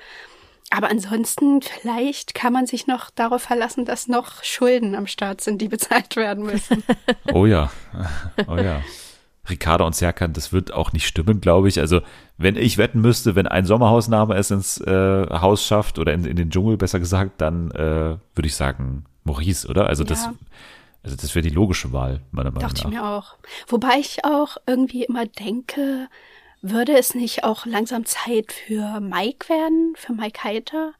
Aber 0.70 0.90
ansonsten, 0.90 1.62
vielleicht 1.62 2.34
kann 2.34 2.52
man 2.52 2.66
sich 2.66 2.86
noch 2.86 3.10
darauf 3.10 3.42
verlassen, 3.42 3.84
dass 3.84 4.08
noch 4.08 4.42
Schulden 4.42 4.94
am 4.94 5.06
Start 5.06 5.40
sind, 5.40 5.62
die 5.62 5.68
bezahlt 5.68 6.16
werden 6.16 6.44
müssen. 6.44 6.82
Oh 7.32 7.46
ja. 7.46 7.70
Oh 8.46 8.56
ja. 8.56 8.82
Ricardo 9.48 9.86
und 9.86 9.94
Serkan, 9.94 10.32
das 10.32 10.52
wird 10.52 10.72
auch 10.72 10.92
nicht 10.92 11.06
stimmen, 11.06 11.40
glaube 11.40 11.68
ich. 11.68 11.78
Also, 11.78 12.00
wenn 12.36 12.56
ich 12.56 12.78
wetten 12.78 13.00
müsste, 13.00 13.36
wenn 13.36 13.46
ein 13.46 13.64
Sommerhausname 13.64 14.34
es 14.34 14.50
ins 14.50 14.80
äh, 14.80 14.90
Haus 15.30 15.64
schafft 15.64 16.00
oder 16.00 16.12
in, 16.12 16.24
in 16.24 16.34
den 16.36 16.50
Dschungel, 16.50 16.76
besser 16.76 16.98
gesagt, 16.98 17.40
dann 17.40 17.70
äh, 17.70 18.16
würde 18.34 18.46
ich 18.46 18.56
sagen 18.56 19.04
Maurice, 19.22 19.68
oder? 19.68 19.86
Also, 19.86 20.02
das, 20.02 20.24
Ja. 20.24 20.34
Also 21.06 21.16
das 21.16 21.36
wäre 21.36 21.42
die 21.42 21.54
logische 21.54 21.92
Wahl, 21.92 22.20
meiner 22.32 22.50
Meinung 22.50 22.68
Dachte 22.68 22.78
ich 22.78 22.84
nach. 22.84 22.90
mir 22.90 23.04
auch. 23.04 23.36
Wobei 23.68 24.00
ich 24.00 24.24
auch 24.24 24.56
irgendwie 24.66 25.04
immer 25.04 25.24
denke, 25.24 26.08
würde 26.62 26.98
es 26.98 27.14
nicht 27.14 27.44
auch 27.44 27.64
langsam 27.64 28.04
Zeit 28.04 28.52
für 28.52 28.98
Mike 29.00 29.48
werden, 29.48 29.94
für 29.96 30.12
Mike 30.14 30.42
Heiter? 30.42 30.94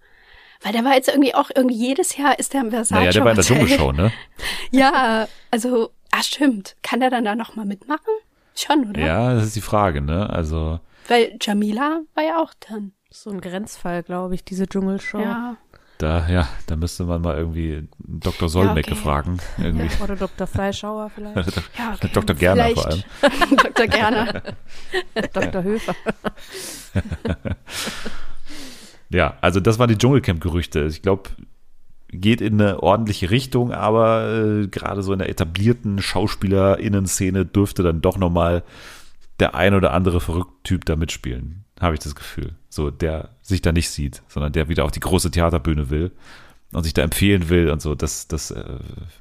Weil 0.62 0.72
der 0.72 0.84
war 0.84 0.94
jetzt 0.94 1.08
irgendwie 1.08 1.34
auch, 1.34 1.50
irgendwie 1.54 1.76
jedes 1.76 2.16
Jahr 2.16 2.38
ist 2.38 2.54
der 2.54 2.60
im 2.60 2.70
Versace 2.70 2.92
Naja, 2.92 3.10
der 3.10 3.24
war 3.24 3.32
in 3.32 3.36
der 3.36 3.44
Hotel. 3.44 3.66
Dschungelshow, 3.66 3.92
ne? 3.92 4.12
Ja, 4.70 5.26
also, 5.50 5.90
ah, 6.12 6.22
stimmt. 6.22 6.76
Kann 6.84 7.00
der 7.00 7.10
dann 7.10 7.24
da 7.24 7.34
nochmal 7.34 7.66
mitmachen? 7.66 8.14
Schon, 8.54 8.88
oder? 8.88 9.00
Ja, 9.04 9.34
das 9.34 9.46
ist 9.46 9.56
die 9.56 9.60
Frage, 9.60 10.00
ne? 10.00 10.30
Also, 10.30 10.78
Weil 11.08 11.36
Jamila 11.40 12.02
war 12.14 12.24
ja 12.24 12.40
auch 12.40 12.54
dann. 12.68 12.92
So 13.10 13.30
ein 13.30 13.40
Grenzfall, 13.40 14.02
glaube 14.04 14.36
ich, 14.36 14.44
diese 14.44 14.68
Dschungelshow. 14.68 15.18
Ja. 15.18 15.56
Da, 15.98 16.28
ja, 16.28 16.48
da 16.66 16.76
müsste 16.76 17.04
man 17.04 17.22
mal 17.22 17.36
irgendwie 17.36 17.88
Dr. 17.98 18.48
Solmecke 18.48 18.92
okay. 18.92 19.00
fragen. 19.00 19.38
Irgendwie. 19.58 19.88
Oder 20.02 20.16
Dr. 20.16 20.46
Fleischhauer 20.46 21.10
vielleicht. 21.14 21.56
ja 21.78 21.94
okay. 21.94 22.10
Dr. 22.12 22.36
Gerner 22.36 22.68
vor 22.70 22.90
Vielleicht 22.90 23.64
Dr. 23.64 23.86
Gerner. 23.86 24.42
Dr. 25.32 25.62
Höfer. 25.62 25.94
Ja, 29.10 29.38
also 29.40 29.60
das 29.60 29.78
waren 29.78 29.88
die 29.88 29.98
Dschungelcamp-Gerüchte. 29.98 30.84
Ich 30.84 31.02
glaube, 31.02 31.30
geht 32.08 32.40
in 32.40 32.60
eine 32.60 32.82
ordentliche 32.82 33.30
Richtung, 33.30 33.72
aber 33.72 34.28
äh, 34.28 34.66
gerade 34.68 35.02
so 35.02 35.12
in 35.12 35.18
der 35.18 35.28
etablierten 35.28 36.00
SchauspielerInnen-Szene 36.00 37.46
dürfte 37.46 37.82
dann 37.82 38.00
doch 38.00 38.18
nochmal 38.18 38.62
der 39.40 39.54
ein 39.54 39.74
oder 39.74 39.92
andere 39.92 40.20
verrückte 40.20 40.54
Typ 40.64 40.84
da 40.84 40.96
mitspielen, 40.96 41.64
habe 41.80 41.94
ich 41.94 42.00
das 42.00 42.14
Gefühl. 42.14 42.54
So, 42.76 42.90
der 42.90 43.30
sich 43.40 43.62
da 43.62 43.72
nicht 43.72 43.90
sieht, 43.90 44.22
sondern 44.28 44.52
der 44.52 44.68
wieder 44.68 44.84
auf 44.84 44.92
die 44.92 45.00
große 45.00 45.30
Theaterbühne 45.30 45.88
will 45.88 46.12
und 46.72 46.84
sich 46.84 46.92
da 46.92 47.02
empfehlen 47.02 47.48
will 47.48 47.70
und 47.70 47.80
so. 47.80 47.94
Das, 47.94 48.28
das 48.28 48.50
äh, 48.50 48.78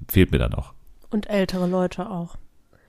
fehlt 0.09 0.31
mir 0.31 0.39
dann 0.39 0.51
noch. 0.51 0.73
Und 1.09 1.29
ältere 1.29 1.65
Leute 1.65 2.09
auch. 2.09 2.35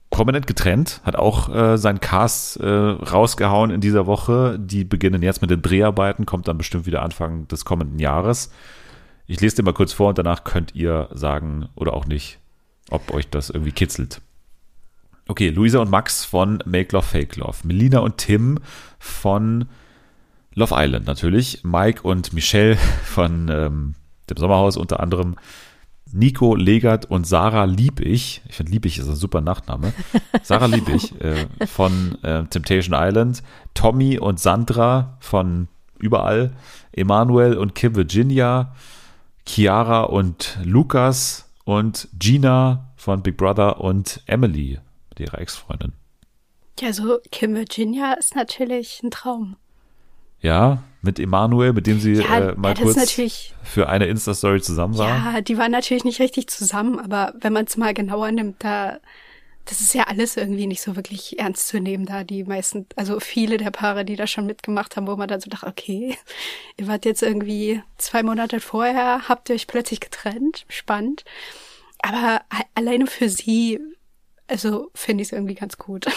Prominent 0.09 0.45
getrennt, 0.45 1.01
hat 1.03 1.15
auch 1.15 1.53
äh, 1.53 1.77
seinen 1.77 2.01
Cast 2.01 2.59
äh, 2.59 2.67
rausgehauen 2.67 3.71
in 3.71 3.79
dieser 3.79 4.07
Woche. 4.07 4.59
Die 4.59 4.83
beginnen 4.83 5.21
jetzt 5.21 5.41
mit 5.41 5.51
den 5.51 5.61
Dreharbeiten, 5.61 6.25
kommt 6.25 6.49
dann 6.49 6.57
bestimmt 6.57 6.85
wieder 6.85 7.01
Anfang 7.01 7.47
des 7.47 7.63
kommenden 7.63 7.99
Jahres. 7.99 8.51
Ich 9.25 9.39
lese 9.39 9.57
dir 9.57 9.63
mal 9.63 9.73
kurz 9.73 9.93
vor 9.93 10.09
und 10.09 10.17
danach 10.17 10.43
könnt 10.43 10.75
ihr 10.75 11.07
sagen 11.13 11.69
oder 11.75 11.93
auch 11.93 12.05
nicht, 12.05 12.39
ob 12.89 13.13
euch 13.13 13.29
das 13.29 13.49
irgendwie 13.49 13.71
kitzelt. 13.71 14.21
Okay, 15.29 15.49
Luisa 15.49 15.79
und 15.79 15.89
Max 15.89 16.25
von 16.25 16.61
Make 16.65 16.93
Love 16.93 17.05
Fake 17.05 17.37
Love. 17.37 17.57
Melina 17.63 17.99
und 17.99 18.17
Tim 18.17 18.59
von 18.99 19.67
Love 20.57 20.73
Island 20.75 21.05
natürlich. 21.05 21.63
Mike 21.63 22.01
und 22.01 22.33
Michelle 22.33 22.77
von 23.03 23.47
ähm, 23.49 23.95
dem 24.27 24.37
Sommerhaus 24.37 24.75
unter 24.75 24.99
anderem. 24.99 25.35
Nico 26.11 26.55
Legert 26.55 27.05
und 27.05 27.27
Sarah 27.27 27.65
Liebig. 27.65 28.41
Ich 28.47 28.55
finde 28.55 28.71
Liebig 28.71 28.97
ist 28.97 29.07
ein 29.07 29.15
super 29.15 29.41
Nachname. 29.41 29.93
Sarah 30.41 30.65
Liebig 30.65 31.13
äh, 31.21 31.45
von 31.67 32.17
äh, 32.23 32.45
Temptation 32.45 32.95
Island. 32.97 33.43
Tommy 33.75 34.17
und 34.17 34.39
Sandra 34.39 35.17
von 35.19 35.67
überall. 35.99 36.53
Emanuel 36.91 37.55
und 37.55 37.75
Kim 37.75 37.95
Virginia. 37.95 38.73
Chiara 39.45 40.03
und 40.03 40.57
Lukas 40.63 41.53
und 41.65 42.07
Gina 42.17 42.93
von 42.95 43.21
Big 43.21 43.37
Brother 43.37 43.79
und 43.79 44.23
Emily, 44.25 44.79
ihrer 45.19 45.39
Ex-Freundin. 45.39 45.93
Ja, 46.79 46.93
so 46.93 47.19
Kim 47.31 47.53
Virginia 47.53 48.13
ist 48.13 48.35
natürlich 48.35 49.01
ein 49.03 49.11
Traum. 49.11 49.55
Ja, 50.41 50.83
mit 51.01 51.19
Emanuel, 51.19 51.73
mit 51.73 51.87
dem 51.87 51.99
sie 51.99 52.13
Ja, 52.13 52.49
äh, 52.49 52.55
mal 52.55 52.75
ja, 52.75 52.83
kurz 52.83 53.19
für 53.63 53.89
eine 53.89 54.07
Insta-Story 54.07 54.61
zusammen 54.61 54.97
war. 54.97 55.33
Ja, 55.33 55.41
die 55.41 55.57
waren 55.57 55.71
natürlich 55.71 56.03
nicht 56.03 56.19
richtig 56.19 56.47
zusammen, 56.49 56.99
aber 56.99 57.33
wenn 57.39 57.53
man 57.53 57.65
es 57.65 57.77
mal 57.77 57.93
genauer 57.93 58.31
nimmt, 58.31 58.63
da, 58.63 58.99
das 59.65 59.81
ist 59.81 59.93
ja 59.93 60.03
alles 60.03 60.37
irgendwie 60.37 60.67
nicht 60.67 60.81
so 60.81 60.95
wirklich 60.95 61.39
ernst 61.39 61.67
zu 61.67 61.79
nehmen, 61.79 62.05
da 62.05 62.23
die 62.23 62.43
meisten, 62.43 62.85
also 62.95 63.19
viele 63.19 63.57
der 63.57 63.71
Paare, 63.71 64.05
die 64.05 64.15
da 64.15 64.27
schon 64.27 64.45
mitgemacht 64.45 64.95
haben, 64.95 65.07
wo 65.07 65.15
man 65.15 65.27
dann 65.27 65.41
so 65.41 65.49
dachte, 65.49 65.67
okay, 65.67 66.17
ihr 66.77 66.87
wart 66.87 67.05
jetzt 67.05 67.23
irgendwie 67.23 67.81
zwei 67.97 68.23
Monate 68.23 68.59
vorher, 68.59 69.27
habt 69.29 69.49
ihr 69.49 69.55
euch 69.55 69.67
plötzlich 69.67 69.99
getrennt, 69.99 70.65
spannend. 70.67 71.23
Aber 71.99 72.41
alleine 72.75 73.07
für 73.07 73.29
sie, 73.29 73.79
also 74.47 74.91
finde 74.93 75.23
ich 75.23 75.29
es 75.29 75.31
irgendwie 75.31 75.55
ganz 75.55 75.77
gut. 75.77 76.05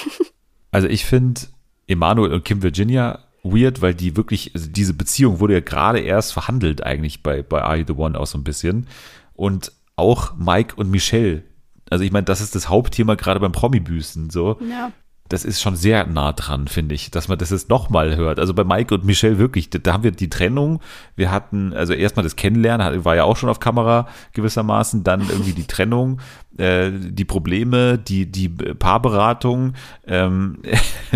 Also 0.73 0.87
ich 0.87 1.05
finde 1.05 1.41
Emanuel 1.89 2.33
und 2.33 2.45
Kim 2.45 2.63
Virginia 2.63 3.25
weird, 3.43 3.83
weil 3.83 3.95
die 3.95 4.17
wirklich, 4.17 4.55
also 4.55 4.69
diese 4.71 4.95
Beziehung 4.95 5.41
wurde 5.41 5.55
ja 5.55 5.61
gerade 5.61 6.01
erst 6.01 6.33
verhandelt 6.33 6.83
eigentlich 6.85 7.23
bei, 7.23 7.43
bei 7.43 7.63
Are 7.63 7.77
You 7.77 7.85
the 7.87 7.93
One 7.95 8.19
auch 8.19 8.27
so 8.27 8.39
ein 8.39 8.45
bisschen. 8.45 8.87
Und 9.35 9.73
auch 9.97 10.37
Mike 10.37 10.75
und 10.77 10.91
Michelle. 10.91 11.43
Also 11.91 12.05
ich 12.05 12.13
meine, 12.13 12.25
das 12.25 12.41
ist 12.41 12.55
das 12.55 12.69
Hauptthema 12.69 13.15
gerade 13.15 13.41
beim 13.41 13.53
Promi-Büßen. 13.53 14.31
So. 14.31 14.59
ja. 14.69 14.93
Das 15.31 15.45
ist 15.45 15.63
schon 15.63 15.77
sehr 15.77 16.07
nah 16.07 16.33
dran, 16.33 16.67
finde 16.67 16.97
ich, 16.97 17.13
dass 17.13 17.29
man 17.29 17.39
das 17.39 17.51
jetzt 17.51 17.69
nochmal 17.69 18.17
hört. 18.17 18.41
Also 18.41 18.53
bei 18.53 18.65
Mike 18.65 18.93
und 18.93 19.05
Michelle 19.05 19.39
wirklich, 19.39 19.71
da, 19.71 19.79
da 19.79 19.93
haben 19.93 20.03
wir 20.03 20.11
die 20.11 20.29
Trennung. 20.29 20.81
Wir 21.15 21.31
hatten, 21.31 21.73
also 21.73 21.93
erstmal 21.93 22.25
das 22.25 22.35
Kennenlernen, 22.35 23.05
war 23.05 23.15
ja 23.15 23.23
auch 23.23 23.37
schon 23.37 23.49
auf 23.49 23.61
Kamera 23.61 24.09
gewissermaßen, 24.33 25.05
dann 25.05 25.21
irgendwie 25.31 25.53
die 25.53 25.69
Trennung, 25.69 26.21
äh, 26.59 26.91
die 26.91 27.25
Probleme, 27.25 27.97
die, 27.97 28.27
die 28.27 28.49
Paarberatung, 28.49 29.75
ähm, 30.05 30.59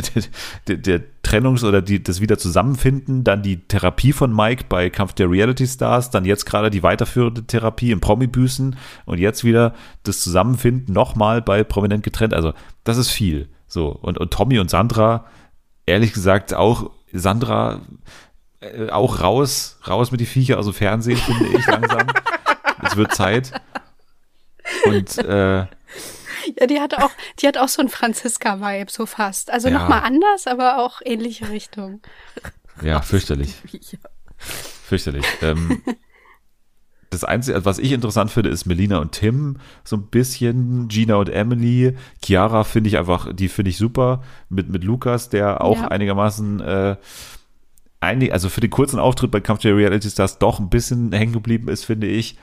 der, 0.68 0.76
der 0.76 1.00
Trennungs- 1.24 1.64
oder 1.64 1.82
die, 1.82 2.00
das 2.00 2.20
Wiederzusammenfinden, 2.20 3.24
dann 3.24 3.42
die 3.42 3.66
Therapie 3.66 4.12
von 4.12 4.32
Mike 4.32 4.66
bei 4.68 4.90
Kampf 4.90 5.14
der 5.14 5.28
Reality 5.28 5.66
Stars, 5.66 6.10
dann 6.10 6.24
jetzt 6.24 6.44
gerade 6.44 6.70
die 6.70 6.84
weiterführende 6.84 7.48
Therapie 7.48 7.90
im 7.90 7.98
Promi-Büßen 7.98 8.76
und 9.06 9.18
jetzt 9.18 9.42
wieder 9.42 9.74
das 10.04 10.20
Zusammenfinden 10.20 10.94
nochmal 10.94 11.42
bei 11.42 11.64
Prominent 11.64 12.04
getrennt. 12.04 12.32
Also 12.32 12.52
das 12.84 12.96
ist 12.96 13.10
viel. 13.10 13.48
So, 13.74 13.88
und, 13.88 14.18
und 14.18 14.32
Tommy 14.32 14.60
und 14.60 14.70
Sandra, 14.70 15.24
ehrlich 15.84 16.12
gesagt, 16.12 16.54
auch 16.54 16.92
Sandra, 17.12 17.80
äh, 18.60 18.88
auch 18.90 19.20
raus, 19.20 19.80
raus 19.88 20.12
mit 20.12 20.20
die 20.20 20.26
Viecher 20.26 20.60
aus 20.60 20.66
dem 20.66 20.74
Fernsehen, 20.74 21.16
finde 21.16 21.48
ich 21.48 21.66
langsam. 21.66 22.06
es 22.84 22.94
wird 22.94 23.12
Zeit. 23.16 23.50
Und 24.86 25.18
äh, 25.18 25.56
Ja, 26.56 26.66
die 26.68 26.80
hatte 26.80 27.02
auch, 27.04 27.10
die 27.40 27.48
hat 27.48 27.58
auch 27.58 27.66
so 27.66 27.82
ein 27.82 27.88
Franziska-Vibe, 27.88 28.92
so 28.92 29.06
fast. 29.06 29.50
Also 29.50 29.66
Ja. 29.66 29.74
nochmal 29.80 30.02
anders, 30.04 30.46
aber 30.46 30.78
auch 30.78 31.00
ähnliche 31.04 31.48
Richtung. 31.48 32.00
ja, 32.80 33.02
fürchterlich. 33.02 33.54
Fürchterlich. 34.36 35.26
Ähm, 35.42 35.82
das 37.14 37.24
Einzige, 37.24 37.64
was 37.64 37.78
ich 37.78 37.92
interessant 37.92 38.30
finde, 38.30 38.50
ist 38.50 38.66
Melina 38.66 38.98
und 38.98 39.12
Tim 39.12 39.56
so 39.84 39.96
ein 39.96 40.06
bisschen, 40.08 40.88
Gina 40.88 41.16
und 41.16 41.28
Emily, 41.30 41.94
Chiara 42.22 42.64
finde 42.64 42.88
ich 42.88 42.98
einfach, 42.98 43.32
die 43.32 43.48
finde 43.48 43.70
ich 43.70 43.76
super, 43.78 44.22
mit, 44.48 44.68
mit 44.68 44.84
Lukas, 44.84 45.28
der 45.28 45.62
auch 45.62 45.80
Ja. 45.80 45.88
einigermaßen, 45.88 46.60
äh, 46.60 46.96
einig, 48.00 48.32
also 48.32 48.48
für 48.48 48.60
den 48.60 48.70
kurzen 48.70 48.98
Auftritt 48.98 49.30
bei 49.30 49.40
Kampf 49.40 49.62
der 49.62 49.76
Reality 49.76 50.10
Stars 50.10 50.38
doch 50.38 50.58
ein 50.60 50.68
bisschen 50.68 51.12
hängen 51.12 51.32
geblieben 51.32 51.68
ist, 51.68 51.84
finde 51.84 52.06
ich. 52.06 52.36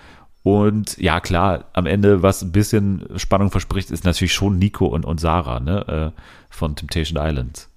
Und 0.44 0.98
ja, 0.98 1.20
klar, 1.20 1.66
am 1.74 1.86
Ende, 1.86 2.24
was 2.24 2.42
ein 2.42 2.52
bisschen 2.52 3.06
Spannung 3.18 3.52
verspricht, 3.52 3.92
ist 3.92 4.06
natürlich 4.06 4.34
schon 4.34 4.58
Nico 4.58 4.88
und, 4.88 5.06
und 5.06 5.20
Sarah, 5.20 5.60
ne, 5.60 6.14
äh, 6.16 6.22
von 6.50 6.76
Temptation 6.76 7.24
Island. 7.24 7.68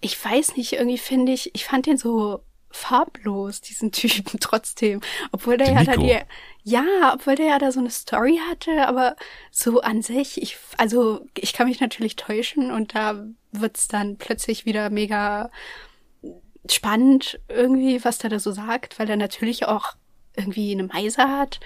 Ich 0.00 0.24
weiß 0.24 0.56
nicht, 0.56 0.74
irgendwie 0.74 0.98
finde 0.98 1.32
ich, 1.32 1.50
ich 1.54 1.64
fand 1.64 1.86
den 1.86 1.96
so 1.98 2.42
farblos, 2.76 3.60
diesen 3.60 3.92
Typen 3.92 4.40
trotzdem. 4.40 5.00
Obwohl 5.32 5.56
der 5.56 5.68
Den 5.68 5.76
ja 5.76 5.84
da 5.84 5.96
Nico? 5.96 6.02
die, 6.02 6.18
ja, 6.70 7.12
obwohl 7.14 7.34
der 7.34 7.46
ja 7.46 7.58
da 7.58 7.72
so 7.72 7.80
eine 7.80 7.90
Story 7.90 8.40
hatte, 8.50 8.86
aber 8.86 9.16
so 9.50 9.80
an 9.80 10.02
sich, 10.02 10.40
ich, 10.42 10.56
also 10.76 11.26
ich 11.36 11.52
kann 11.52 11.68
mich 11.68 11.80
natürlich 11.80 12.16
täuschen 12.16 12.70
und 12.70 12.94
da 12.94 13.26
wird's 13.52 13.88
dann 13.88 14.16
plötzlich 14.16 14.66
wieder 14.66 14.90
mega 14.90 15.50
spannend 16.70 17.40
irgendwie, 17.48 18.04
was 18.04 18.18
der 18.18 18.30
da 18.30 18.38
so 18.38 18.52
sagt, 18.52 18.98
weil 18.98 19.08
er 19.08 19.16
natürlich 19.16 19.66
auch 19.66 19.94
irgendwie 20.34 20.72
eine 20.72 20.84
Meise 20.84 21.22
hat. 21.28 21.60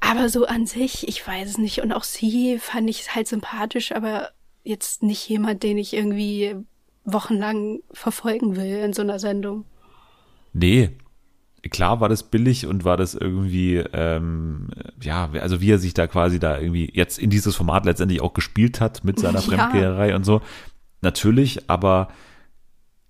Aber 0.00 0.28
so 0.28 0.46
an 0.46 0.66
sich, 0.66 1.08
ich 1.08 1.26
weiß 1.26 1.48
es 1.48 1.58
nicht. 1.58 1.80
Und 1.80 1.92
auch 1.92 2.04
sie 2.04 2.58
fand 2.58 2.88
ich 2.88 3.14
halt 3.14 3.26
sympathisch, 3.26 3.92
aber 3.92 4.30
jetzt 4.62 5.02
nicht 5.02 5.28
jemand, 5.28 5.62
den 5.62 5.78
ich 5.78 5.94
irgendwie 5.94 6.56
wochenlang 7.04 7.80
verfolgen 7.92 8.56
will 8.56 8.76
in 8.76 8.92
so 8.92 9.02
einer 9.02 9.18
Sendung. 9.18 9.64
Nee. 10.58 10.90
Klar 11.70 12.00
war 12.00 12.08
das 12.08 12.22
billig 12.22 12.66
und 12.66 12.84
war 12.84 12.96
das 12.96 13.14
irgendwie, 13.14 13.78
ähm, 13.92 14.68
ja, 15.02 15.28
also 15.40 15.60
wie 15.60 15.72
er 15.72 15.78
sich 15.78 15.94
da 15.94 16.06
quasi 16.06 16.38
da 16.38 16.58
irgendwie 16.60 16.88
jetzt 16.94 17.18
in 17.18 17.28
dieses 17.28 17.56
Format 17.56 17.84
letztendlich 17.86 18.20
auch 18.20 18.34
gespielt 18.34 18.80
hat 18.80 19.02
mit 19.02 19.18
seiner 19.18 19.40
Ja. 19.40 19.40
Fremdgeherei 19.40 20.14
und 20.14 20.22
so. 20.24 20.42
Natürlich, 21.02 21.68
aber 21.68 22.08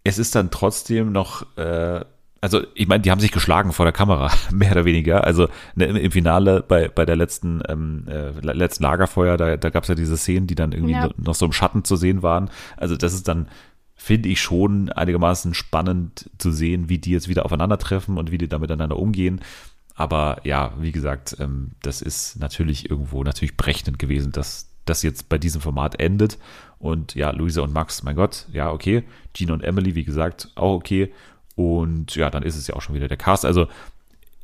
es 0.05 0.19
ist 0.19 0.35
dann 0.35 0.51
trotzdem 0.51 1.13
noch, 1.13 1.45
äh, 1.59 2.01
also 2.41 2.63
ich 2.75 2.87
meine, 2.89 3.03
die 3.03 3.11
haben 3.11 3.21
sich 3.21 3.33
geschlagen 3.33 3.73
vor 3.73 3.85
der 3.85 3.93
Kamera, 3.93 4.31
mehr 4.53 4.71
oder 4.73 4.87
weniger. 4.87 5.25
Also 5.25 5.49
ne, 5.75 5.87
im, 5.87 6.11
Finale 6.11 6.65
bei, 6.67 6.89
bei 6.89 7.05
der 7.05 7.17
letzten, 7.17 7.61
ähm, 7.69 8.07
äh, 8.09 8.31
letzten 8.41 8.85
Lagerfeuer, 8.85 9.37
da, 9.37 9.59
da 9.59 9.69
gab 9.69 9.83
es 9.83 9.89
ja 9.91 9.95
diese 9.95 10.17
Szenen, 10.17 10.47
die 10.47 10.55
dann 10.55 10.73
irgendwie 10.73 10.93
Ja. 10.93 11.09
no- 11.09 11.13
noch 11.19 11.35
so 11.35 11.45
im 11.45 11.53
Schatten 11.53 11.85
zu 11.85 11.97
sehen 11.97 12.23
waren. 12.23 12.49
Also 12.79 12.97
das 12.97 13.13
ist 13.13 13.29
dann, 13.29 13.49
finde 13.97 14.29
ich 14.29 14.41
schon 14.41 14.91
einigermaßen 14.93 15.55
spannend 15.55 16.31
zu 16.39 16.53
sehen, 16.53 16.89
wie 16.89 16.99
die 16.99 17.11
jetzt 17.11 17.29
wieder 17.29 17.45
aufeinandertreffen 17.45 18.19
und 18.19 18.31
wie 18.31 18.39
die 18.39 18.49
da 18.49 18.59
miteinander 18.59 18.99
umgehen. 18.99 19.41
Aber 19.95 20.39
ja, 20.45 20.75
wie 20.79 20.93
gesagt, 20.93 21.37
ähm, 21.41 21.73
das 21.83 22.03
ist 22.03 22.39
natürlich 22.39 22.91
irgendwo 22.91 23.25
natürlich 23.25 23.57
berechnend 23.57 23.99
gewesen, 23.99 24.31
dass 24.33 24.69
das 24.85 25.03
jetzt 25.03 25.29
bei 25.29 25.39
diesem 25.39 25.61
Format 25.61 25.99
endet. 25.99 26.39
Und 26.79 27.15
ja, 27.15 27.31
Luisa 27.31 27.63
und 27.63 27.73
Max, 27.73 28.03
mein 28.03 28.17
Gott, 28.17 28.47
ja, 28.53 28.71
okay. 28.71 29.05
Gino 29.35 29.55
und 29.55 29.65
Emily, 29.65 29.95
wie 29.95 30.05
gesagt, 30.05 30.51
auch 30.55 30.75
okay. 30.75 31.13
Und 31.55 32.15
ja, 32.15 32.29
dann 32.29 32.43
ist 32.43 32.57
es 32.57 32.67
ja 32.67 32.77
auch 32.77 32.83
schon 32.83 32.95
wieder 32.95 33.09
der 33.09 33.17
Cast. 33.17 33.47
Also 33.47 33.67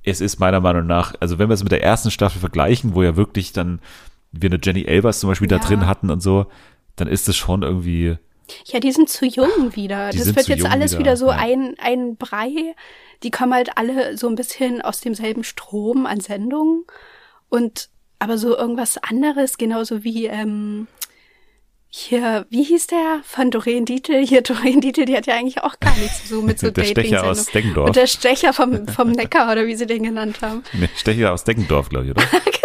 es 0.02 0.20
ist 0.22 0.40
meiner 0.40 0.60
Meinung 0.60 0.86
nach, 0.86 1.14
also 1.20 1.38
wenn 1.38 1.48
wir 1.48 1.54
es 1.54 1.62
mit 1.62 1.72
der 1.72 1.84
ersten 1.84 2.10
Staffel 2.10 2.40
vergleichen, 2.40 2.94
wo 2.94 3.02
ja 3.02 3.16
wirklich 3.16 3.52
dann 3.52 3.80
wir 4.32 4.48
eine 4.50 4.58
Jenny 4.60 4.84
Elvers 4.84 5.20
zum 5.20 5.28
Beispiel 5.28 5.50
Ja. 5.50 5.58
da 5.58 5.64
drin 5.66 5.86
hatten 5.86 6.10
und 6.10 6.22
so, 6.22 6.46
dann 6.96 7.06
ist 7.06 7.28
es 7.28 7.36
schon 7.36 7.62
irgendwie, 7.62 8.16
Ja, 8.66 8.80
die 8.80 8.92
sind 8.92 9.08
zu 9.08 9.24
jung 9.26 9.74
wieder. 9.74 10.10
Die 10.10 10.18
das 10.18 10.34
wird 10.34 10.48
jetzt 10.48 10.64
alles 10.64 10.92
wieder, 10.92 11.00
wieder, 11.00 11.16
so 11.16 11.28
ja. 11.28 11.36
ein, 11.36 11.74
ein 11.78 12.16
Brei. 12.16 12.74
Die 13.22 13.30
kommen 13.30 13.54
halt 13.54 13.76
alle 13.76 14.16
so 14.16 14.28
ein 14.28 14.34
bisschen 14.34 14.82
aus 14.82 15.00
demselben 15.00 15.44
Strom 15.44 16.06
an 16.06 16.20
Sendungen. 16.20 16.84
Und 17.48 17.88
aber 18.18 18.38
so 18.38 18.56
irgendwas 18.56 18.98
anderes, 18.98 19.58
genauso 19.58 20.04
wie 20.04 20.26
ähm, 20.26 20.86
hier, 21.88 22.46
wie 22.48 22.62
hieß 22.62 22.86
der 22.86 23.20
von 23.22 23.50
Doreen 23.50 23.84
Dietl? 23.84 24.24
Hier, 24.24 24.40
Doreen 24.42 24.80
Dietl, 24.80 25.04
die 25.04 25.16
hat 25.16 25.26
ja 25.26 25.34
eigentlich 25.34 25.62
auch 25.62 25.78
gar 25.78 25.94
nichts 25.98 26.28
so 26.28 26.40
mit 26.40 26.58
so 26.58 26.70
Der 26.72 26.84
Stecher 26.84 27.24
aus. 27.24 27.46
Deggendorf. 27.46 27.88
Und 27.88 27.96
der 27.96 28.06
Stecher 28.06 28.52
vom, 28.52 28.88
vom 28.88 29.10
Neckar 29.12 29.52
oder 29.52 29.66
wie 29.66 29.74
sie 29.74 29.86
den 29.86 30.02
genannt 30.02 30.40
haben. 30.40 30.62
ne, 30.72 30.88
Stecher 30.96 31.32
aus 31.32 31.44
Deckendorf, 31.44 31.90
glaube 31.90 32.06
ich, 32.06 32.10
oder? 32.12 32.22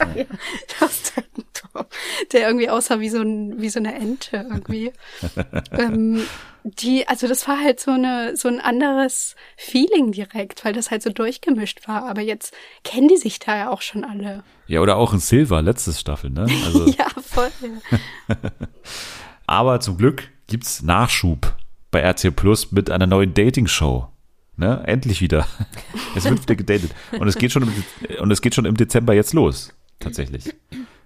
aus 0.80 1.12
Deckendorf, 1.14 1.86
der 2.32 2.46
irgendwie 2.46 2.68
aussah 2.70 3.00
wie 3.00 3.08
so, 3.10 3.20
ein, 3.20 3.60
wie 3.60 3.68
so 3.68 3.78
eine 3.78 3.94
Ente 3.94 4.36
irgendwie. 4.50 4.92
ähm, 5.72 6.22
die, 6.62 7.08
also 7.08 7.26
das 7.26 7.48
war 7.48 7.58
halt 7.58 7.80
so 7.80 7.90
eine, 7.92 8.36
so 8.36 8.48
ein 8.48 8.60
anderes 8.60 9.34
Feeling 9.56 10.12
direkt, 10.12 10.64
weil 10.64 10.72
das 10.72 10.90
halt 10.90 11.02
so 11.02 11.10
durchgemischt 11.10 11.88
war. 11.88 12.04
Aber 12.08 12.20
jetzt 12.20 12.54
kennen 12.84 13.08
die 13.08 13.16
sich 13.16 13.38
da 13.38 13.56
ja 13.56 13.70
auch 13.70 13.82
schon 13.82 14.04
alle. 14.04 14.42
Ja, 14.66 14.80
oder 14.80 14.96
auch 14.96 15.12
in 15.12 15.20
Silver, 15.20 15.62
letzte 15.62 15.92
Staffel, 15.92 16.30
ne? 16.30 16.46
Also, 16.66 16.86
Ja, 16.86 17.08
voll. 17.22 17.50
aber 19.46 19.80
zum 19.80 19.96
Glück 19.96 20.28
gibt's 20.46 20.82
Nachschub 20.82 21.56
bei 21.90 22.00
RTL 22.00 22.32
Plus 22.32 22.72
mit 22.72 22.90
einer 22.90 23.06
neuen 23.06 23.34
Dating-Show. 23.34 24.06
Ne? 24.56 24.82
Endlich 24.86 25.22
wieder. 25.22 25.46
Es 26.14 26.24
wird 26.24 26.42
wieder 26.42 26.54
gedatet. 26.54 26.90
Und 27.18 27.26
es 27.26 27.36
geht 27.38 27.50
schon 27.50 27.62
im, 27.62 27.72
und 28.20 28.30
es 28.30 28.42
geht 28.42 28.54
schon 28.54 28.66
im 28.66 28.76
Dezember 28.76 29.14
jetzt 29.14 29.32
los. 29.32 29.72
Tatsächlich. 30.00 30.54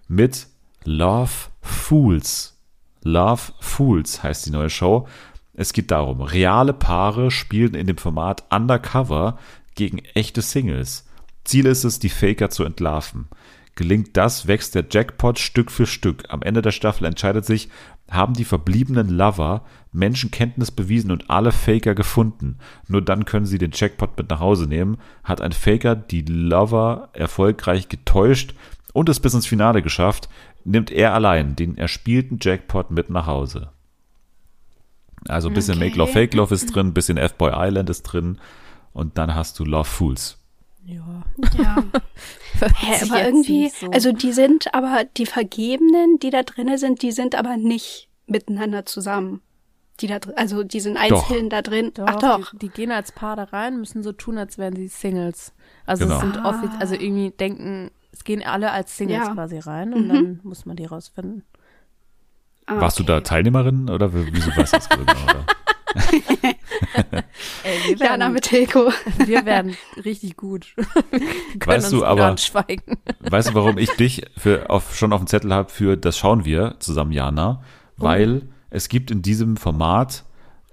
Mit 0.08 0.46
Love 0.84 1.30
Fools. 1.60 2.56
Love 3.02 3.52
Fools 3.60 4.22
heißt 4.22 4.46
die 4.46 4.50
neue 4.50 4.70
Show. 4.70 5.06
Es 5.52 5.72
geht 5.72 5.90
darum, 5.90 6.20
reale 6.20 6.72
Paare 6.72 7.30
spielen 7.30 7.74
in 7.74 7.86
dem 7.86 7.96
Format 7.96 8.44
Undercover 8.50 9.38
gegen 9.74 9.98
echte 9.98 10.42
Singles. 10.42 11.06
Ziel 11.44 11.66
ist 11.66 11.84
es, 11.84 11.98
die 11.98 12.08
Faker 12.08 12.50
zu 12.50 12.64
entlarven. 12.64 13.28
Gelingt 13.76 14.16
das, 14.16 14.46
wächst 14.46 14.74
der 14.74 14.86
Jackpot 14.88 15.38
Stück 15.38 15.70
für 15.70 15.86
Stück. 15.86 16.24
Am 16.28 16.42
Ende 16.42 16.62
der 16.62 16.70
Staffel 16.70 17.06
entscheidet 17.06 17.44
sich, 17.44 17.68
haben 18.10 18.34
die 18.34 18.44
verbliebenen 18.44 19.08
Lover 19.08 19.64
Menschenkenntnis 19.92 20.70
bewiesen 20.70 21.10
und 21.10 21.30
alle 21.30 21.52
Faker 21.52 21.94
gefunden. 21.94 22.58
Nur 22.88 23.02
dann 23.02 23.24
können 23.24 23.46
sie 23.46 23.58
den 23.58 23.70
Jackpot 23.72 24.16
mit 24.16 24.30
nach 24.30 24.40
Hause 24.40 24.66
nehmen. 24.66 24.98
Hat 25.22 25.40
ein 25.40 25.52
Faker 25.52 25.96
die 25.96 26.22
Lover 26.22 27.10
erfolgreich 27.12 27.88
getäuscht 27.88 28.54
und 28.94 29.10
es 29.10 29.20
bis 29.20 29.34
ins 29.34 29.46
Finale 29.46 29.82
geschafft, 29.82 30.30
nimmt 30.64 30.90
er 30.90 31.12
allein 31.12 31.54
den 31.56 31.76
erspielten 31.76 32.38
Jackpot 32.40 32.90
mit 32.90 33.10
nach 33.10 33.26
Hause. 33.26 33.68
Also 35.28 35.48
ein 35.48 35.54
bisschen 35.54 35.76
Okay. 35.76 35.84
Make 35.86 35.98
Love 35.98 36.12
Fake 36.12 36.34
Love 36.34 36.54
ist 36.54 36.66
drin, 36.74 36.88
ein 36.88 36.94
bisschen 36.94 37.16
F-Boy 37.18 37.52
Island 37.54 37.90
ist 37.90 38.02
drin 38.02 38.38
und 38.92 39.16
dann 39.18 39.34
hast 39.34 39.58
du 39.58 39.64
Love 39.64 39.84
Fools. 39.84 40.38
Ja. 40.86 41.22
Ja. 41.58 41.82
Hä, 42.76 43.04
aber 43.04 43.24
irgendwie, 43.24 43.70
so- 43.70 43.90
also 43.90 44.12
die 44.12 44.32
sind 44.32 44.72
aber, 44.74 45.04
die 45.16 45.26
Vergebenen, 45.26 46.18
die 46.20 46.30
da 46.30 46.42
drinnen 46.42 46.76
sind, 46.78 47.00
die 47.02 47.10
sind 47.12 47.34
aber 47.34 47.56
nicht 47.56 48.08
miteinander 48.26 48.84
zusammen. 48.86 49.40
Die 50.00 50.08
da 50.08 50.18
drin, 50.18 50.34
also 50.36 50.62
die 50.62 50.80
sind 50.80 50.96
Doch. 50.96 51.30
einzeln 51.30 51.48
da 51.50 51.62
drin. 51.62 51.92
Doch, 51.94 52.04
Ach 52.06 52.16
doch. 52.18 52.50
Die, 52.52 52.58
die 52.58 52.68
gehen 52.68 52.90
als 52.90 53.12
Paar 53.12 53.36
da 53.36 53.44
rein, 53.44 53.78
müssen 53.78 54.02
so 54.02 54.12
tun, 54.12 54.36
als 54.38 54.58
wären 54.58 54.76
sie 54.76 54.88
Singles. 54.88 55.52
Also 55.86 56.04
Genau. 56.04 56.16
es 56.16 56.20
sind 56.22 56.44
offiz 56.44 56.70
also 56.80 56.94
irgendwie 56.94 57.30
denken, 57.30 57.90
es 58.14 58.24
gehen 58.24 58.42
alle 58.46 58.70
als 58.70 58.96
Singles 58.96 59.26
Ja. 59.26 59.34
quasi 59.34 59.58
rein 59.58 59.92
und 59.92 60.08
dann 60.08 60.40
muss 60.44 60.64
man 60.66 60.76
die 60.76 60.86
rausfinden. 60.86 61.42
Ah, 62.66 62.80
Warst 62.80 62.98
du 62.98 63.02
da 63.02 63.20
Teilnehmerin 63.20 63.90
oder 63.90 64.14
wieso 64.14 64.50
weißt 64.56 64.72
du 64.72 64.76
das 64.78 64.88
genau? 64.88 65.04
Ey, 67.62 67.78
wir 67.88 67.96
Jana 67.96 68.18
werden, 68.24 68.32
mit 68.32 68.46
Hilko. 68.46 68.90
wir 69.18 69.44
werden 69.44 69.76
richtig 70.04 70.36
gut. 70.36 70.74
Wir 70.76 70.86
können 71.58 71.66
Weißt 71.66 71.92
uns 71.92 72.00
du, 72.00 72.04
aber-. 72.04 72.36
Weißt 73.20 73.48
du, 73.50 73.54
warum 73.54 73.78
ich 73.78 73.90
dich 73.90 74.22
für, 74.36 74.70
auf, 74.70 74.96
schon 74.96 75.12
auf 75.12 75.20
dem 75.20 75.26
Zettel 75.26 75.52
habe 75.52 75.68
für 75.70 75.96
das 75.96 76.16
schauen 76.18 76.44
wir 76.44 76.76
zusammen, 76.80 77.12
Jana? 77.12 77.62
Weil 77.96 78.48
es 78.70 78.88
gibt 78.88 79.10
in 79.10 79.22
diesem 79.22 79.56
Format 79.56 80.24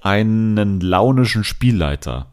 einen 0.02 0.80
launischen 0.82 1.44
Spielleiter. 1.44 2.31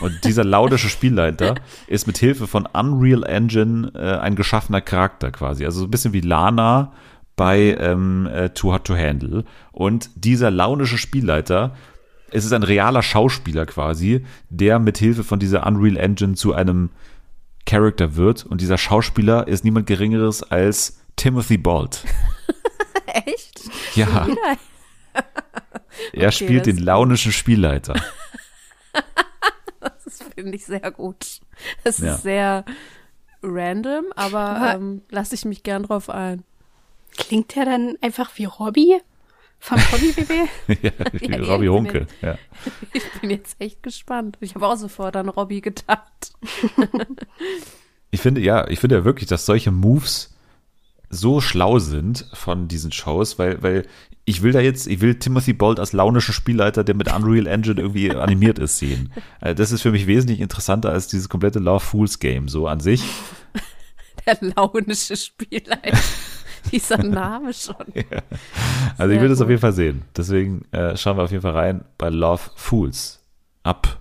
Und 0.00 0.24
dieser 0.24 0.44
launische 0.44 0.88
Spielleiter 0.88 1.56
ist 1.86 2.06
mit 2.06 2.18
Hilfe 2.18 2.46
von 2.46 2.66
Unreal 2.66 3.24
Engine 3.24 3.92
äh, 3.94 4.18
ein 4.18 4.36
geschaffener 4.36 4.80
Charakter 4.80 5.30
quasi. 5.30 5.64
Also 5.64 5.80
so 5.80 5.86
ein 5.86 5.90
bisschen 5.90 6.12
wie 6.12 6.20
Lana 6.20 6.92
bei 7.36 7.76
ähm, 7.80 8.26
äh, 8.32 8.50
Too 8.50 8.72
Hot 8.72 8.84
to 8.84 8.96
Handle. 8.96 9.44
Und 9.72 10.10
dieser 10.14 10.50
launische 10.50 10.98
Spielleiter, 10.98 11.74
es 12.30 12.44
ist 12.44 12.52
ein 12.52 12.62
realer 12.62 13.02
Schauspieler 13.02 13.66
quasi, 13.66 14.24
der 14.50 14.78
mit 14.78 14.98
Hilfe 14.98 15.24
von 15.24 15.38
dieser 15.38 15.66
Unreal 15.66 15.96
Engine 15.96 16.34
zu 16.34 16.54
einem 16.54 16.90
Charakter 17.66 18.16
wird. 18.16 18.44
Und 18.44 18.60
dieser 18.60 18.78
Schauspieler 18.78 19.48
ist 19.48 19.64
niemand 19.64 19.86
Geringeres 19.86 20.42
als 20.42 21.00
Timothy 21.16 21.58
Balt. 21.58 22.04
Echt? 23.06 23.62
Ja, 23.94 24.26
er 26.12 26.32
spielt 26.32 26.66
den 26.66 26.78
launischen 26.78 27.32
Spielleiter. 27.32 27.94
Das 30.34 30.42
finde 30.42 30.56
ich 30.56 30.64
sehr 30.66 30.90
gut. 30.90 31.40
Es 31.84 31.98
Ja. 31.98 32.14
ist 32.14 32.22
sehr 32.22 32.64
random, 33.42 34.06
aber 34.16 34.38
Aber- 34.40 34.74
ähm, 34.74 35.02
lasse 35.10 35.34
ich 35.34 35.44
mich 35.44 35.62
gern 35.62 35.82
drauf 35.84 36.08
ein. 36.10 36.42
Klingt 37.16 37.54
der 37.54 37.64
dann 37.64 37.96
einfach 38.00 38.30
wie 38.36 38.44
Robbie 38.46 38.98
vom 39.60 39.78
Hobby 39.92 40.12
BB? 40.12 40.30
ja, 40.82 40.90
wie 41.12 41.30
Ja, 41.30 41.38
Robbie. 41.52 41.68
Hunke. 41.68 42.06
Ja. 42.22 42.36
Ich 42.92 43.20
bin 43.20 43.30
jetzt 43.30 43.56
echt 43.60 43.82
gespannt. 43.82 44.36
Ich 44.40 44.54
habe 44.54 44.66
auch 44.66 44.76
sofort 44.76 45.14
an 45.16 45.28
Robbie 45.28 45.60
gedacht. 45.60 46.32
Ich 48.10 48.20
finde, 48.20 48.40
ja, 48.40 48.68
ich 48.68 48.78
finde 48.78 48.94
ja 48.96 49.04
wirklich, 49.04 49.28
dass 49.28 49.44
solche 49.44 49.72
Moves 49.72 50.33
so 51.14 51.40
schlau 51.40 51.78
sind 51.78 52.26
von 52.32 52.68
diesen 52.68 52.92
Shows, 52.92 53.38
weil, 53.38 53.62
weil 53.62 53.86
ich 54.24 54.42
will 54.42 54.52
da 54.52 54.60
jetzt, 54.60 54.86
ich 54.86 55.00
will 55.00 55.18
Timothy 55.18 55.52
Bolt 55.52 55.78
als 55.78 55.92
launischer 55.92 56.32
Spielleiter, 56.32 56.84
der 56.84 56.94
mit 56.94 57.12
Unreal 57.12 57.46
Engine 57.46 57.80
irgendwie 57.80 58.10
animiert 58.14 58.58
ist, 58.58 58.78
sehen. 58.78 59.12
Also 59.40 59.54
Das 59.54 59.72
ist 59.72 59.82
für 59.82 59.90
mich 59.92 60.06
wesentlich 60.06 60.40
interessanter 60.40 60.90
als 60.90 61.08
dieses 61.08 61.28
komplette 61.28 61.58
Love 61.58 61.84
Fools 61.84 62.18
Game, 62.18 62.48
so 62.48 62.66
an 62.66 62.80
sich. 62.80 63.02
Der 64.26 64.38
launische 64.40 65.16
Spielleiter. 65.16 65.98
Dieser 66.72 66.96
Name 66.96 67.52
schon. 67.52 67.76
Also 68.96 69.14
ich 69.14 69.20
will 69.20 69.28
das 69.28 69.40
auf 69.40 69.46
gut. 69.46 69.50
jeden 69.50 69.60
Fall 69.60 69.74
sehen. 69.74 70.02
Deswegen 70.16 70.64
äh, 70.72 70.96
schauen 70.96 71.18
wir 71.18 71.24
auf 71.24 71.30
jeden 71.30 71.42
Fall 71.42 71.52
rein 71.52 71.84
bei 71.98 72.08
Love 72.08 72.40
Fools. 72.56 73.22
Ab 73.64 74.00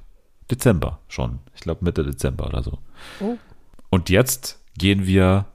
Dezember 0.49 0.99
schon. 1.09 1.39
Ich 1.55 1.61
glaube 1.61 1.83
Mitte 1.83 2.03
Dezember 2.05 2.47
oder 2.47 2.63
so. 2.63 2.79
Oh. 3.19 3.37
Und 3.89 4.09
jetzt 4.09 4.61
gehen 4.77 5.05
wir 5.05 5.45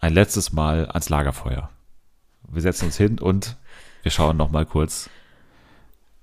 ein 0.00 0.14
letztes 0.14 0.52
Mal 0.52 0.86
ans 0.88 1.08
Lagerfeuer. 1.08 1.70
Wir 2.48 2.62
setzen 2.62 2.86
uns 2.86 2.96
hin 2.96 3.18
und 3.18 3.56
wir 4.02 4.10
schauen 4.10 4.36
noch 4.36 4.50
mal 4.50 4.64
kurz 4.64 5.10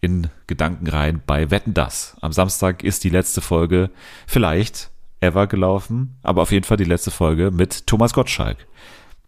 in 0.02 0.30
Gedanken 0.48 0.88
rein 0.88 1.22
bei 1.26 1.52
Wetten 1.52 1.74
das. 1.74 2.16
Am 2.22 2.32
Samstag 2.32 2.84
ist 2.84 3.04
die 3.04 3.10
letzte 3.10 3.42
Folge 3.42 3.90
vielleicht 4.28 4.92
ever 5.20 5.48
gelaufen, 5.48 6.18
aber 6.24 6.42
auf 6.44 6.52
jeden 6.52 6.66
Fall 6.66 6.78
die 6.78 6.84
letzte 6.84 7.12
Folge 7.12 7.52
mit 7.52 7.88
Thomas 7.88 8.14
Gottschalk. 8.14 8.68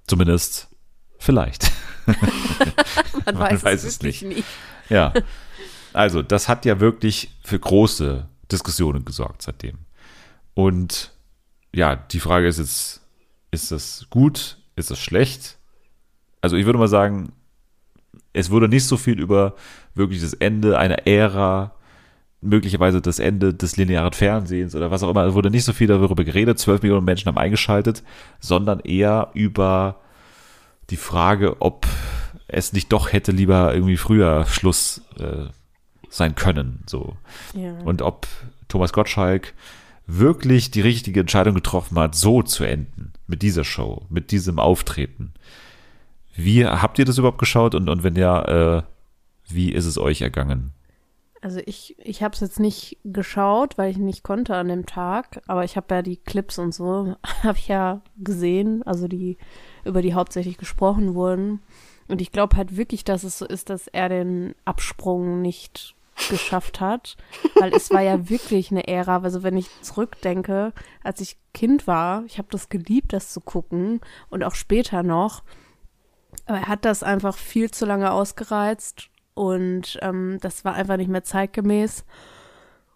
Zumindest 0.05 0.69
vielleicht. 1.17 1.71
Man, 2.05 2.15
Man 3.25 3.39
weiß, 3.39 3.63
weiß 3.63 3.83
es 3.83 4.01
wirklich 4.01 4.21
nicht. 4.21 4.47
Ja. 4.89 5.13
Also, 5.93 6.21
das 6.21 6.47
hat 6.47 6.65
ja 6.65 6.79
wirklich 6.79 7.31
für 7.43 7.59
große 7.59 8.27
Diskussionen 8.51 9.03
gesorgt 9.03 9.41
seitdem. 9.41 9.79
Und 10.53 11.11
ja, 11.73 11.95
die 11.95 12.19
Frage 12.19 12.47
ist 12.47 12.59
jetzt, 12.59 13.01
ist 13.51 13.71
das 13.71 14.07
gut? 14.09 14.57
Ist 14.75 14.91
das 14.91 14.99
schlecht? 14.99 15.57
Also, 16.41 16.55
ich 16.55 16.65
würde 16.65 16.79
mal 16.79 16.87
sagen, 16.87 17.31
es 18.33 18.51
wurde 18.51 18.69
nicht 18.69 18.85
so 18.85 18.97
viel 18.97 19.19
über 19.19 19.55
wirklich 19.95 20.21
das 20.21 20.33
Ende 20.33 20.77
einer 20.77 21.07
Ära, 21.07 21.73
möglicherweise 22.41 23.01
das 23.01 23.19
Ende 23.19 23.53
des 23.53 23.77
linearen 23.77 24.13
Fernsehens 24.13 24.75
oder 24.75 24.91
was 24.91 25.03
auch 25.03 25.09
immer. 25.09 25.25
Es 25.25 25.33
wurde 25.33 25.49
nicht 25.49 25.63
so 25.63 25.73
viel 25.73 25.87
darüber 25.87 26.23
geredet. 26.23 26.59
12 26.59 26.83
Millionen 26.83 27.05
Menschen 27.05 27.27
haben 27.27 27.37
eingeschaltet, 27.37 28.03
sondern 28.39 28.79
eher 28.79 29.31
über 29.33 30.01
die 30.89 30.97
Frage, 30.97 31.61
ob 31.61 31.87
es 32.47 32.73
nicht 32.73 32.91
doch 32.93 33.11
hätte 33.11 33.31
lieber 33.31 33.73
irgendwie 33.73 33.97
früher 33.97 34.45
Schluss 34.45 35.01
äh, 35.19 35.47
sein 36.09 36.35
können. 36.35 36.83
So. 36.85 37.17
Ja. 37.53 37.73
Und 37.83 38.01
ob 38.01 38.27
Thomas 38.67 38.93
Gottschalk 38.93 39.53
wirklich 40.07 40.71
die 40.71 40.81
richtige 40.81 41.19
Entscheidung 41.19 41.53
getroffen 41.53 41.99
hat, 41.99 42.15
so 42.15 42.41
zu 42.41 42.63
enden. 42.63 43.13
Mit 43.27 43.41
dieser 43.41 43.65
Show, 43.65 44.05
mit 44.09 44.31
diesem 44.31 44.57
Auftreten. 44.57 45.33
Wie 46.35 46.65
habt 46.65 46.97
ihr 46.97 47.05
das 47.05 47.17
überhaupt 47.17 47.39
geschaut 47.39 47.75
und, 47.75 47.89
und 47.89 48.03
wenn 48.03 48.15
ja, 48.15 48.77
äh, 48.77 48.83
wie 49.49 49.71
ist 49.71 49.85
es 49.85 49.97
euch 49.97 50.21
ergangen? 50.21 50.71
Also 51.41 51.59
ich, 51.65 51.95
ich 51.99 52.23
habe 52.23 52.33
es 52.33 52.39
jetzt 52.39 52.59
nicht 52.59 52.97
geschaut, 53.03 53.77
weil 53.77 53.91
ich 53.91 53.97
nicht 53.97 54.23
konnte 54.23 54.55
an 54.55 54.69
dem 54.69 54.85
Tag, 54.85 55.41
aber 55.47 55.63
ich 55.63 55.75
habe 55.75 55.93
ja 55.93 56.01
die 56.01 56.17
Clips 56.17 56.57
und 56.57 56.73
so, 56.73 57.15
habe 57.43 57.57
ich 57.57 57.67
ja 57.67 58.01
gesehen, 58.17 58.83
also 58.83 59.07
die, 59.07 59.37
über 59.83 60.01
die 60.01 60.13
hauptsächlich 60.13 60.57
gesprochen 60.57 61.15
wurden. 61.15 61.61
Und 62.07 62.21
ich 62.21 62.31
glaube 62.31 62.55
halt 62.55 62.77
wirklich, 62.77 63.03
dass 63.03 63.23
es 63.23 63.37
so 63.37 63.45
ist, 63.45 63.69
dass 63.69 63.87
er 63.87 64.07
den 64.07 64.55
Absprung 64.63 65.41
nicht 65.41 65.96
geschafft 66.29 66.79
hat, 66.79 67.17
weil 67.55 67.73
es 67.73 67.91
war 67.91 68.01
ja 68.01 68.29
wirklich 68.29 68.71
eine 68.71 68.87
Ära, 68.87 69.21
also 69.21 69.43
wenn 69.43 69.57
ich 69.57 69.69
zurückdenke, 69.81 70.73
als 71.03 71.21
ich 71.21 71.37
Kind 71.53 71.87
war, 71.87 72.23
ich 72.25 72.37
habe 72.37 72.47
das 72.51 72.69
geliebt, 72.69 73.13
das 73.13 73.33
zu 73.33 73.41
gucken 73.41 74.01
und 74.29 74.43
auch 74.43 74.55
später 74.55 75.03
noch, 75.03 75.43
aber 76.45 76.59
er 76.59 76.67
hat 76.67 76.85
das 76.85 77.03
einfach 77.03 77.37
viel 77.37 77.71
zu 77.71 77.85
lange 77.85 78.11
ausgereizt 78.11 79.09
und 79.33 79.99
ähm, 80.01 80.39
das 80.41 80.65
war 80.65 80.73
einfach 80.73 80.97
nicht 80.97 81.09
mehr 81.09 81.23
zeitgemäß. 81.23 82.05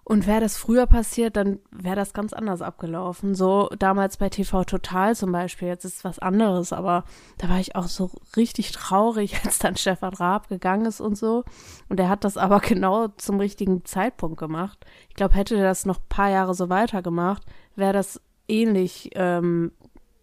Und 0.03 0.25
wäre 0.25 0.41
das 0.41 0.57
früher 0.57 0.87
passiert, 0.87 1.35
dann 1.35 1.59
wäre 1.71 1.95
das 1.95 2.13
ganz 2.13 2.33
anders 2.33 2.61
abgelaufen. 2.61 3.35
So 3.35 3.69
damals 3.77 4.17
bei 4.17 4.29
TV 4.29 4.63
Total 4.63 5.15
zum 5.15 5.31
Beispiel, 5.31 5.67
jetzt 5.67 5.85
ist 5.85 6.03
was 6.03 6.17
anderes, 6.17 6.73
aber 6.73 7.03
da 7.37 7.49
war 7.49 7.59
ich 7.59 7.75
auch 7.75 7.87
so 7.87 8.09
richtig 8.35 8.71
traurig, 8.71 9.39
als 9.45 9.59
dann 9.59 9.75
Stefan 9.75 10.13
Raab 10.13 10.49
gegangen 10.49 10.85
ist 10.85 11.01
und 11.01 11.15
so. 11.15 11.43
Und 11.87 11.99
er 11.99 12.09
hat 12.09 12.23
das 12.23 12.37
aber 12.37 12.59
genau 12.61 13.09
zum 13.09 13.39
richtigen 13.39 13.85
Zeitpunkt 13.85 14.37
gemacht. 14.39 14.85
Ich 15.09 15.15
glaube, 15.15 15.35
hätte 15.35 15.55
er 15.55 15.63
das 15.63 15.85
noch 15.85 15.99
ein 15.99 16.09
paar 16.09 16.29
Jahre 16.29 16.55
so 16.55 16.69
weitergemacht, 16.69 17.43
wäre 17.75 17.93
das 17.93 18.19
ähnlich 18.47 19.11
ähm, 19.15 19.71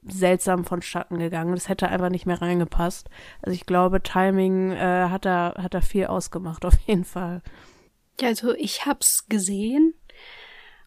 seltsam 0.06 0.64
vonstatten 0.64 1.18
gegangen. 1.18 1.54
Das 1.54 1.68
hätte 1.68 1.88
einfach 1.88 2.10
nicht 2.10 2.26
mehr 2.26 2.40
reingepasst. 2.40 3.08
Also 3.42 3.54
ich 3.54 3.66
glaube, 3.66 4.02
Timing 4.02 4.72
äh, 4.72 5.08
hat 5.08 5.24
da 5.24 5.54
hat 5.56 5.74
da 5.74 5.80
viel 5.80 6.06
ausgemacht 6.06 6.64
auf 6.64 6.74
jeden 6.86 7.04
Fall. 7.04 7.42
Ja, 8.20 8.28
also 8.28 8.54
ich 8.54 8.86
hab's 8.86 9.26
gesehen 9.28 9.94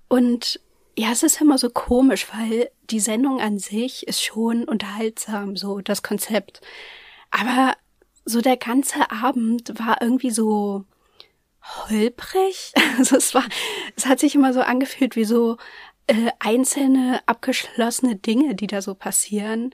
und 0.07 0.59
ja, 0.97 1.11
es 1.11 1.23
ist 1.23 1.39
immer 1.39 1.57
so 1.57 1.69
komisch, 1.69 2.27
weil 2.33 2.69
die 2.89 2.99
Sendung 2.99 3.39
an 3.39 3.59
sich 3.59 4.07
ist 4.07 4.21
schon 4.21 4.65
unterhaltsam, 4.65 5.55
so 5.55 5.79
das 5.79 6.03
Konzept. 6.03 6.61
Aber 7.31 7.75
so 8.25 8.41
der 8.41 8.57
ganze 8.57 9.09
Abend 9.09 9.79
war 9.79 10.01
irgendwie 10.01 10.31
so 10.31 10.85
holprig. 11.61 12.73
Also 12.97 13.15
es 13.15 13.33
war, 13.33 13.45
es 13.95 14.05
hat 14.05 14.19
sich 14.19 14.35
immer 14.35 14.53
so 14.53 14.61
angefühlt 14.61 15.15
wie 15.15 15.23
so 15.23 15.57
äh, 16.07 16.31
einzelne 16.39 17.21
abgeschlossene 17.25 18.17
Dinge, 18.17 18.53
die 18.53 18.67
da 18.67 18.81
so 18.81 18.95
passieren, 18.95 19.73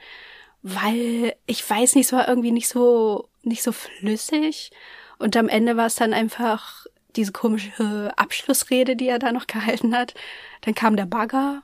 weil 0.61 1.35
ich 1.47 1.67
weiß 1.67 1.95
nicht, 1.95 2.05
es 2.05 2.13
war 2.13 2.27
irgendwie 2.27 2.51
nicht 2.51 2.69
so 2.69 3.29
nicht 3.41 3.63
so 3.63 3.71
flüssig 3.71 4.71
und 5.17 5.35
am 5.35 5.49
Ende 5.49 5.77
war 5.77 5.87
es 5.87 5.95
dann 5.95 6.13
einfach 6.13 6.85
diese 7.17 7.31
komische 7.31 8.11
Abschlussrede, 8.15 8.95
die 8.95 9.07
er 9.07 9.19
da 9.19 9.31
noch 9.31 9.47
gehalten 9.47 9.95
hat. 9.95 10.13
Dann 10.61 10.75
kam 10.75 10.95
der 10.95 11.05
Bagger. 11.05 11.63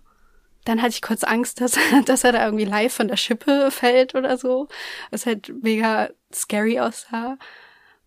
Dann 0.65 0.81
hatte 0.81 0.91
ich 0.91 1.01
kurz 1.01 1.23
Angst, 1.23 1.61
dass, 1.61 1.77
dass 2.05 2.23
er 2.23 2.31
da 2.33 2.45
irgendwie 2.45 2.65
live 2.65 2.93
von 2.93 3.07
der 3.07 3.17
Schippe 3.17 3.69
fällt 3.71 4.15
oder 4.15 4.37
so, 4.37 4.67
was 5.11 5.25
halt 5.25 5.53
mega 5.61 6.09
scary 6.33 6.79
aussah. 6.79 7.37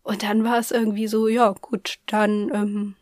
Und 0.02 0.22
dann 0.22 0.44
war 0.44 0.58
es 0.58 0.70
irgendwie 0.70 1.08
so, 1.08 1.28
ja, 1.28 1.54
gut, 1.60 1.98
dann, 2.06 2.50
ähm, 2.54 2.94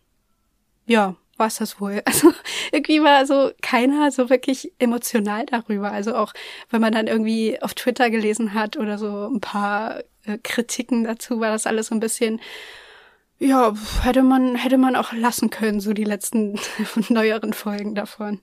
ja, 0.87 1.17
war 1.37 1.49
es 1.49 1.57
das 1.57 1.81
wohl. 1.81 2.03
Also 2.07 2.33
irgendwie 2.73 3.03
war 3.03 3.27
so 3.27 3.53
keiner 3.63 4.11
so 4.11 4.31
wirklich 4.31 4.73
emotional 4.79 5.47
darüber. 5.47 5.93
Also 5.93 6.15
auch 6.15 6.33
wenn 6.71 6.81
man 6.81 6.93
dann 6.93 7.07
irgendwie 7.07 7.61
auf 7.63 7.75
Twitter 7.75 8.11
gelesen 8.11 8.55
hat 8.55 8.77
oder 8.77 8.99
so 8.99 9.29
ein 9.29 9.41
paar 9.41 10.01
äh, 10.25 10.39
Kritiken 10.43 11.05
dazu, 11.05 11.41
war 11.41 11.51
das 11.51 11.67
alles 11.67 11.89
so 11.89 11.95
ein 11.95 12.01
bisschen, 12.01 12.41
ja, 13.45 13.75
hätte 14.03 14.23
man, 14.23 14.55
hätte 14.57 14.79
man 14.79 14.97
auch 14.97 15.13
lassen 15.13 15.51
können, 15.51 15.81
so 15.81 15.93
die 15.93 16.05
letzten 16.05 16.59
neueren 17.09 17.53
Folgen 17.53 17.95
davon. 17.95 18.41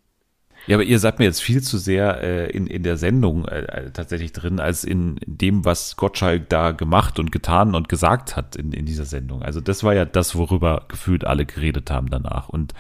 Ja, 0.68 0.76
aber 0.76 0.84
ihr 0.84 0.99
seid 0.99 1.18
mir 1.18 1.26
jetzt 1.26 1.41
viel 1.41 1.64
zu 1.64 1.80
sehr 1.80 2.22
äh, 2.22 2.52
in, 2.52 2.68
in 2.68 2.84
der 2.84 2.95
Sendung 2.97 3.45
äh, 3.45 3.62
äh 3.62 3.91
tatsächlich 3.91 4.32
drin, 4.32 4.60
als 4.60 4.84
in 4.84 5.20
dem, 5.26 5.66
was 5.66 5.95
Gottschalk 5.95 6.49
da 6.49 6.72
gemacht 6.72 7.18
und 7.18 7.32
getan 7.32 7.74
und 7.74 7.89
gesagt 7.89 8.36
hat 8.36 8.56
in, 8.56 8.72
in 8.72 8.86
dieser 8.86 9.06
Sendung. 9.06 9.41
Also 9.41 9.60
das 9.60 9.84
war 9.84 9.95
ja 9.95 10.06
das, 10.06 10.36
worüber 10.36 10.86
gefühlt 10.88 11.26
alle 11.26 11.47
geredet 11.47 11.89
haben 11.89 12.12
danach 12.12 12.47
und 12.47 12.76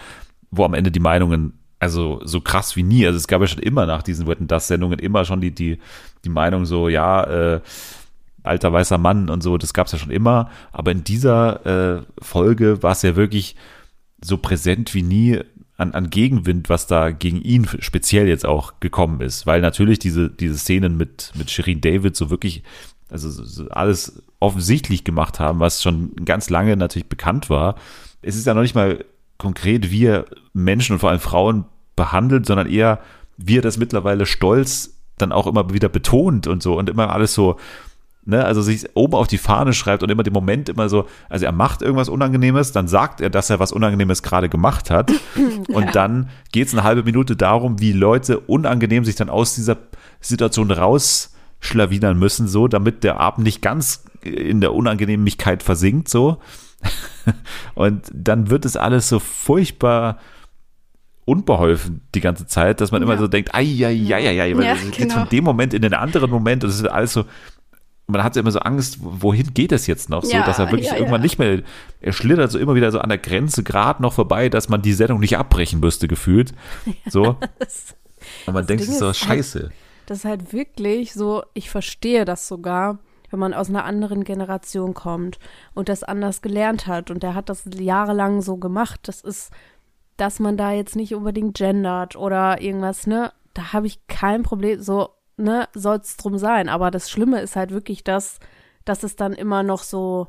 wo 0.51 0.63
am 0.63 0.75
Ende 0.75 0.91
die 0.91 0.99
Meinungen, 0.99 1.53
also 1.79 2.21
so 2.23 2.39
krass 2.39 2.75
wie 2.75 2.83
nie, 2.83 3.07
also 3.07 3.17
es 3.17 3.27
gab 3.27 3.41
ja 3.41 3.47
schon 3.47 3.63
immer 3.63 3.87
nach 3.87 4.03
diesen 4.03 4.27
Wetten 4.27 4.47
das 4.47 4.67
Sendungen 4.67 4.99
immer 4.99 5.25
schon 5.25 5.41
die, 5.41 5.51
die, 5.51 5.79
die 6.23 6.29
Meinung 6.29 6.65
so, 6.65 6.87
ja, 6.87 7.23
äh, 7.23 7.61
alter 8.43 8.73
weißer 8.73 8.97
Mann 8.97 9.29
und 9.29 9.41
so, 9.41 9.57
das 9.57 9.73
gab 9.73 9.87
es 9.87 9.93
ja 9.93 9.99
schon 9.99 10.11
immer, 10.11 10.49
aber 10.71 10.91
in 10.91 11.03
dieser 11.03 11.65
äh, 11.97 12.01
Folge 12.21 12.81
war 12.83 12.93
es 12.93 13.01
ja 13.01 13.15
wirklich 13.15 13.55
so 14.23 14.37
präsent 14.37 14.93
wie 14.93 15.03
nie 15.03 15.39
an, 15.81 15.93
an 15.93 16.09
Gegenwind, 16.11 16.69
was 16.69 16.85
da 16.85 17.09
gegen 17.09 17.41
ihn 17.41 17.67
speziell 17.79 18.27
jetzt 18.27 18.45
auch 18.45 18.79
gekommen 18.79 19.19
ist. 19.21 19.47
Weil 19.47 19.61
natürlich 19.61 19.97
diese, 19.99 20.29
diese 20.29 20.57
Szenen 20.57 20.95
mit, 20.95 21.31
mit 21.35 21.49
Shirin 21.49 21.81
David 21.81 22.15
so 22.15 22.29
wirklich, 22.29 22.63
also 23.09 23.29
so 23.31 23.67
alles 23.69 24.21
offensichtlich 24.39 25.03
gemacht 25.03 25.39
haben, 25.39 25.59
was 25.59 25.81
schon 25.81 26.15
ganz 26.23 26.51
lange 26.51 26.77
natürlich 26.77 27.09
bekannt 27.09 27.49
war. 27.49 27.75
Es 28.21 28.35
ist 28.35 28.45
ja 28.45 28.53
noch 28.53 28.61
nicht 28.61 28.75
mal 28.75 29.03
konkret, 29.39 29.89
wie 29.89 30.05
er 30.05 30.25
Menschen 30.53 30.93
und 30.93 30.99
vor 30.99 31.09
allem 31.09 31.19
Frauen 31.19 31.65
behandelt, 31.95 32.45
sondern 32.45 32.69
eher, 32.69 32.99
wie 33.37 33.57
er 33.57 33.63
das 33.63 33.77
mittlerweile 33.77 34.27
stolz 34.27 34.97
dann 35.17 35.31
auch 35.31 35.47
immer 35.47 35.73
wieder 35.73 35.89
betont 35.89 36.45
und 36.45 36.61
so 36.61 36.77
und 36.77 36.89
immer 36.89 37.11
alles 37.11 37.33
so, 37.33 37.57
ne, 38.25 38.43
also 38.45 38.61
sich 38.61 38.85
oben 38.93 39.15
auf 39.15 39.27
die 39.27 39.37
Fahne 39.37 39.73
schreibt 39.73 40.03
und 40.03 40.11
immer 40.11 40.23
den 40.23 40.33
Moment 40.33 40.69
immer 40.69 40.89
so, 40.89 41.07
also 41.29 41.45
er 41.45 41.51
macht 41.51 41.81
irgendwas 41.81 42.09
Unangenehmes, 42.09 42.71
dann 42.71 42.87
sagt 42.87 43.21
er, 43.21 43.29
dass 43.29 43.49
er 43.49 43.59
was 43.59 43.71
Unangenehmes 43.71 44.23
gerade 44.23 44.49
gemacht 44.49 44.89
hat 44.89 45.11
und 45.69 45.85
ja. 45.85 45.91
dann 45.91 46.29
geht 46.51 46.67
es 46.67 46.73
eine 46.73 46.83
halbe 46.83 47.03
Minute 47.03 47.35
darum, 47.35 47.79
wie 47.79 47.93
Leute 47.93 48.39
unangenehm 48.39 49.05
sich 49.05 49.15
dann 49.15 49.29
aus 49.29 49.55
dieser 49.55 49.77
Situation 50.19 50.71
rausschlawinern 50.71 52.17
müssen, 52.17 52.47
so, 52.47 52.67
damit 52.67 53.03
der 53.03 53.19
Abend 53.19 53.43
nicht 53.43 53.61
ganz 53.61 54.03
in 54.21 54.61
der 54.61 54.73
Unangenehmigkeit 54.73 55.63
versinkt, 55.63 56.07
so. 56.09 56.37
und 57.75 58.09
dann 58.13 58.49
wird 58.49 58.65
es 58.65 58.75
alles 58.75 59.09
so 59.09 59.19
furchtbar 59.19 60.17
unbeholfen 61.25 62.01
die 62.15 62.19
ganze 62.19 62.47
Zeit, 62.47 62.81
dass 62.81 62.91
man 62.91 63.01
immer 63.01 63.17
so 63.17 63.27
denkt, 63.27 63.53
ai, 63.53 63.85
ai, 63.85 64.13
ai, 64.13 64.27
ai, 64.27 64.41
ai, 64.41 64.57
weil 64.57 64.65
ja, 64.65 64.73
es 64.73 64.81
geht 64.91 65.09
genau. 65.09 65.19
von 65.19 65.29
dem 65.29 65.43
Moment 65.43 65.73
in 65.73 65.83
den 65.83 65.93
anderen 65.93 66.31
Moment 66.31 66.63
und 66.63 66.71
es 66.71 66.77
ist 66.77 66.87
alles 66.87 67.13
so, 67.13 67.25
man 68.11 68.23
hat 68.23 68.37
immer 68.37 68.51
so 68.51 68.59
Angst, 68.59 68.97
wohin 69.01 69.53
geht 69.53 69.71
es 69.71 69.87
jetzt 69.87 70.09
noch? 70.09 70.23
So, 70.23 70.31
ja, 70.31 70.45
dass 70.45 70.59
er 70.59 70.71
wirklich 70.71 70.89
ja, 70.89 70.95
irgendwann 70.95 71.21
ja. 71.21 71.23
nicht 71.23 71.39
mehr, 71.39 71.61
er 71.99 72.13
schlittert 72.13 72.51
so 72.51 72.59
immer 72.59 72.75
wieder 72.75 72.91
so 72.91 72.99
an 72.99 73.09
der 73.09 73.17
Grenze 73.17 73.63
gerade 73.63 74.01
noch 74.01 74.13
vorbei, 74.13 74.49
dass 74.49 74.69
man 74.69 74.81
die 74.81 74.93
Sendung 74.93 75.19
nicht 75.19 75.37
abbrechen 75.37 75.79
müsste, 75.79 76.07
gefühlt. 76.07 76.53
So. 77.09 77.35
das, 77.59 77.95
Und 78.45 78.53
man 78.53 78.65
denkt 78.65 78.83
sich 78.83 78.97
so, 78.97 79.07
halt 79.07 79.15
scheiße. 79.15 79.59
Halt, 79.59 79.71
das 80.05 80.19
ist 80.19 80.25
halt 80.25 80.53
wirklich 80.53 81.13
so, 81.13 81.43
ich 81.53 81.69
verstehe 81.69 82.25
das 82.25 82.47
sogar, 82.47 82.99
wenn 83.29 83.39
man 83.39 83.53
aus 83.53 83.69
einer 83.69 83.85
anderen 83.85 84.23
Generation 84.23 84.93
kommt 84.93 85.39
und 85.73 85.89
das 85.89 86.03
anders 86.03 86.41
gelernt 86.41 86.87
hat 86.87 87.11
und 87.11 87.23
der 87.23 87.33
hat 87.33 87.49
das 87.49 87.63
jahrelang 87.73 88.41
so 88.41 88.57
gemacht. 88.57 88.99
Das 89.03 89.21
ist, 89.21 89.51
dass 90.17 90.39
man 90.39 90.57
da 90.57 90.71
jetzt 90.71 90.95
nicht 90.95 91.15
unbedingt 91.15 91.57
gendert 91.57 92.15
oder 92.15 92.61
irgendwas, 92.61 93.07
ne? 93.07 93.31
Da 93.53 93.73
habe 93.73 93.87
ich 93.87 94.05
kein 94.07 94.43
Problem. 94.43 94.81
So, 94.81 95.09
ne, 95.41 95.67
soll 95.73 95.97
es 95.97 96.17
drum 96.17 96.37
sein. 96.37 96.69
Aber 96.69 96.91
das 96.91 97.09
Schlimme 97.09 97.41
ist 97.41 97.55
halt 97.55 97.71
wirklich 97.71 98.03
das, 98.03 98.39
dass 98.85 99.03
es 99.03 99.15
dann 99.15 99.33
immer 99.33 99.63
noch 99.63 99.83
so 99.83 100.27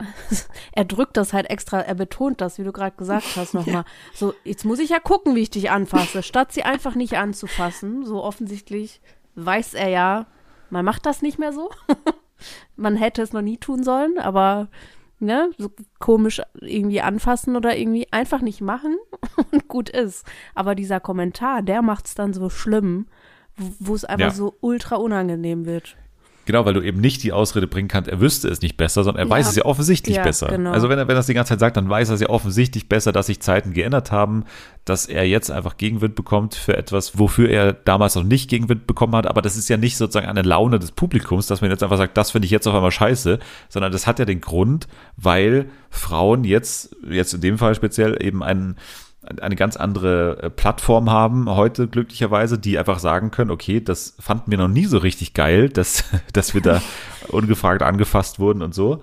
er 0.72 0.84
drückt 0.84 1.16
das 1.16 1.32
halt 1.32 1.50
extra, 1.50 1.80
er 1.80 1.94
betont 1.94 2.40
das, 2.40 2.58
wie 2.58 2.64
du 2.64 2.72
gerade 2.72 2.96
gesagt 2.96 3.36
hast, 3.36 3.54
nochmal. 3.54 3.74
Ja. 3.74 3.84
So, 4.14 4.34
jetzt 4.44 4.64
muss 4.64 4.78
ich 4.78 4.90
ja 4.90 5.00
gucken, 5.00 5.34
wie 5.34 5.42
ich 5.42 5.50
dich 5.50 5.70
anfasse, 5.70 6.22
statt 6.22 6.52
sie 6.52 6.62
einfach 6.62 6.94
nicht 6.94 7.18
anzufassen. 7.18 8.04
So 8.04 8.22
offensichtlich 8.22 9.00
weiß 9.34 9.74
er 9.74 9.88
ja, 9.88 10.26
man 10.70 10.84
macht 10.84 11.06
das 11.06 11.22
nicht 11.22 11.38
mehr 11.38 11.52
so. 11.52 11.70
man 12.76 12.96
hätte 12.96 13.22
es 13.22 13.32
noch 13.32 13.42
nie 13.42 13.58
tun 13.58 13.82
sollen, 13.82 14.18
aber 14.18 14.68
ne, 15.18 15.50
so 15.58 15.70
komisch 15.98 16.40
irgendwie 16.60 17.00
anfassen 17.00 17.56
oder 17.56 17.76
irgendwie 17.76 18.06
einfach 18.12 18.40
nicht 18.40 18.60
machen 18.60 18.96
und 19.50 19.66
gut 19.68 19.88
ist. 19.88 20.24
Aber 20.54 20.74
dieser 20.74 21.00
Kommentar, 21.00 21.62
der 21.62 21.82
macht 21.82 22.06
es 22.06 22.14
dann 22.14 22.32
so 22.32 22.50
schlimm 22.50 23.08
wo 23.78 23.94
es 23.94 24.04
einfach 24.04 24.28
ja. 24.28 24.34
so 24.34 24.56
ultra 24.60 24.96
unangenehm 24.96 25.66
wird. 25.66 25.96
Genau, 26.48 26.64
weil 26.64 26.72
du 26.72 26.80
eben 26.80 26.98
nicht 27.02 27.22
die 27.24 27.32
Ausrede 27.34 27.66
bringen 27.66 27.88
kannst, 27.88 28.08
er 28.08 28.20
wüsste 28.20 28.48
es 28.48 28.62
nicht 28.62 28.78
besser, 28.78 29.04
sondern 29.04 29.26
er 29.26 29.26
ja. 29.26 29.30
weiß 29.30 29.50
es 29.50 29.56
ja 29.56 29.66
offensichtlich 29.66 30.16
ja, 30.16 30.22
besser. 30.22 30.46
Genau. 30.46 30.70
Also 30.70 30.88
wenn 30.88 30.98
er, 30.98 31.06
wenn 31.06 31.14
er 31.14 31.18
das 31.18 31.26
die 31.26 31.34
ganze 31.34 31.50
Zeit 31.50 31.60
sagt, 31.60 31.76
dann 31.76 31.90
weiß 31.90 32.08
er 32.08 32.14
es 32.14 32.22
ja 32.22 32.30
offensichtlich 32.30 32.88
besser, 32.88 33.12
dass 33.12 33.26
sich 33.26 33.40
Zeiten 33.40 33.74
geändert 33.74 34.12
haben, 34.12 34.44
dass 34.86 35.04
er 35.04 35.28
jetzt 35.28 35.50
einfach 35.50 35.76
Gegenwind 35.76 36.14
bekommt 36.14 36.54
für 36.54 36.74
etwas, 36.74 37.18
wofür 37.18 37.50
er 37.50 37.74
damals 37.74 38.14
noch 38.14 38.22
nicht 38.22 38.48
Gegenwind 38.48 38.86
bekommen 38.86 39.14
hat. 39.14 39.26
Aber 39.26 39.42
das 39.42 39.58
ist 39.58 39.68
ja 39.68 39.76
nicht 39.76 39.98
sozusagen 39.98 40.26
eine 40.26 40.40
Laune 40.40 40.78
des 40.78 40.92
Publikums, 40.92 41.48
dass 41.48 41.60
man 41.60 41.70
jetzt 41.70 41.82
einfach 41.82 41.98
sagt, 41.98 42.16
das 42.16 42.30
finde 42.30 42.46
ich 42.46 42.50
jetzt 42.50 42.66
auf 42.66 42.74
einmal 42.74 42.92
scheiße, 42.92 43.38
sondern 43.68 43.92
das 43.92 44.06
hat 44.06 44.18
ja 44.18 44.24
den 44.24 44.40
Grund, 44.40 44.88
weil 45.18 45.66
Frauen 45.90 46.44
jetzt, 46.44 46.96
jetzt 47.10 47.34
in 47.34 47.42
dem 47.42 47.58
Fall 47.58 47.74
speziell 47.74 48.16
eben 48.24 48.42
einen 48.42 48.76
eine 49.40 49.56
ganz 49.56 49.76
andere 49.76 50.42
äh, 50.42 50.50
Plattform 50.50 51.10
haben 51.10 51.48
heute 51.50 51.88
glücklicherweise, 51.88 52.58
die 52.58 52.78
einfach 52.78 52.98
sagen 52.98 53.30
können, 53.30 53.50
okay, 53.50 53.80
das 53.80 54.14
fanden 54.18 54.50
wir 54.50 54.58
noch 54.58 54.68
nie 54.68 54.86
so 54.86 54.98
richtig 54.98 55.34
geil, 55.34 55.68
dass, 55.68 56.04
dass 56.32 56.54
wir 56.54 56.60
da 56.60 56.82
ungefragt 57.28 57.82
angefasst 57.82 58.38
wurden 58.38 58.62
und 58.62 58.74
so. 58.74 59.02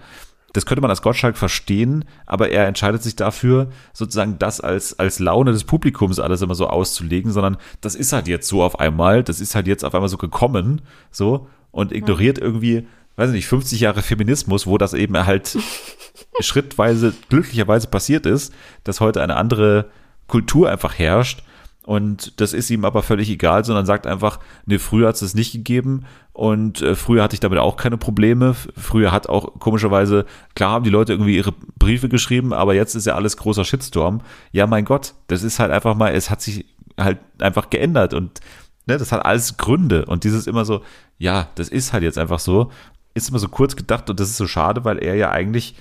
Das 0.53 0.65
könnte 0.65 0.81
man 0.81 0.89
als 0.89 1.02
Gottschalk 1.02 1.38
verstehen, 1.38 2.06
aber 2.26 2.49
er 2.49 2.65
entscheidet 2.65 3.03
sich 3.03 3.18
dafür, 3.18 3.68
sozusagen 3.91 4.39
das 4.39 4.61
als, 4.61 4.97
als 4.97 5.19
Laune 5.19 5.52
des 5.52 5.65
Publikums 5.65 6.18
alles 6.18 6.41
immer 6.41 6.56
so 6.56 6.68
auszulegen, 6.68 7.34
sondern 7.34 7.57
das 7.81 7.93
ist 7.93 8.14
halt 8.14 8.30
jetzt 8.30 8.47
so 8.47 8.64
auf 8.64 8.80
einmal, 8.80 9.22
das 9.22 9.41
ist 9.41 9.53
halt 9.53 9.68
jetzt 9.68 9.84
auf 9.84 9.93
einmal 9.93 10.07
so 10.07 10.15
gekommen, 10.15 10.81
so, 11.11 11.49
und 11.72 11.91
ignoriert 11.91 12.38
irgendwie, 12.38 12.88
weiß 13.18 13.31
nicht, 13.31 13.47
50 13.47 13.81
Jahre 13.81 14.02
Feminismus, 14.02 14.65
wo 14.65 14.77
das 14.77 14.93
eben 14.93 15.18
halt 15.26 15.57
schrittweise, 16.39 17.14
glücklicherweise 17.27 17.88
passiert 17.88 18.26
ist, 18.26 18.53
dass 18.85 19.02
heute 19.02 19.22
eine 19.22 19.35
andere 19.35 19.89
Kultur 20.27 20.69
einfach 20.69 20.97
herrscht. 20.97 21.43
Und 21.85 22.41
das 22.41 22.53
ist 22.53 22.72
ihm 22.72 22.84
aber 22.84 23.03
völlig 23.03 23.30
egal, 23.30 23.64
sondern 23.64 23.85
sagt 23.85 24.07
einfach, 24.07 24.39
nee, 24.65 24.80
früher 24.80 25.10
hat 25.10 25.15
es 25.15 25.22
das 25.22 25.35
nicht 25.35 25.52
gegeben 25.52 26.06
und 26.34 26.81
äh, 26.81 26.95
früher 26.95 27.22
hatte 27.22 27.35
ich 27.35 27.39
damit 27.39 27.60
auch 27.60 27.77
keine 27.77 27.97
Probleme. 27.97 28.56
Früher 28.76 29.11
hat 29.11 29.30
auch 29.30 29.60
komischerweise, 29.60 30.26
klar 30.56 30.72
haben 30.72 30.84
die 30.84 30.89
Leute 30.89 31.14
irgendwie 31.14 31.38
ihre 31.38 31.53
Briefe 31.77 32.10
geschrieben, 32.10 32.53
aber 32.53 32.73
jetzt 32.73 32.95
ist 32.95 33.06
ja 33.06 33.14
alles 33.14 33.38
großer 33.38 33.64
Shitstorm. 33.64 34.22
Ja, 34.52 34.65
mein 34.65 34.84
Gott, 34.84 35.14
das 35.27 35.43
ist 35.43 35.60
halt 35.60 35.72
einfach 35.72 35.93
mal, 35.93 36.15
es 36.15 36.31
hat 36.31 36.41
sich 36.41 36.65
halt 36.99 37.19
einfach 37.39 37.69
geändert 37.69 38.15
und 38.15 38.41
ne, 38.88 38.97
das 38.97 39.11
hat 39.11 39.23
alles 39.23 39.57
Gründe 39.57 40.06
und 40.06 40.23
dieses 40.23 40.47
immer 40.47 40.65
so, 40.65 40.81
ja, 41.19 41.49
das 41.53 41.69
ist 41.69 41.93
halt 41.93 42.02
jetzt 42.02 42.18
einfach 42.18 42.39
so, 42.39 42.72
ist 43.14 43.30
immer 43.30 43.39
so 43.39 43.47
kurz 43.47 43.76
gedacht 43.76 44.10
und 44.10 44.19
das 44.19 44.30
ist 44.30 44.38
so 44.38 44.47
schade, 44.47 44.85
weil 44.85 44.97
er 44.97 45.14
ja 45.14 45.30
eigentlich 45.30 45.76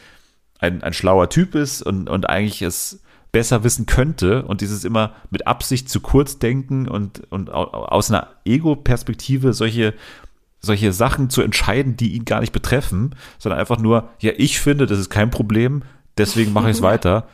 ein, 0.58 0.82
ein 0.82 0.92
schlauer 0.92 1.30
Typ 1.30 1.54
ist 1.54 1.82
und, 1.82 2.10
und 2.10 2.28
eigentlich 2.28 2.60
es 2.62 3.02
besser 3.34 3.64
wissen 3.64 3.84
könnte 3.86 4.44
und 4.44 4.60
dieses 4.60 4.84
immer 4.84 5.12
mit 5.30 5.48
Absicht 5.48 5.90
zu 5.90 5.98
kurz 6.00 6.38
denken 6.38 6.86
und, 6.88 7.20
und 7.32 7.50
au- 7.50 7.64
aus 7.64 8.08
einer 8.10 8.28
Ego-Perspektive 8.44 9.52
solche, 9.52 9.92
solche 10.60 10.92
Sachen 10.92 11.30
zu 11.30 11.42
entscheiden, 11.42 11.96
die 11.96 12.12
ihn 12.14 12.24
gar 12.24 12.40
nicht 12.40 12.52
betreffen, 12.52 13.16
sondern 13.38 13.58
einfach 13.58 13.78
nur, 13.78 14.08
ja, 14.20 14.30
ich 14.36 14.60
finde, 14.60 14.86
das 14.86 15.00
ist 15.00 15.10
kein 15.10 15.30
Problem, 15.30 15.82
deswegen 16.16 16.52
mache 16.52 16.70
ich 16.70 16.76
es 16.76 16.82
weiter. 16.92 17.26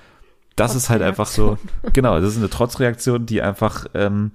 Das 0.57 0.75
ist 0.75 0.89
halt 0.89 1.03
einfach 1.03 1.27
so, 1.27 1.59
genau, 1.93 2.19
das 2.19 2.31
ist 2.31 2.39
eine 2.39 2.49
Trotzreaktion, 2.51 3.27
die 3.27 3.43
einfach, 3.43 3.85
ähm, 3.93 4.31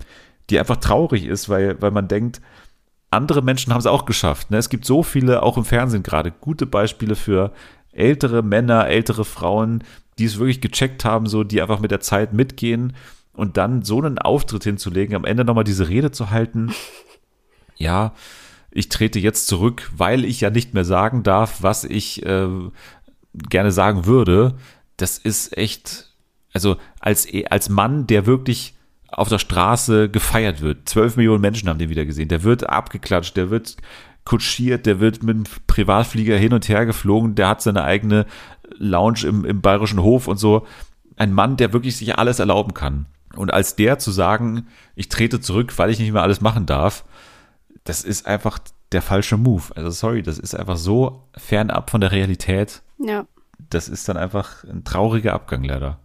die 0.51 0.59
einfach 0.59 0.77
traurig 0.77 1.25
ist, 1.25 1.49
weil, 1.49 1.81
weil 1.81 1.91
man 1.91 2.07
denkt, 2.07 2.41
andere 3.09 3.41
Menschen 3.41 3.73
haben 3.73 3.79
es 3.79 3.87
auch 3.87 4.05
geschafft. 4.05 4.51
Ne? 4.51 4.57
Es 4.57 4.69
gibt 4.69 4.85
so 4.85 5.01
viele, 5.01 5.41
auch 5.41 5.57
im 5.57 5.65
Fernsehen 5.65 6.03
gerade, 6.03 6.31
gute 6.31 6.67
Beispiele 6.67 7.15
für 7.15 7.51
ältere 7.91 8.43
Männer, 8.43 8.87
ältere 8.87 9.25
Frauen, 9.25 9.83
die 10.17 10.25
es 10.25 10.39
wirklich 10.39 10.61
gecheckt 10.61 11.05
haben, 11.05 11.27
so, 11.27 11.43
die 11.43 11.61
einfach 11.61 11.79
mit 11.79 11.91
der 11.91 11.99
Zeit 11.99 12.33
mitgehen 12.33 12.93
und 13.33 13.57
dann 13.57 13.83
so 13.83 13.99
einen 13.99 14.17
Auftritt 14.17 14.63
hinzulegen, 14.63 15.15
am 15.15 15.25
Ende 15.25 15.45
nochmal 15.45 15.63
diese 15.63 15.89
Rede 15.89 16.11
zu 16.11 16.29
halten. 16.29 16.73
Ja, 17.75 18.13
ich 18.71 18.89
trete 18.89 19.19
jetzt 19.19 19.47
zurück, 19.47 19.91
weil 19.95 20.25
ich 20.25 20.41
ja 20.41 20.49
nicht 20.49 20.73
mehr 20.73 20.85
sagen 20.85 21.23
darf, 21.23 21.61
was 21.61 21.83
ich 21.83 22.25
äh, 22.25 22.47
gerne 23.33 23.71
sagen 23.71 24.05
würde. 24.05 24.55
Das 24.97 25.17
ist 25.17 25.57
echt, 25.57 26.09
also 26.53 26.77
als, 26.99 27.27
als 27.49 27.69
Mann, 27.69 28.07
der 28.07 28.25
wirklich 28.25 28.75
auf 29.07 29.29
der 29.29 29.39
Straße 29.39 30.09
gefeiert 30.09 30.61
wird. 30.61 30.89
Zwölf 30.89 31.15
Millionen 31.15 31.41
Menschen 31.41 31.69
haben 31.69 31.79
den 31.79 31.89
wieder 31.89 32.05
gesehen. 32.05 32.27
Der 32.27 32.43
wird 32.43 32.69
abgeklatscht, 32.69 33.37
der 33.37 33.49
wird 33.49 33.77
kutschiert, 34.25 34.85
der 34.85 34.99
wird 34.99 35.23
mit 35.23 35.37
dem 35.37 35.43
Privatflieger 35.67 36.35
hin 36.37 36.53
und 36.53 36.67
her 36.67 36.85
geflogen, 36.85 37.35
der 37.35 37.47
hat 37.47 37.61
seine 37.61 37.83
eigene 37.83 38.25
Lounge 38.77 39.25
im, 39.25 39.45
im 39.45 39.61
bayerischen 39.61 40.01
Hof 40.01 40.27
und 40.27 40.37
so. 40.37 40.65
Ein 41.17 41.33
Mann, 41.33 41.57
der 41.57 41.73
wirklich 41.73 41.97
sich 41.97 42.17
alles 42.17 42.39
erlauben 42.39 42.73
kann. 42.73 43.05
Und 43.35 43.53
als 43.53 43.75
der 43.75 43.99
zu 43.99 44.11
sagen, 44.11 44.67
ich 44.95 45.09
trete 45.09 45.39
zurück, 45.41 45.73
weil 45.77 45.89
ich 45.89 45.99
nicht 45.99 46.11
mehr 46.11 46.21
alles 46.23 46.41
machen 46.41 46.65
darf, 46.65 47.03
das 47.83 48.03
ist 48.03 48.25
einfach 48.25 48.59
der 48.91 49.01
falsche 49.01 49.37
Move. 49.37 49.63
Also 49.75 49.89
sorry, 49.91 50.23
das 50.23 50.39
ist 50.39 50.55
einfach 50.55 50.77
so 50.77 51.23
fernab 51.37 51.89
von 51.89 52.01
der 52.01 52.11
Realität. 52.11 52.81
Ja. 52.97 53.25
Das 53.69 53.89
ist 53.89 54.07
dann 54.07 54.17
einfach 54.17 54.63
ein 54.63 54.83
trauriger 54.83 55.33
Abgang 55.33 55.63
leider. 55.63 55.99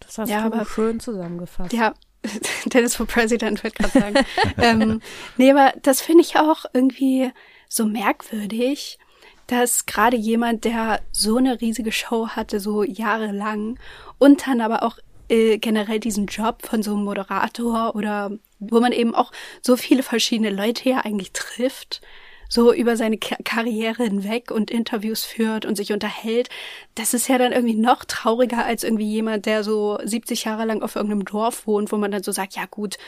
Das 0.00 0.18
hast 0.18 0.28
Ja, 0.30 0.48
du 0.48 0.54
aber- 0.56 0.64
schön 0.66 1.00
zusammengefasst. 1.00 1.72
Ja, 1.72 1.94
Dennis 2.72 2.94
for 2.96 3.06
President 3.06 3.62
wird 3.64 3.74
gerade 3.74 3.98
sagen. 3.98 4.16
ähm, 4.58 5.00
nee, 5.36 5.50
aber 5.50 5.72
das 5.82 6.00
finde 6.00 6.22
ich 6.22 6.36
auch 6.36 6.64
irgendwie 6.72 7.30
so 7.68 7.86
merkwürdig, 7.86 8.98
dass 9.46 9.86
gerade 9.86 10.16
jemand, 10.16 10.64
der 10.64 11.00
so 11.12 11.36
eine 11.36 11.60
riesige 11.60 11.92
Show 11.92 12.28
hatte, 12.28 12.60
so 12.60 12.82
jahrelang 12.82 13.78
und 14.18 14.46
dann 14.46 14.60
aber 14.60 14.82
auch 14.82 14.98
äh, 15.28 15.58
generell 15.58 16.00
diesen 16.00 16.26
Job 16.26 16.66
von 16.66 16.82
so 16.82 16.92
einem 16.92 17.04
Moderator 17.04 17.94
oder 17.94 18.30
wo 18.58 18.80
man 18.80 18.92
eben 18.92 19.14
auch 19.14 19.32
so 19.60 19.76
viele 19.76 20.02
verschiedene 20.02 20.50
Leute 20.50 20.88
ja 20.88 20.98
eigentlich 20.98 21.32
trifft, 21.32 22.00
so 22.48 22.72
über 22.72 22.98
seine 22.98 23.16
Ka 23.16 23.36
Karriere 23.44 24.04
hinweg 24.04 24.50
und 24.50 24.70
Interviews 24.70 25.24
führt 25.24 25.64
und 25.64 25.76
sich 25.76 25.92
unterhält, 25.92 26.50
das 26.94 27.14
ist 27.14 27.28
ja 27.28 27.38
dann 27.38 27.52
irgendwie 27.52 27.76
noch 27.76 28.04
trauriger 28.04 28.64
als 28.64 28.84
irgendwie 28.84 29.10
jemand, 29.10 29.46
der 29.46 29.64
so 29.64 29.98
70 30.04 30.44
Jahre 30.44 30.66
lang 30.66 30.82
auf 30.82 30.94
irgendeinem 30.94 31.24
Dorf 31.24 31.66
wohnt, 31.66 31.92
wo 31.92 31.96
man 31.96 32.10
dann 32.10 32.22
so 32.22 32.30
sagt, 32.30 32.54
ja 32.54 32.66
gut, 32.70 32.98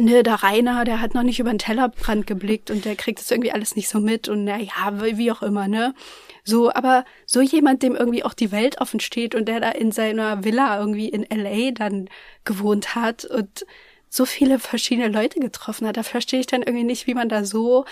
ne, 0.00 0.22
der 0.22 0.42
Rainer, 0.42 0.84
der 0.84 1.00
hat 1.00 1.14
noch 1.14 1.22
nicht 1.22 1.38
über 1.40 1.50
den 1.50 1.58
Tellerbrand 1.58 2.26
geblickt 2.26 2.70
und 2.70 2.84
der 2.84 2.96
kriegt 2.96 3.20
das 3.20 3.30
irgendwie 3.30 3.52
alles 3.52 3.76
nicht 3.76 3.88
so 3.88 4.00
mit 4.00 4.28
und 4.28 4.44
na 4.44 4.58
ja, 4.58 5.00
wie 5.16 5.30
auch 5.32 5.42
immer, 5.42 5.68
ne? 5.68 5.94
So, 6.44 6.72
aber 6.72 7.04
so 7.26 7.40
jemand, 7.40 7.82
dem 7.82 7.94
irgendwie 7.94 8.24
auch 8.24 8.34
die 8.34 8.52
Welt 8.52 8.80
offen 8.80 9.00
steht 9.00 9.34
und 9.34 9.46
der 9.46 9.60
da 9.60 9.70
in 9.70 9.92
seiner 9.92 10.44
Villa 10.44 10.78
irgendwie 10.78 11.08
in 11.08 11.26
LA 11.30 11.72
dann 11.72 12.08
gewohnt 12.44 12.94
hat 12.94 13.24
und 13.24 13.66
so 14.08 14.24
viele 14.24 14.58
verschiedene 14.58 15.08
Leute 15.08 15.38
getroffen 15.38 15.86
hat, 15.86 15.96
da 15.96 16.02
verstehe 16.02 16.40
ich 16.40 16.46
dann 16.46 16.62
irgendwie 16.62 16.84
nicht, 16.84 17.06
wie 17.06 17.14
man 17.14 17.28
da 17.28 17.44
so 17.44 17.84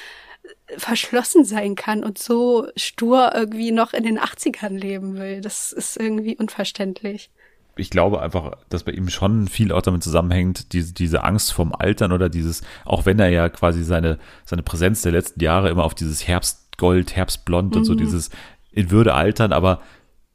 verschlossen 0.77 1.45
sein 1.45 1.75
kann 1.75 2.05
und 2.05 2.19
so 2.19 2.69
stur 2.77 3.33
irgendwie 3.35 3.71
noch 3.71 3.93
in 3.93 4.05
den 4.05 4.19
80ern 4.19 4.77
leben 4.77 5.17
will. 5.17 5.41
Das 5.41 5.73
ist 5.73 5.97
irgendwie 5.97 6.37
unverständlich. 6.37 7.31
Ich 7.79 7.91
glaube 7.91 8.21
einfach, 8.21 8.53
dass 8.69 8.85
bei 8.85 8.93
ihm 8.93 9.09
schon 9.09 9.49
viel 9.49 9.73
auch 9.73 9.83
damit 9.83 10.03
zusammenhängt, 10.03 10.73
diese, 10.73 10.93
diese 10.93 11.25
Angst 11.25 11.53
vorm 11.53 11.73
Altern 11.73 12.13
oder 12.13 12.29
dieses, 12.29 12.63
auch 12.85 13.07
wenn 13.07 13.19
er 13.19 13.29
ja 13.29 13.49
quasi 13.49 13.85
seine, 13.85 14.19
seine 14.45 14.63
Präsenz 14.63 15.03
der 15.03 15.13
letzten 15.13 15.41
Jahre 15.41 15.71
immer 15.71 15.85
auf 15.85 15.95
dieses 15.95 16.27
Herbstgold, 16.27 17.17
Herbstblond 17.17 17.77
und 17.77 17.85
so 17.85 17.95
dieses 17.95 18.31
in 18.71 18.91
Würde 18.91 19.15
altern, 19.15 19.53
aber 19.53 19.81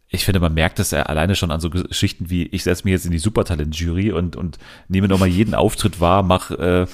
ich 0.09 0.25
finde, 0.25 0.39
man 0.39 0.53
merkt 0.53 0.77
das 0.77 0.91
ja 0.91 1.03
alleine 1.03 1.35
schon 1.35 1.49
an 1.49 1.59
so 1.59 1.71
Geschichten 1.71 2.29
wie, 2.29 2.43
ich 2.43 2.63
setze 2.63 2.83
mich 2.83 2.91
jetzt 2.91 3.05
in 3.05 3.11
die 3.11 3.19
Supertalent-Jury 3.19 4.11
und, 4.11 4.35
und 4.35 4.59
nehme 4.87 5.07
nochmal 5.07 5.29
jeden 5.29 5.55
Auftritt 5.55 5.99
wahr, 5.99 6.21
mache 6.21 6.55
äh, 6.55 6.87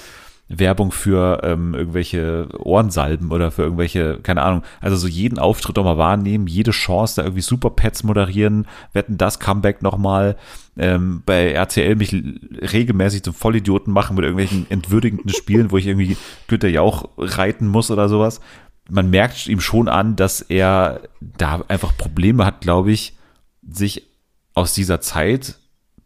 Werbung 0.50 0.90
für 0.90 1.42
ähm, 1.44 1.74
irgendwelche 1.74 2.48
Ohrensalben 2.58 3.30
oder 3.30 3.52
für 3.52 3.62
irgendwelche, 3.62 4.18
keine 4.20 4.42
Ahnung, 4.42 4.62
also 4.80 4.96
so 4.96 5.06
jeden 5.06 5.38
Auftritt 5.38 5.76
nochmal 5.76 5.96
wahrnehmen, 5.96 6.48
jede 6.48 6.72
Chance 6.72 7.16
da 7.16 7.22
irgendwie 7.22 7.40
Superpets 7.40 8.02
moderieren, 8.02 8.66
wetten 8.92 9.16
das 9.16 9.38
Comeback 9.38 9.80
nochmal, 9.80 10.36
ähm, 10.76 11.22
bei 11.24 11.52
RTL 11.52 11.94
mich 11.94 12.12
regelmäßig 12.12 13.22
zum 13.22 13.32
Vollidioten 13.32 13.92
machen 13.92 14.16
mit 14.16 14.24
irgendwelchen 14.24 14.66
entwürdigenden 14.70 15.30
Spielen, 15.30 15.70
wo 15.70 15.76
ich 15.76 15.86
irgendwie 15.86 16.16
Günther 16.48 16.68
Jauch 16.68 17.08
reiten 17.16 17.68
muss 17.68 17.92
oder 17.92 18.08
sowas. 18.08 18.40
Man 18.88 19.08
merkt 19.08 19.46
ihm 19.46 19.60
schon 19.60 19.88
an, 19.88 20.16
dass 20.16 20.40
er 20.40 21.02
da 21.20 21.62
einfach 21.68 21.96
Probleme 21.96 22.44
hat, 22.44 22.60
glaube 22.60 22.90
ich, 22.90 23.16
sich 23.62 24.08
aus 24.54 24.74
dieser 24.74 25.00
Zeit 25.00 25.59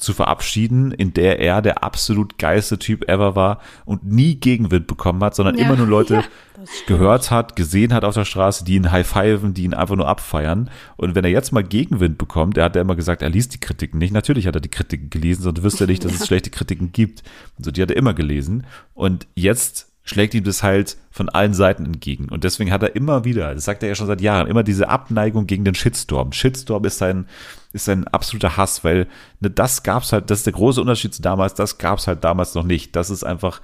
zu 0.05 0.13
verabschieden, 0.13 0.93
in 0.93 1.13
der 1.15 1.41
er 1.41 1.63
der 1.63 1.83
absolut 1.83 2.39
geilste 2.39 2.79
Typ 2.79 3.09
ever 3.09 3.35
war 3.35 3.61
und 3.85 4.05
nie 4.05 4.37
Gegenwind 4.37 4.87
bekommen 4.87 5.23
hat, 5.25 5.35
sondern 5.35 5.59
Ja. 5.59 5.65
immer 5.65 5.77
nur 5.77 5.87
Leute 5.87 6.15
Ja. 6.57 6.65
gehört 6.87 7.31
hat, 7.31 7.57
gesehen 7.57 7.93
hat 7.93 8.05
auf 8.05 8.15
der 8.15 8.25
Straße, 8.25 8.65
die 8.65 8.77
ihn 8.77 8.93
high-fiven, 8.93 9.55
die 9.55 9.65
ihn 9.65 9.75
einfach 9.75 9.97
nur 9.97 10.07
abfeiern. 10.09 10.71
Und 10.97 11.15
wenn 11.15 11.25
er 11.25 11.31
jetzt 11.31 11.53
mal 11.53 11.65
Gegenwind 11.65 12.17
bekommt, 12.19 12.57
er 12.57 12.65
hat 12.65 12.77
ja 12.77 12.83
immer 12.83 12.95
gesagt, 12.97 13.23
er 13.23 13.31
liest 13.31 13.55
die 13.55 13.61
Kritiken 13.61 13.99
nicht. 13.99 14.13
Natürlich 14.15 14.47
hat 14.47 14.55
er 14.55 14.61
die 14.61 14.71
Kritiken 14.71 15.11
gelesen, 15.11 15.43
sonst 15.43 15.63
wüsste 15.63 15.85
er 15.85 15.89
nicht, 15.89 16.05
dass 16.05 16.13
es 16.15 16.27
schlechte 16.27 16.51
Kritiken 16.51 16.93
gibt. 16.93 17.23
Also 17.59 17.71
die 17.73 17.83
hat 17.83 17.91
er 17.91 17.97
immer 17.97 18.15
gelesen. 18.15 18.67
Und 18.95 19.27
jetzt 19.35 19.91
schlägt 20.05 20.35
ihm 20.35 20.45
das 20.45 20.63
halt 20.63 20.99
von 21.11 21.31
allen 21.31 21.55
Seiten 21.55 21.87
entgegen. 21.87 22.29
Und 22.29 22.45
deswegen 22.45 22.71
hat 22.71 22.83
er 22.83 22.95
immer 22.95 23.25
wieder, 23.25 23.55
das 23.55 23.65
sagt 23.65 23.83
er 23.83 23.89
ja 23.89 23.95
schon 23.95 24.07
seit 24.07 24.21
Jahren, 24.21 24.47
immer 24.47 24.63
diese 24.63 24.89
Abneigung 24.89 25.47
gegen 25.47 25.65
den 25.65 25.75
Shitstorm. 25.75 26.33
Shitstorm 26.33 26.85
ist 26.85 26.99
sein, 26.99 27.27
ist 27.73 27.87
sein 27.87 28.07
absoluter 28.09 28.57
Hass, 28.59 28.85
weil 28.85 29.09
ne, 29.41 29.51
das 29.51 29.83
gab's 29.83 30.13
halt, 30.13 30.31
das 30.31 30.41
ist 30.41 30.47
der 30.47 30.53
große 30.53 30.81
Unterschied 30.81 31.15
zu 31.15 31.23
damals, 31.23 31.55
das 31.55 31.79
gab's 31.79 32.07
halt 32.07 32.23
damals 32.23 32.55
noch 32.55 32.65
nicht. 32.65 32.95
Dass 32.95 33.09
es 33.09 33.25
einfach 33.25 33.63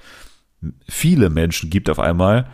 viele 0.88 1.28
Menschen 1.28 1.68
gibt 1.68 1.90
auf 1.90 1.98
einmal, 1.98 2.48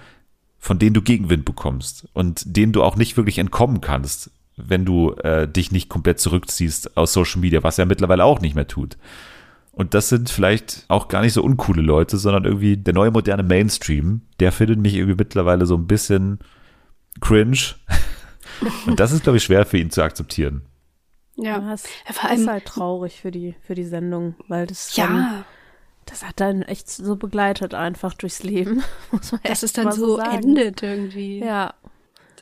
von 0.59 0.81
denen 0.81 0.95
du 0.95 1.03
Gegenwind 1.03 1.45
bekommst 1.45 2.09
und 2.13 2.57
denen 2.57 2.73
du 2.73 2.83
auch 2.83 2.97
nicht 2.97 3.17
wirklich 3.17 3.39
entkommen 3.39 3.81
kannst, 3.81 4.33
wenn 4.57 4.85
du 4.85 5.13
äh, 5.13 5.47
dich 5.47 5.71
nicht 5.71 5.89
komplett 5.89 6.19
zurückziehst 6.19 6.97
aus 6.97 7.13
Social 7.13 7.41
Media, 7.41 7.63
was 7.63 7.79
er 7.79 7.87
mittlerweile 7.87 8.25
auch 8.25 8.41
nicht 8.41 8.57
mehr 8.57 8.67
tut. 8.67 8.97
Und 9.77 9.93
das 9.93 10.09
sind 10.09 10.31
vielleicht 10.31 10.87
auch 10.89 11.09
gar 11.09 11.21
nicht 11.21 11.35
so 11.35 11.43
uncoole 11.43 11.83
Leute, 11.83 12.17
sondern 12.17 12.47
irgendwie 12.47 12.79
der 12.79 12.95
neue 12.95 13.11
moderne 13.11 13.43
Mainstream, 13.43 14.23
der 14.41 14.51
findet 14.51 14.79
mich 14.79 14.95
irgendwie 14.95 15.17
mittlerweile 15.19 15.67
so 15.67 15.77
ein 15.77 15.87
bisschen 15.87 16.39
cringe. 17.21 17.59
Und 18.87 18.99
das 18.99 19.13
ist, 19.13 19.23
glaube 19.23 19.37
ich, 19.37 19.45
schwer 19.45 19.67
für 19.67 19.77
ihn 19.77 19.91
zu 19.91 20.03
akzeptieren. 20.03 20.63
Ja. 21.35 21.75
Es 21.75 21.85
Ja, 22.07 22.15
vor 22.15 22.31
ist 22.31 22.49
halt 22.49 22.65
traurig 22.65 23.21
für 23.21 23.31
die, 23.31 23.55
für 23.61 23.75
die 23.75 23.85
Sendung, 23.85 24.35
weil 24.49 24.67
das 24.67 24.95
schon, 24.95 25.15
ja, 25.15 25.45
das 26.07 26.25
hat 26.25 26.41
dann 26.41 26.63
echt 26.63 26.89
so 26.89 27.17
begleitet 27.17 27.75
einfach 27.75 28.15
durchs 28.15 28.43
Leben. 28.43 28.83
Muss 29.13 29.31
man 29.31 29.43
es 29.45 29.51
echt 29.51 29.63
ist 29.63 29.77
dann 29.77 29.93
so 29.93 30.17
sagen. 30.17 30.57
endet 30.57 30.83
irgendwie. 30.83 31.41
Ja, 31.41 31.75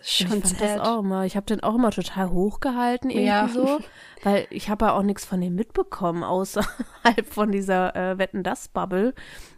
Das 0.05 0.11
ist 0.13 0.21
ich 0.21 0.29
schon 0.29 0.43
fand 0.43 0.61
das 0.61 0.75
sad. 0.75 0.81
auch 0.81 0.99
immer. 0.99 1.25
Ich 1.25 1.35
habe 1.35 1.47
den 1.47 1.63
auch 1.63 1.77
immer 1.77 1.91
total 1.91 2.29
hochgehalten 2.29 3.09
irgendwie 3.09 3.27
Ja. 3.27 3.49
so, 3.49 3.81
weil 4.23 4.47
ich 4.51 4.69
habe 4.69 4.85
ja 4.85 4.93
auch 4.93 5.03
nichts 5.03 5.25
von 5.25 5.41
dem 5.41 5.55
mitbekommen 5.55 6.23
außerhalb 6.23 7.27
von 7.27 7.51
dieser 7.51 7.97
äh, 7.97 8.19
Wetten 8.19 8.43
das 8.43 8.69
Bubble. 8.69 9.15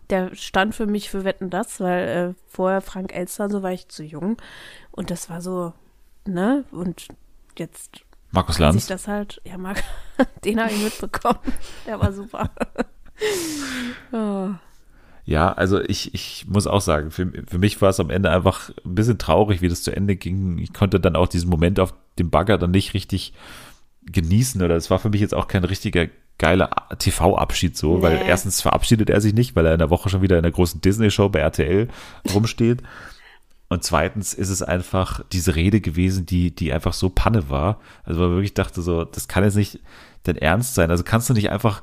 Der 0.09 0.33
stand 0.37 0.77
für 0.77 0.87
mich 0.87 1.11
für 1.11 1.25
Wetten 1.25 1.51
das, 1.51 1.81
weil 1.81 2.09
äh, 2.09 2.35
vorher 2.47 2.81
Frank 2.81 3.13
Elster 3.13 3.45
und 3.47 3.51
so 3.51 3.63
war 3.65 3.73
ich 3.73 3.89
zu 3.89 4.05
jung 4.05 4.37
und 4.93 5.11
das 5.11 5.29
war 5.29 5.41
so, 5.41 5.73
ne? 6.27 6.65
Und 6.71 7.09
jetzt 7.59 8.03
Markus 8.31 8.55
sich 8.57 8.61
Lanz. 8.61 8.87
das 8.87 9.09
halt, 9.09 9.41
ja, 9.45 9.59
Marc, 9.59 9.83
den 10.45 10.61
habe 10.61 10.71
ich 10.71 10.81
mitbekommen. 10.81 11.41
Der 11.87 11.99
war 11.99 12.13
super. 12.13 12.51
oh. 14.13 14.51
Ja, 15.27 15.53
also 15.53 15.81
ich, 15.81 16.15
ich 16.15 16.47
muss 16.49 16.69
auch 16.69 16.81
sagen, 16.81 17.11
für, 17.11 17.31
für 17.49 17.59
mich 17.59 17.83
war 17.83 17.91
es 17.91 17.99
am 17.99 18.11
Ende 18.11 18.31
einfach 18.31 18.71
ein 18.85 18.95
bisschen 18.95 19.19
traurig, 19.19 19.61
wie 19.61 19.69
das 19.69 19.83
zu 19.83 19.91
Ende 19.95 20.15
ging. 20.15 20.59
Ich 20.59 20.73
konnte 20.73 21.01
dann 21.01 21.17
auch 21.17 21.27
diesen 21.27 21.51
Moment 21.51 21.81
auf 21.81 21.93
dem 22.19 22.31
Bagger 22.31 22.59
dann 22.59 22.71
nicht 22.71 22.95
richtig 22.95 23.33
genießen 24.05 24.63
oder 24.63 24.77
es 24.77 24.89
war 24.89 25.01
für 25.01 25.11
mich 25.11 25.21
jetzt 25.21 25.35
auch 25.35 25.49
kein 25.49 25.65
richtiger 25.65 26.07
geiler 26.39 26.71
TV-Abschied 26.99 27.77
so, 27.77 28.03
weil 28.03 28.19
Nee. 28.19 28.29
erstens 28.29 28.61
verabschiedet 28.61 29.11
er 29.11 29.21
sich 29.21 29.35
nicht, 29.35 29.57
weil 29.57 29.67
er 29.67 29.73
in 29.73 29.81
der 29.81 29.91
Woche 29.91 30.09
schon 30.11 30.23
wieder 30.23 30.37
in 30.37 30.45
der 30.45 30.53
großen 30.53 30.81
Disney-Show 30.81 31.29
bei 31.29 31.41
RTL 31.41 31.89
rumsteht. 32.33 32.83
Und 33.69 33.83
zweitens 33.83 34.33
ist 34.33 34.51
es 34.51 34.63
einfach 34.63 35.25
diese 35.33 35.57
Rede 35.57 35.81
gewesen, 35.81 36.25
die, 36.25 36.55
die 36.55 36.73
einfach 36.73 36.93
so 36.93 37.09
Panne 37.09 37.51
war. 37.51 37.81
Also 38.05 38.21
man 38.21 38.31
wirklich 38.31 38.55
dachte 38.55 38.81
so, 38.81 39.05
das 39.05 39.27
kann 39.27 39.43
jetzt 39.43 39.57
nicht 39.57 39.81
dein 40.23 40.37
Ernst 40.37 40.77
sein. 40.77 40.91
Also 40.91 41.03
kannst 41.03 41.29
du 41.29 41.35
nicht 41.35 41.51
einfach, 41.51 41.83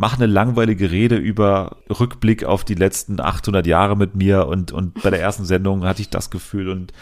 mach 0.00 0.16
eine 0.16 0.24
langweilige 0.24 0.90
Rede 0.90 1.16
über 1.16 1.76
Rückblick 1.90 2.44
auf 2.44 2.64
die 2.64 2.74
letzten 2.74 3.20
800 3.20 3.66
Jahre 3.66 3.98
mit 3.98 4.14
mir 4.14 4.46
und, 4.46 4.72
und 4.72 5.02
bei 5.02 5.10
der 5.10 5.20
ersten 5.20 5.44
Sendung 5.44 5.84
hatte 5.84 6.00
ich 6.00 6.08
das 6.08 6.30
Gefühl 6.30 6.70
und 6.70 6.94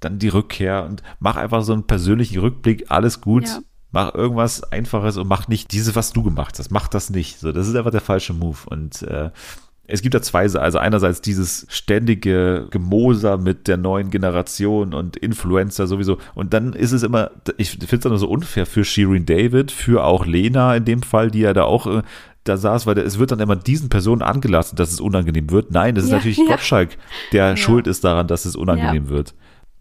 dann 0.00 0.18
die 0.18 0.28
Rückkehr 0.28 0.86
und 0.86 1.02
mach 1.20 1.36
einfach 1.36 1.62
so 1.62 1.74
einen 1.74 1.86
persönlichen 1.86 2.38
Rückblick, 2.38 2.86
alles 2.88 3.20
gut. 3.20 3.44
Ja. 3.44 3.58
Mach 3.90 4.14
irgendwas 4.14 4.62
Einfaches 4.62 5.18
und 5.18 5.28
mach 5.28 5.48
nicht 5.48 5.72
diese, 5.72 5.94
was 5.94 6.12
du 6.14 6.22
gemacht 6.22 6.58
hast. 6.58 6.70
Mach 6.70 6.88
das 6.88 7.10
nicht. 7.10 7.38
So, 7.38 7.52
das 7.52 7.68
ist 7.68 7.74
einfach 7.74 7.90
der 7.90 8.00
falsche 8.00 8.32
Move. 8.32 8.58
Und 8.66 9.02
äh, 9.02 9.30
es 9.90 10.02
gibt 10.02 10.14
da 10.14 10.20
zwei, 10.20 10.42
also 10.42 10.78
einerseits 10.78 11.22
dieses 11.22 11.66
ständige 11.70 12.66
Gemoser 12.70 13.38
mit 13.38 13.68
der 13.68 13.78
neuen 13.78 14.10
Generation 14.10 14.92
und 14.92 15.16
Influencer 15.16 15.86
sowieso. 15.86 16.18
Und 16.34 16.52
dann 16.52 16.74
ist 16.74 16.92
es 16.92 17.02
immer, 17.02 17.30
ich 17.56 17.70
finde 17.70 17.96
es 17.96 18.02
dann 18.02 18.18
so 18.18 18.28
unfair 18.28 18.66
für 18.66 18.84
Shirin 18.84 19.24
David, 19.24 19.72
für 19.72 20.04
auch 20.04 20.26
Lena 20.26 20.76
in 20.76 20.84
dem 20.84 21.02
Fall, 21.02 21.30
die 21.30 21.40
ja 21.40 21.54
da 21.54 21.64
auch 21.64 21.86
äh, 21.86 22.02
da 22.48 22.56
saß, 22.56 22.86
weil 22.86 22.98
es 22.98 23.18
wird 23.18 23.30
dann 23.30 23.40
immer 23.40 23.56
diesen 23.56 23.88
Personen 23.88 24.22
angelassen, 24.22 24.76
dass 24.76 24.90
es 24.92 25.00
unangenehm 25.00 25.50
wird. 25.50 25.70
Nein, 25.70 25.94
das 25.94 26.04
ist 26.04 26.10
Ja, 26.10 26.16
natürlich 26.16 26.38
ja. 26.38 26.44
Gottschalk, 26.46 26.96
der 27.32 27.56
schuld 27.56 27.86
ist 27.86 28.04
daran, 28.04 28.26
dass 28.26 28.44
es 28.44 28.56
unangenehm 28.56 29.08
wird. 29.08 29.34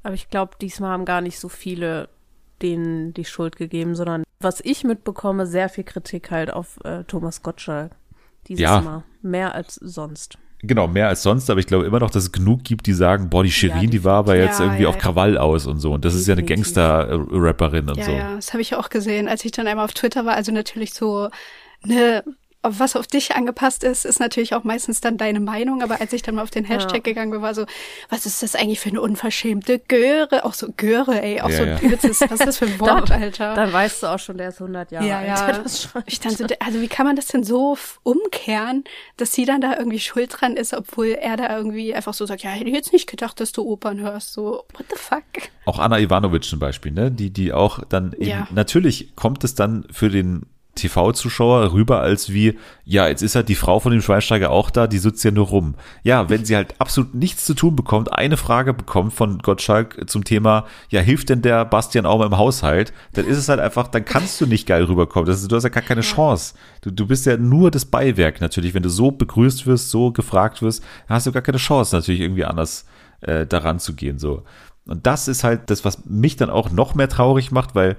Aber 0.04 0.14
ich 0.14 0.30
glaube, 0.30 0.54
diesmal 0.62 0.92
haben 0.92 1.06
gar 1.06 1.22
nicht 1.22 1.40
so 1.40 1.50
viele 1.50 2.10
denen 2.62 3.14
die 3.14 3.26
Schuld 3.26 3.56
gegeben, 3.56 3.96
sondern 3.96 4.24
was 4.40 4.62
ich 4.62 4.84
mitbekomme, 4.84 5.46
sehr 5.46 5.70
viel 5.70 5.84
Kritik 5.84 6.32
halt 6.32 6.52
auf 6.52 6.80
äh, 6.84 7.04
Thomas 7.04 7.44
Gottschalk. 7.44 7.92
Dieses 8.48 8.62
Ja. 8.64 8.82
Mal. 8.82 9.04
Mehr 9.22 9.54
als 9.54 9.76
sonst. 9.76 10.38
Genau, 10.64 10.88
mehr 10.88 11.08
als 11.08 11.22
sonst, 11.22 11.52
aber 11.52 11.60
ich 11.60 11.68
glaube 11.68 11.86
immer 11.86 12.00
noch, 12.00 12.10
dass 12.10 12.24
es 12.24 12.32
genug 12.32 12.64
gibt, 12.64 12.88
die 12.88 12.94
sagen, 12.94 13.30
boah, 13.30 13.44
die 13.44 13.52
Shirin, 13.52 13.92
die 13.92 14.04
war 14.04 14.16
aber 14.16 14.36
jetzt 14.38 14.58
Ja, 14.60 14.66
irgendwie 14.66 14.84
ja, 14.84 14.90
auf 14.90 14.96
ja. 14.96 15.02
Krawall 15.02 15.38
aus 15.38 15.68
und 15.68 15.78
so. 15.80 15.92
Und 15.94 16.04
das 16.04 16.16
ist 16.16 16.26
ja 16.28 16.34
eine. 16.34 16.44
Gangster-Rapperin 16.44 17.90
und 17.90 17.98
Ja, 17.98 18.04
so. 18.06 18.12
ja, 18.12 18.36
das 18.36 18.54
habe 18.54 18.62
ich 18.62 18.74
auch 18.76 18.90
gesehen, 18.90 19.28
als 19.28 19.46
ich 19.46 19.52
dann 19.52 19.68
einmal 19.68 19.86
auf 19.86 19.94
Twitter 19.94 20.26
war. 20.26 20.34
Also 20.34 20.52
natürlich 20.52 20.94
so, 20.96 21.30
ne, 21.86 22.24
was 22.80 22.96
auf 22.96 23.08
dich 23.08 23.36
angepasst 23.36 23.84
ist, 23.84 24.06
ist 24.06 24.20
natürlich 24.20 24.54
auch 24.56 24.64
meistens 24.64 25.02
dann 25.02 25.18
deine 25.18 25.40
Meinung. 25.40 25.82
Aber 25.82 26.00
als 26.02 26.14
ich 26.14 26.22
dann 26.22 26.36
mal 26.36 26.44
auf 26.44 26.50
den 26.52 26.66
Hashtag 26.66 26.94
Ja. 26.98 27.00
gegangen 27.14 27.32
bin, 27.32 27.42
war 27.42 27.54
so, 27.54 27.66
was 28.10 28.26
ist 28.26 28.44
das 28.44 28.56
eigentlich 28.56 28.80
für 28.80 28.90
eine 28.90 29.02
unverschämte 29.02 29.80
Göre? 29.80 30.46
Auch 30.46 30.54
so 30.54 30.68
Göre, 30.76 31.22
ey, 31.22 31.42
auch 31.42 31.50
Ja, 31.50 31.58
so 31.58 31.64
ja. 31.64 31.76
ein 31.76 31.82
übelstes, 31.82 32.22
was 32.22 32.32
ist 32.32 32.46
das 32.48 32.58
für 32.58 32.66
ein 32.66 32.80
Wort, 32.80 33.12
Alter? 33.12 33.56
Dann 33.56 33.72
weißt 33.74 34.04
du 34.04 34.08
auch 34.08 34.20
schon, 34.20 34.38
der 34.38 34.50
ist 34.50 34.60
100 34.62 34.92
Jahre 34.92 35.08
ja, 35.08 35.18
alt. 35.20 35.28
ja. 35.28 35.48
Das. 35.64 35.90
Ich 36.06 36.20
dann 36.20 36.36
so, 36.36 36.46
also 36.60 36.82
wie 36.82 36.88
kann 36.88 37.06
man 37.06 37.16
das 37.16 37.28
denn 37.28 37.44
so 37.44 37.78
umkehren, 38.04 38.84
dass 39.18 39.34
sie 39.34 39.46
dann 39.46 39.62
da 39.62 39.78
irgendwie 39.78 40.00
schuld 40.00 40.34
dran 40.40 40.56
ist, 40.56 40.74
obwohl 40.74 41.08
er 41.08 41.38
da 41.38 41.56
irgendwie 41.56 41.94
einfach 41.96 42.14
so 42.14 42.26
sagt, 42.26 42.44
ja, 42.44 42.50
hätte 42.52 42.70
ich 42.70 42.74
jetzt 42.76 42.94
nicht 42.94 43.10
gedacht, 43.10 43.40
dass 43.40 43.52
du 43.52 43.64
Opern 43.64 44.00
hörst. 44.00 44.34
So, 44.34 44.66
what 44.74 44.86
the 44.90 44.96
fuck? 44.98 45.24
Auch 45.66 45.80
Anna 45.80 46.00
Ivanovic 46.00 46.44
zum 46.44 46.60
Beispiel, 46.60 46.92
ne? 46.92 47.12
Die, 47.12 47.30
die 47.32 47.54
auch 47.54 47.84
dann 47.90 48.14
eben, 48.14 48.30
Ja. 48.30 48.48
natürlich 48.52 49.16
kommt 49.16 49.44
es 49.44 49.56
dann 49.56 49.86
für 49.92 50.10
den 50.10 50.46
TV-Zuschauer 50.78 51.74
rüber 51.74 52.00
als 52.00 52.32
wie, 52.32 52.58
ja, 52.86 53.10
jetzt 53.10 53.22
ist 53.22 53.36
halt 53.36 53.50
die 53.50 53.56
Frau 53.56 53.82
von 53.82 53.92
dem 53.92 54.02
Schweinsteiger 54.02 54.50
auch 54.50 54.70
da, 54.70 54.88
die 54.88 54.98
sitzt 54.98 55.24
ja 55.26 55.32
nur 55.32 55.48
rum. 55.48 55.76
Ja, 56.04 56.30
wenn 56.30 56.46
sie 56.46 56.56
halt 56.56 56.76
absolut 56.80 57.14
nichts 57.14 57.46
zu 57.46 57.54
tun 57.54 57.76
bekommt, 57.76 58.14
eine 58.14 58.38
Frage 58.38 58.74
bekommt 58.74 59.14
von 59.14 59.40
Gottschalk 59.40 60.10
zum 60.10 60.24
Thema, 60.24 60.66
ja, 60.90 61.02
hilft 61.02 61.28
denn 61.28 61.42
der 61.42 61.66
Bastian 61.66 62.06
auch 62.06 62.20
mal 62.20 62.28
im 62.28 62.38
Haushalt, 62.38 62.94
dann 63.14 63.26
ist 63.26 63.38
es 63.38 63.50
halt 63.50 63.60
einfach, 63.60 63.90
dann 63.90 64.06
kannst 64.06 64.40
du 64.40 64.46
nicht 64.46 64.66
geil 64.66 64.86
rüberkommen. 64.86 65.28
Das 65.28 65.42
ist, 65.42 65.52
du 65.52 65.56
hast 65.58 65.64
ja 65.64 65.70
gar 65.70 65.84
keine 65.84 66.02
Chance. 66.02 66.54
Du, 66.82 66.92
du 66.92 67.06
bist 67.06 67.26
ja 67.26 67.36
nur 67.36 67.72
das 67.72 67.86
Beiwerk 67.86 68.40
natürlich. 68.40 68.74
Wenn 68.74 68.84
du 68.84 68.90
so 68.90 69.12
begrüßt 69.12 69.68
wirst, 69.68 69.90
so 69.90 70.12
gefragt 70.12 70.62
wirst, 70.62 70.84
dann 71.08 71.16
hast 71.16 71.28
du 71.28 71.34
gar 71.34 71.42
keine 71.42 71.58
Chance, 71.58 71.96
natürlich 71.96 72.22
irgendwie 72.22 72.46
anders 72.46 72.86
äh, 73.22 73.46
daran 73.46 73.80
zu 73.80 73.96
gehen. 73.96 74.20
So. 74.20 74.44
Und 74.88 75.06
das 75.06 75.28
ist 75.28 75.44
halt 75.44 75.70
das, 75.70 75.84
was 75.86 76.06
mich 76.06 76.38
dann 76.38 76.50
auch 76.50 76.72
noch 76.72 76.96
mehr 76.96 77.10
traurig 77.10 77.52
macht, 77.52 77.76
weil 77.76 77.98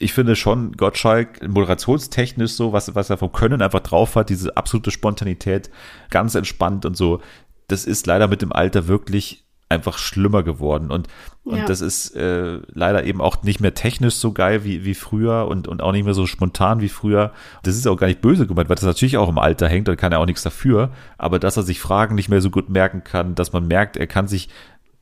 ich 0.00 0.12
finde 0.14 0.34
schon, 0.34 0.72
Gottschalk 0.72 1.46
moderationstechnisch 1.46 2.52
so, 2.52 2.72
was, 2.72 2.94
was 2.94 3.10
er 3.10 3.18
vom 3.18 3.32
Können 3.32 3.62
einfach 3.62 3.80
drauf 3.80 4.16
hat, 4.16 4.30
diese 4.30 4.56
absolute 4.56 4.90
Spontanität, 4.90 5.70
ganz 6.10 6.34
entspannt 6.34 6.84
und 6.86 6.96
so, 6.96 7.20
das 7.68 7.84
ist 7.84 8.06
leider 8.06 8.26
mit 8.26 8.42
dem 8.42 8.52
Alter 8.52 8.88
wirklich 8.88 9.44
einfach 9.68 9.98
schlimmer 9.98 10.42
geworden. 10.42 10.90
Und, 10.90 11.06
und 11.44 11.58
Ja. 11.58 11.64
das 11.66 11.80
ist 11.80 12.16
äh, 12.16 12.60
leider 12.72 13.04
eben 13.04 13.20
auch 13.20 13.42
nicht 13.44 13.60
mehr 13.60 13.74
technisch 13.74 14.14
so 14.14 14.32
geil 14.32 14.64
wie, 14.64 14.84
wie 14.84 14.94
früher 14.94 15.46
und, 15.48 15.68
und 15.68 15.80
auch 15.80 15.92
nicht 15.92 16.04
mehr 16.04 16.14
so 16.14 16.26
spontan 16.26 16.80
wie 16.80 16.88
früher. 16.88 17.32
Das 17.62 17.76
ist 17.76 17.86
auch 17.86 17.96
gar 17.96 18.08
nicht 18.08 18.20
böse 18.20 18.46
gemeint, 18.48 18.68
weil 18.68 18.76
das 18.76 18.84
natürlich 18.84 19.16
auch 19.16 19.28
im 19.28 19.38
Alter 19.38 19.68
hängt, 19.68 19.86
da 19.86 19.94
kann 19.94 20.12
er 20.12 20.18
auch 20.18 20.26
nichts 20.26 20.42
dafür. 20.42 20.90
Aber 21.18 21.38
dass 21.38 21.56
er 21.56 21.62
sich 21.62 21.78
Fragen 21.78 22.16
nicht 22.16 22.28
mehr 22.28 22.40
so 22.40 22.50
gut 22.50 22.68
merken 22.68 23.04
kann, 23.04 23.36
dass 23.36 23.52
man 23.52 23.68
merkt, 23.68 23.96
er 23.96 24.08
kann 24.08 24.26
sich 24.26 24.48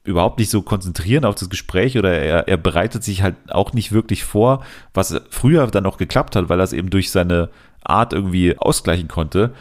überhaupt 0.08 0.38
nicht 0.38 0.50
so 0.50 0.62
konzentrieren 0.62 1.24
auf 1.24 1.34
das 1.36 1.50
Gespräch 1.50 1.96
oder 1.98 2.12
er, 2.18 2.48
er 2.48 2.56
bereitet 2.56 3.04
sich 3.04 3.22
halt 3.22 3.36
auch 3.48 3.72
nicht 3.72 3.92
wirklich 3.92 4.24
vor, 4.24 4.64
was 4.94 5.20
früher 5.30 5.66
dann 5.68 5.86
auch 5.86 5.98
geklappt 5.98 6.34
hat, 6.34 6.48
weil 6.48 6.58
er 6.60 6.64
es 6.64 6.72
eben 6.72 6.90
durch 6.90 7.10
seine 7.10 7.50
Art 7.84 8.12
irgendwie 8.12 8.58
ausgleichen 8.58 9.08
konnte. 9.08 9.52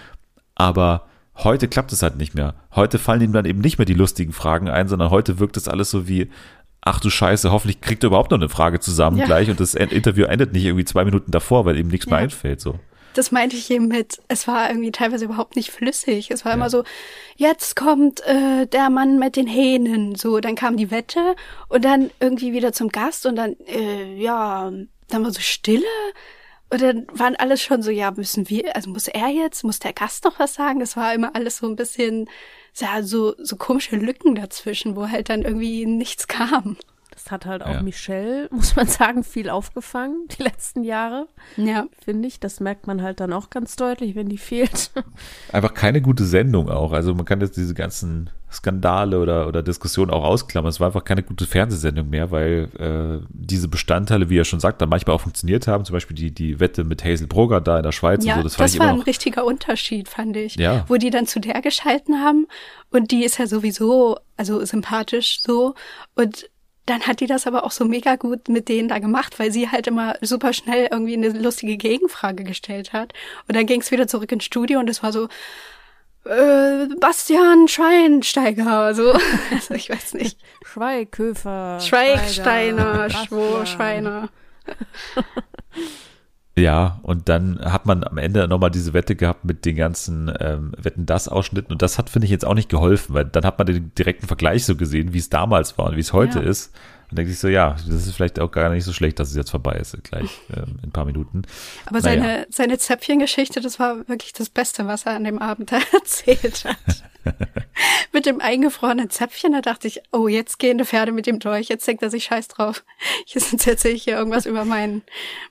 Aber 0.56 1.04
heute 1.44 1.68
klappt 1.68 1.92
es 1.92 2.02
halt 2.02 2.18
nicht 2.18 2.34
mehr. 2.34 2.56
Heute 2.76 2.98
fallen 3.00 3.22
ihm 3.22 3.34
dann 3.34 3.46
eben 3.46 3.60
nicht 3.60 3.78
mehr 3.78 3.86
die 3.86 3.94
lustigen 3.94 4.34
Fragen 4.34 4.70
ein, 4.70 4.88
sondern 4.88 5.12
heute 5.12 5.40
wirkt 5.40 5.58
es 5.58 5.68
alles 5.68 5.92
so 5.92 6.08
wie, 6.08 6.30
ach 6.82 7.00
du 7.00 7.10
Scheiße, 7.10 7.52
hoffentlich 7.52 7.82
kriegt 7.82 8.04
er 8.04 8.08
überhaupt 8.08 8.32
noch 8.32 8.40
eine 8.40 8.50
Frage 8.50 8.80
zusammen 8.80 9.18
Ja. 9.18 9.26
gleich 9.26 9.50
und 9.50 9.60
das 9.60 9.76
Interview 9.76 10.26
endet 10.26 10.54
nicht 10.54 10.66
irgendwie 10.66 10.86
zwei 10.86 11.06
Minuten 11.06 11.32
davor, 11.32 11.66
weil 11.66 11.78
ihm 11.78 11.90
nichts 11.90 12.08
mehr 12.08 12.18
Ja. 12.20 12.24
einfällt. 12.24 12.62
So. 12.62 12.80
Das 13.18 13.32
meinte 13.32 13.56
ich 13.56 13.72
eben 13.72 13.88
mit, 13.88 14.20
es 14.28 14.48
war 14.48 14.70
irgendwie 14.70 14.92
teilweise 14.92 15.26
überhaupt 15.26 15.56
nicht 15.56 15.72
flüssig. 15.72 16.30
Es 16.32 16.46
war 16.46 16.54
immer 16.54 16.70
so, 16.70 16.84
jetzt 17.36 17.76
kommt 17.76 18.22
äh, 18.26 18.68
der 18.68 18.90
Mann 18.90 19.18
mit 19.20 19.36
den 19.36 19.48
Hähnen. 19.48 20.16
So, 20.16 20.40
dann 20.40 20.56
kam 20.56 20.78
die 20.78 20.92
Wette 20.92 21.36
und 21.68 21.84
dann 21.84 22.12
irgendwie 22.20 22.54
wieder 22.54 22.74
zum 22.74 22.90
Gast 22.90 23.26
und 23.26 23.36
dann, 23.36 23.56
äh, 23.68 24.16
ja, 24.16 24.72
dann 25.08 25.24
war 25.24 25.32
so 25.32 25.40
Stille. 25.40 25.86
Und 26.70 26.82
dann 26.82 27.08
waren 27.14 27.36
alles 27.38 27.62
schon 27.64 27.82
so, 27.82 27.92
ja, 27.92 28.12
müssen 28.12 28.50
wir, 28.50 28.76
also 28.76 28.90
muss 28.90 29.08
er 29.08 29.30
jetzt, 29.30 29.64
muss 29.64 29.80
der 29.80 29.94
Gast 29.94 30.26
noch 30.26 30.38
was 30.38 30.54
sagen? 30.54 30.80
Das 30.80 30.98
war 30.98 31.14
immer 31.14 31.34
alles 31.34 31.58
so 31.58 31.68
ein 31.68 31.78
bisschen, 31.78 32.30
ja, 32.76 33.02
so, 33.04 33.36
so 33.38 33.56
komische 33.56 33.96
Lücken 33.96 34.36
dazwischen, 34.36 34.96
wo 34.96 35.08
halt 35.10 35.30
dann 35.30 35.44
irgendwie 35.44 35.86
nichts 35.86 36.28
kam. 36.28 36.78
Das 37.18 37.32
hat 37.32 37.48
halt 37.48 37.64
auch 37.64 37.74
Ja. 37.74 37.82
Michelle, 37.82 38.48
muss 38.52 38.76
man 38.76 38.86
sagen, 38.88 39.24
viel 39.24 39.50
aufgefangen 39.50 40.28
die 40.38 40.44
letzten 40.44 40.84
Jahre, 40.84 41.28
Ja. 41.56 41.88
finde 42.06 42.28
ich. 42.28 42.40
Das 42.40 42.60
merkt 42.60 42.86
man 42.86 43.02
halt 43.02 43.20
dann 43.20 43.34
auch 43.34 43.50
ganz 43.50 43.76
deutlich, 43.76 44.14
wenn 44.16 44.30
die 44.30 44.38
fehlt. 44.38 44.92
Einfach 45.52 45.74
keine 45.74 46.00
gute 46.02 46.26
Sendung 46.26 46.70
auch. 46.70 46.92
Also 46.92 47.16
man 47.16 47.26
kann 47.26 47.42
jetzt 47.42 47.58
diese 47.58 47.74
ganzen 47.74 48.30
Skandale 48.52 49.20
oder, 49.20 49.48
oder 49.48 49.64
Diskussionen 49.64 50.12
auch 50.12 50.24
ausklammern. 50.24 50.70
Es 50.70 50.80
war 50.80 50.88
einfach 50.88 51.04
keine 51.04 51.22
gute 51.22 51.46
Fernsehsendung 51.46 52.10
mehr, 52.10 52.32
weil 52.32 52.70
äh, 52.80 53.26
diese 53.30 53.68
Bestandteile, 53.68 54.30
wie 54.30 54.38
er 54.38 54.46
schon 54.46 54.62
sagt, 54.62 54.80
dann 54.82 54.88
manchmal 54.88 55.16
auch 55.18 55.22
funktioniert 55.22 55.68
haben. 55.68 55.84
Zum 55.84 55.94
Beispiel 55.94 56.16
die, 56.16 56.32
die 56.32 56.60
Wette 56.62 56.84
mit 56.86 57.04
Hazel 57.04 57.28
Brugger 57.28 57.60
da 57.60 57.78
in 57.78 57.84
der 57.84 57.92
Schweiz 57.92 58.24
Ja, 58.24 58.36
und 58.36 58.40
so. 58.40 58.44
Das 58.44 58.54
das, 58.54 58.58
fand 58.58 58.74
ich 58.74 58.80
war 58.80 58.86
immer 58.86 58.94
ein 58.94 59.00
noch 59.00 59.08
richtiger 59.08 59.44
Unterschied, 59.44 60.08
fand 60.08 60.38
ich. 60.38 60.56
Ja. 60.56 60.86
Wo 60.88 60.96
die 60.96 61.10
dann 61.10 61.26
zu 61.28 61.40
der 61.42 61.62
geschalten 61.62 62.22
haben 62.24 62.48
und 62.92 63.12
die 63.12 63.26
ist 63.26 63.38
ja 63.40 63.48
sowieso, 63.48 64.18
also 64.38 64.64
sympathisch 64.64 65.42
so 65.42 65.74
und 66.16 66.50
dann 66.90 67.02
hat 67.04 67.20
die 67.20 67.28
das 67.28 67.46
aber 67.46 67.64
auch 67.64 67.72
so 67.72 67.86
mega 67.86 68.16
gut 68.16 68.48
mit 68.50 68.70
denen 68.70 68.88
da 68.88 69.00
gemacht, 69.00 69.40
weil 69.40 69.52
sie 69.52 69.70
halt 69.70 69.88
immer 69.88 70.16
super 70.22 70.54
schnell 70.54 70.88
irgendwie 70.92 71.14
eine 71.14 71.30
lustige 71.30 71.78
Gegenfrage 71.78 72.44
gestellt 72.44 72.94
hat. 72.94 73.14
Und 73.48 73.56
dann 73.56 73.66
ging 73.66 73.82
es 73.82 73.92
wieder 73.92 74.08
zurück 74.08 74.32
ins 74.32 74.46
Studio 74.46 74.80
und 74.80 74.90
es 74.90 75.04
war 75.04 75.12
so, 75.12 75.28
äh, 76.26 76.88
Bastian 77.00 77.68
Schweinsteiger, 77.68 78.94
so. 78.94 79.14
Also 79.52 79.74
ich 79.74 79.90
weiß 79.90 80.14
nicht. 80.16 80.40
Schweighöfer. 80.66 81.80
Schweigsteiner, 81.80 83.10
Schwo. 83.10 83.66
Schweiner. 83.66 84.30
Ja, 86.58 87.00
und 87.04 87.30
dann 87.30 87.60
hat 87.64 87.86
man 87.86 88.04
am 88.04 88.18
Ende 88.18 88.48
nochmal 88.48 88.72
diese 88.72 88.94
Wette 88.94 89.16
gehabt 89.16 89.46
mit 89.46 89.64
den 89.64 89.76
ganzen 89.76 90.32
ähm, 90.40 90.74
Wetten-Das-Ausschnitten 90.82 91.72
und 91.72 91.84
das 91.84 92.00
hat, 92.00 92.10
finde 92.10 92.26
ich, 92.26 92.32
jetzt 92.32 92.46
auch 92.46 92.56
nicht 92.56 92.68
geholfen, 92.70 93.14
weil 93.14 93.26
dann 93.26 93.46
hat 93.46 93.60
man 93.60 93.68
den 93.68 93.94
direkten 93.94 94.26
Vergleich 94.26 94.66
so 94.66 94.76
gesehen, 94.76 95.14
wie 95.14 95.20
es 95.20 95.30
damals 95.30 95.78
war 95.78 95.86
und 95.86 95.96
wie 95.96 96.02
es 96.02 96.14
heute 96.14 96.40
Ja. 96.40 96.46
ist. 96.46 96.74
Und 97.10 97.18
denke 97.18 97.32
ich 97.32 97.40
so, 97.40 97.48
ja, 97.48 97.78
das 97.88 98.06
ist 98.06 98.16
vielleicht 98.16 98.40
auch 98.40 98.52
gar 98.52 98.70
nicht 98.70 98.84
so 98.84 98.92
schlecht, 98.92 99.20
dass 99.20 99.30
es 99.30 99.36
jetzt 99.36 99.52
vorbei 99.52 99.76
ist, 99.76 99.98
gleich 100.04 100.42
ähm, 100.54 100.78
in 100.82 100.90
ein 100.90 100.92
paar 100.92 101.06
Minuten. 101.06 101.44
Aber 101.86 102.02
Naja. 102.02 102.22
seine, 102.22 102.48
seine 102.50 102.78
Zäpfchengeschichte, 102.78 103.62
das 103.62 103.80
war 103.80 104.08
wirklich 104.10 104.34
das 104.34 104.50
Beste, 104.50 104.88
was 104.88 105.06
er 105.06 105.14
an 105.14 105.24
dem 105.24 105.40
Abend 105.40 105.72
erzählt 105.94 106.66
hat. 106.66 107.04
mit 108.14 108.26
dem 108.26 108.42
eingefrorenen 108.42 109.10
Zäpfchen, 109.10 109.54
da 109.54 109.62
dachte 109.62 109.88
ich, 109.88 110.02
oh, 110.12 110.28
jetzt 110.28 110.60
gehen 110.60 110.78
die 110.78 110.86
Pferde 110.86 111.12
mit 111.12 111.28
dem 111.28 111.40
Dolch, 111.40 111.70
jetzt 111.70 111.88
denkt 111.88 112.04
er 112.04 112.10
sich 112.10 112.26
scheiß 112.26 112.50
drauf. 112.50 112.84
Jetzt 113.26 113.68
erzähle 113.68 113.96
ich 113.96 114.04
hier 114.04 114.18
irgendwas 114.18 114.46
über 114.46 114.66
mein, 114.66 115.02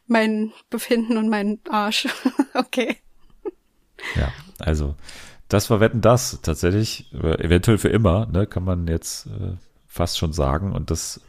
mein 0.06 0.52
Befinden 0.70 1.16
und 1.16 1.28
meinen 1.28 1.60
Arsch. 1.70 2.08
okay. 2.54 2.96
Ja, 4.14 4.32
also 4.58 4.94
das 5.48 5.70
war 5.70 5.80
Wetten 5.80 6.00
das 6.00 6.40
tatsächlich, 6.42 7.12
äh, 7.14 7.42
eventuell 7.42 7.78
für 7.78 7.88
immer, 7.88 8.26
ne, 8.26 8.46
kann 8.46 8.64
man 8.64 8.86
jetzt 8.88 9.26
äh, 9.26 9.56
fast 9.96 10.18
schon 10.18 10.32
sagen. 10.32 10.72
Und 10.72 10.90
das, 10.90 11.20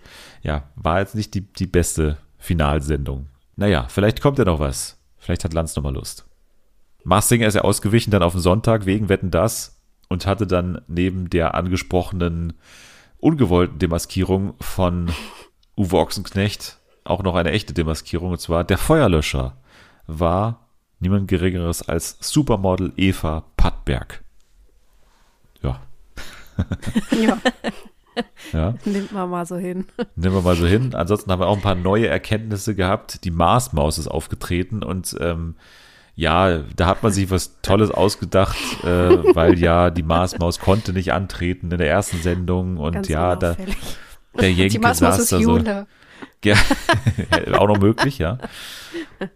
ja, 0.42 0.64
war 0.76 1.00
jetzt 1.00 1.16
nicht 1.16 1.34
die, 1.34 1.42
die 1.42 1.68
beste 1.68 2.18
Finalsendung. 2.38 3.28
Naja, 3.56 3.88
vielleicht 3.90 4.22
kommt 4.22 4.38
ja 4.38 4.46
noch 4.46 4.60
was. 4.60 5.00
Vielleicht 5.18 5.44
hat 5.44 5.54
Lanz 5.54 5.76
noch 5.76 5.84
mal 5.84 5.94
Lust. 5.94 6.26
Mars 7.04 7.30
Singer 7.30 7.48
ist 7.48 7.56
ja 7.56 7.62
ausgewichen 7.62 8.12
dann 8.12 8.24
auf 8.24 8.34
den 8.34 8.42
Sonntag 8.42 8.86
wegen 8.86 9.10
Wetten 9.10 9.32
das 9.32 9.82
und 10.10 10.26
hatte 10.26 10.46
dann 10.46 10.82
neben 10.88 11.30
der 11.30 11.56
angesprochenen 11.56 12.54
ungewollten 13.18 13.80
Demaskierung 13.80 14.54
von 14.60 15.12
Uwe 15.76 15.98
Ochsenknecht 15.98 16.78
auch 17.04 17.24
noch 17.24 17.36
eine 17.36 17.52
echte 17.52 17.74
Demaskierung 17.74 18.32
und 18.32 18.42
zwar 18.42 18.66
der 18.66 18.78
Feuerlöscher 18.78 19.58
war 20.08 20.68
niemand 21.00 21.28
Geringeres 21.30 21.88
als 21.88 22.18
Supermodel 22.20 22.92
Eva 22.98 23.46
Pattberg. 23.56 24.24
Ja, 25.64 25.80
Ja. 27.12 27.38
Ja. 28.54 28.74
Nimmt 28.86 29.12
man 29.12 29.30
mal 29.30 29.46
so 29.46 29.58
hin. 29.58 29.86
Nehmen 30.16 30.36
wir 30.36 30.42
mal 30.42 30.56
so 30.56 30.66
hin. 30.66 30.94
Ansonsten 30.96 31.32
haben 31.32 31.40
wir 31.40 31.48
auch 31.48 31.56
ein 31.56 31.62
paar 31.62 31.76
neue 31.76 32.08
Erkenntnisse 32.08 32.76
gehabt. 32.76 33.24
Die 33.24 33.32
Mars-Maus 33.32 33.98
ist 33.98 34.08
aufgetreten 34.08 34.84
und 34.84 35.16
ähm, 35.20 35.56
ja, 36.16 36.64
da 36.76 36.88
hat 36.88 37.04
man 37.04 37.12
sich 37.12 37.30
was 37.30 37.62
Tolles 37.62 37.92
ausgedacht, 37.92 38.58
äh, 38.84 39.36
weil 39.36 39.60
ja 39.60 39.92
die 39.92 40.02
Mars-Maus 40.02 40.60
konnte 40.60 40.92
nicht 40.92 41.14
antreten 41.14 41.72
in 41.72 41.78
der 41.78 41.90
ersten 41.90 42.18
Sendung 42.22 42.78
und 42.78 42.94
Ganz 42.94 43.08
ja, 43.08 43.36
da, 43.36 43.56
der 44.40 44.52
Jenke 44.52 44.82
saß 44.82 45.20
ist 45.20 45.32
da 45.32 45.40
so. 45.40 45.60
Ja, 46.44 46.56
auch 47.54 47.68
noch 47.68 47.80
möglich, 47.80 48.18
ja. 48.18 48.38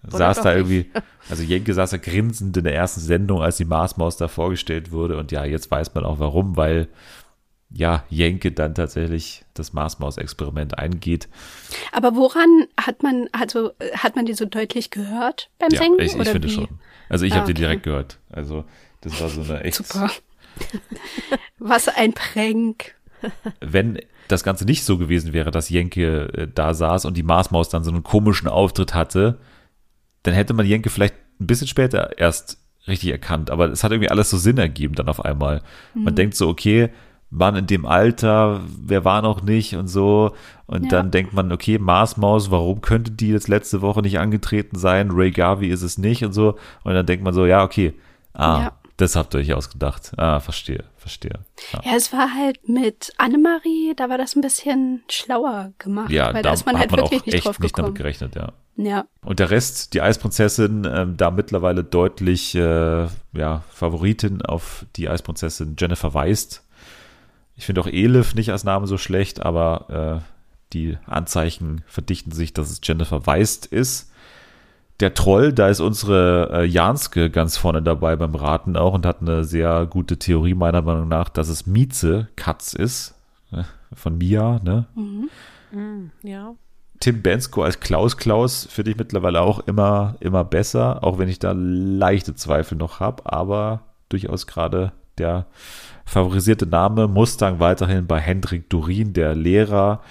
saß 0.08 0.38
doch 0.38 0.44
da 0.44 0.56
nicht. 0.56 0.60
irgendwie, 0.60 0.92
also 1.30 1.44
Jenke 1.44 1.74
saß 1.74 1.92
da 1.92 1.98
grinsend 1.98 2.58
in 2.58 2.64
der 2.64 2.76
ersten 2.76 3.02
Sendung, 3.02 3.42
als 3.42 3.58
die 3.58 3.66
Mars-Maus 3.66 4.18
da 4.18 4.28
vorgestellt 4.28 4.92
wurde. 4.92 5.18
Und 5.18 5.32
ja, 5.32 5.46
jetzt 5.46 5.70
weiß 5.70 5.94
man 5.94 6.04
auch 6.04 6.20
warum, 6.20 6.58
weil 6.58 6.88
ja, 7.74 8.04
Jenke 8.10 8.52
dann 8.52 8.76
tatsächlich 8.76 9.44
das 9.54 9.72
Mars-Maus-Experiment 9.74 10.78
eingeht. 10.78 11.30
Aber 11.94 12.16
woran 12.16 12.66
hat 12.80 13.02
man, 13.04 13.28
also 13.32 13.72
äh, 13.80 13.96
hat 13.98 14.16
man 14.16 14.26
die 14.26 14.34
so 14.34 14.46
deutlich 14.46 14.90
gehört 14.92 15.50
beim 15.60 15.70
Ja, 15.72 15.82
Singen? 15.82 16.00
ich, 16.00 16.16
ich 16.16 16.28
finde 16.30 16.48
wie? 16.48 16.52
schon. 16.54 16.68
Also 17.10 17.26
ich 17.26 17.34
Ah, 17.34 17.38
habe 17.38 17.46
die 17.48 17.52
okay. 17.54 17.62
direkt 17.62 17.84
gehört. 17.84 18.18
Also 18.30 18.66
das 19.02 19.20
war 19.22 19.30
so 19.30 19.42
eine 19.42 19.62
echt, 19.64 19.78
Super. 19.78 20.10
Was 21.60 21.88
ein 21.88 22.14
Prank. 22.14 22.96
wenn 23.60 24.00
das 24.28 24.44
Ganze 24.44 24.66
nicht 24.66 24.84
so 24.84 24.98
gewesen 24.98 25.34
wäre, 25.34 25.52
dass 25.52 25.70
Jenke 25.70 26.26
äh, 26.34 26.48
da 26.54 26.74
saß 26.74 27.06
und 27.06 27.16
die 27.18 27.24
Marsmaus 27.24 27.70
dann 27.70 27.84
so 27.84 27.92
einen 27.92 28.04
komischen 28.04 28.48
Auftritt 28.48 28.94
hatte, 28.94 29.40
dann 30.24 30.34
hätte 30.34 30.54
man 30.54 30.66
Jenke 30.66 30.90
vielleicht 30.90 31.16
ein 31.40 31.48
bisschen 31.48 31.68
später 31.68 32.18
erst 32.18 32.58
richtig 32.88 33.12
erkannt. 33.12 33.50
Aber 33.52 33.70
es 33.70 33.84
hat 33.84 33.92
irgendwie 33.92 34.10
alles 34.10 34.30
so 34.30 34.38
Sinn 34.38 34.58
ergeben 34.58 34.96
dann 34.96 35.08
auf 35.10 35.24
einmal. 35.24 35.62
Mhm. 35.94 36.04
Man 36.04 36.16
denkt 36.16 36.36
so, 36.36 36.48
okay, 36.48 36.90
Mann 37.34 37.56
in 37.56 37.66
dem 37.66 37.86
Alter, 37.86 38.62
wer 38.68 39.06
war 39.06 39.22
noch 39.22 39.42
nicht 39.42 39.76
und 39.76 39.88
so. 39.88 40.34
Und 40.68 40.84
Ja. 40.84 40.90
dann 40.90 41.12
denkt 41.12 41.34
man, 41.34 41.52
okay, 41.52 41.80
Marsmaus, 41.80 42.52
warum 42.52 42.82
könnte 42.82 43.12
die 43.12 43.30
jetzt 43.30 43.48
letzte 43.48 43.82
Woche 43.82 44.02
nicht 44.02 44.20
angetreten 44.20 44.78
sein? 44.78 45.12
Ray 45.12 45.32
Garvey 45.32 45.70
ist 45.70 45.82
es 45.82 45.98
nicht 45.98 46.24
und 46.26 46.34
so. 46.34 46.56
Und 46.84 46.94
dann 46.94 47.06
denkt 47.06 47.24
man 47.24 47.34
so, 47.34 47.46
ja, 47.46 47.64
okay, 47.64 47.94
ah, 48.34 48.60
Ja. 48.64 48.72
das 48.98 49.16
habt 49.16 49.34
ihr 49.34 49.40
euch 49.40 49.54
ausgedacht. 49.54 50.12
Ah, 50.18 50.42
verstehe, 50.42 50.84
verstehe. 50.98 51.40
Ja. 51.74 51.82
Ja, 51.86 51.92
es 51.96 52.12
war 52.12 52.34
halt 52.36 52.68
mit 52.68 53.14
Annemarie, 53.18 53.94
da 53.96 54.10
war 54.10 54.18
das 54.18 54.36
ein 54.36 54.42
bisschen 54.42 55.02
schlauer 55.10 55.72
gemacht. 55.78 56.12
Ja, 56.12 56.28
weil 56.34 56.44
da 56.44 56.50
da 56.50 56.54
ist 56.54 56.66
man 56.66 56.76
hat 56.76 56.82
halt 56.82 56.92
man 56.92 57.00
auch 57.00 57.12
wirklich 57.12 57.26
nicht 57.28 57.36
echt 57.36 57.46
drauf 57.48 57.60
nicht 57.60 57.78
damit 57.78 57.96
gerechnet, 57.96 58.36
ja. 58.36 58.52
Ja. 58.78 59.06
Und 59.24 59.40
der 59.40 59.52
Rest, 59.52 59.94
die 59.94 60.02
Eisprinzessin, 60.02 60.88
ähm, 60.92 61.16
da 61.18 61.30
mittlerweile 61.32 61.84
deutlich 61.84 62.56
äh, 62.56 63.08
ja, 63.34 63.64
Favoritin 63.70 64.42
auf 64.42 64.86
die 64.96 65.08
Eisprinzessin 65.10 65.76
Jennifer 65.80 66.14
Weist. 66.14 66.64
Ich 67.62 67.68
finde 67.68 67.82
auch 67.82 67.88
Elif 67.88 68.34
nicht 68.34 68.52
als 68.52 68.64
Name 68.64 68.88
so 68.88 68.98
schlecht, 68.98 69.46
aber 69.46 70.24
äh, 70.24 70.74
die 70.74 70.98
Anzeichen 71.06 71.84
verdichten 71.86 72.32
sich, 72.32 72.54
dass 72.54 72.72
es 72.72 72.82
Jennifer 72.82 73.28
Weist 73.28 73.68
ist. 73.68 74.12
Der 75.00 75.14
Troll, 75.14 75.54
da 75.54 75.70
ist 75.70 75.80
unsere 75.80 76.50
äh, 76.52 76.66
Janske 76.66 77.30
ganz 77.30 77.58
vorne 77.58 77.84
dabei 77.84 78.16
beim 78.16 78.34
Raten 78.34 78.76
auch 78.76 78.96
und 78.96 79.06
hat 79.06 79.22
eine 79.22 79.44
sehr 79.44 79.86
gute 79.86 80.18
Theorie 80.18 80.56
meiner 80.56 80.82
Meinung 80.82 81.08
nach, 81.08 81.30
dass 81.30 81.50
es 81.50 81.68
Mieze 81.68 82.30
Katz 82.36 82.74
ist, 82.74 83.14
ne, 83.52 83.68
von 83.94 84.18
Mia, 84.18 84.60
ne? 84.64 84.88
Mm, 84.96 86.10
ja. 86.24 86.56
Tim 87.00 87.22
Bensko 87.22 87.62
als 87.62 87.80
Klaus 87.80 88.18
Klaus 88.18 88.68
finde 88.72 88.90
ich 88.90 88.98
mittlerweile 88.98 89.40
auch 89.40 89.60
immer, 89.68 90.16
immer 90.20 90.44
besser, 90.44 91.04
auch 91.04 91.20
wenn 91.20 91.30
ich 91.30 91.38
da 91.38 91.54
leichte 91.56 92.34
Zweifel 92.34 92.76
noch 92.80 93.00
habe, 93.00 93.32
aber 93.32 93.82
durchaus 94.10 94.48
gerade 94.48 94.94
der 95.20 95.46
favorisierte 96.06 96.66
Name. 96.66 97.08
Mustang 97.08 97.60
weiterhin 97.60 98.08
bei 98.08 98.20
Hendrik 98.20 98.70
Durin, 98.70 99.14
der 99.14 99.36
Lehrer. 99.36 100.02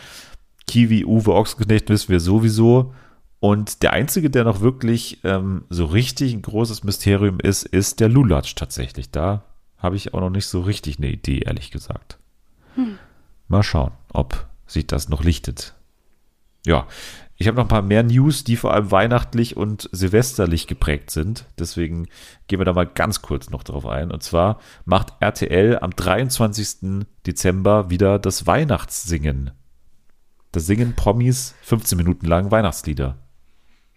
Kiwi 0.67 1.05
Uwe 1.05 1.35
Ochsenknecht 1.35 1.89
wissen 1.89 2.11
wir 2.11 2.21
sowieso. 2.21 2.95
Und 3.41 3.83
der 3.83 3.93
einzige, 3.95 4.29
der 4.31 4.45
noch 4.45 4.61
wirklich 4.61 5.21
ähm, 5.25 5.65
so 5.71 5.87
richtig 5.87 6.35
ein 6.35 6.43
großes 6.43 6.85
Mysterium 6.85 7.41
ist, 7.41 7.65
ist 7.65 8.01
der 8.01 8.09
Lulatsch 8.09 8.55
tatsächlich. 8.55 9.11
Da 9.11 9.45
habe 9.79 9.97
ich 9.97 10.13
auch 10.13 10.21
noch 10.21 10.31
nicht 10.31 10.47
so 10.47 10.61
richtig 10.61 10.99
eine 10.99 11.09
Idee, 11.09 11.39
ehrlich 11.39 11.71
gesagt. 11.71 12.19
Mal 13.49 13.63
schauen, 13.63 13.93
ob 14.13 14.47
sich 14.67 14.87
das 14.87 15.09
noch 15.09 15.25
lichtet. 15.25 15.75
Ja, 16.67 16.87
ich 17.41 17.49
habe 17.49 17.57
noch 17.57 17.65
ein 17.65 17.69
paar 17.69 17.81
mehr 17.81 18.03
News, 18.03 18.45
die 18.45 18.55
vor 18.55 18.75
allem 18.75 18.91
weihnachtlich 18.91 19.57
und 19.57 19.89
silvesterlich 19.93 20.67
geprägt 20.67 21.11
sind. 21.11 21.47
Deswegen 21.59 22.07
gehen 22.49 22.61
wir 22.61 22.67
da 22.67 22.75
mal 22.75 22.87
ganz 22.87 23.23
kurz 23.23 23.49
noch 23.49 23.63
drauf 23.63 23.87
ein. 23.87 24.11
Und 24.11 24.23
zwar 24.23 24.61
macht 24.85 25.15
RTL 25.21 25.79
am 25.81 25.91
23. 25.91 27.07
Dezember 27.27 27.89
wieder 27.89 28.19
das 28.19 28.47
Weihnachtssingen. 28.47 29.53
Da 30.53 30.61
singen 30.61 30.95
Promis 30.95 31.55
15 31.63 31.97
Minuten 31.97 32.27
lang 32.27 32.51
Weihnachtslieder. 32.51 33.17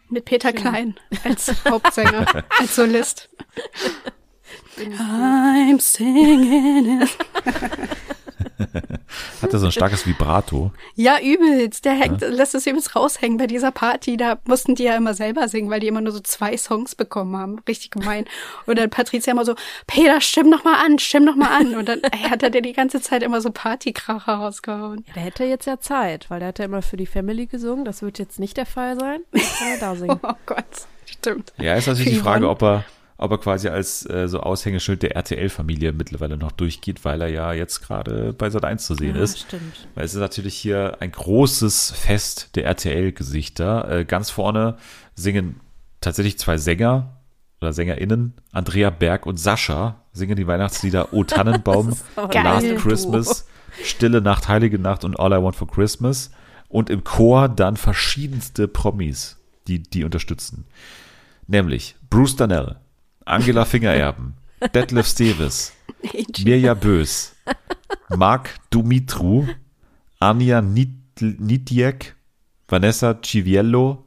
Mit 0.07 0.23
Peter 0.23 0.53
Klein 0.53 0.95
als 1.25 1.53
Hauptsänger, 1.67 2.45
als 2.59 2.77
Solist. 2.77 3.29
I'm 4.77 5.81
singing. 5.81 7.01
it. 7.01 7.17
Hat 9.41 9.53
er 9.53 9.59
so 9.59 9.65
ein 9.67 9.71
starkes 9.71 10.05
Vibrato? 10.05 10.71
Ja, 10.95 11.19
übelst. 11.19 11.85
Der 11.85 11.93
hängt, 11.93 12.21
lässt 12.21 12.55
es 12.55 12.67
übelst 12.67 12.95
raushängen 12.95 13.37
bei 13.37 13.47
dieser 13.47 13.71
Party. 13.71 14.17
Da 14.17 14.37
mussten 14.45 14.75
die 14.75 14.83
ja 14.83 14.95
immer 14.95 15.13
selber 15.13 15.47
singen, 15.47 15.69
weil 15.69 15.79
die 15.79 15.87
immer 15.87 16.01
nur 16.01 16.13
so 16.13 16.19
zwei 16.19 16.55
Songs 16.57 16.95
bekommen 16.95 17.35
haben. 17.37 17.59
Richtig 17.67 17.91
gemein. 17.91 18.25
Und 18.65 18.77
dann 18.77 18.89
Patricia 18.89 19.33
immer 19.33 19.45
so, 19.45 19.55
Peter, 19.87 20.21
stimm 20.21 20.49
noch 20.49 20.63
mal 20.63 20.83
an, 20.85 20.99
stimm 20.99 21.25
noch 21.25 21.35
mal 21.35 21.49
an. 21.49 21.75
Und 21.75 21.89
dann 21.89 22.01
ey, 22.03 22.29
hat 22.29 22.43
er 22.43 22.49
dir 22.49 22.61
die 22.61 22.73
ganze 22.73 23.01
Zeit 23.01 23.23
immer 23.23 23.41
so 23.41 23.51
Partykracher 23.51 24.33
rausgehauen. 24.33 25.03
Ja, 25.07 25.13
der 25.13 25.23
hätte 25.23 25.43
jetzt 25.45 25.65
ja 25.65 25.79
Zeit, 25.79 26.29
weil 26.29 26.39
der 26.39 26.49
hat 26.49 26.59
ja 26.59 26.65
immer 26.65 26.81
für 26.81 26.97
die 26.97 27.07
Family 27.07 27.47
gesungen. 27.47 27.85
Das 27.85 28.01
wird 28.01 28.19
jetzt 28.19 28.39
nicht 28.39 28.57
der 28.57 28.65
Fall 28.65 28.99
sein. 28.99 29.21
Kann 29.31 29.67
er 29.67 29.79
da 29.79 29.95
singen. 29.95 30.19
Oh 30.25 30.35
Gott, 30.45 30.65
stimmt. 31.05 31.53
Ja, 31.57 31.75
ist 31.75 31.87
natürlich 31.87 32.13
die 32.13 32.19
Frage, 32.19 32.49
ob 32.49 32.61
er, 32.63 32.85
ob 33.17 33.31
er 33.31 33.37
quasi 33.37 33.67
als 33.69 34.09
äh, 34.09 34.27
so 34.27 34.39
Aushängeschild 34.41 35.03
der 35.03 35.15
RTL-Familie 35.15 35.93
mittlerweile 35.93 36.37
noch 36.37 36.51
durchgeht, 36.51 37.05
weil 37.05 37.21
er 37.21 37.29
ja 37.29 37.53
jetzt 37.53 37.81
gerade 37.81 38.33
bei 38.33 38.49
Sat 38.49 38.65
1 38.65 38.85
zu 38.85 38.95
sehen 38.95 39.15
Ja, 39.15 39.21
ist. 39.23 39.39
stimmt. 39.39 39.87
Weil 39.95 40.05
es 40.05 40.13
ist 40.13 40.19
natürlich 40.19 40.55
hier 40.55 40.97
ein 40.99 41.11
großes 41.11 41.91
Fest 41.91 42.55
der 42.55 42.65
RTL-Gesichter. 42.65 43.89
Äh, 43.99 44.05
ganz 44.05 44.29
vorne 44.29 44.77
singen 45.15 45.59
tatsächlich 46.01 46.37
zwei 46.39 46.57
Sänger 46.57 47.17
oder 47.61 47.71
SängerInnen, 47.71 48.33
Andrea 48.51 48.89
Berg 48.89 49.25
und 49.25 49.37
Sascha, 49.37 50.01
singen 50.11 50.35
die 50.35 50.47
Weihnachtslieder 50.47 51.13
O 51.13 51.23
Tannenbaum, 51.23 51.95
aber 52.17 52.33
Last 52.43 52.65
geil. 52.67 52.75
Christmas, 52.75 53.47
Stille 53.83 54.21
Nacht, 54.21 54.49
Heilige 54.49 54.79
Nacht 54.79 55.05
und 55.05 55.17
All 55.19 55.31
I 55.31 55.41
Want 55.41 55.55
for 55.55 55.67
Christmas. 55.67 56.31
Und 56.67 56.89
im 56.89 57.03
Chor 57.03 57.47
dann 57.49 57.77
verschiedenste 57.77 58.67
Promis, 58.67 59.37
die 59.67 59.81
die 59.81 60.03
unterstützen. 60.03 60.65
Nämlich 61.47 61.95
Bruce 62.09 62.35
Danell, 62.35 62.77
Angela 63.25 63.65
Fingererben, 63.65 64.33
Detlef 64.73 65.07
Steves, 65.07 65.73
Mirja 66.43 66.73
Bös, 66.73 67.35
Marc 68.15 68.49
Dumitru, 68.69 69.47
Anja 70.19 70.61
Nit- 70.61 71.21
Nitiek, 71.21 72.15
Vanessa 72.67 73.19
Civiello, 73.21 74.05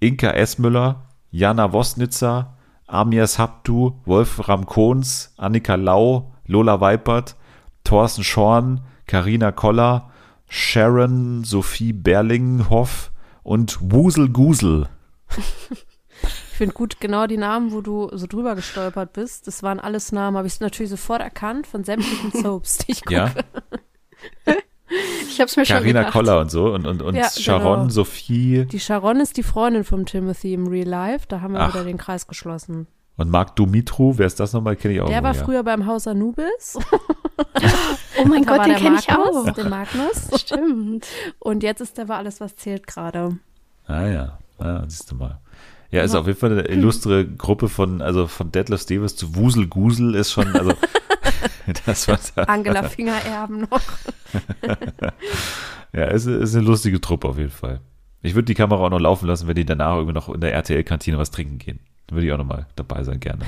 Inka 0.00 0.30
Esmüller, 0.32 1.06
Jana 1.30 1.72
Wosnitzer, 1.72 2.56
Amias 2.86 3.38
Haptu, 3.38 4.00
Wolfram 4.04 4.66
Kohns, 4.66 5.32
Annika 5.36 5.74
Lau, 5.76 6.32
Lola 6.46 6.80
Weipert, 6.80 7.36
Thorsten 7.84 8.24
Schorn, 8.24 8.80
Karina 9.06 9.52
Koller, 9.52 10.10
Sharon 10.48 11.44
Sophie 11.44 11.92
Berlinghoff 11.92 13.12
und 13.42 13.78
Wusel 13.80 14.28
Gusel. 14.30 14.88
Ich 16.22 16.56
finde 16.60 16.74
gut 16.74 17.00
genau 17.00 17.26
die 17.26 17.38
Namen, 17.38 17.72
wo 17.72 17.80
du 17.80 18.10
so 18.12 18.26
drüber 18.26 18.54
gestolpert 18.54 19.12
bist. 19.14 19.46
Das 19.46 19.62
waren 19.62 19.80
alles 19.80 20.12
Namen, 20.12 20.36
habe 20.36 20.46
ich 20.46 20.60
natürlich 20.60 20.90
sofort 20.90 21.20
erkannt 21.22 21.66
von 21.66 21.84
sämtlichen 21.84 22.32
Soaps, 22.42 22.78
die 22.78 22.92
ich 22.92 23.04
gucke. 23.04 23.14
Ja, 23.14 24.54
Ich 25.28 25.40
habe 25.40 25.48
es 25.48 25.56
mir 25.56 25.64
schon 25.64 25.76
Karina 25.76 26.00
gedacht. 26.00 26.12
Koller 26.12 26.40
und 26.40 26.50
so 26.50 26.72
und, 26.74 26.86
und, 26.86 27.00
und 27.00 27.14
Ja, 27.14 27.30
Sharon 27.30 27.78
genau. 27.82 27.88
Sophie 27.90 28.66
Die 28.70 28.80
Sharon 28.80 29.20
ist 29.20 29.36
die 29.36 29.42
Freundin 29.42 29.84
vom 29.84 30.04
Timothy 30.04 30.52
im 30.52 30.66
Real 30.66 30.86
Life. 30.88 31.26
Da 31.28 31.40
haben 31.40 31.54
wir 31.54 31.60
Ach. 31.60 31.72
wieder 31.74 31.84
den 31.84 31.96
Kreis 31.96 32.26
geschlossen. 32.26 32.86
und 33.16 33.30
Marc 33.30 33.56
Dumitru. 33.56 34.14
Wer 34.18 34.26
ist 34.26 34.40
das 34.40 34.52
nochmal? 34.52 34.76
Kenne 34.76 34.94
ich 34.94 35.00
auch. 35.00 35.08
Der 35.08 35.22
war 35.22 35.34
woher. 35.34 35.44
früher 35.44 35.62
beim 35.62 35.86
Haus 35.86 36.06
Anubis. 36.06 36.78
Oh 38.22 38.26
mein 38.26 38.44
Gott, 38.44 38.58
war 38.58 38.64
den 38.66 38.74
der 38.74 38.82
kenne 38.82 38.98
ich 38.98 39.10
auch. 39.10 39.50
Den 39.52 39.70
Magnus. 39.70 40.28
Stimmt. 40.40 41.06
Und 41.38 41.62
jetzt 41.62 41.80
ist 41.80 41.96
der 41.96 42.06
war 42.08 42.18
alles, 42.18 42.38
was 42.40 42.54
zählt 42.54 42.86
gerade. 42.86 43.38
Ah 43.86 44.06
ja, 44.06 44.38
ah, 44.58 44.82
siehst 44.86 45.10
du 45.10 45.14
mal. 45.16 45.40
Ja, 45.90 46.02
ist 46.02 46.14
auf 46.14 46.26
jeden 46.26 46.38
Fall 46.38 46.52
eine 46.52 46.68
illustre 46.68 47.26
Gruppe 47.26 47.68
von, 47.68 48.00
also 48.00 48.28
von 48.28 48.52
Detlef 48.52 48.82
Stevens 48.82 49.16
zu 49.16 49.34
Wusel 49.34 49.66
Gusel 49.66 50.14
ist 50.14 50.30
schon, 50.30 50.46
also 50.54 50.72
das 51.86 52.06
war 52.06 52.18
Angela 52.48 52.84
Fingererben 52.84 53.62
noch. 53.62 53.82
ja, 55.92 56.04
ist, 56.04 56.26
ist 56.26 56.54
eine 56.54 56.64
lustige 56.64 57.00
Truppe 57.00 57.28
auf 57.28 57.38
jeden 57.38 57.50
Fall. 57.50 57.80
Ich 58.22 58.34
würde 58.34 58.46
die 58.46 58.54
Kamera 58.54 58.84
auch 58.84 58.90
noch 58.90 59.00
laufen 59.00 59.26
lassen, 59.26 59.48
wenn 59.48 59.54
die 59.54 59.64
danach 59.64 59.94
irgendwie 59.96 60.14
noch 60.14 60.28
in 60.28 60.40
der 60.40 60.52
RTL-Kantine 60.52 61.18
was 61.18 61.30
trinken 61.30 61.58
gehen. 61.58 61.80
Dann 62.06 62.16
würde 62.16 62.26
ich 62.26 62.32
auch 62.32 62.38
noch 62.38 62.44
mal 62.44 62.66
dabei 62.76 63.02
sein, 63.02 63.18
gerne. 63.18 63.46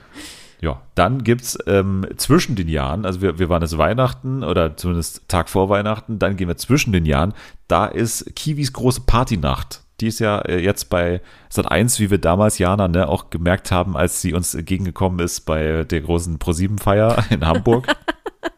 ja, 0.60 0.82
dann 0.94 1.22
gibt's 1.24 1.56
ähm, 1.66 2.06
zwischen 2.16 2.56
den 2.56 2.68
Jahren, 2.68 3.06
also 3.06 3.22
wir, 3.22 3.38
wir 3.38 3.48
waren 3.48 3.62
jetzt 3.62 3.78
Weihnachten 3.78 4.42
oder 4.42 4.76
zumindest 4.76 5.28
Tag 5.28 5.48
vor 5.48 5.68
Weihnachten, 5.68 6.18
dann 6.18 6.36
gehen 6.36 6.48
wir 6.48 6.56
zwischen 6.56 6.92
den 6.92 7.06
Jahren, 7.06 7.32
da 7.68 7.86
ist 7.86 8.34
Kiwis 8.34 8.72
große 8.72 9.02
Partynacht. 9.02 9.84
Die 10.00 10.06
ist 10.06 10.20
ja 10.20 10.40
äh, 10.40 10.58
jetzt 10.58 10.90
bei 10.90 11.20
Sat 11.48 11.70
1, 11.70 11.98
wie 12.00 12.10
wir 12.10 12.18
damals, 12.18 12.58
Jana, 12.58 12.88
ne, 12.88 13.08
auch 13.08 13.30
gemerkt 13.30 13.72
haben, 13.72 13.96
als 13.96 14.22
sie 14.22 14.32
uns 14.32 14.54
entgegengekommen 14.54 15.18
ist 15.20 15.40
bei 15.40 15.84
der 15.84 16.00
großen 16.00 16.38
ProSieben-Feier 16.38 17.24
in 17.30 17.46
Hamburg. 17.46 17.86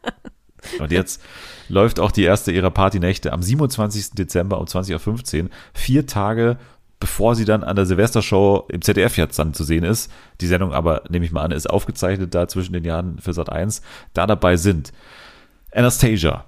Und 0.79 0.93
jetzt 0.93 1.23
läuft 1.69 1.99
auch 2.01 2.13
die 2.13 2.25
erste 2.25 2.53
ihrer 2.53 2.71
Partynächte 2.71 3.33
am 3.33 3.43
27. 3.43 4.11
Dezember 4.13 4.59
um 4.59 4.67
20.15 4.67 5.45
Uhr, 5.45 5.51
vier 5.73 6.07
Tage 6.07 6.59
bevor 7.01 7.35
sie 7.35 7.47
dann 7.47 7.65
an 7.65 7.77
der 7.77 7.87
Silvestershow 7.87 8.67
im 8.69 8.83
ZDF 8.83 9.17
jetzt 9.17 9.39
dann 9.39 9.55
zu 9.55 9.65
sehen 9.65 9.85
ist. 9.85 10.13
Die 10.43 10.47
Sendung 10.47 10.73
aber, 10.73 11.03
nehme 11.09 11.25
ich 11.25 11.33
mal 11.33 11.43
an, 11.43 11.51
ist 11.51 11.69
aufgezeichnet 11.69 12.35
da 12.35 12.47
zwischen 12.47 12.75
den 12.75 12.85
Jahren 12.85 13.19
für 13.19 13.33
Sat 13.33 13.51
1. 13.51 13.81
Da 14.13 14.27
dabei 14.27 14.57
sind 14.57 14.93
Anastasia, 15.73 16.45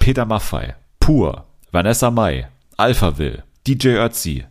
Peter 0.00 0.26
Maffei, 0.26 0.74
Pur, 0.98 1.44
Vanessa 1.70 2.10
Mai, 2.10 2.48
Alphaville, 2.76 3.44
DJ 3.64 3.90
Ötzi, 3.90 4.44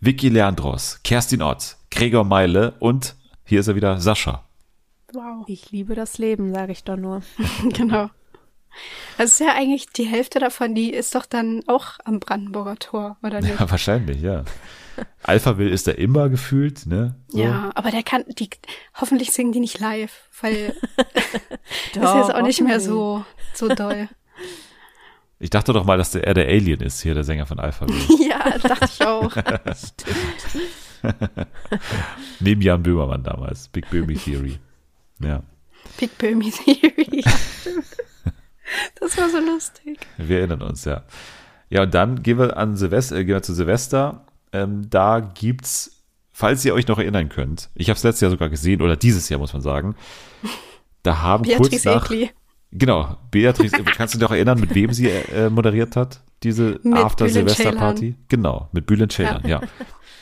Vicky 0.00 0.30
Leandros, 0.30 0.98
Kerstin 1.04 1.42
Ott, 1.42 1.76
Gregor 1.90 2.24
Meile 2.24 2.72
und 2.78 3.14
hier 3.44 3.60
ist 3.60 3.68
er 3.68 3.74
wieder, 3.74 4.00
Sascha. 4.00 4.48
Wow. 5.12 5.44
Ich 5.48 5.70
liebe 5.70 5.94
das 5.94 6.16
Leben, 6.16 6.54
sage 6.54 6.72
ich 6.72 6.82
doch 6.82 6.96
nur. 6.96 7.22
Genau. 7.74 8.08
Das 9.18 9.34
ist 9.34 9.40
ja 9.40 9.52
eigentlich 9.54 9.90
die 9.90 10.06
Hälfte 10.06 10.38
davon, 10.38 10.74
die 10.74 10.90
ist 10.90 11.14
doch 11.14 11.26
dann 11.26 11.60
auch 11.66 11.98
am 12.06 12.20
Brandenburger 12.20 12.76
Tor, 12.76 13.18
oder 13.22 13.42
nicht? 13.42 13.60
Ja, 13.60 13.70
wahrscheinlich, 13.70 14.22
ja. 14.22 14.44
Alphaville 15.22 15.70
ist 15.70 15.86
da 15.86 15.92
immer 15.92 16.30
gefühlt, 16.30 16.86
ne? 16.86 17.16
So. 17.28 17.40
Ja, 17.40 17.70
aber 17.74 17.90
der 17.90 18.02
kann, 18.02 18.24
die, 18.38 18.48
hoffentlich 18.98 19.32
singen 19.32 19.52
die 19.52 19.60
nicht 19.60 19.78
live, 19.78 20.30
weil 20.40 20.74
das 21.92 22.02
ist 22.14 22.16
jetzt 22.16 22.34
auch 22.34 22.42
nicht 22.42 22.62
mehr 22.62 22.80
so, 22.80 23.26
so 23.52 23.68
doll. 23.68 24.08
Ich 25.38 25.50
dachte 25.50 25.72
doch 25.72 25.84
mal, 25.84 25.98
dass 25.98 26.12
der, 26.12 26.26
er 26.26 26.34
der 26.34 26.46
Alien 26.46 26.80
ist, 26.80 27.02
hier 27.02 27.14
der 27.14 27.24
Sänger 27.24 27.46
von 27.46 27.58
Alphaville. 27.58 28.00
ja, 28.28 28.58
dachte 28.58 28.88
ich 28.92 29.06
auch. 29.06 29.34
Neben 32.40 32.62
Jan 32.62 32.82
Böhmermann 32.82 33.22
damals. 33.22 33.68
Big 33.68 33.90
Böhmi 33.90 34.14
Theory. 34.14 34.58
Ja, 35.20 35.42
Big 35.98 36.16
Böhmi 36.18 36.50
Theory. 36.50 37.22
Ja, 37.24 37.30
stimmt. 37.60 37.84
Das 39.00 39.16
war 39.18 39.28
so 39.28 39.38
lustig. 39.38 39.98
wir 40.16 40.38
erinnern 40.38 40.62
uns, 40.62 40.84
ja. 40.84 41.04
Ja, 41.68 41.82
und 41.82 41.94
dann 41.94 42.22
gehen 42.22 42.38
wir 42.38 42.56
an 42.56 42.76
Silvester, 42.76 43.16
äh, 43.16 43.24
gehen 43.24 43.34
wir 43.34 43.42
zu 43.42 43.54
Silvester. 43.54 44.24
Ähm, 44.52 44.88
da 44.90 45.20
gibt's, 45.20 46.02
falls 46.32 46.64
ihr 46.64 46.74
euch 46.74 46.86
noch 46.86 46.98
erinnern 46.98 47.28
könnt, 47.28 47.70
ich 47.74 47.90
habe 47.90 47.96
es 47.96 48.02
letztes 48.02 48.20
Jahr 48.22 48.30
sogar 48.30 48.48
gesehen, 48.48 48.80
oder 48.80 48.96
dieses 48.96 49.28
Jahr 49.28 49.40
muss 49.40 49.52
man 49.52 49.62
sagen, 49.62 49.96
da 51.02 51.20
haben 51.20 51.44
kurz 51.44 51.70
Beatrice 51.70 51.88
nach, 51.88 52.10
Egli. 52.10 52.30
Genau, 52.74 53.16
Beatrice, 53.30 53.72
kannst 53.96 54.14
du 54.14 54.18
dich 54.18 54.28
auch 54.28 54.32
erinnern, 54.32 54.60
mit 54.60 54.74
wem 54.74 54.92
sie 54.92 55.08
äh, 55.08 55.48
moderiert 55.48 55.96
hat, 55.96 56.20
diese 56.42 56.78
Mit 56.82 56.94
After 56.94 57.26
Bülent 57.26 57.50
Silvester 57.50 57.72
Party? 57.72 58.16
Genau, 58.28 58.68
mit 58.72 58.86
Bülent 58.86 59.12
Ceylan, 59.12 59.46
ja. 59.46 59.60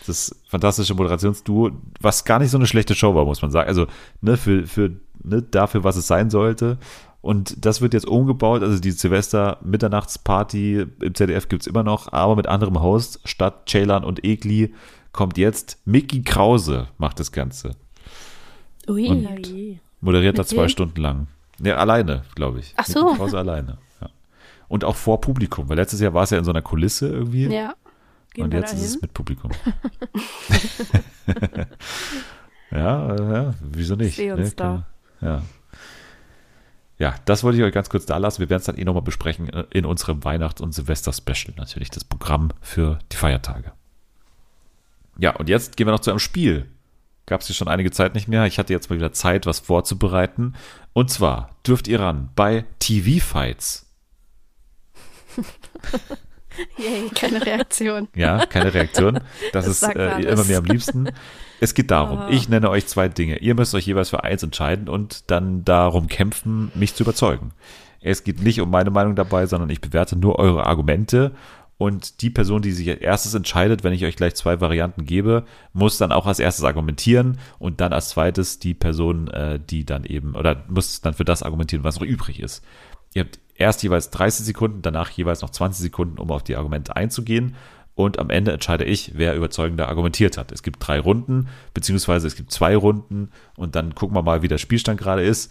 Das 0.05 0.35
fantastische 0.49 0.95
Moderationsduo, 0.95 1.71
was 2.01 2.25
gar 2.25 2.41
nicht 2.41 2.51
so 2.51 2.59
eine 2.59 2.67
schlechte 2.67 2.97
Show 2.97 3.15
war, 3.15 3.25
muss 3.25 3.41
man 3.41 3.53
sagen. 3.53 3.69
Also, 3.69 3.87
ne, 4.21 4.37
für, 4.37 4.67
für, 4.67 4.91
ne, 5.23 5.43
dafür, 5.43 5.85
was 5.85 5.95
es 5.95 6.09
sein 6.09 6.29
sollte. 6.29 6.79
Und 7.21 7.65
das 7.65 7.81
wird 7.81 7.95
jetzt 7.95 8.09
umgebaut, 8.09 8.65
also 8.65 8.81
die 8.81 8.91
Silvester-Mitternachtsparty 8.91 10.87
im 11.03 11.15
ZDF 11.15 11.49
gibt's 11.49 11.69
immer 11.69 11.85
noch, 11.85 12.13
aber 12.13 12.35
mit 12.35 12.49
anderem 12.49 12.83
Host. 12.83 13.21
Statt 13.25 13.69
Ceylan 13.69 14.03
und 14.03 14.25
Egli 14.25 14.75
kommt 15.13 15.39
jetzt 15.39 15.79
Mickey 15.85 16.23
Krause, 16.23 16.89
macht 16.99 17.21
das 17.21 17.31
Ganze. 17.31 17.77
Ui. 18.89 19.07
Und-. 19.07 19.81
Moderiert 20.01 20.37
da 20.37 20.45
zwei? 20.45 20.67
Stunden 20.67 21.01
lang. 21.01 21.29
Ja, 21.63 21.77
alleine, 21.77 22.23
glaube 22.35 22.59
ich. 22.61 22.75
Ach 22.77 22.85
so. 22.85 23.05
Mickey 23.05 23.17
Krause 23.17 23.39
alleine, 23.39 23.79
ja. 24.01 24.09
Und 24.69 24.85
auch 24.85 24.97
vor 24.97 25.21
Publikum, 25.21 25.69
weil 25.69 25.77
letztes 25.77 26.01
Jahr 26.01 26.13
war 26.15 26.23
es 26.25 26.31
ja 26.31 26.39
in 26.39 26.45
so 26.45 26.51
einer 26.51 26.63
Kulisse 26.63 27.09
irgendwie. 27.09 27.47
ja. 27.47 27.75
Gehen 28.35 28.45
und 28.45 28.55
jetzt 28.55 28.73
ist 28.73 28.83
es 28.83 29.03
mit 29.03 29.13
Publikum. 29.13 29.51
ja, 32.71 33.15
ja, 33.17 33.55
wieso 33.61 33.95
nicht? 33.97 34.17
Seh 34.17 34.33
uns 34.33 34.57
kann- 34.57 34.85
Ja. 35.21 35.43
Ja, 36.99 37.15
das 37.25 37.43
wollte 37.43 37.59
ich 37.59 37.65
euch 37.65 37.73
ganz 37.75 37.91
kurz 37.91 38.07
da 38.07 38.17
lassen. 38.19 38.39
Wir 38.41 38.49
werden 38.49 38.61
es 38.61 38.67
dann 38.67 38.77
eh 38.79 38.85
nochmal 38.85 39.03
besprechen 39.03 39.49
äh, 39.53 39.65
in 39.71 39.85
unserem 39.85 40.23
Weihnachts- 40.25 40.61
und 40.61 40.73
Silvester-Special. 40.73 41.55
Natürlich 41.57 41.91
das 41.91 42.05
Programm 42.05 42.51
für 42.61 42.99
die 43.11 43.17
Feiertage. 43.17 43.73
Ja, 45.19 45.35
und 45.37 45.49
jetzt 45.49 45.77
gehen 45.77 45.87
wir 45.87 45.93
noch 45.93 46.01
zu 46.01 46.11
einem 46.11 46.21
Spiel. 46.21 46.67
Gab 47.27 47.41
es 47.41 47.47
hier 47.47 47.55
schon 47.57 47.69
einige 47.69 47.91
Zeit 47.91 48.15
nicht 48.15 48.29
mehr. 48.29 48.47
Ich 48.47 48.59
hatte 48.59 48.73
jetzt 48.73 48.91
mal 48.91 48.97
wieder 48.97 49.13
Zeit, 49.13 49.47
was 49.47 49.61
vorzubereiten. 49.61 50.55
Und 50.93 51.11
zwar 51.11 51.51
dürft 51.67 51.87
ihr 51.89 52.01
ran 52.01 52.31
bei 52.35 52.65
TV-Fights. 52.81 53.87
Yay. 56.77 57.09
Keine 57.15 57.45
Reaktion. 57.45 58.09
Ja, 58.15 58.45
keine 58.45 58.75
Reaktion. 58.75 59.15
Das, 59.53 59.65
Das 59.65 59.67
ist 59.69 59.83
äh, 59.85 60.21
immer 60.21 60.45
mir 60.45 60.59
am 60.59 60.65
liebsten. 60.65 61.09
Es 61.61 61.73
geht 61.75 61.91
darum, 61.91 62.19
Ah. 62.19 62.29
ich 62.31 62.49
nenne 62.49 62.69
euch 62.69 62.87
zwei 62.87 63.09
Dinge. 63.09 63.39
Ihr 63.39 63.55
müsst 63.55 63.75
euch 63.75 63.87
jeweils 63.87 64.11
für 64.11 64.23
eins 64.25 64.43
entscheiden 64.43 64.89
und 64.89 65.31
dann 65.31 65.65
darum 65.65 66.09
kämpfen, 66.09 66.71
mich 66.75 66.95
zu 66.95 67.05
überzeugen. 67.05 67.53
Es 68.01 68.25
geht 68.25 68.43
nicht 68.43 68.61
um 68.61 68.69
meine 68.69 68.91
Meinung 68.91 69.15
dabei, 69.15 69.47
sondern 69.47 69.71
ich 69.71 69.81
bewerte 69.81 70.17
nur 70.17 70.39
eure 70.39 70.67
Argumente. 70.67 71.33
Und 71.83 72.23
die 72.23 72.31
Person, 72.31 72.63
die 72.63 72.71
sich 72.71 72.89
als 72.89 73.01
erstes 73.01 73.35
entscheidet, 73.35 73.83
wenn 73.83 73.93
ich 73.93 74.05
euch 74.05 74.15
gleich 74.15 74.37
zwei 74.37 74.61
Varianten 74.61 75.05
gebe, 75.05 75.43
muss 75.73 75.99
dann 75.99 76.13
auch 76.13 76.27
als 76.27 76.39
erstes 76.39 76.65
argumentieren 76.65 77.39
und 77.59 77.81
dann 77.81 77.93
als 77.93 78.11
zweites 78.11 78.61
die 78.61 78.73
Person, 78.73 79.27
äh, 79.27 79.59
die 79.59 79.85
dann 79.85 80.05
eben, 80.05 80.37
oder 80.37 80.63
muss 80.69 81.01
dann 81.01 81.13
für 81.13 81.25
das 81.25 81.43
argumentieren, 81.43 81.83
was 81.83 81.99
noch 81.99 82.07
übrig 82.07 82.39
ist. 82.39 82.65
Ihr 83.15 83.25
habt 83.25 83.41
erst 83.57 83.83
jeweils 83.83 84.11
30 84.11 84.47
Sekunden, 84.47 84.83
danach 84.83 85.11
jeweils 85.11 85.43
noch 85.43 85.51
20 85.51 85.83
Sekunden, 85.83 86.19
um 86.21 86.31
auf 86.31 86.45
die 86.45 86.55
Argumente 86.55 86.95
einzugehen. 86.95 87.57
Und 87.97 88.21
am 88.21 88.31
Ende 88.31 88.53
entscheide 88.53 88.85
ich, 88.85 89.15
wer 89.17 89.35
überzeugender 89.35 89.89
argumentiert 89.89 90.39
hat. 90.39 90.53
Es 90.53 90.63
gibt 90.63 90.87
drei 90.87 91.01
Runden, 91.01 91.49
beziehungsweise 91.75 92.29
es 92.29 92.37
gibt 92.37 92.53
zwei 92.53 92.77
Runden 92.77 93.33
und 93.57 93.75
dann 93.75 93.97
gucken 93.97 94.17
wir 94.17 94.23
mal, 94.23 94.43
wie 94.43 94.49
der 94.49 94.59
Spielstand 94.59 95.01
gerade 95.01 95.25
ist. 95.25 95.51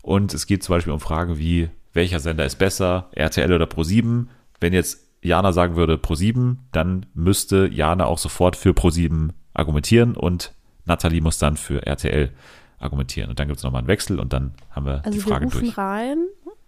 Und 0.00 0.32
es 0.32 0.46
geht 0.46 0.62
zum 0.62 0.76
Beispiel 0.76 0.92
um 0.92 1.00
Fragen 1.00 1.38
wie, 1.38 1.70
welcher 1.92 2.20
Sender 2.20 2.46
ist 2.46 2.60
besser, 2.60 3.08
RTL 3.16 3.52
oder 3.52 3.64
Pro7? 3.64 4.26
Wenn 4.60 4.72
jetzt 4.72 5.01
Jana 5.22 5.52
sagen 5.52 5.76
würde 5.76 5.94
Pro7, 5.96 6.56
dann 6.72 7.06
müsste 7.14 7.66
Jana 7.68 8.06
auch 8.06 8.18
sofort 8.18 8.56
für 8.56 8.70
Pro7 8.70 9.30
argumentieren 9.54 10.16
und 10.16 10.52
Nathalie 10.84 11.20
muss 11.20 11.38
dann 11.38 11.56
für 11.56 11.86
RTL 11.86 12.30
argumentieren. 12.78 13.30
Und 13.30 13.38
dann 13.38 13.46
gibt 13.46 13.58
es 13.58 13.64
nochmal 13.64 13.80
einen 13.80 13.88
Wechsel 13.88 14.18
und 14.18 14.32
dann 14.32 14.54
haben 14.70 14.86
wir 14.86 15.04
Also 15.04 15.10
die 15.10 15.24
wir 15.24 15.32
Fragen 15.32 15.44
rufen 15.44 15.60
durch. 15.60 15.78
rein 15.78 16.18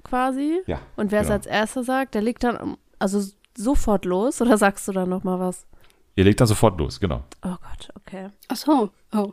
quasi. 0.04 0.60
Ja, 0.66 0.78
Und 0.96 1.10
wer 1.10 1.20
es 1.22 1.26
genau. 1.26 1.34
als 1.36 1.46
erster 1.46 1.82
sagt, 1.82 2.14
der 2.14 2.22
legt 2.22 2.44
dann 2.44 2.76
also 3.00 3.22
sofort 3.56 4.04
los 4.04 4.40
oder 4.40 4.56
sagst 4.58 4.86
du 4.86 4.92
dann 4.92 5.08
noch 5.08 5.24
mal 5.24 5.40
was? 5.40 5.66
Ihr 6.16 6.22
legt 6.24 6.40
dann 6.40 6.46
sofort 6.46 6.78
los, 6.78 7.00
genau. 7.00 7.24
Oh 7.44 7.48
Gott, 7.60 7.88
okay. 7.96 8.28
Ach 8.48 8.56
so. 8.56 8.90
Oh. 9.12 9.32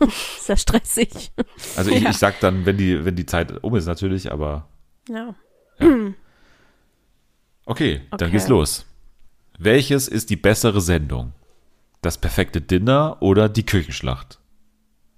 Ist 0.36 0.48
ja 0.48 0.56
stressig. 0.58 1.32
Also 1.74 1.90
ich, 1.90 2.02
Ja. 2.02 2.10
ich 2.10 2.18
sag 2.18 2.38
dann, 2.40 2.66
wenn 2.66 2.76
die, 2.76 3.02
wenn 3.06 3.16
die 3.16 3.24
Zeit 3.24 3.64
um 3.64 3.74
ist 3.76 3.86
natürlich, 3.86 4.30
aber 4.30 4.68
Ja. 5.08 5.34
Okay, 7.66 8.00
dann 8.10 8.28
Okay. 8.28 8.30
geht's 8.32 8.48
los. 8.48 8.86
Welches 9.58 10.08
ist 10.08 10.30
die 10.30 10.36
bessere 10.36 10.80
Sendung? 10.80 11.32
Das 12.02 12.18
perfekte 12.18 12.60
Dinner 12.60 13.16
oder 13.20 13.48
die 13.48 13.64
Küchenschlacht? 13.66 14.38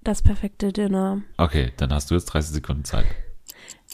Das 0.03 0.21
perfekte 0.21 0.71
Dinner. 0.71 1.21
Okay, 1.37 1.73
dann 1.77 1.93
hast 1.93 2.09
du 2.09 2.15
jetzt 2.15 2.25
30 2.25 2.51
Sekunden 2.53 2.85
Zeit. 2.85 3.05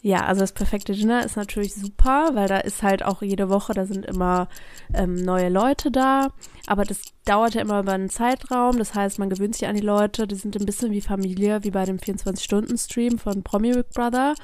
Ja, 0.02 0.26
also 0.26 0.42
das 0.42 0.52
perfekte 0.52 0.94
Dinner 0.94 1.26
ist 1.26 1.36
natürlich 1.36 1.74
super, 1.74 2.32
weil 2.34 2.48
da 2.48 2.58
ist 2.60 2.84
halt 2.84 3.04
auch 3.04 3.22
jede 3.24 3.50
Woche, 3.50 3.74
da 3.74 3.86
sind 3.86 4.06
immer 4.06 4.50
ähm, 4.94 5.16
neue 5.16 5.50
Leute 5.50 5.90
da. 5.90 6.28
Aber 6.68 6.84
das 6.84 7.02
dauert 7.26 7.54
ja 7.54 7.62
immer 7.62 7.80
über 7.80 7.94
einen 7.94 8.10
Zeitraum. 8.10 8.78
Das 8.78 8.94
heißt, 8.94 9.20
man 9.20 9.30
gewöhnt 9.30 9.56
sich 9.56 9.68
an 9.68 9.76
die 9.76 9.82
Leute. 9.82 10.28
Die 10.28 10.36
sind 10.36 10.56
ein 10.56 10.66
bisschen 10.66 10.92
wie 10.92 11.02
Familie, 11.02 11.64
wie 11.64 11.72
bei 11.72 11.86
dem 11.86 11.98
24-Stunden-Stream 11.98 13.20
von 13.20 13.44
Promi 13.44 13.74
Big 13.74 13.90
Brother. 13.90 14.36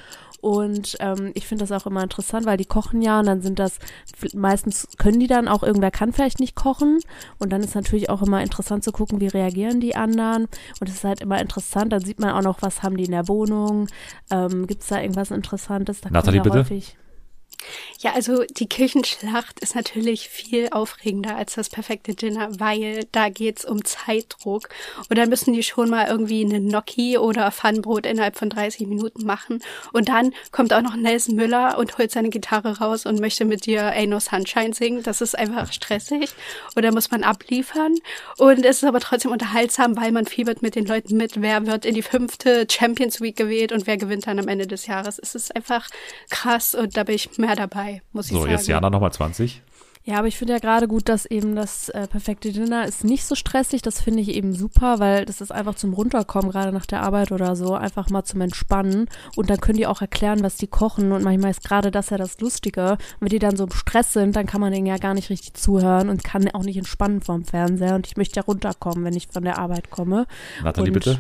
Und 0.42 0.98
ähm, 1.00 1.32
ich 1.36 1.46
finde 1.48 1.66
das 1.66 1.72
auch 1.72 1.86
immer 1.86 2.02
interessant, 2.02 2.48
weil 2.48 2.58
die 2.58 2.66
kochen 2.66 3.02
ja 3.04 3.20
und 3.20 3.28
dann 3.28 3.42
sind 3.42 3.60
das, 3.60 3.78
meistens 4.34 4.88
können 4.98 5.20
die 5.20 5.28
dann 5.28 5.48
auch, 5.48 5.62
irgendwer 5.62 5.92
kann 5.92 6.14
vielleicht 6.14 6.40
nicht 6.40 6.56
kochen. 6.56 7.00
Und 7.38 7.52
dann 7.52 7.62
ist 7.62 7.76
natürlich 7.76 8.10
auch 8.10 8.24
immer 8.24 8.42
interessant 8.42 8.84
zu 8.84 8.92
gucken, 8.92 9.22
wie 9.22 9.28
reagieren 9.28 9.80
die 9.80 9.96
anderen. 9.96 10.48
Und 10.80 10.90
es 10.90 10.96
ist 10.96 11.04
halt 11.04 11.22
immer 11.22 11.40
interessant, 11.40 11.94
dann 11.94 12.04
sieht 12.04 12.20
man 12.20 12.32
auch 12.32 12.42
noch, 12.42 12.62
was 12.64 12.82
haben 12.82 12.98
die 12.98 13.06
in 13.06 13.12
der 13.12 13.28
Wohnung. 13.28 13.88
Ähm, 14.32 14.66
Gibt 14.66 14.82
es 14.82 14.88
da 14.88 15.00
irgendwas 15.00 15.30
Interessantes? 15.30 16.02
Da 16.02 16.10
Nathalie, 16.10 16.42
bitte? 16.42 16.60
häufig 16.60 16.98
Ja, 18.00 18.14
also 18.14 18.44
die 18.44 18.68
Küchenschlacht 18.68 19.60
ist 19.60 19.76
natürlich 19.76 20.30
viel 20.30 20.70
aufregender 20.72 21.36
als 21.36 21.54
das 21.54 21.70
perfekte 21.70 22.16
Dinner, 22.16 22.50
weil 22.60 23.08
da 23.12 23.30
geht's 23.30 23.66
um 23.66 23.86
Zeitdruck. 23.86 24.70
Und 25.10 25.18
dann 25.18 25.30
müssen 25.30 25.54
die 25.54 25.64
schon 25.64 25.90
mal 25.90 26.08
irgendwie 26.08 26.44
eine 26.44 26.60
Gnocchi 26.60 27.18
oder 27.18 27.52
Pfannbrot 27.52 28.06
innerhalb 28.06 28.38
von 28.38 28.50
30 28.50 28.88
Minuten 28.88 29.26
machen. 29.26 29.62
Und 29.94 30.10
dann 30.10 30.34
kommt 30.52 30.74
auch 30.74 30.82
noch 30.82 30.96
Nelson 30.96 31.36
Müller 31.36 31.78
und 31.78 31.98
holt 31.98 32.12
seine 32.12 32.30
Gitarre 32.30 32.80
raus 32.80 33.06
und 33.06 33.20
möchte 33.20 33.46
mit 33.46 33.66
dir 33.66 33.94
Ain't 33.94 34.08
No 34.08 34.20
Sunshine 34.20 34.74
singen. 34.74 35.04
Das 35.04 35.22
ist 35.22 35.38
einfach 35.38 35.72
stressig. 35.72 36.32
Und 36.76 36.84
da 36.84 36.92
muss 36.92 37.12
man 37.12 37.24
abliefern. 37.24 37.96
Und 38.38 38.66
es 38.66 38.78
ist 38.78 38.84
aber 38.84 39.00
trotzdem 39.00 39.32
unterhaltsam, 39.32 39.96
weil 39.96 40.12
man 40.12 40.26
fiebert 40.26 40.62
mit 40.62 40.76
den 40.76 40.86
Leuten 40.86 41.18
mit. 41.18 41.42
Wer 41.42 41.68
wird 41.68 41.86
in 41.86 41.94
die 41.94 42.02
fünfte 42.02 42.66
Champions 42.70 43.22
Week 43.22 43.36
gewählt 43.36 43.72
und 43.72 43.86
wer 43.86 43.98
gewinnt 43.98 44.28
dann 44.28 44.40
am 44.40 44.48
Ende 44.48 44.68
des 44.68 44.88
Jahres. 44.88 45.20
Es 45.20 45.36
ist 45.36 45.56
einfach 45.56 45.88
krass 46.30 46.74
und 46.74 46.98
da 46.98 47.04
bin 47.04 47.16
ich 47.16 47.38
mehr 47.38 47.51
dabei, 47.56 48.02
muss 48.14 48.28
ich 48.28 48.32
So, 48.34 48.40
sagen. 48.42 48.52
jetzt 48.52 48.68
Jana 48.68 48.90
nochmal 48.90 49.12
20. 49.14 49.62
Ja, 50.04 50.18
aber 50.18 50.28
ich 50.28 50.36
finde 50.36 50.54
ja 50.54 50.60
gerade 50.60 50.88
gut, 50.88 51.08
dass 51.10 51.28
eben 51.28 51.56
das 51.56 51.90
äh, 51.90 52.08
perfekte 52.08 52.52
Dinner 52.52 52.88
ist 52.88 53.04
nicht 53.04 53.24
so 53.24 53.36
stressig. 53.36 53.84
Das 53.84 54.02
finde 54.02 54.22
ich 54.22 54.30
eben 54.30 54.52
super, 54.52 54.98
weil 54.98 55.26
das 55.26 55.42
ist 55.42 55.52
einfach 55.52 55.76
zum 55.76 55.94
Runterkommen, 55.94 56.50
gerade 56.50 56.72
nach 56.72 56.88
der 56.88 57.04
Arbeit 57.04 57.32
oder 57.32 57.56
so, 57.56 57.76
einfach 57.76 58.10
mal 58.10 58.24
zum 58.24 58.42
Entspannen. 58.42 59.06
Und 59.36 59.52
dann 59.52 59.62
können 59.62 59.78
die 59.78 59.86
auch 59.86 60.02
erklären, 60.02 60.42
was 60.42 60.58
die 60.58 60.66
kochen. 60.66 61.12
Und 61.12 61.22
manchmal 61.24 61.52
ist 61.52 61.64
gerade 61.64 61.92
das 61.92 62.10
ja 62.10 62.18
das 62.18 62.40
Lustige. 62.42 62.94
Und 62.94 62.98
wenn 63.20 63.30
die 63.30 63.38
dann 63.38 63.56
so 63.56 63.66
im 63.66 63.72
Stress 63.72 64.12
sind, 64.14 64.36
dann 64.36 64.48
kann 64.48 64.60
man 64.60 64.74
denen 64.74 64.88
ja 64.88 64.98
gar 64.98 65.14
nicht 65.14 65.30
richtig 65.30 65.54
zuhören 65.54 66.10
und 66.10 66.24
kann 66.24 66.50
auch 66.50 66.64
nicht 66.64 66.78
entspannen 66.78 67.22
vorm 67.22 67.46
Fernseher. 67.46 67.94
Und 67.94 68.08
ich 68.08 68.18
möchte 68.18 68.38
ja 68.40 68.44
runterkommen, 68.44 69.04
wenn 69.06 69.16
ich 69.16 69.28
von 69.28 69.44
der 69.44 69.60
Arbeit 69.60 69.92
komme. 69.92 70.26
Nathalie, 70.64 70.88
Und- 70.90 70.94
bitte. 70.96 71.20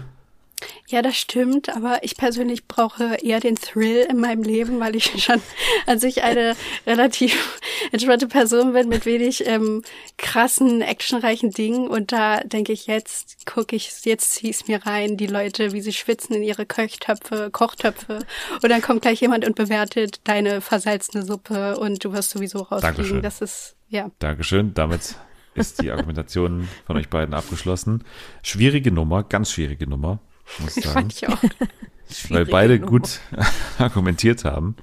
Ja, 0.87 1.01
das 1.01 1.17
stimmt, 1.17 1.69
aber 1.69 2.03
ich 2.03 2.17
persönlich 2.17 2.67
brauche 2.67 3.15
eher 3.15 3.39
den 3.39 3.55
Thrill 3.55 4.05
in 4.09 4.17
meinem 4.17 4.43
Leben, 4.43 4.79
weil 4.79 4.95
ich 4.95 5.05
schon 5.23 5.41
an 5.85 5.99
sich 5.99 6.23
eine 6.23 6.55
relativ 6.85 7.59
entspannte 7.91 8.27
Person 8.27 8.73
bin 8.73 8.89
mit 8.89 9.05
wenig 9.05 9.47
ähm, 9.47 9.83
krassen, 10.17 10.81
actionreichen 10.81 11.51
Dingen. 11.51 11.87
Und 11.87 12.11
da 12.11 12.41
denke 12.41 12.73
ich, 12.73 12.87
jetzt 12.87 13.45
gucke 13.45 13.75
ich, 13.75 14.03
jetzt 14.05 14.33
ziehe 14.33 14.51
ich 14.51 14.61
es 14.61 14.67
mir 14.67 14.85
rein, 14.85 15.17
die 15.17 15.27
Leute, 15.27 15.71
wie 15.73 15.81
sie 15.81 15.93
schwitzen 15.93 16.35
in 16.35 16.43
ihre 16.43 16.65
Köchtöpfe, 16.65 17.49
Kochtöpfe. 17.51 18.19
Und 18.61 18.69
dann 18.69 18.81
kommt 18.81 19.01
gleich 19.01 19.21
jemand 19.21 19.45
und 19.45 19.55
bewertet 19.55 20.21
deine 20.25 20.61
versalzene 20.61 21.23
Suppe 21.23 21.77
und 21.77 22.03
du 22.03 22.13
wirst 22.13 22.31
sowieso 22.31 22.59
rausfliegen. 22.59 22.95
Dankeschön. 22.95 23.21
Das 23.21 23.41
ist, 23.41 23.75
ja. 23.89 24.11
Dankeschön. 24.19 24.73
Damit 24.73 25.15
ist 25.53 25.81
die 25.81 25.91
Argumentation 25.91 26.67
von 26.85 26.97
euch 26.97 27.09
beiden 27.09 27.33
abgeschlossen. 27.33 28.03
Schwierige 28.41 28.91
Nummer, 28.91 29.23
ganz 29.23 29.51
schwierige 29.51 29.87
Nummer, 29.87 30.19
muss 30.59 30.77
ich 30.77 30.83
sagen. 30.85 30.93
Fand 30.93 31.13
ich 31.13 31.27
auch. 31.27 31.43
weil 32.29 32.45
beide 32.45 32.75
Nummer. 32.75 32.91
gut 32.91 33.19
argumentiert 33.77 34.45
haben. 34.45 34.75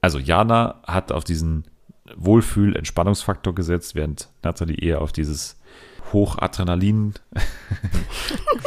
Also 0.00 0.18
Jana 0.18 0.82
hat 0.86 1.12
auf 1.12 1.24
diesen 1.24 1.64
Wohlfühl-Entspannungsfaktor 2.16 3.54
gesetzt, 3.54 3.94
während 3.94 4.28
Nathalie 4.42 4.76
eher 4.76 5.00
auf 5.00 5.12
dieses 5.12 5.58
Hochadrenalin 6.12 7.14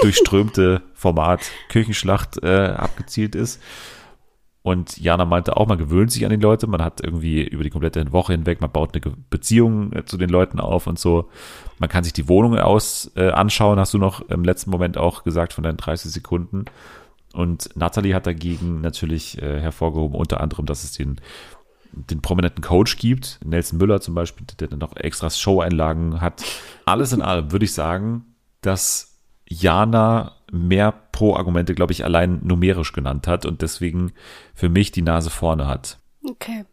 durchströmte 0.02 0.82
Format 0.94 1.42
Küchenschlacht 1.70 2.44
äh, 2.44 2.70
abgezielt 2.70 3.36
ist. 3.36 3.62
Und 4.64 4.98
Jana 4.98 5.24
meinte 5.24 5.56
auch, 5.56 5.66
man 5.68 5.78
gewöhnt 5.78 6.12
sich 6.12 6.26
an 6.26 6.32
die 6.32 6.36
Leute, 6.36 6.68
man 6.68 6.84
hat 6.84 7.00
irgendwie 7.02 7.42
über 7.42 7.64
die 7.64 7.70
komplette 7.70 8.12
Woche 8.12 8.34
hinweg, 8.34 8.60
man 8.60 8.72
baut 8.72 8.94
eine 8.94 9.16
Beziehung 9.30 9.94
äh, 9.94 10.04
zu 10.04 10.18
den 10.18 10.30
Leuten 10.30 10.60
auf 10.60 10.88
und 10.88 11.00
so. 11.00 11.30
Man 11.80 11.90
kann 11.90 12.04
sich 12.04 12.14
die 12.14 12.28
Wohnung 12.28 12.58
aus 12.58 13.12
äh, 13.16 13.30
anschauen, 13.30 13.80
hast 13.80 13.94
du 13.94 13.98
noch 13.98 14.28
im 14.30 14.44
letzten 14.44 14.72
Moment 14.72 14.98
auch 14.98 15.24
gesagt 15.24 15.54
von 15.54 15.64
deinen 15.64 15.78
30 15.78 16.12
Sekunden. 16.12 16.66
Und 17.34 17.70
Natalie 17.76 18.16
hat 18.16 18.26
dagegen 18.26 18.82
natürlich 18.82 19.42
äh, 19.42 19.62
hervorgehoben, 19.62 20.18
unter 20.18 20.42
anderem, 20.42 20.66
dass 20.66 20.84
es 20.84 20.92
den, 20.92 21.22
den 21.92 22.22
prominenten 22.22 22.64
Coach 22.64 22.98
gibt, 22.98 23.40
Nelson 23.46 23.78
Müller 23.78 24.02
zum 24.02 24.16
Beispiel, 24.16 24.48
der 24.60 24.68
dann 24.68 24.80
noch 24.80 24.96
extra 24.96 25.30
Show-Einlagen 25.30 26.20
hat. 26.20 26.44
Alles 26.86 27.14
in 27.14 27.22
allem 27.22 27.52
würde 27.52 27.66
ich 27.66 27.74
sagen, 27.74 28.36
dass 28.62 29.20
Jana 29.48 30.37
mehr 30.52 30.92
Pro-Argumente, 31.12 31.76
glaube 31.76 31.94
ich, 31.94 32.04
allein 32.06 32.40
numerisch 32.44 32.94
genannt 32.94 33.28
hat 33.28 33.46
und 33.46 33.62
deswegen 33.62 34.14
für 34.54 34.70
mich 34.70 34.92
die 34.92 35.02
Nase 35.02 35.30
vorne 35.30 35.68
hat. 35.68 36.00
Okay. 36.24 36.66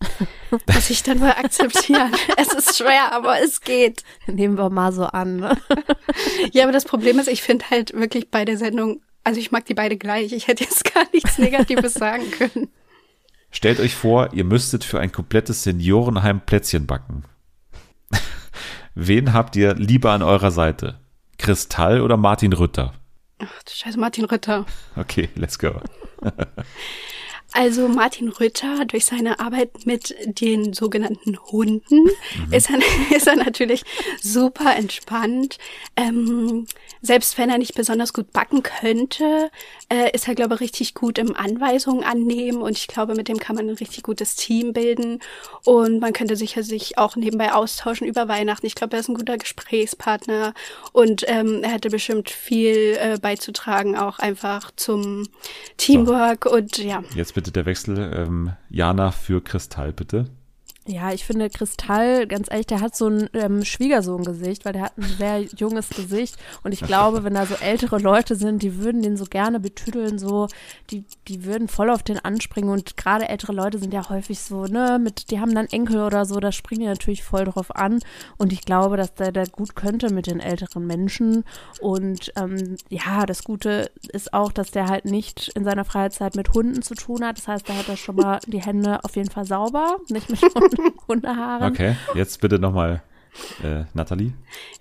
Muss 0.72 0.90
ich 0.90 1.02
dann 1.02 1.18
mal 1.18 1.32
akzeptieren. 1.32 2.12
es 2.36 2.52
ist 2.52 2.76
schwer, 2.76 3.12
aber 3.12 3.40
es 3.40 3.60
geht. 3.60 4.02
Nehmen 4.26 4.58
wir 4.58 4.70
mal 4.70 4.92
so 4.92 5.04
an. 5.04 5.36
Ne? 5.36 5.56
Ja, 6.52 6.64
aber 6.64 6.72
das 6.72 6.84
Problem 6.84 7.18
ist, 7.18 7.28
ich 7.28 7.42
finde 7.42 7.64
halt 7.70 7.92
wirklich 7.94 8.30
beide 8.30 8.56
Sendungen, 8.56 9.00
also 9.24 9.38
ich 9.38 9.52
mag 9.52 9.64
die 9.66 9.74
beide 9.74 9.96
gleich. 9.96 10.32
Ich 10.32 10.48
hätte 10.48 10.64
jetzt 10.64 10.92
gar 10.92 11.04
nichts 11.12 11.38
Negatives 11.38 11.94
sagen 11.94 12.30
können. 12.30 12.68
Stellt 13.50 13.80
euch 13.80 13.94
vor, 13.94 14.32
ihr 14.32 14.44
müsstet 14.44 14.82
für 14.82 14.98
ein 14.98 15.12
komplettes 15.12 15.62
Seniorenheim 15.62 16.40
Plätzchen 16.40 16.86
backen. 16.86 17.24
Wen 18.94 19.32
habt 19.32 19.56
ihr 19.56 19.74
lieber 19.74 20.12
an 20.12 20.22
eurer 20.22 20.50
Seite? 20.50 20.98
Kristall 21.38 22.00
oder 22.00 22.16
Martin 22.16 22.52
Rütter? 22.52 22.94
Ach 23.44 23.62
du 23.64 23.72
Scheiße, 23.72 23.98
Martin 23.98 24.24
Rütter. 24.24 24.66
Okay, 24.96 25.28
let's 25.34 25.58
go. 25.58 25.80
Also 27.54 27.86
Martin 27.86 28.28
Rütter 28.28 28.84
durch 28.86 29.04
seine 29.04 29.38
Arbeit 29.38 29.84
mit 29.84 30.14
den 30.24 30.72
sogenannten 30.72 31.38
Hunden 31.38 32.08
ist, 32.50 32.70
er, 32.70 32.78
ist 33.16 33.26
er 33.26 33.36
natürlich 33.36 33.82
super 34.20 34.74
entspannt. 34.74 35.58
Ähm, 35.94 36.66
selbst 37.02 37.36
wenn 37.36 37.50
er 37.50 37.58
nicht 37.58 37.74
besonders 37.74 38.12
gut 38.12 38.32
backen 38.32 38.62
könnte, 38.62 39.50
äh, 39.90 40.10
ist 40.12 40.28
er, 40.28 40.34
glaube 40.34 40.54
ich, 40.54 40.60
richtig 40.62 40.94
gut 40.94 41.18
im 41.18 41.36
Anweisungen 41.36 42.04
annehmen 42.04 42.62
und 42.62 42.78
ich 42.78 42.86
glaube, 42.86 43.14
mit 43.14 43.28
dem 43.28 43.38
kann 43.38 43.56
man 43.56 43.68
ein 43.68 43.74
richtig 43.74 44.02
gutes 44.02 44.34
Team 44.34 44.72
bilden 44.72 45.20
und 45.64 46.00
man 46.00 46.12
könnte 46.12 46.36
sicher 46.36 46.62
sich 46.62 46.96
auch 46.96 47.16
nebenbei 47.16 47.52
austauschen 47.52 48.06
über 48.06 48.28
Weihnachten. 48.28 48.66
Ich 48.66 48.74
glaube, 48.74 48.96
er 48.96 49.00
ist 49.00 49.08
ein 49.08 49.14
guter 49.14 49.36
Gesprächspartner 49.36 50.54
und 50.92 51.24
ähm, 51.26 51.62
er 51.62 51.72
hätte 51.72 51.90
bestimmt 51.90 52.30
viel 52.30 52.96
äh, 52.98 53.18
beizutragen, 53.20 53.96
auch 53.96 54.18
einfach 54.20 54.70
zum 54.76 55.28
Teamwork 55.76 56.46
und 56.46 56.78
ja. 56.78 57.02
Jetzt 57.14 57.34
bitte 57.42 57.50
der 57.52 57.66
Wechsel. 57.66 58.12
Ähm, 58.14 58.52
Jana 58.70 59.10
für 59.10 59.42
Kristall, 59.42 59.92
bitte. 59.92 60.26
Ja, 60.84 61.12
ich 61.12 61.24
finde 61.24 61.48
Kristall, 61.48 62.26
ganz 62.26 62.50
ehrlich, 62.50 62.66
der 62.66 62.80
hat 62.80 62.96
so 62.96 63.06
ein 63.06 63.30
ähm, 63.34 63.64
Schwiegersohn-Gesicht, 63.64 64.64
weil 64.64 64.72
der 64.72 64.82
hat 64.82 64.98
ein 64.98 65.04
sehr 65.16 65.42
junges 65.42 65.88
Gesicht. 65.90 66.36
Und 66.64 66.72
ich 66.72 66.80
glaube, 66.80 67.22
wenn 67.22 67.34
da 67.34 67.46
so 67.46 67.54
ältere 67.54 67.98
Leute 67.98 68.34
sind, 68.34 68.64
die 68.64 68.78
würden 68.78 69.00
den 69.00 69.16
so 69.16 69.24
gerne 69.24 69.60
betüdeln, 69.60 70.18
so, 70.18 70.48
die, 70.90 71.04
die 71.28 71.44
würden 71.44 71.68
voll 71.68 71.88
auf 71.88 72.02
den 72.02 72.18
anspringen. 72.18 72.68
Und 72.68 72.96
gerade 72.96 73.28
ältere 73.28 73.52
Leute 73.52 73.78
sind 73.78 73.94
ja 73.94 74.08
häufig 74.08 74.40
so, 74.40 74.64
ne, 74.64 74.98
mit, 75.00 75.30
die 75.30 75.38
haben 75.38 75.54
dann 75.54 75.66
Enkel 75.66 76.02
oder 76.02 76.24
so, 76.24 76.40
da 76.40 76.50
springen 76.50 76.80
die 76.80 76.88
natürlich 76.88 77.22
voll 77.22 77.44
drauf 77.44 77.76
an. 77.76 78.00
Und 78.36 78.52
ich 78.52 78.62
glaube, 78.62 78.96
dass 78.96 79.14
der 79.14 79.30
da 79.30 79.44
gut 79.44 79.76
könnte 79.76 80.12
mit 80.12 80.26
den 80.26 80.40
älteren 80.40 80.84
Menschen. 80.84 81.44
Und 81.80 82.32
ähm, 82.34 82.76
ja, 82.88 83.24
das 83.24 83.44
Gute 83.44 83.92
ist 84.12 84.34
auch, 84.34 84.50
dass 84.50 84.72
der 84.72 84.88
halt 84.88 85.04
nicht 85.04 85.52
in 85.54 85.62
seiner 85.62 85.84
Freizeit 85.84 86.34
mit 86.34 86.54
Hunden 86.54 86.82
zu 86.82 86.96
tun 86.96 87.24
hat. 87.24 87.38
Das 87.38 87.46
heißt, 87.46 87.68
da 87.68 87.74
hat 87.74 87.88
er 87.88 87.96
schon 87.96 88.16
mal 88.16 88.40
die 88.48 88.60
Hände 88.60 88.98
auf 89.04 89.14
jeden 89.14 89.30
Fall 89.30 89.44
sauber, 89.44 89.98
nicht 90.08 90.28
mit 90.28 90.42
Hunden, 90.42 90.71
Hundehaaren. 91.08 91.72
Okay, 91.72 91.96
jetzt 92.14 92.40
bitte 92.40 92.58
nochmal 92.58 93.02
äh, 93.62 93.84
Nathalie. 93.94 94.32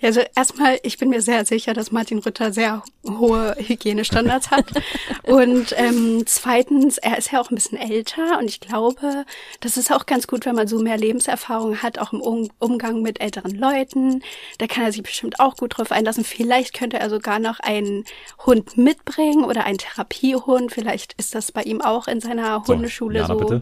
Ja, 0.02 0.10
Also 0.10 0.22
erstmal, 0.36 0.78
ich 0.84 0.98
bin 0.98 1.10
mir 1.10 1.22
sehr 1.22 1.46
sicher, 1.46 1.74
dass 1.74 1.92
Martin 1.92 2.20
Rütter 2.20 2.52
sehr 2.52 2.84
hohe 3.08 3.56
Hygienestandards 3.58 4.52
hat. 4.52 4.66
Und 5.24 5.74
ähm, 5.78 6.24
zweitens, 6.26 6.98
er 6.98 7.18
ist 7.18 7.32
ja 7.32 7.42
auch 7.42 7.50
ein 7.50 7.56
bisschen 7.56 7.78
älter 7.78 8.40
und 8.40 8.50
ich 8.50 8.60
glaube, 8.60 9.26
das 9.62 9.78
ist 9.78 9.92
auch 9.92 10.06
ganz 10.06 10.28
gut, 10.28 10.46
wenn 10.46 10.56
man 10.56 10.68
so 10.68 10.80
mehr 10.80 10.98
Lebenserfahrung 10.98 11.82
hat, 11.82 12.00
auch 12.00 12.12
im 12.12 12.20
um 12.22 12.50
Umgang 12.60 13.02
mit 13.02 13.22
älteren 13.22 13.56
Leuten. 13.56 14.24
Da 14.58 14.68
kann 14.68 14.84
er 14.84 14.92
sich 14.92 15.04
bestimmt 15.04 15.40
auch 15.40 15.56
gut 15.56 15.78
drauf 15.78 15.92
einlassen. 15.92 16.24
Vielleicht 16.26 16.74
könnte 16.74 17.00
er 17.00 17.10
sogar 17.10 17.40
noch 17.40 17.60
einen 17.60 18.04
Hund 18.46 18.78
mitbringen 18.78 19.46
oder 19.46 19.64
einen 19.64 19.78
Therapiehund. 19.78 20.72
Vielleicht 20.72 21.14
ist 21.14 21.36
das 21.36 21.52
bei 21.52 21.64
ihm 21.64 21.82
auch 21.82 22.08
in 22.08 22.20
seiner 22.20 22.64
So, 22.66 22.74
Hundeschule 22.74 23.20
Jana, 23.20 23.28
so. 23.34 23.40
bitte. 23.40 23.62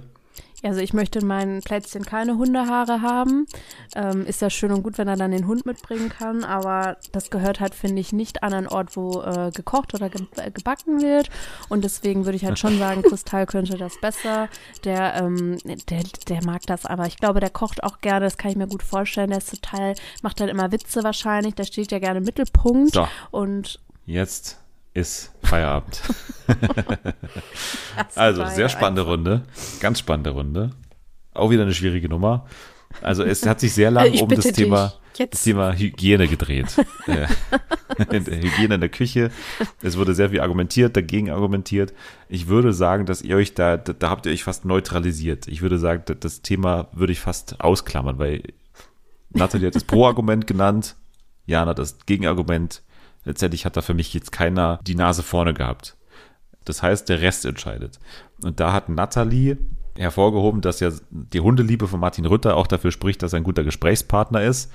Also 0.63 0.81
ich 0.81 0.93
möchte 0.93 1.19
in 1.19 1.27
meinen 1.27 1.61
Plätzchen 1.61 2.05
keine 2.05 2.37
Hundehaare 2.37 3.01
haben. 3.01 3.47
Ähm, 3.95 4.25
ist 4.25 4.41
ja 4.41 4.49
schön 4.49 4.71
und 4.71 4.83
gut, 4.83 4.97
wenn 4.97 5.07
er 5.07 5.15
dann 5.15 5.31
den 5.31 5.47
Hund 5.47 5.65
mitbringen 5.65 6.09
kann, 6.09 6.43
aber 6.43 6.97
das 7.11 7.29
gehört 7.29 7.59
halt, 7.59 7.75
finde 7.75 8.01
ich, 8.01 8.11
nicht 8.11 8.43
an 8.43 8.53
einen 8.53 8.67
Ort, 8.67 8.95
wo 8.95 9.21
äh, 9.21 9.51
gekocht 9.53 9.93
oder 9.93 10.09
ge 10.09 10.25
äh, 10.37 10.51
gebacken 10.51 11.01
wird. 11.01 11.29
Und 11.69 11.83
deswegen 11.83 12.25
würde 12.25 12.35
ich 12.35 12.45
halt 12.45 12.59
schon 12.59 12.77
sagen, 12.77 13.01
Kristall 13.09 13.45
könnte 13.45 13.77
das 13.77 13.99
besser. 13.99 14.49
Der, 14.83 15.15
ähm, 15.15 15.57
der, 15.89 16.03
der 16.27 16.43
mag 16.45 16.63
das, 16.65 16.85
aber 16.85 17.07
ich 17.07 17.17
glaube, 17.17 17.39
der 17.39 17.49
kocht 17.49 17.83
auch 17.83 18.01
gerne, 18.01 18.25
das 18.25 18.37
kann 18.37 18.51
ich 18.51 18.57
mir 18.57 18.67
gut 18.67 18.83
vorstellen. 18.83 19.29
Der 19.29 19.39
ist 19.39 19.51
total, 19.51 19.95
macht 20.21 20.41
halt 20.41 20.49
immer 20.49 20.71
Witze 20.71 21.03
wahrscheinlich, 21.03 21.55
der 21.55 21.63
steht 21.63 21.91
ja 21.91 21.99
gerne 21.99 22.19
im 22.19 22.25
Mittelpunkt. 22.25 22.93
So. 22.93 23.07
Und 23.31 23.79
Jetzt 24.09 24.57
ist 24.99 25.31
Feierabend. 25.43 26.01
Also, 28.15 28.45
sehr 28.47 28.69
spannende 28.69 29.03
Runde. 29.03 29.43
Ganz 29.79 29.99
spannende 29.99 30.31
Runde. 30.31 30.71
Auch 31.33 31.51
wieder 31.51 31.63
eine 31.63 31.73
schwierige 31.73 32.09
Nummer. 32.09 32.45
Also, 33.01 33.23
es 33.23 33.45
hat 33.45 33.59
sich 33.59 33.73
sehr 33.73 33.91
lang 33.91 34.11
Ich 34.13 34.21
um 34.21 34.29
das 34.29 34.45
Thema, 34.51 34.93
das 35.29 35.43
Thema 35.43 35.73
Hygiene 35.73 36.27
gedreht. 36.27 36.67
Äh, 37.07 37.27
in 38.15 38.23
der 38.23 38.37
Hygiene 38.41 38.75
in 38.75 38.81
der 38.81 38.89
Küche. 38.89 39.31
Es 39.81 39.97
wurde 39.97 40.13
sehr 40.13 40.29
viel 40.29 40.39
argumentiert, 40.41 40.95
dagegen 40.95 41.31
argumentiert. 41.31 41.91
Ich 42.29 42.47
würde 42.47 42.71
sagen, 42.71 43.05
dass 43.07 43.21
ihr 43.23 43.35
euch 43.35 43.55
da, 43.55 43.77
da, 43.77 43.93
da 43.93 44.09
habt 44.11 44.25
ihr 44.27 44.31
euch 44.31 44.43
fast 44.43 44.63
neutralisiert. 44.63 45.47
Ich 45.47 45.61
würde 45.61 45.79
sagen, 45.79 46.03
da- 46.05 46.13
das 46.13 46.41
Thema 46.41 46.87
würde 46.93 47.11
ich 47.11 47.19
fast 47.19 47.59
ausklammern, 47.59 48.17
weil 48.19 48.43
Nathalie 49.31 49.67
hat 49.67 49.75
das 49.75 49.83
Pro-Argument 49.83 50.45
genannt, 50.47 50.95
Jana 51.45 51.73
das 51.73 51.97
Gegenargument. 52.05 52.83
Letztendlich 53.25 53.65
hat 53.65 53.77
da 53.77 53.81
für 53.81 53.93
mich 53.93 54.13
jetzt 54.13 54.31
keiner 54.31 54.79
die 54.85 54.95
Nase 54.95 55.23
vorne 55.23 55.53
gehabt. 55.53 55.95
Das 56.65 56.83
heißt, 56.83 57.09
der 57.09 57.21
Rest 57.21 57.45
entscheidet. 57.45 57.99
Und 58.43 58.59
da 58.59 58.73
hat 58.73 58.89
Nathalie 58.89 59.57
hervorgehoben, 59.97 60.61
dass 60.61 60.79
ja 60.79 60.91
die 61.09 61.41
Hundeliebe 61.41 61.87
von 61.87 61.99
Martin 61.99 62.25
Rütter 62.25 62.55
auch 62.55 62.67
dafür 62.67 62.91
spricht, 62.91 63.21
dass 63.21 63.33
er 63.33 63.37
ein 63.37 63.43
guter 63.43 63.63
Gesprächspartner 63.63 64.43
ist. 64.43 64.71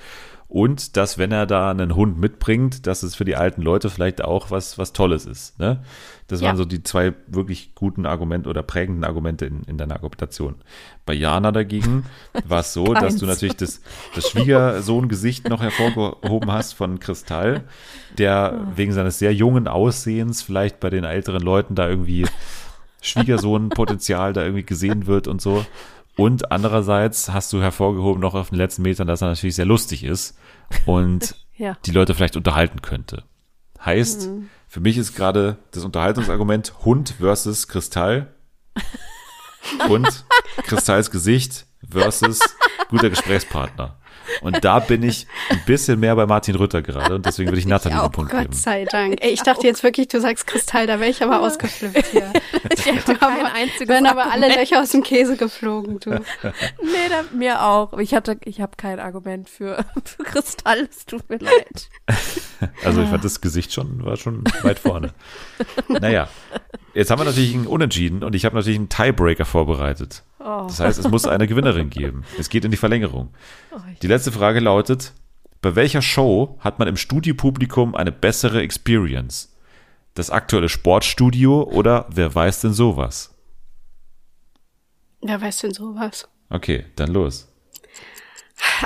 Und 0.48 0.96
dass, 0.96 1.18
wenn 1.18 1.32
er 1.32 1.46
da 1.46 1.70
einen 1.70 1.96
Hund 1.96 2.18
mitbringt, 2.18 2.86
dass 2.86 3.02
es 3.02 3.14
für 3.14 3.24
die 3.24 3.36
alten 3.36 3.62
Leute 3.62 3.90
vielleicht 3.90 4.22
auch 4.22 4.50
was, 4.50 4.78
was 4.78 4.92
Tolles 4.92 5.26
ist. 5.26 5.58
Ne? 5.58 5.82
Das 6.26 6.40
Ja. 6.40 6.48
waren 6.48 6.56
so 6.56 6.64
die 6.64 6.82
zwei 6.82 7.12
wirklich 7.26 7.74
guten 7.74 8.06
Argumente 8.06 8.48
oder 8.48 8.62
prägenden 8.62 9.04
Argumente 9.04 9.44
in, 9.44 9.62
in 9.64 9.76
deiner 9.76 9.94
Argumentation. 9.94 10.54
Bei 11.04 11.12
Jana 11.12 11.52
dagegen 11.52 12.04
war 12.46 12.60
es 12.60 12.72
so, 12.72 12.94
dass 12.94 13.16
du 13.16 13.26
natürlich 13.26 13.56
das, 13.56 13.82
das 14.14 14.30
Schwiegersohn-Gesicht 14.30 15.48
noch 15.50 15.60
hervorgehoben 15.60 16.50
hast 16.50 16.72
von 16.72 16.98
Kristall, 16.98 17.64
der 18.16 18.66
wegen 18.74 18.92
seines 18.92 19.18
sehr 19.18 19.34
jungen 19.34 19.68
Aussehens 19.68 20.40
vielleicht 20.42 20.80
bei 20.80 20.88
den 20.90 21.04
älteren 21.04 21.42
Leuten 21.42 21.74
da 21.74 21.88
irgendwie 21.88 22.26
Schwiegersohn-Potenzial 23.02 24.32
da 24.32 24.42
irgendwie 24.42 24.64
gesehen 24.64 25.06
wird 25.06 25.28
und 25.28 25.40
so. 25.40 25.64
Und 26.16 26.52
andererseits 26.52 27.32
hast 27.32 27.52
du 27.52 27.60
hervorgehoben 27.60 28.20
noch 28.20 28.34
auf 28.34 28.50
den 28.50 28.58
letzten 28.58 28.82
Metern, 28.82 29.06
dass 29.06 29.20
er 29.22 29.28
natürlich 29.28 29.56
sehr 29.56 29.66
lustig 29.66 30.04
ist 30.04 30.36
und 30.86 31.36
Ja. 31.56 31.76
die 31.86 31.92
Leute 31.92 32.14
vielleicht 32.16 32.36
unterhalten 32.36 32.82
könnte. 32.82 33.22
Heißt, 33.84 34.28
für 34.74 34.80
mich 34.80 34.98
ist 34.98 35.14
gerade 35.14 35.58
das 35.70 35.84
Unterhaltungsargument 35.84 36.84
Hund 36.84 37.14
versus 37.20 37.68
Kristall 37.68 38.34
und 39.88 40.24
Kristalls 40.64 41.12
Gesicht 41.12 41.66
versus 41.88 42.40
guter 42.88 43.08
Gesprächspartner. 43.08 43.96
Und 44.40 44.64
da 44.64 44.78
bin 44.78 45.02
ich 45.02 45.26
ein 45.50 45.62
bisschen 45.66 46.00
mehr 46.00 46.14
bei 46.16 46.26
Martin 46.26 46.54
Rütter 46.54 46.82
gerade 46.82 47.14
und 47.14 47.26
deswegen 47.26 47.50
würde 47.50 47.58
ich 47.60 47.66
Nathalie 47.66 47.96
Ja, 47.96 48.02
den 48.02 48.06
oh 48.06 48.10
Punkt 48.10 48.30
Gott 48.30 48.40
geben. 48.42 48.52
sei 48.52 48.84
Dank. 48.84 49.18
Ey, 49.20 49.30
ich 49.30 49.42
dachte 49.42 49.66
jetzt 49.66 49.82
wirklich, 49.82 50.08
du 50.08 50.20
sagst 50.20 50.46
Kristall, 50.46 50.86
da 50.86 51.00
wäre 51.00 51.10
ich 51.10 51.22
aber 51.22 51.40
ausgeflippt 51.40 52.06
hier. 52.06 52.32
Ich 52.76 52.86
hätte 52.86 53.14
kein 53.14 53.46
einziges 53.46 53.88
Werden 53.88 54.06
aber 54.06 54.30
alle. 54.32 54.48
Löcher 54.48 54.80
aus 54.80 54.90
dem 54.90 55.02
Käse 55.02 55.36
geflogen, 55.36 56.00
du. 56.00 56.10
Nee, 56.10 56.20
da, 57.08 57.24
mir 57.34 57.62
auch. 57.62 57.98
Ich 57.98 58.14
hatte, 58.14 58.38
ich 58.44 58.60
habe 58.60 58.72
kein 58.76 58.98
Argument 59.00 59.48
für, 59.48 59.84
für 60.04 60.22
Kristall. 60.22 60.88
Es 60.90 61.04
tut 61.06 61.28
mir 61.28 61.38
leid. 61.38 61.88
Also 62.84 63.02
ich 63.02 63.08
fand 63.08 63.24
das 63.24 63.40
Gesicht 63.40 63.72
schon, 63.72 64.04
war 64.04 64.16
schon 64.16 64.44
weit 64.62 64.78
vorne. 64.78 65.12
naja, 65.88 66.28
jetzt 66.94 67.10
haben 67.10 67.20
wir 67.20 67.24
natürlich 67.24 67.54
einen 67.54 67.66
Unentschieden 67.66 68.22
und 68.24 68.34
ich 68.34 68.44
habe 68.44 68.56
natürlich 68.56 68.78
einen 68.78 68.88
Tiebreaker 68.88 69.44
vorbereitet. 69.44 70.22
Oh. 70.44 70.64
Das 70.68 70.78
heißt, 70.78 70.98
es 70.98 71.08
muss 71.08 71.26
eine 71.26 71.46
Gewinnerin 71.46 71.88
geben. 71.88 72.24
Es 72.38 72.50
geht 72.50 72.66
in 72.66 72.70
die 72.70 72.76
Verlängerung. 72.76 73.30
Oh, 73.74 73.78
Die 74.02 74.06
letzte 74.06 74.30
Frage 74.30 74.60
lautet, 74.60 75.14
bei 75.62 75.74
welcher 75.74 76.02
Show 76.02 76.58
hat 76.60 76.78
man 76.78 76.86
im 76.86 76.98
Studiopublikum 76.98 77.94
eine 77.94 78.12
bessere 78.12 78.60
Experience? 78.60 79.56
Das 80.12 80.28
aktuelle 80.28 80.68
Sportstudio 80.68 81.62
oder 81.62 82.06
wer 82.10 82.34
weiß 82.34 82.60
denn 82.60 82.74
sowas? 82.74 83.34
Wer 85.22 85.40
weiß 85.40 85.58
denn 85.60 85.72
sowas? 85.72 86.28
Okay, 86.50 86.84
dann 86.96 87.10
los. 87.10 87.50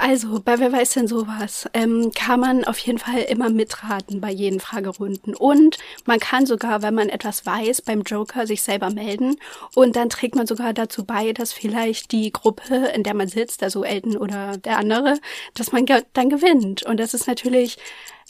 Also, 0.01 0.41
bei 0.41 0.59
Wer 0.59 0.73
weiß 0.73 0.95
denn 0.95 1.09
sowas, 1.09 1.69
ähm, 1.75 2.11
kann 2.15 2.41
man 2.41 2.65
auf 2.65 2.79
jeden 2.79 2.99
Fall 2.99 3.21
immer 3.23 3.51
mitraten 3.51 4.21
bei 4.21 4.31
jeden 4.31 4.61
Fragerunden. 4.61 5.35
Und 5.35 5.77
man 6.05 6.21
kann 6.21 6.47
sogar, 6.47 6.83
wenn 6.83 6.95
man 6.95 7.09
etwas 7.09 7.45
weiß, 7.45 7.83
beim 7.83 8.03
Joker 8.03 8.47
sich 8.47 8.63
selber 8.63 8.91
melden. 8.91 9.37
Und 9.75 9.97
dann 9.97 10.09
trägt 10.09 10.37
man 10.37 10.47
sogar 10.47 10.73
dazu 10.73 11.05
bei, 11.05 11.33
dass 11.33 11.53
vielleicht 11.53 12.13
die 12.13 12.33
Gruppe, 12.33 12.77
in 12.95 13.03
der 13.03 13.15
man 13.15 13.29
sitzt, 13.29 13.63
also 13.63 13.85
Elton 13.85 14.17
oder 14.17 14.57
der 14.57 14.79
andere, 14.79 15.19
dass 15.55 15.73
man 15.73 15.85
ge 15.85 16.03
dann 16.13 16.31
gewinnt. 16.31 16.83
Und 16.85 16.99
das 16.99 17.13
ist 17.15 17.27
natürlich, 17.27 17.77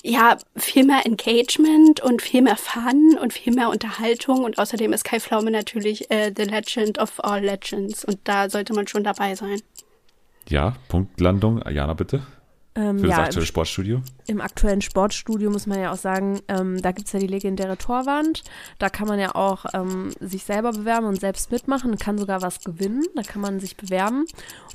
ja, 0.03 0.39
viel 0.57 0.85
mehr 0.85 1.07
Engagement 1.07 2.01
und 2.01 2.23
viel 2.23 2.43
mehr 2.43 2.57
Fun 2.57 3.19
und 3.21 3.33
viel 3.33 3.55
mehr 3.55 3.69
Unterhaltung. 3.69 4.45
Und 4.45 4.59
außerdem 4.59 4.93
ist 4.93 5.05
Kai 5.05 5.21
Pflaume 5.21 5.51
natürlich 5.51 6.11
äh, 6.11 6.33
The 6.37 6.45
Legend 6.45 6.99
of 6.99 7.23
All 7.25 7.45
Legends. 7.45 8.05
Und 8.05 8.19
da 8.25 8.51
sollte 8.51 8.75
man 8.75 8.87
schon 8.87 9.05
dabei 9.05 9.35
sein. 9.35 9.61
Ja, 10.49 10.75
Punktlandung. 10.89 11.63
Jana, 11.69 11.95
bitte. 11.95 12.23
Ähm, 12.79 13.01
Für 13.01 13.09
das 13.09 13.17
ja, 13.17 13.25
aktuelle 13.25 13.47
Sportstudio. 13.47 14.03
im 14.29 14.41
aktuellen 14.41 14.83
Sportstudio 14.83 15.51
muss 15.51 15.67
man 15.67 15.81
ja 15.81 15.91
auch 15.91 15.97
sagen, 15.97 16.41
ähm, 16.47 16.81
da 16.81 16.93
gibt's 16.93 17.11
ja 17.11 17.19
die 17.19 17.27
legendäre 17.27 17.77
Torwand. 17.77 18.45
Da 18.79 18.89
kann 18.89 19.09
man 19.09 19.19
ja 19.19 19.35
auch 19.35 19.65
ähm, 19.75 20.13
sich 20.21 20.45
selber 20.45 20.71
bewerben 20.71 21.07
und 21.07 21.19
selbst 21.19 21.51
mitmachen 21.51 21.91
und 21.91 21.99
kann 21.99 22.19
sogar 22.19 22.41
was 22.41 22.61
gewinnen. 22.61 23.05
Da 23.17 23.23
kann 23.23 23.43
man 23.43 23.59
sich 23.59 23.77
bewerben. 23.77 24.27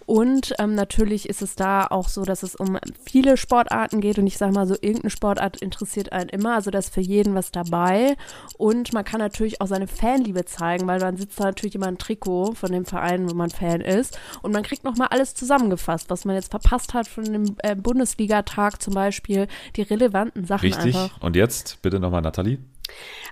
Und 0.06 0.54
ähm, 0.60 0.76
natürlich 0.76 1.30
ist 1.30 1.42
es 1.42 1.56
da 1.56 1.88
auch 1.88 2.10
so, 2.10 2.26
dass 2.26 2.44
es 2.44 2.56
um 2.56 2.78
viele 3.06 3.38
Sportarten 3.38 4.02
geht. 4.02 4.20
Und 4.20 4.28
ich 4.28 4.38
sage 4.38 4.52
mal 4.52 4.68
so, 4.68 4.74
irgendeine 4.74 5.10
Sportart 5.10 5.62
interessiert 5.62 6.12
einen 6.12 6.28
immer. 6.28 6.56
Also 6.56 6.72
da 6.72 6.80
ist 6.80 6.94
für 6.94 7.00
jeden 7.00 7.36
was 7.36 7.52
dabei. 7.52 8.18
Und 8.58 8.92
man 8.92 9.06
kann 9.06 9.20
natürlich 9.22 9.62
auch 9.62 9.68
seine 9.68 9.88
Fanliebe 9.88 10.44
zeigen, 10.44 10.88
weil 10.88 11.00
dann 11.00 11.16
sitzt 11.16 11.40
da 11.40 11.46
natürlich 11.46 11.76
immer 11.76 11.88
ein 11.88 11.98
Trikot 11.98 12.56
von 12.56 12.72
dem 12.74 12.84
Verein, 12.84 13.30
wo 13.30 13.34
man 13.34 13.50
Fan 13.50 13.80
ist. 13.80 14.20
Und 14.42 14.52
man 14.52 14.64
kriegt 14.64 14.84
nochmal 14.84 15.08
alles 15.12 15.36
zusammengefasst, 15.36 16.10
was 16.10 16.26
man 16.26 16.36
jetzt 16.36 16.52
verpasst 16.52 16.94
hat 16.94 17.08
von 17.08 17.24
dem 17.24 17.56
äh, 17.60 17.78
Bundesligatag 17.94 18.82
zum 18.82 18.96
Beispiel. 18.96 19.48
Die 19.76 19.84
relevanten 19.84 20.46
Sachen 20.46 20.66
Richtig. 20.66 20.96
einfach. 20.96 21.22
Und 21.22 21.36
jetzt 21.36 21.80
bitte 21.84 22.00
nochmal 22.00 22.22
Nathalie. 22.22 22.58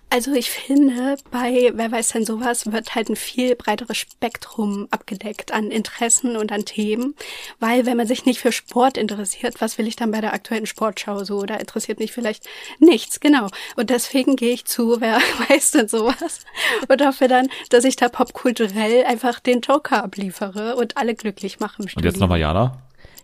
Also 0.09 0.33
ich 0.33 0.49
finde, 0.49 1.17
bei 1.29 1.71
Wer 1.73 1.91
weiß 1.91 2.09
denn 2.09 2.25
sowas 2.25 2.71
wird 2.71 2.95
halt 2.95 3.09
ein 3.09 3.15
viel 3.15 3.55
breiteres 3.55 3.97
Spektrum 3.97 4.87
abgedeckt 4.91 5.53
an 5.53 5.71
Interessen 5.71 6.35
und 6.37 6.51
an 6.51 6.65
Themen, 6.65 7.15
weil 7.59 7.85
wenn 7.85 7.97
man 7.97 8.07
sich 8.07 8.25
nicht 8.25 8.39
für 8.39 8.51
Sport 8.51 8.97
interessiert, 8.97 9.59
was 9.59 9.77
will 9.77 9.87
ich 9.87 9.95
dann 9.95 10.11
bei 10.11 10.21
der 10.21 10.33
aktuellen 10.33 10.65
Sportschau 10.65 11.23
so? 11.23 11.43
Da 11.43 11.55
interessiert 11.55 11.99
mich 11.99 12.11
vielleicht 12.11 12.47
nichts, 12.79 13.19
genau. 13.19 13.47
Und 13.75 13.89
deswegen 13.89 14.35
gehe 14.35 14.53
ich 14.53 14.65
zu 14.65 15.01
Wer 15.01 15.19
weiß 15.49 15.71
denn 15.71 15.87
sowas 15.87 16.41
und 16.87 17.05
hoffe 17.05 17.27
dann, 17.27 17.49
dass 17.69 17.83
ich 17.83 17.95
da 17.95 18.09
popkulturell 18.09 19.05
einfach 19.05 19.39
den 19.39 19.61
Joker 19.61 20.03
abliefere 20.03 20.75
und 20.75 20.97
alle 20.97 21.15
glücklich 21.15 21.59
mache 21.59 21.79
im 21.79 21.83
Und 21.83 21.91
Studio. 21.91 22.09
jetzt 22.09 22.19
nochmal 22.19 22.39
Jana. 22.39 22.81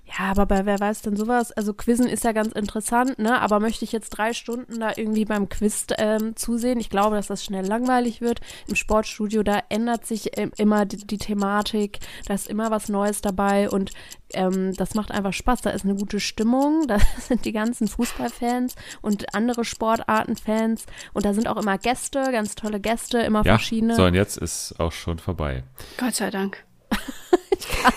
Ja, 0.07 0.31
aber 0.31 0.45
bei 0.45 0.65
wer 0.65 0.79
weiß 0.79 1.01
denn 1.01 1.17
sowas? 1.17 1.51
Also 1.51 1.73
Quizzen 1.73 2.07
ist 2.07 2.23
ja 2.23 2.31
ganz 2.31 2.53
interessant, 2.53 3.19
ne? 3.19 3.41
Aber 3.41 3.59
möchte 3.59 3.83
ich 3.83 3.91
jetzt 3.91 4.09
drei 4.11 4.33
Stunden 4.33 4.79
da 4.79 4.91
irgendwie 4.95 5.25
beim 5.25 5.49
Quiz 5.49 5.87
ähm, 5.97 6.35
zusehen? 6.35 6.79
Ich 6.79 6.89
glaube, 6.89 7.15
dass 7.17 7.27
das 7.27 7.43
schnell 7.43 7.65
langweilig 7.65 8.21
wird. 8.21 8.39
Im 8.67 8.75
Sportstudio, 8.75 9.43
da 9.43 9.59
ändert 9.69 10.05
sich 10.05 10.37
ähm, 10.37 10.51
immer 10.57 10.85
die, 10.85 11.05
die 11.05 11.17
Thematik, 11.17 11.99
da 12.25 12.33
ist 12.35 12.47
immer 12.47 12.71
was 12.71 12.87
Neues 12.87 13.21
dabei 13.21 13.69
und 13.69 13.91
ähm, 14.33 14.73
das 14.75 14.95
macht 14.95 15.11
einfach 15.11 15.33
Spaß. 15.33 15.61
Da 15.61 15.71
ist 15.71 15.83
eine 15.83 15.95
gute 15.95 16.19
Stimmung, 16.19 16.85
da 16.87 16.99
sind 17.19 17.43
die 17.43 17.51
ganzen 17.51 17.87
Fußballfans 17.87 18.75
und 19.01 19.35
andere 19.35 19.65
Sportartenfans 19.65 20.85
und 21.13 21.25
da 21.25 21.33
sind 21.33 21.47
auch 21.47 21.57
immer 21.57 21.77
Gäste, 21.77 22.31
ganz 22.31 22.55
tolle 22.55 22.79
Gäste, 22.79 23.19
immer 23.19 23.43
Ja, 23.43 23.53
verschiedene. 23.53 23.95
so 23.95 24.05
und 24.05 24.13
jetzt 24.13 24.37
ist 24.37 24.79
auch 24.79 24.91
schon 24.93 25.19
vorbei. 25.19 25.63
Gott 25.97 26.15
sei 26.15 26.29
Dank. 26.29 26.66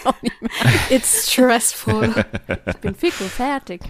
Auch 0.04 0.22
nicht 0.22 0.40
mehr. 0.40 0.50
It's 0.90 1.30
stressful. 1.30 2.24
Ich 2.66 2.76
bin 2.76 2.94
und 2.94 3.30
fertig. 3.30 3.82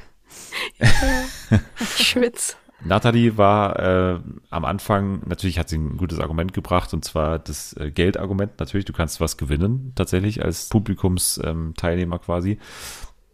ich 0.79 2.07
schwitz. 2.07 2.57
Nathalie 2.83 3.37
war 3.37 3.79
äh, 3.79 4.21
am 4.49 4.65
Anfang, 4.65 5.23
natürlich 5.27 5.59
hat 5.59 5.69
sie 5.69 5.77
ein 5.77 5.97
gutes 5.99 6.19
Argument 6.19 6.53
gebracht, 6.53 6.95
und 6.95 7.05
zwar 7.05 7.39
das 7.39 7.75
äh, 7.75 7.91
Geldargument. 7.91 8.59
Natürlich, 8.59 8.87
du 8.87 8.93
kannst 8.93 9.21
was 9.21 9.37
gewinnen, 9.37 9.93
tatsächlich 9.95 10.43
als 10.43 10.69
Publikumsteilnehmer 10.71 12.17
ähm, 12.17 12.23
quasi. 12.23 12.59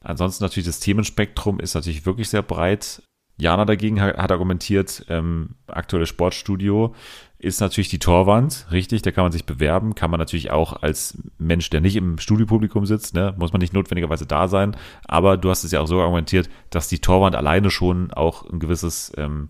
Ansonsten 0.00 0.44
natürlich 0.44 0.66
das 0.66 0.80
Themenspektrum 0.80 1.60
ist 1.60 1.74
natürlich 1.74 2.06
wirklich 2.06 2.28
sehr 2.28 2.42
breit. 2.42 3.02
Jana 3.38 3.64
dagegen 3.64 4.00
hat, 4.00 4.16
hat 4.16 4.32
argumentiert, 4.32 5.04
ähm, 5.08 5.56
aktuelles 5.66 6.08
Sportstudio 6.08 6.94
ist 7.38 7.60
natürlich 7.60 7.88
die 7.88 7.98
Torwand, 7.98 8.66
richtig, 8.70 9.02
da 9.02 9.10
kann 9.10 9.24
man 9.24 9.32
sich 9.32 9.44
bewerben, 9.44 9.94
kann 9.94 10.10
man 10.10 10.18
natürlich 10.18 10.50
auch 10.50 10.82
als 10.82 11.18
Mensch, 11.38 11.68
der 11.68 11.80
nicht 11.80 11.96
im 11.96 12.18
Studiopublikum 12.18 12.86
sitzt, 12.86 13.14
ne, 13.14 13.34
muss 13.36 13.52
man 13.52 13.60
nicht 13.60 13.74
notwendigerweise 13.74 14.26
da 14.26 14.48
sein, 14.48 14.76
aber 15.04 15.36
du 15.36 15.50
hast 15.50 15.62
es 15.62 15.72
ja 15.72 15.80
auch 15.80 15.86
so 15.86 16.00
argumentiert, 16.00 16.48
dass 16.70 16.88
die 16.88 17.00
Torwand 17.00 17.36
alleine 17.36 17.70
schon 17.70 18.10
auch 18.10 18.48
ein 18.48 18.58
gewisses 18.58 19.12
ähm, 19.18 19.48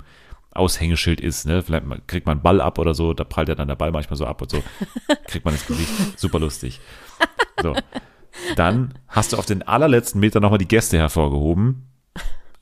Aushängeschild 0.51 1.21
ist, 1.21 1.47
ne, 1.47 1.63
vielleicht 1.63 1.85
kriegt 2.09 2.27
man 2.27 2.39
einen 2.39 2.43
Ball 2.43 2.61
ab 2.61 2.79
oder 2.79 2.95
so, 2.95 3.15
da 3.15 3.23
prallt 3.23 3.49
ja 3.49 3.55
dann 3.55 3.69
der 3.69 3.77
Ball 3.77 3.93
manchmal 3.93 4.17
so 4.17 4.27
ab 4.27 4.43
und 4.43 4.51
so, 4.51 4.65
kriegt 5.29 5.45
man 5.45 5.55
ins 5.55 5.67
Gesicht, 5.67 6.19
super 6.19 6.41
lustig. 6.41 6.81
So, 7.63 7.75
dann 8.57 8.95
hast 9.07 9.33
du 9.33 9.37
auf 9.37 9.47
den 9.47 9.63
allerletzten 9.63 10.21
Meter 10.21 10.41
nochmal 10.41 10.59
die 10.59 10.69
Gäste 10.69 10.99
hervorgehoben, 10.99 11.87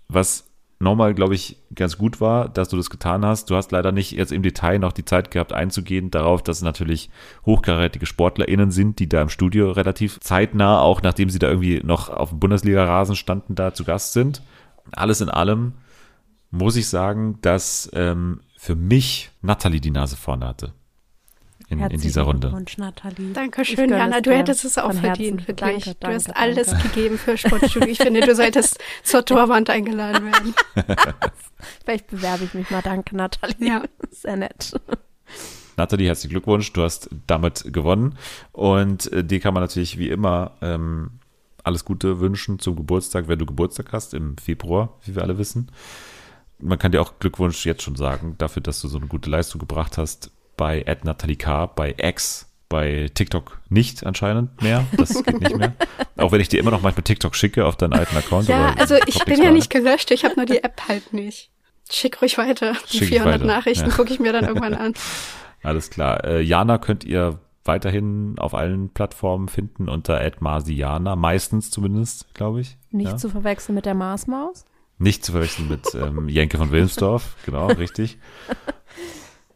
was 0.09 0.51
nochmal, 0.78 1.14
glaube 1.14 1.34
ich, 1.34 1.56
ganz 1.74 1.98
gut 1.98 2.20
war, 2.20 2.48
dass 2.48 2.68
du 2.68 2.76
das 2.76 2.90
getan 2.90 3.24
hast. 3.24 3.51
Du 3.51 3.56
hast 3.56 3.72
leider 3.72 3.92
nicht 3.92 4.12
jetzt 4.12 4.32
im 4.32 4.42
Detail 4.42 4.78
noch 4.78 4.92
die 4.92 5.05
Zeit 5.05 5.30
gehabt, 5.30 5.52
einzugehen 5.52 6.10
darauf, 6.10 6.42
dass 6.42 6.59
es 6.59 6.62
natürlich 6.62 7.10
hochkarätige 7.46 8.06
SportlerInnen 8.06 8.70
sind, 8.70 8.98
die 8.98 9.09
da 9.09 9.22
im 9.22 9.28
Studio 9.28 9.70
relativ 9.70 10.20
zeitnah, 10.20 10.80
auch 10.80 11.02
nachdem 11.02 11.30
sie 11.30 11.38
da 11.38 11.48
irgendwie 11.48 11.80
noch 11.84 12.09
auf 12.09 12.30
dem 12.30 12.40
Bundesliga-Rasen 12.40 13.16
standen, 13.16 13.55
da 13.55 13.74
zu 13.74 13.84
Gast 13.84 14.12
sind. 14.12 14.42
Alles 14.92 15.20
in 15.20 15.28
allem 15.28 15.74
muss 16.51 16.76
ich 16.76 16.88
sagen, 16.88 17.38
dass 17.42 17.90
ähm, 17.94 18.40
für 18.56 18.76
mich 18.76 19.30
Natalie 19.42 19.80
die 19.80 19.90
Nase 19.90 20.16
vorne 20.16 20.46
hatte. 20.46 20.72
In, 21.69 21.78
in 21.78 21.78
Herzlichen 21.78 22.03
dieser 22.03 22.23
Runde. 22.23 22.49
Glückwunsch, 22.49 22.77
Nathalie. 22.77 23.32
Dankeschön, 23.32 23.91
Jana. 23.91 24.20
Du 24.20 24.32
hättest 24.32 24.65
es 24.65 24.77
auch 24.77 24.93
verdient, 24.93 25.41
Herzen. 25.41 25.49
wirklich. 25.49 25.85
Danke, 25.85 25.97
du 25.99 26.07
hast 26.09 26.28
danke, 26.28 26.41
alles 26.41 26.82
gegeben 26.82 27.19
für 27.19 27.39
Sportstudio. 27.39 27.89
Ich 27.89 27.99
finde, 27.99 28.20
du 28.20 28.35
solltest 28.35 28.78
zur 29.03 29.24
Torwand 29.24 29.70
eingeladen 29.70 30.27
werden. 30.27 30.55
Vielleicht 31.85 32.09
bewerbe 32.09 32.45
ich 32.45 32.55
mich 32.55 32.70
mal. 32.70 32.82
Danke, 32.82 33.16
Nathalie. 33.16 33.69
Ja. 33.69 33.82
Sehr 34.11 34.36
nett. 34.36 34.78
Nathalie, 35.77 36.07
herzlichen 36.07 36.32
Glückwunsch, 36.32 36.73
du 36.73 36.82
hast 36.82 37.09
damit 37.27 37.73
gewonnen. 37.73 38.19
Und 38.53 39.11
äh, 39.12 39.24
dir 39.24 39.41
kann 39.41 39.55
man 39.55 39.62
natürlich 39.62 39.99
wie 39.99 40.11
immer 40.11 40.53
ähm, 40.61 41.12
alles 41.62 41.86
Gute 41.86 42.20
wünschen 42.20 42.59
zum 42.59 42.77
Geburtstag, 42.77 43.27
wenn 43.27 43.39
du 43.39 43.47
Geburtstag 43.47 43.93
hast, 43.93 44.12
im 44.12 44.36
Februar, 44.36 44.99
wie 45.05 45.15
wir 45.15 45.23
alle 45.23 45.39
wissen. 45.39 45.70
Man 46.59 46.78
kann 46.78 46.93
dir 46.93 47.01
auch 47.01 47.19
Glückwunsch 47.19 47.65
jetzt 47.66 47.82
schon 47.82 47.97
sagen, 47.97 48.36
dafür, 48.39 48.62
dass 48.62 48.81
du 48.81 48.89
so 48.89 48.99
eine 48.99 49.07
gute 49.07 49.31
Leistung 49.31 49.59
gebracht 49.59 49.99
hast 49.99 50.31
bei 50.56 50.85
Nathalie 51.02 51.36
K., 51.36 51.66
bei 51.66 51.94
X, 51.98 52.47
bei 52.68 53.10
TikTok 53.14 53.60
nicht 53.68 54.05
anscheinend 54.05 54.62
mehr. 54.62 54.85
Das 54.97 55.22
geht 55.22 55.40
nicht 55.40 55.56
mehr. 55.56 55.74
Auch 56.16 56.32
wenn 56.32 56.40
ich 56.40 56.48
dir 56.48 56.60
immer 56.60 56.70
noch 56.70 56.82
manchmal 56.82 57.05
TikTok 57.05 57.35
schicke 57.35 57.66
auf 57.66 57.76
deinen 57.76 57.93
alten 57.93 58.16
Account. 58.16 58.48
Ja, 58.48 58.74
also 58.78 58.97
ich 59.06 59.24
bin 59.24 59.43
ja 59.43 59.51
nicht 59.51 59.70
gelöscht, 59.70 60.10
ich 60.10 60.24
habe 60.24 60.35
nur 60.36 60.47
die 60.47 60.62
App 60.62 60.82
halt 60.89 61.12
nicht. 61.12 61.51
Schick 61.90 62.20
ruhig 62.22 62.39
weiter. 62.39 62.74
Die 62.93 62.98
Schick 62.98 63.02
ich 63.02 63.09
400 63.10 63.35
weiter, 63.35 63.47
Nachrichten 63.47 63.90
ja. 63.90 63.94
gucke 63.94 64.12
ich 64.12 64.20
mir 64.20 64.32
dann 64.32 64.44
irgendwann 64.44 64.74
an. 64.74 64.94
Alles 65.62 65.90
klar. 65.90 66.24
Äh, 66.24 66.40
Jana 66.40 66.78
könnt 66.78 67.05
ihr 67.05 67.39
weiterhin 67.64 68.39
auf 68.39 68.55
allen 68.55 68.90
Plattformen 68.90 69.48
finden 69.48 69.89
unter 69.89 70.20
@marsiana, 70.40 71.16
meistens 71.16 71.70
zumindest, 71.70 72.35
glaube 72.35 72.60
ich. 72.60 72.76
Nicht 72.90 73.12
ja? 73.12 73.16
zu 73.16 73.28
verwechseln 73.28 73.74
mit 73.74 73.86
der 73.86 73.94
Marsmaus. 73.94 74.64
Nicht 74.98 75.24
zu 75.24 75.32
verwechseln 75.32 75.68
mit 75.68 75.94
ähm, 75.94 76.28
Jenke 76.28 76.59
von 76.59 76.70
Wilmsdorf, 76.70 77.36
genau, 77.44 77.66
richtig. 77.78 78.18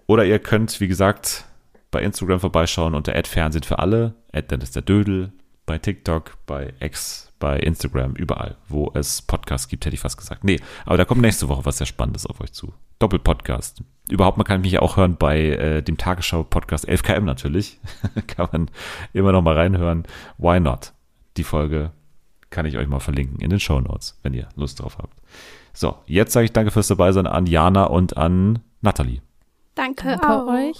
Oder 0.09 0.25
ihr 0.25 0.39
könnt, 0.39 0.81
wie 0.81 0.89
gesagt, 0.89 1.45
bei 1.91 2.03
Instagram 2.03 2.41
vorbeischauen 2.41 2.95
unter 2.95 3.13
Fernsehen 3.25 3.63
für 3.63 3.79
alle, 3.79 4.15
Dennis 4.51 4.71
der 4.71 4.83
Dödel, 4.83 5.33
bei 5.67 5.77
TikTok, 5.77 6.39
bei 6.47 6.73
X, 6.81 7.31
bei 7.39 7.59
Instagram, 7.59 8.15
überall, 8.15 8.57
wo 8.69 8.91
es 8.95 9.21
Podcasts 9.21 9.69
gibt, 9.69 9.85
hätte 9.85 9.95
ich 9.95 10.01
fast 10.01 10.17
gesagt. 10.17 10.45
Nee, 10.45 10.61
aber 10.87 10.97
da 10.97 11.05
kommt 11.05 11.21
nächste 11.21 11.49
Woche 11.51 11.67
was 11.67 11.77
sehr 11.77 11.87
Spannendes 11.87 12.25
auf 12.25 12.41
euch 12.41 12.53
zu. 12.53 12.73
Doppelpodcast. 13.01 13.83
Überhaupt, 14.09 14.39
man 14.39 14.47
kann 14.47 14.63
mich 14.63 14.73
ja 14.73 14.81
auch 14.81 14.97
hören 14.97 15.17
bei 15.19 15.41
äh, 15.41 15.83
dem 15.83 15.99
Tagesschau-Podcast 15.99 16.89
11KM 16.89 17.21
natürlich. 17.21 17.79
kann 18.27 18.49
man 18.51 18.71
immer 19.13 19.33
noch 19.33 19.43
mal 19.43 19.55
reinhören. 19.55 20.05
Why 20.39 20.59
not? 20.59 20.95
Die 21.37 21.45
Folge 21.45 21.93
kann 22.49 22.65
ich 22.65 22.79
euch 22.79 22.89
mal 22.89 23.01
verlinken 23.01 23.41
in 23.41 23.51
den 23.51 23.61
Show 23.61 23.79
Notes, 23.79 24.19
wenn 24.23 24.33
ihr 24.33 24.49
Lust 24.57 24.81
drauf 24.81 24.97
habt. 24.97 25.19
So, 25.75 25.99
jetzt 26.07 26.33
sage 26.33 26.47
ich 26.47 26.53
danke 26.53 26.71
fürs 26.71 26.89
Dabeisein 26.89 27.27
an 27.27 27.45
Jana 27.45 27.85
und 27.85 28.17
an 28.17 28.61
Nathalie. 28.81 29.21
Danke, 29.79 30.19
Danke 30.21 30.29
auch. 30.29 30.47
euch. 30.49 30.77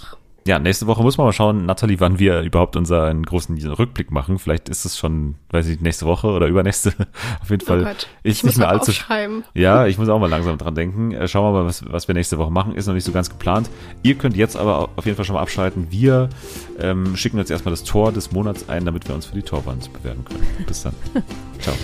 Ja, 0.47 0.57
nächste 0.57 0.87
Woche 0.87 1.03
muss 1.03 1.17
man 1.17 1.27
mal 1.27 1.33
schauen, 1.33 1.65
Nathalie, 1.67 1.99
wann 1.99 2.17
wir 2.17 2.41
überhaupt 2.41 2.75
unseren 2.75 3.21
großen 3.23 3.55
Rückblick 3.71 4.09
machen. 4.09 4.39
Vielleicht 4.39 4.67
ist 4.67 4.83
es 4.83 4.97
schon, 4.97 5.35
weiß 5.51 5.67
ich, 5.67 5.79
nächste 5.81 6.05
Woche 6.07 6.27
oder 6.27 6.47
übernächste. 6.47 6.93
Auf 7.41 7.49
jeden 7.51 7.61
Oh 7.63 7.67
Fall 7.67 7.83
Gott, 7.83 8.07
ist 8.23 8.37
ich 8.37 8.43
nicht 8.43 8.43
muss 8.45 8.57
mehr 8.57 8.69
allzu. 8.69 8.89
aufschreiben. 8.91 9.43
Ja, 9.53 9.85
ich 9.85 9.97
muss 9.99 10.09
auch 10.09 10.17
mal 10.17 10.29
langsam 10.29 10.57
dran 10.57 10.73
denken. 10.73 11.11
Äh, 11.11 11.27
Schauen 11.27 11.53
wir 11.53 11.59
mal, 11.59 11.65
was, 11.67 11.83
was 11.91 12.07
wir 12.07 12.15
nächste 12.15 12.39
Woche 12.39 12.51
machen. 12.51 12.73
Ist 12.73 12.87
noch 12.87 12.95
nicht 12.95 13.03
so 13.03 13.11
ganz 13.11 13.29
geplant. 13.29 13.69
Ihr 14.01 14.15
könnt 14.15 14.35
jetzt 14.35 14.57
aber 14.57 14.89
auf 14.95 15.05
jeden 15.05 15.17
Fall 15.17 15.25
schon 15.25 15.35
mal 15.35 15.41
abschalten. 15.41 15.87
Wir 15.91 16.29
ähm, 16.79 17.15
schicken 17.15 17.37
uns 17.37 17.49
erstmal 17.51 17.73
das 17.73 17.83
Tor 17.83 18.11
des 18.11 18.31
Monats 18.31 18.69
ein, 18.69 18.85
damit 18.85 19.07
wir 19.07 19.13
uns 19.13 19.27
für 19.27 19.35
die 19.35 19.43
Torwand 19.43 19.91
bewerben 19.93 20.25
können. 20.25 20.47
Bis 20.65 20.81
dann. 20.81 20.93
Ciao. 21.59 21.75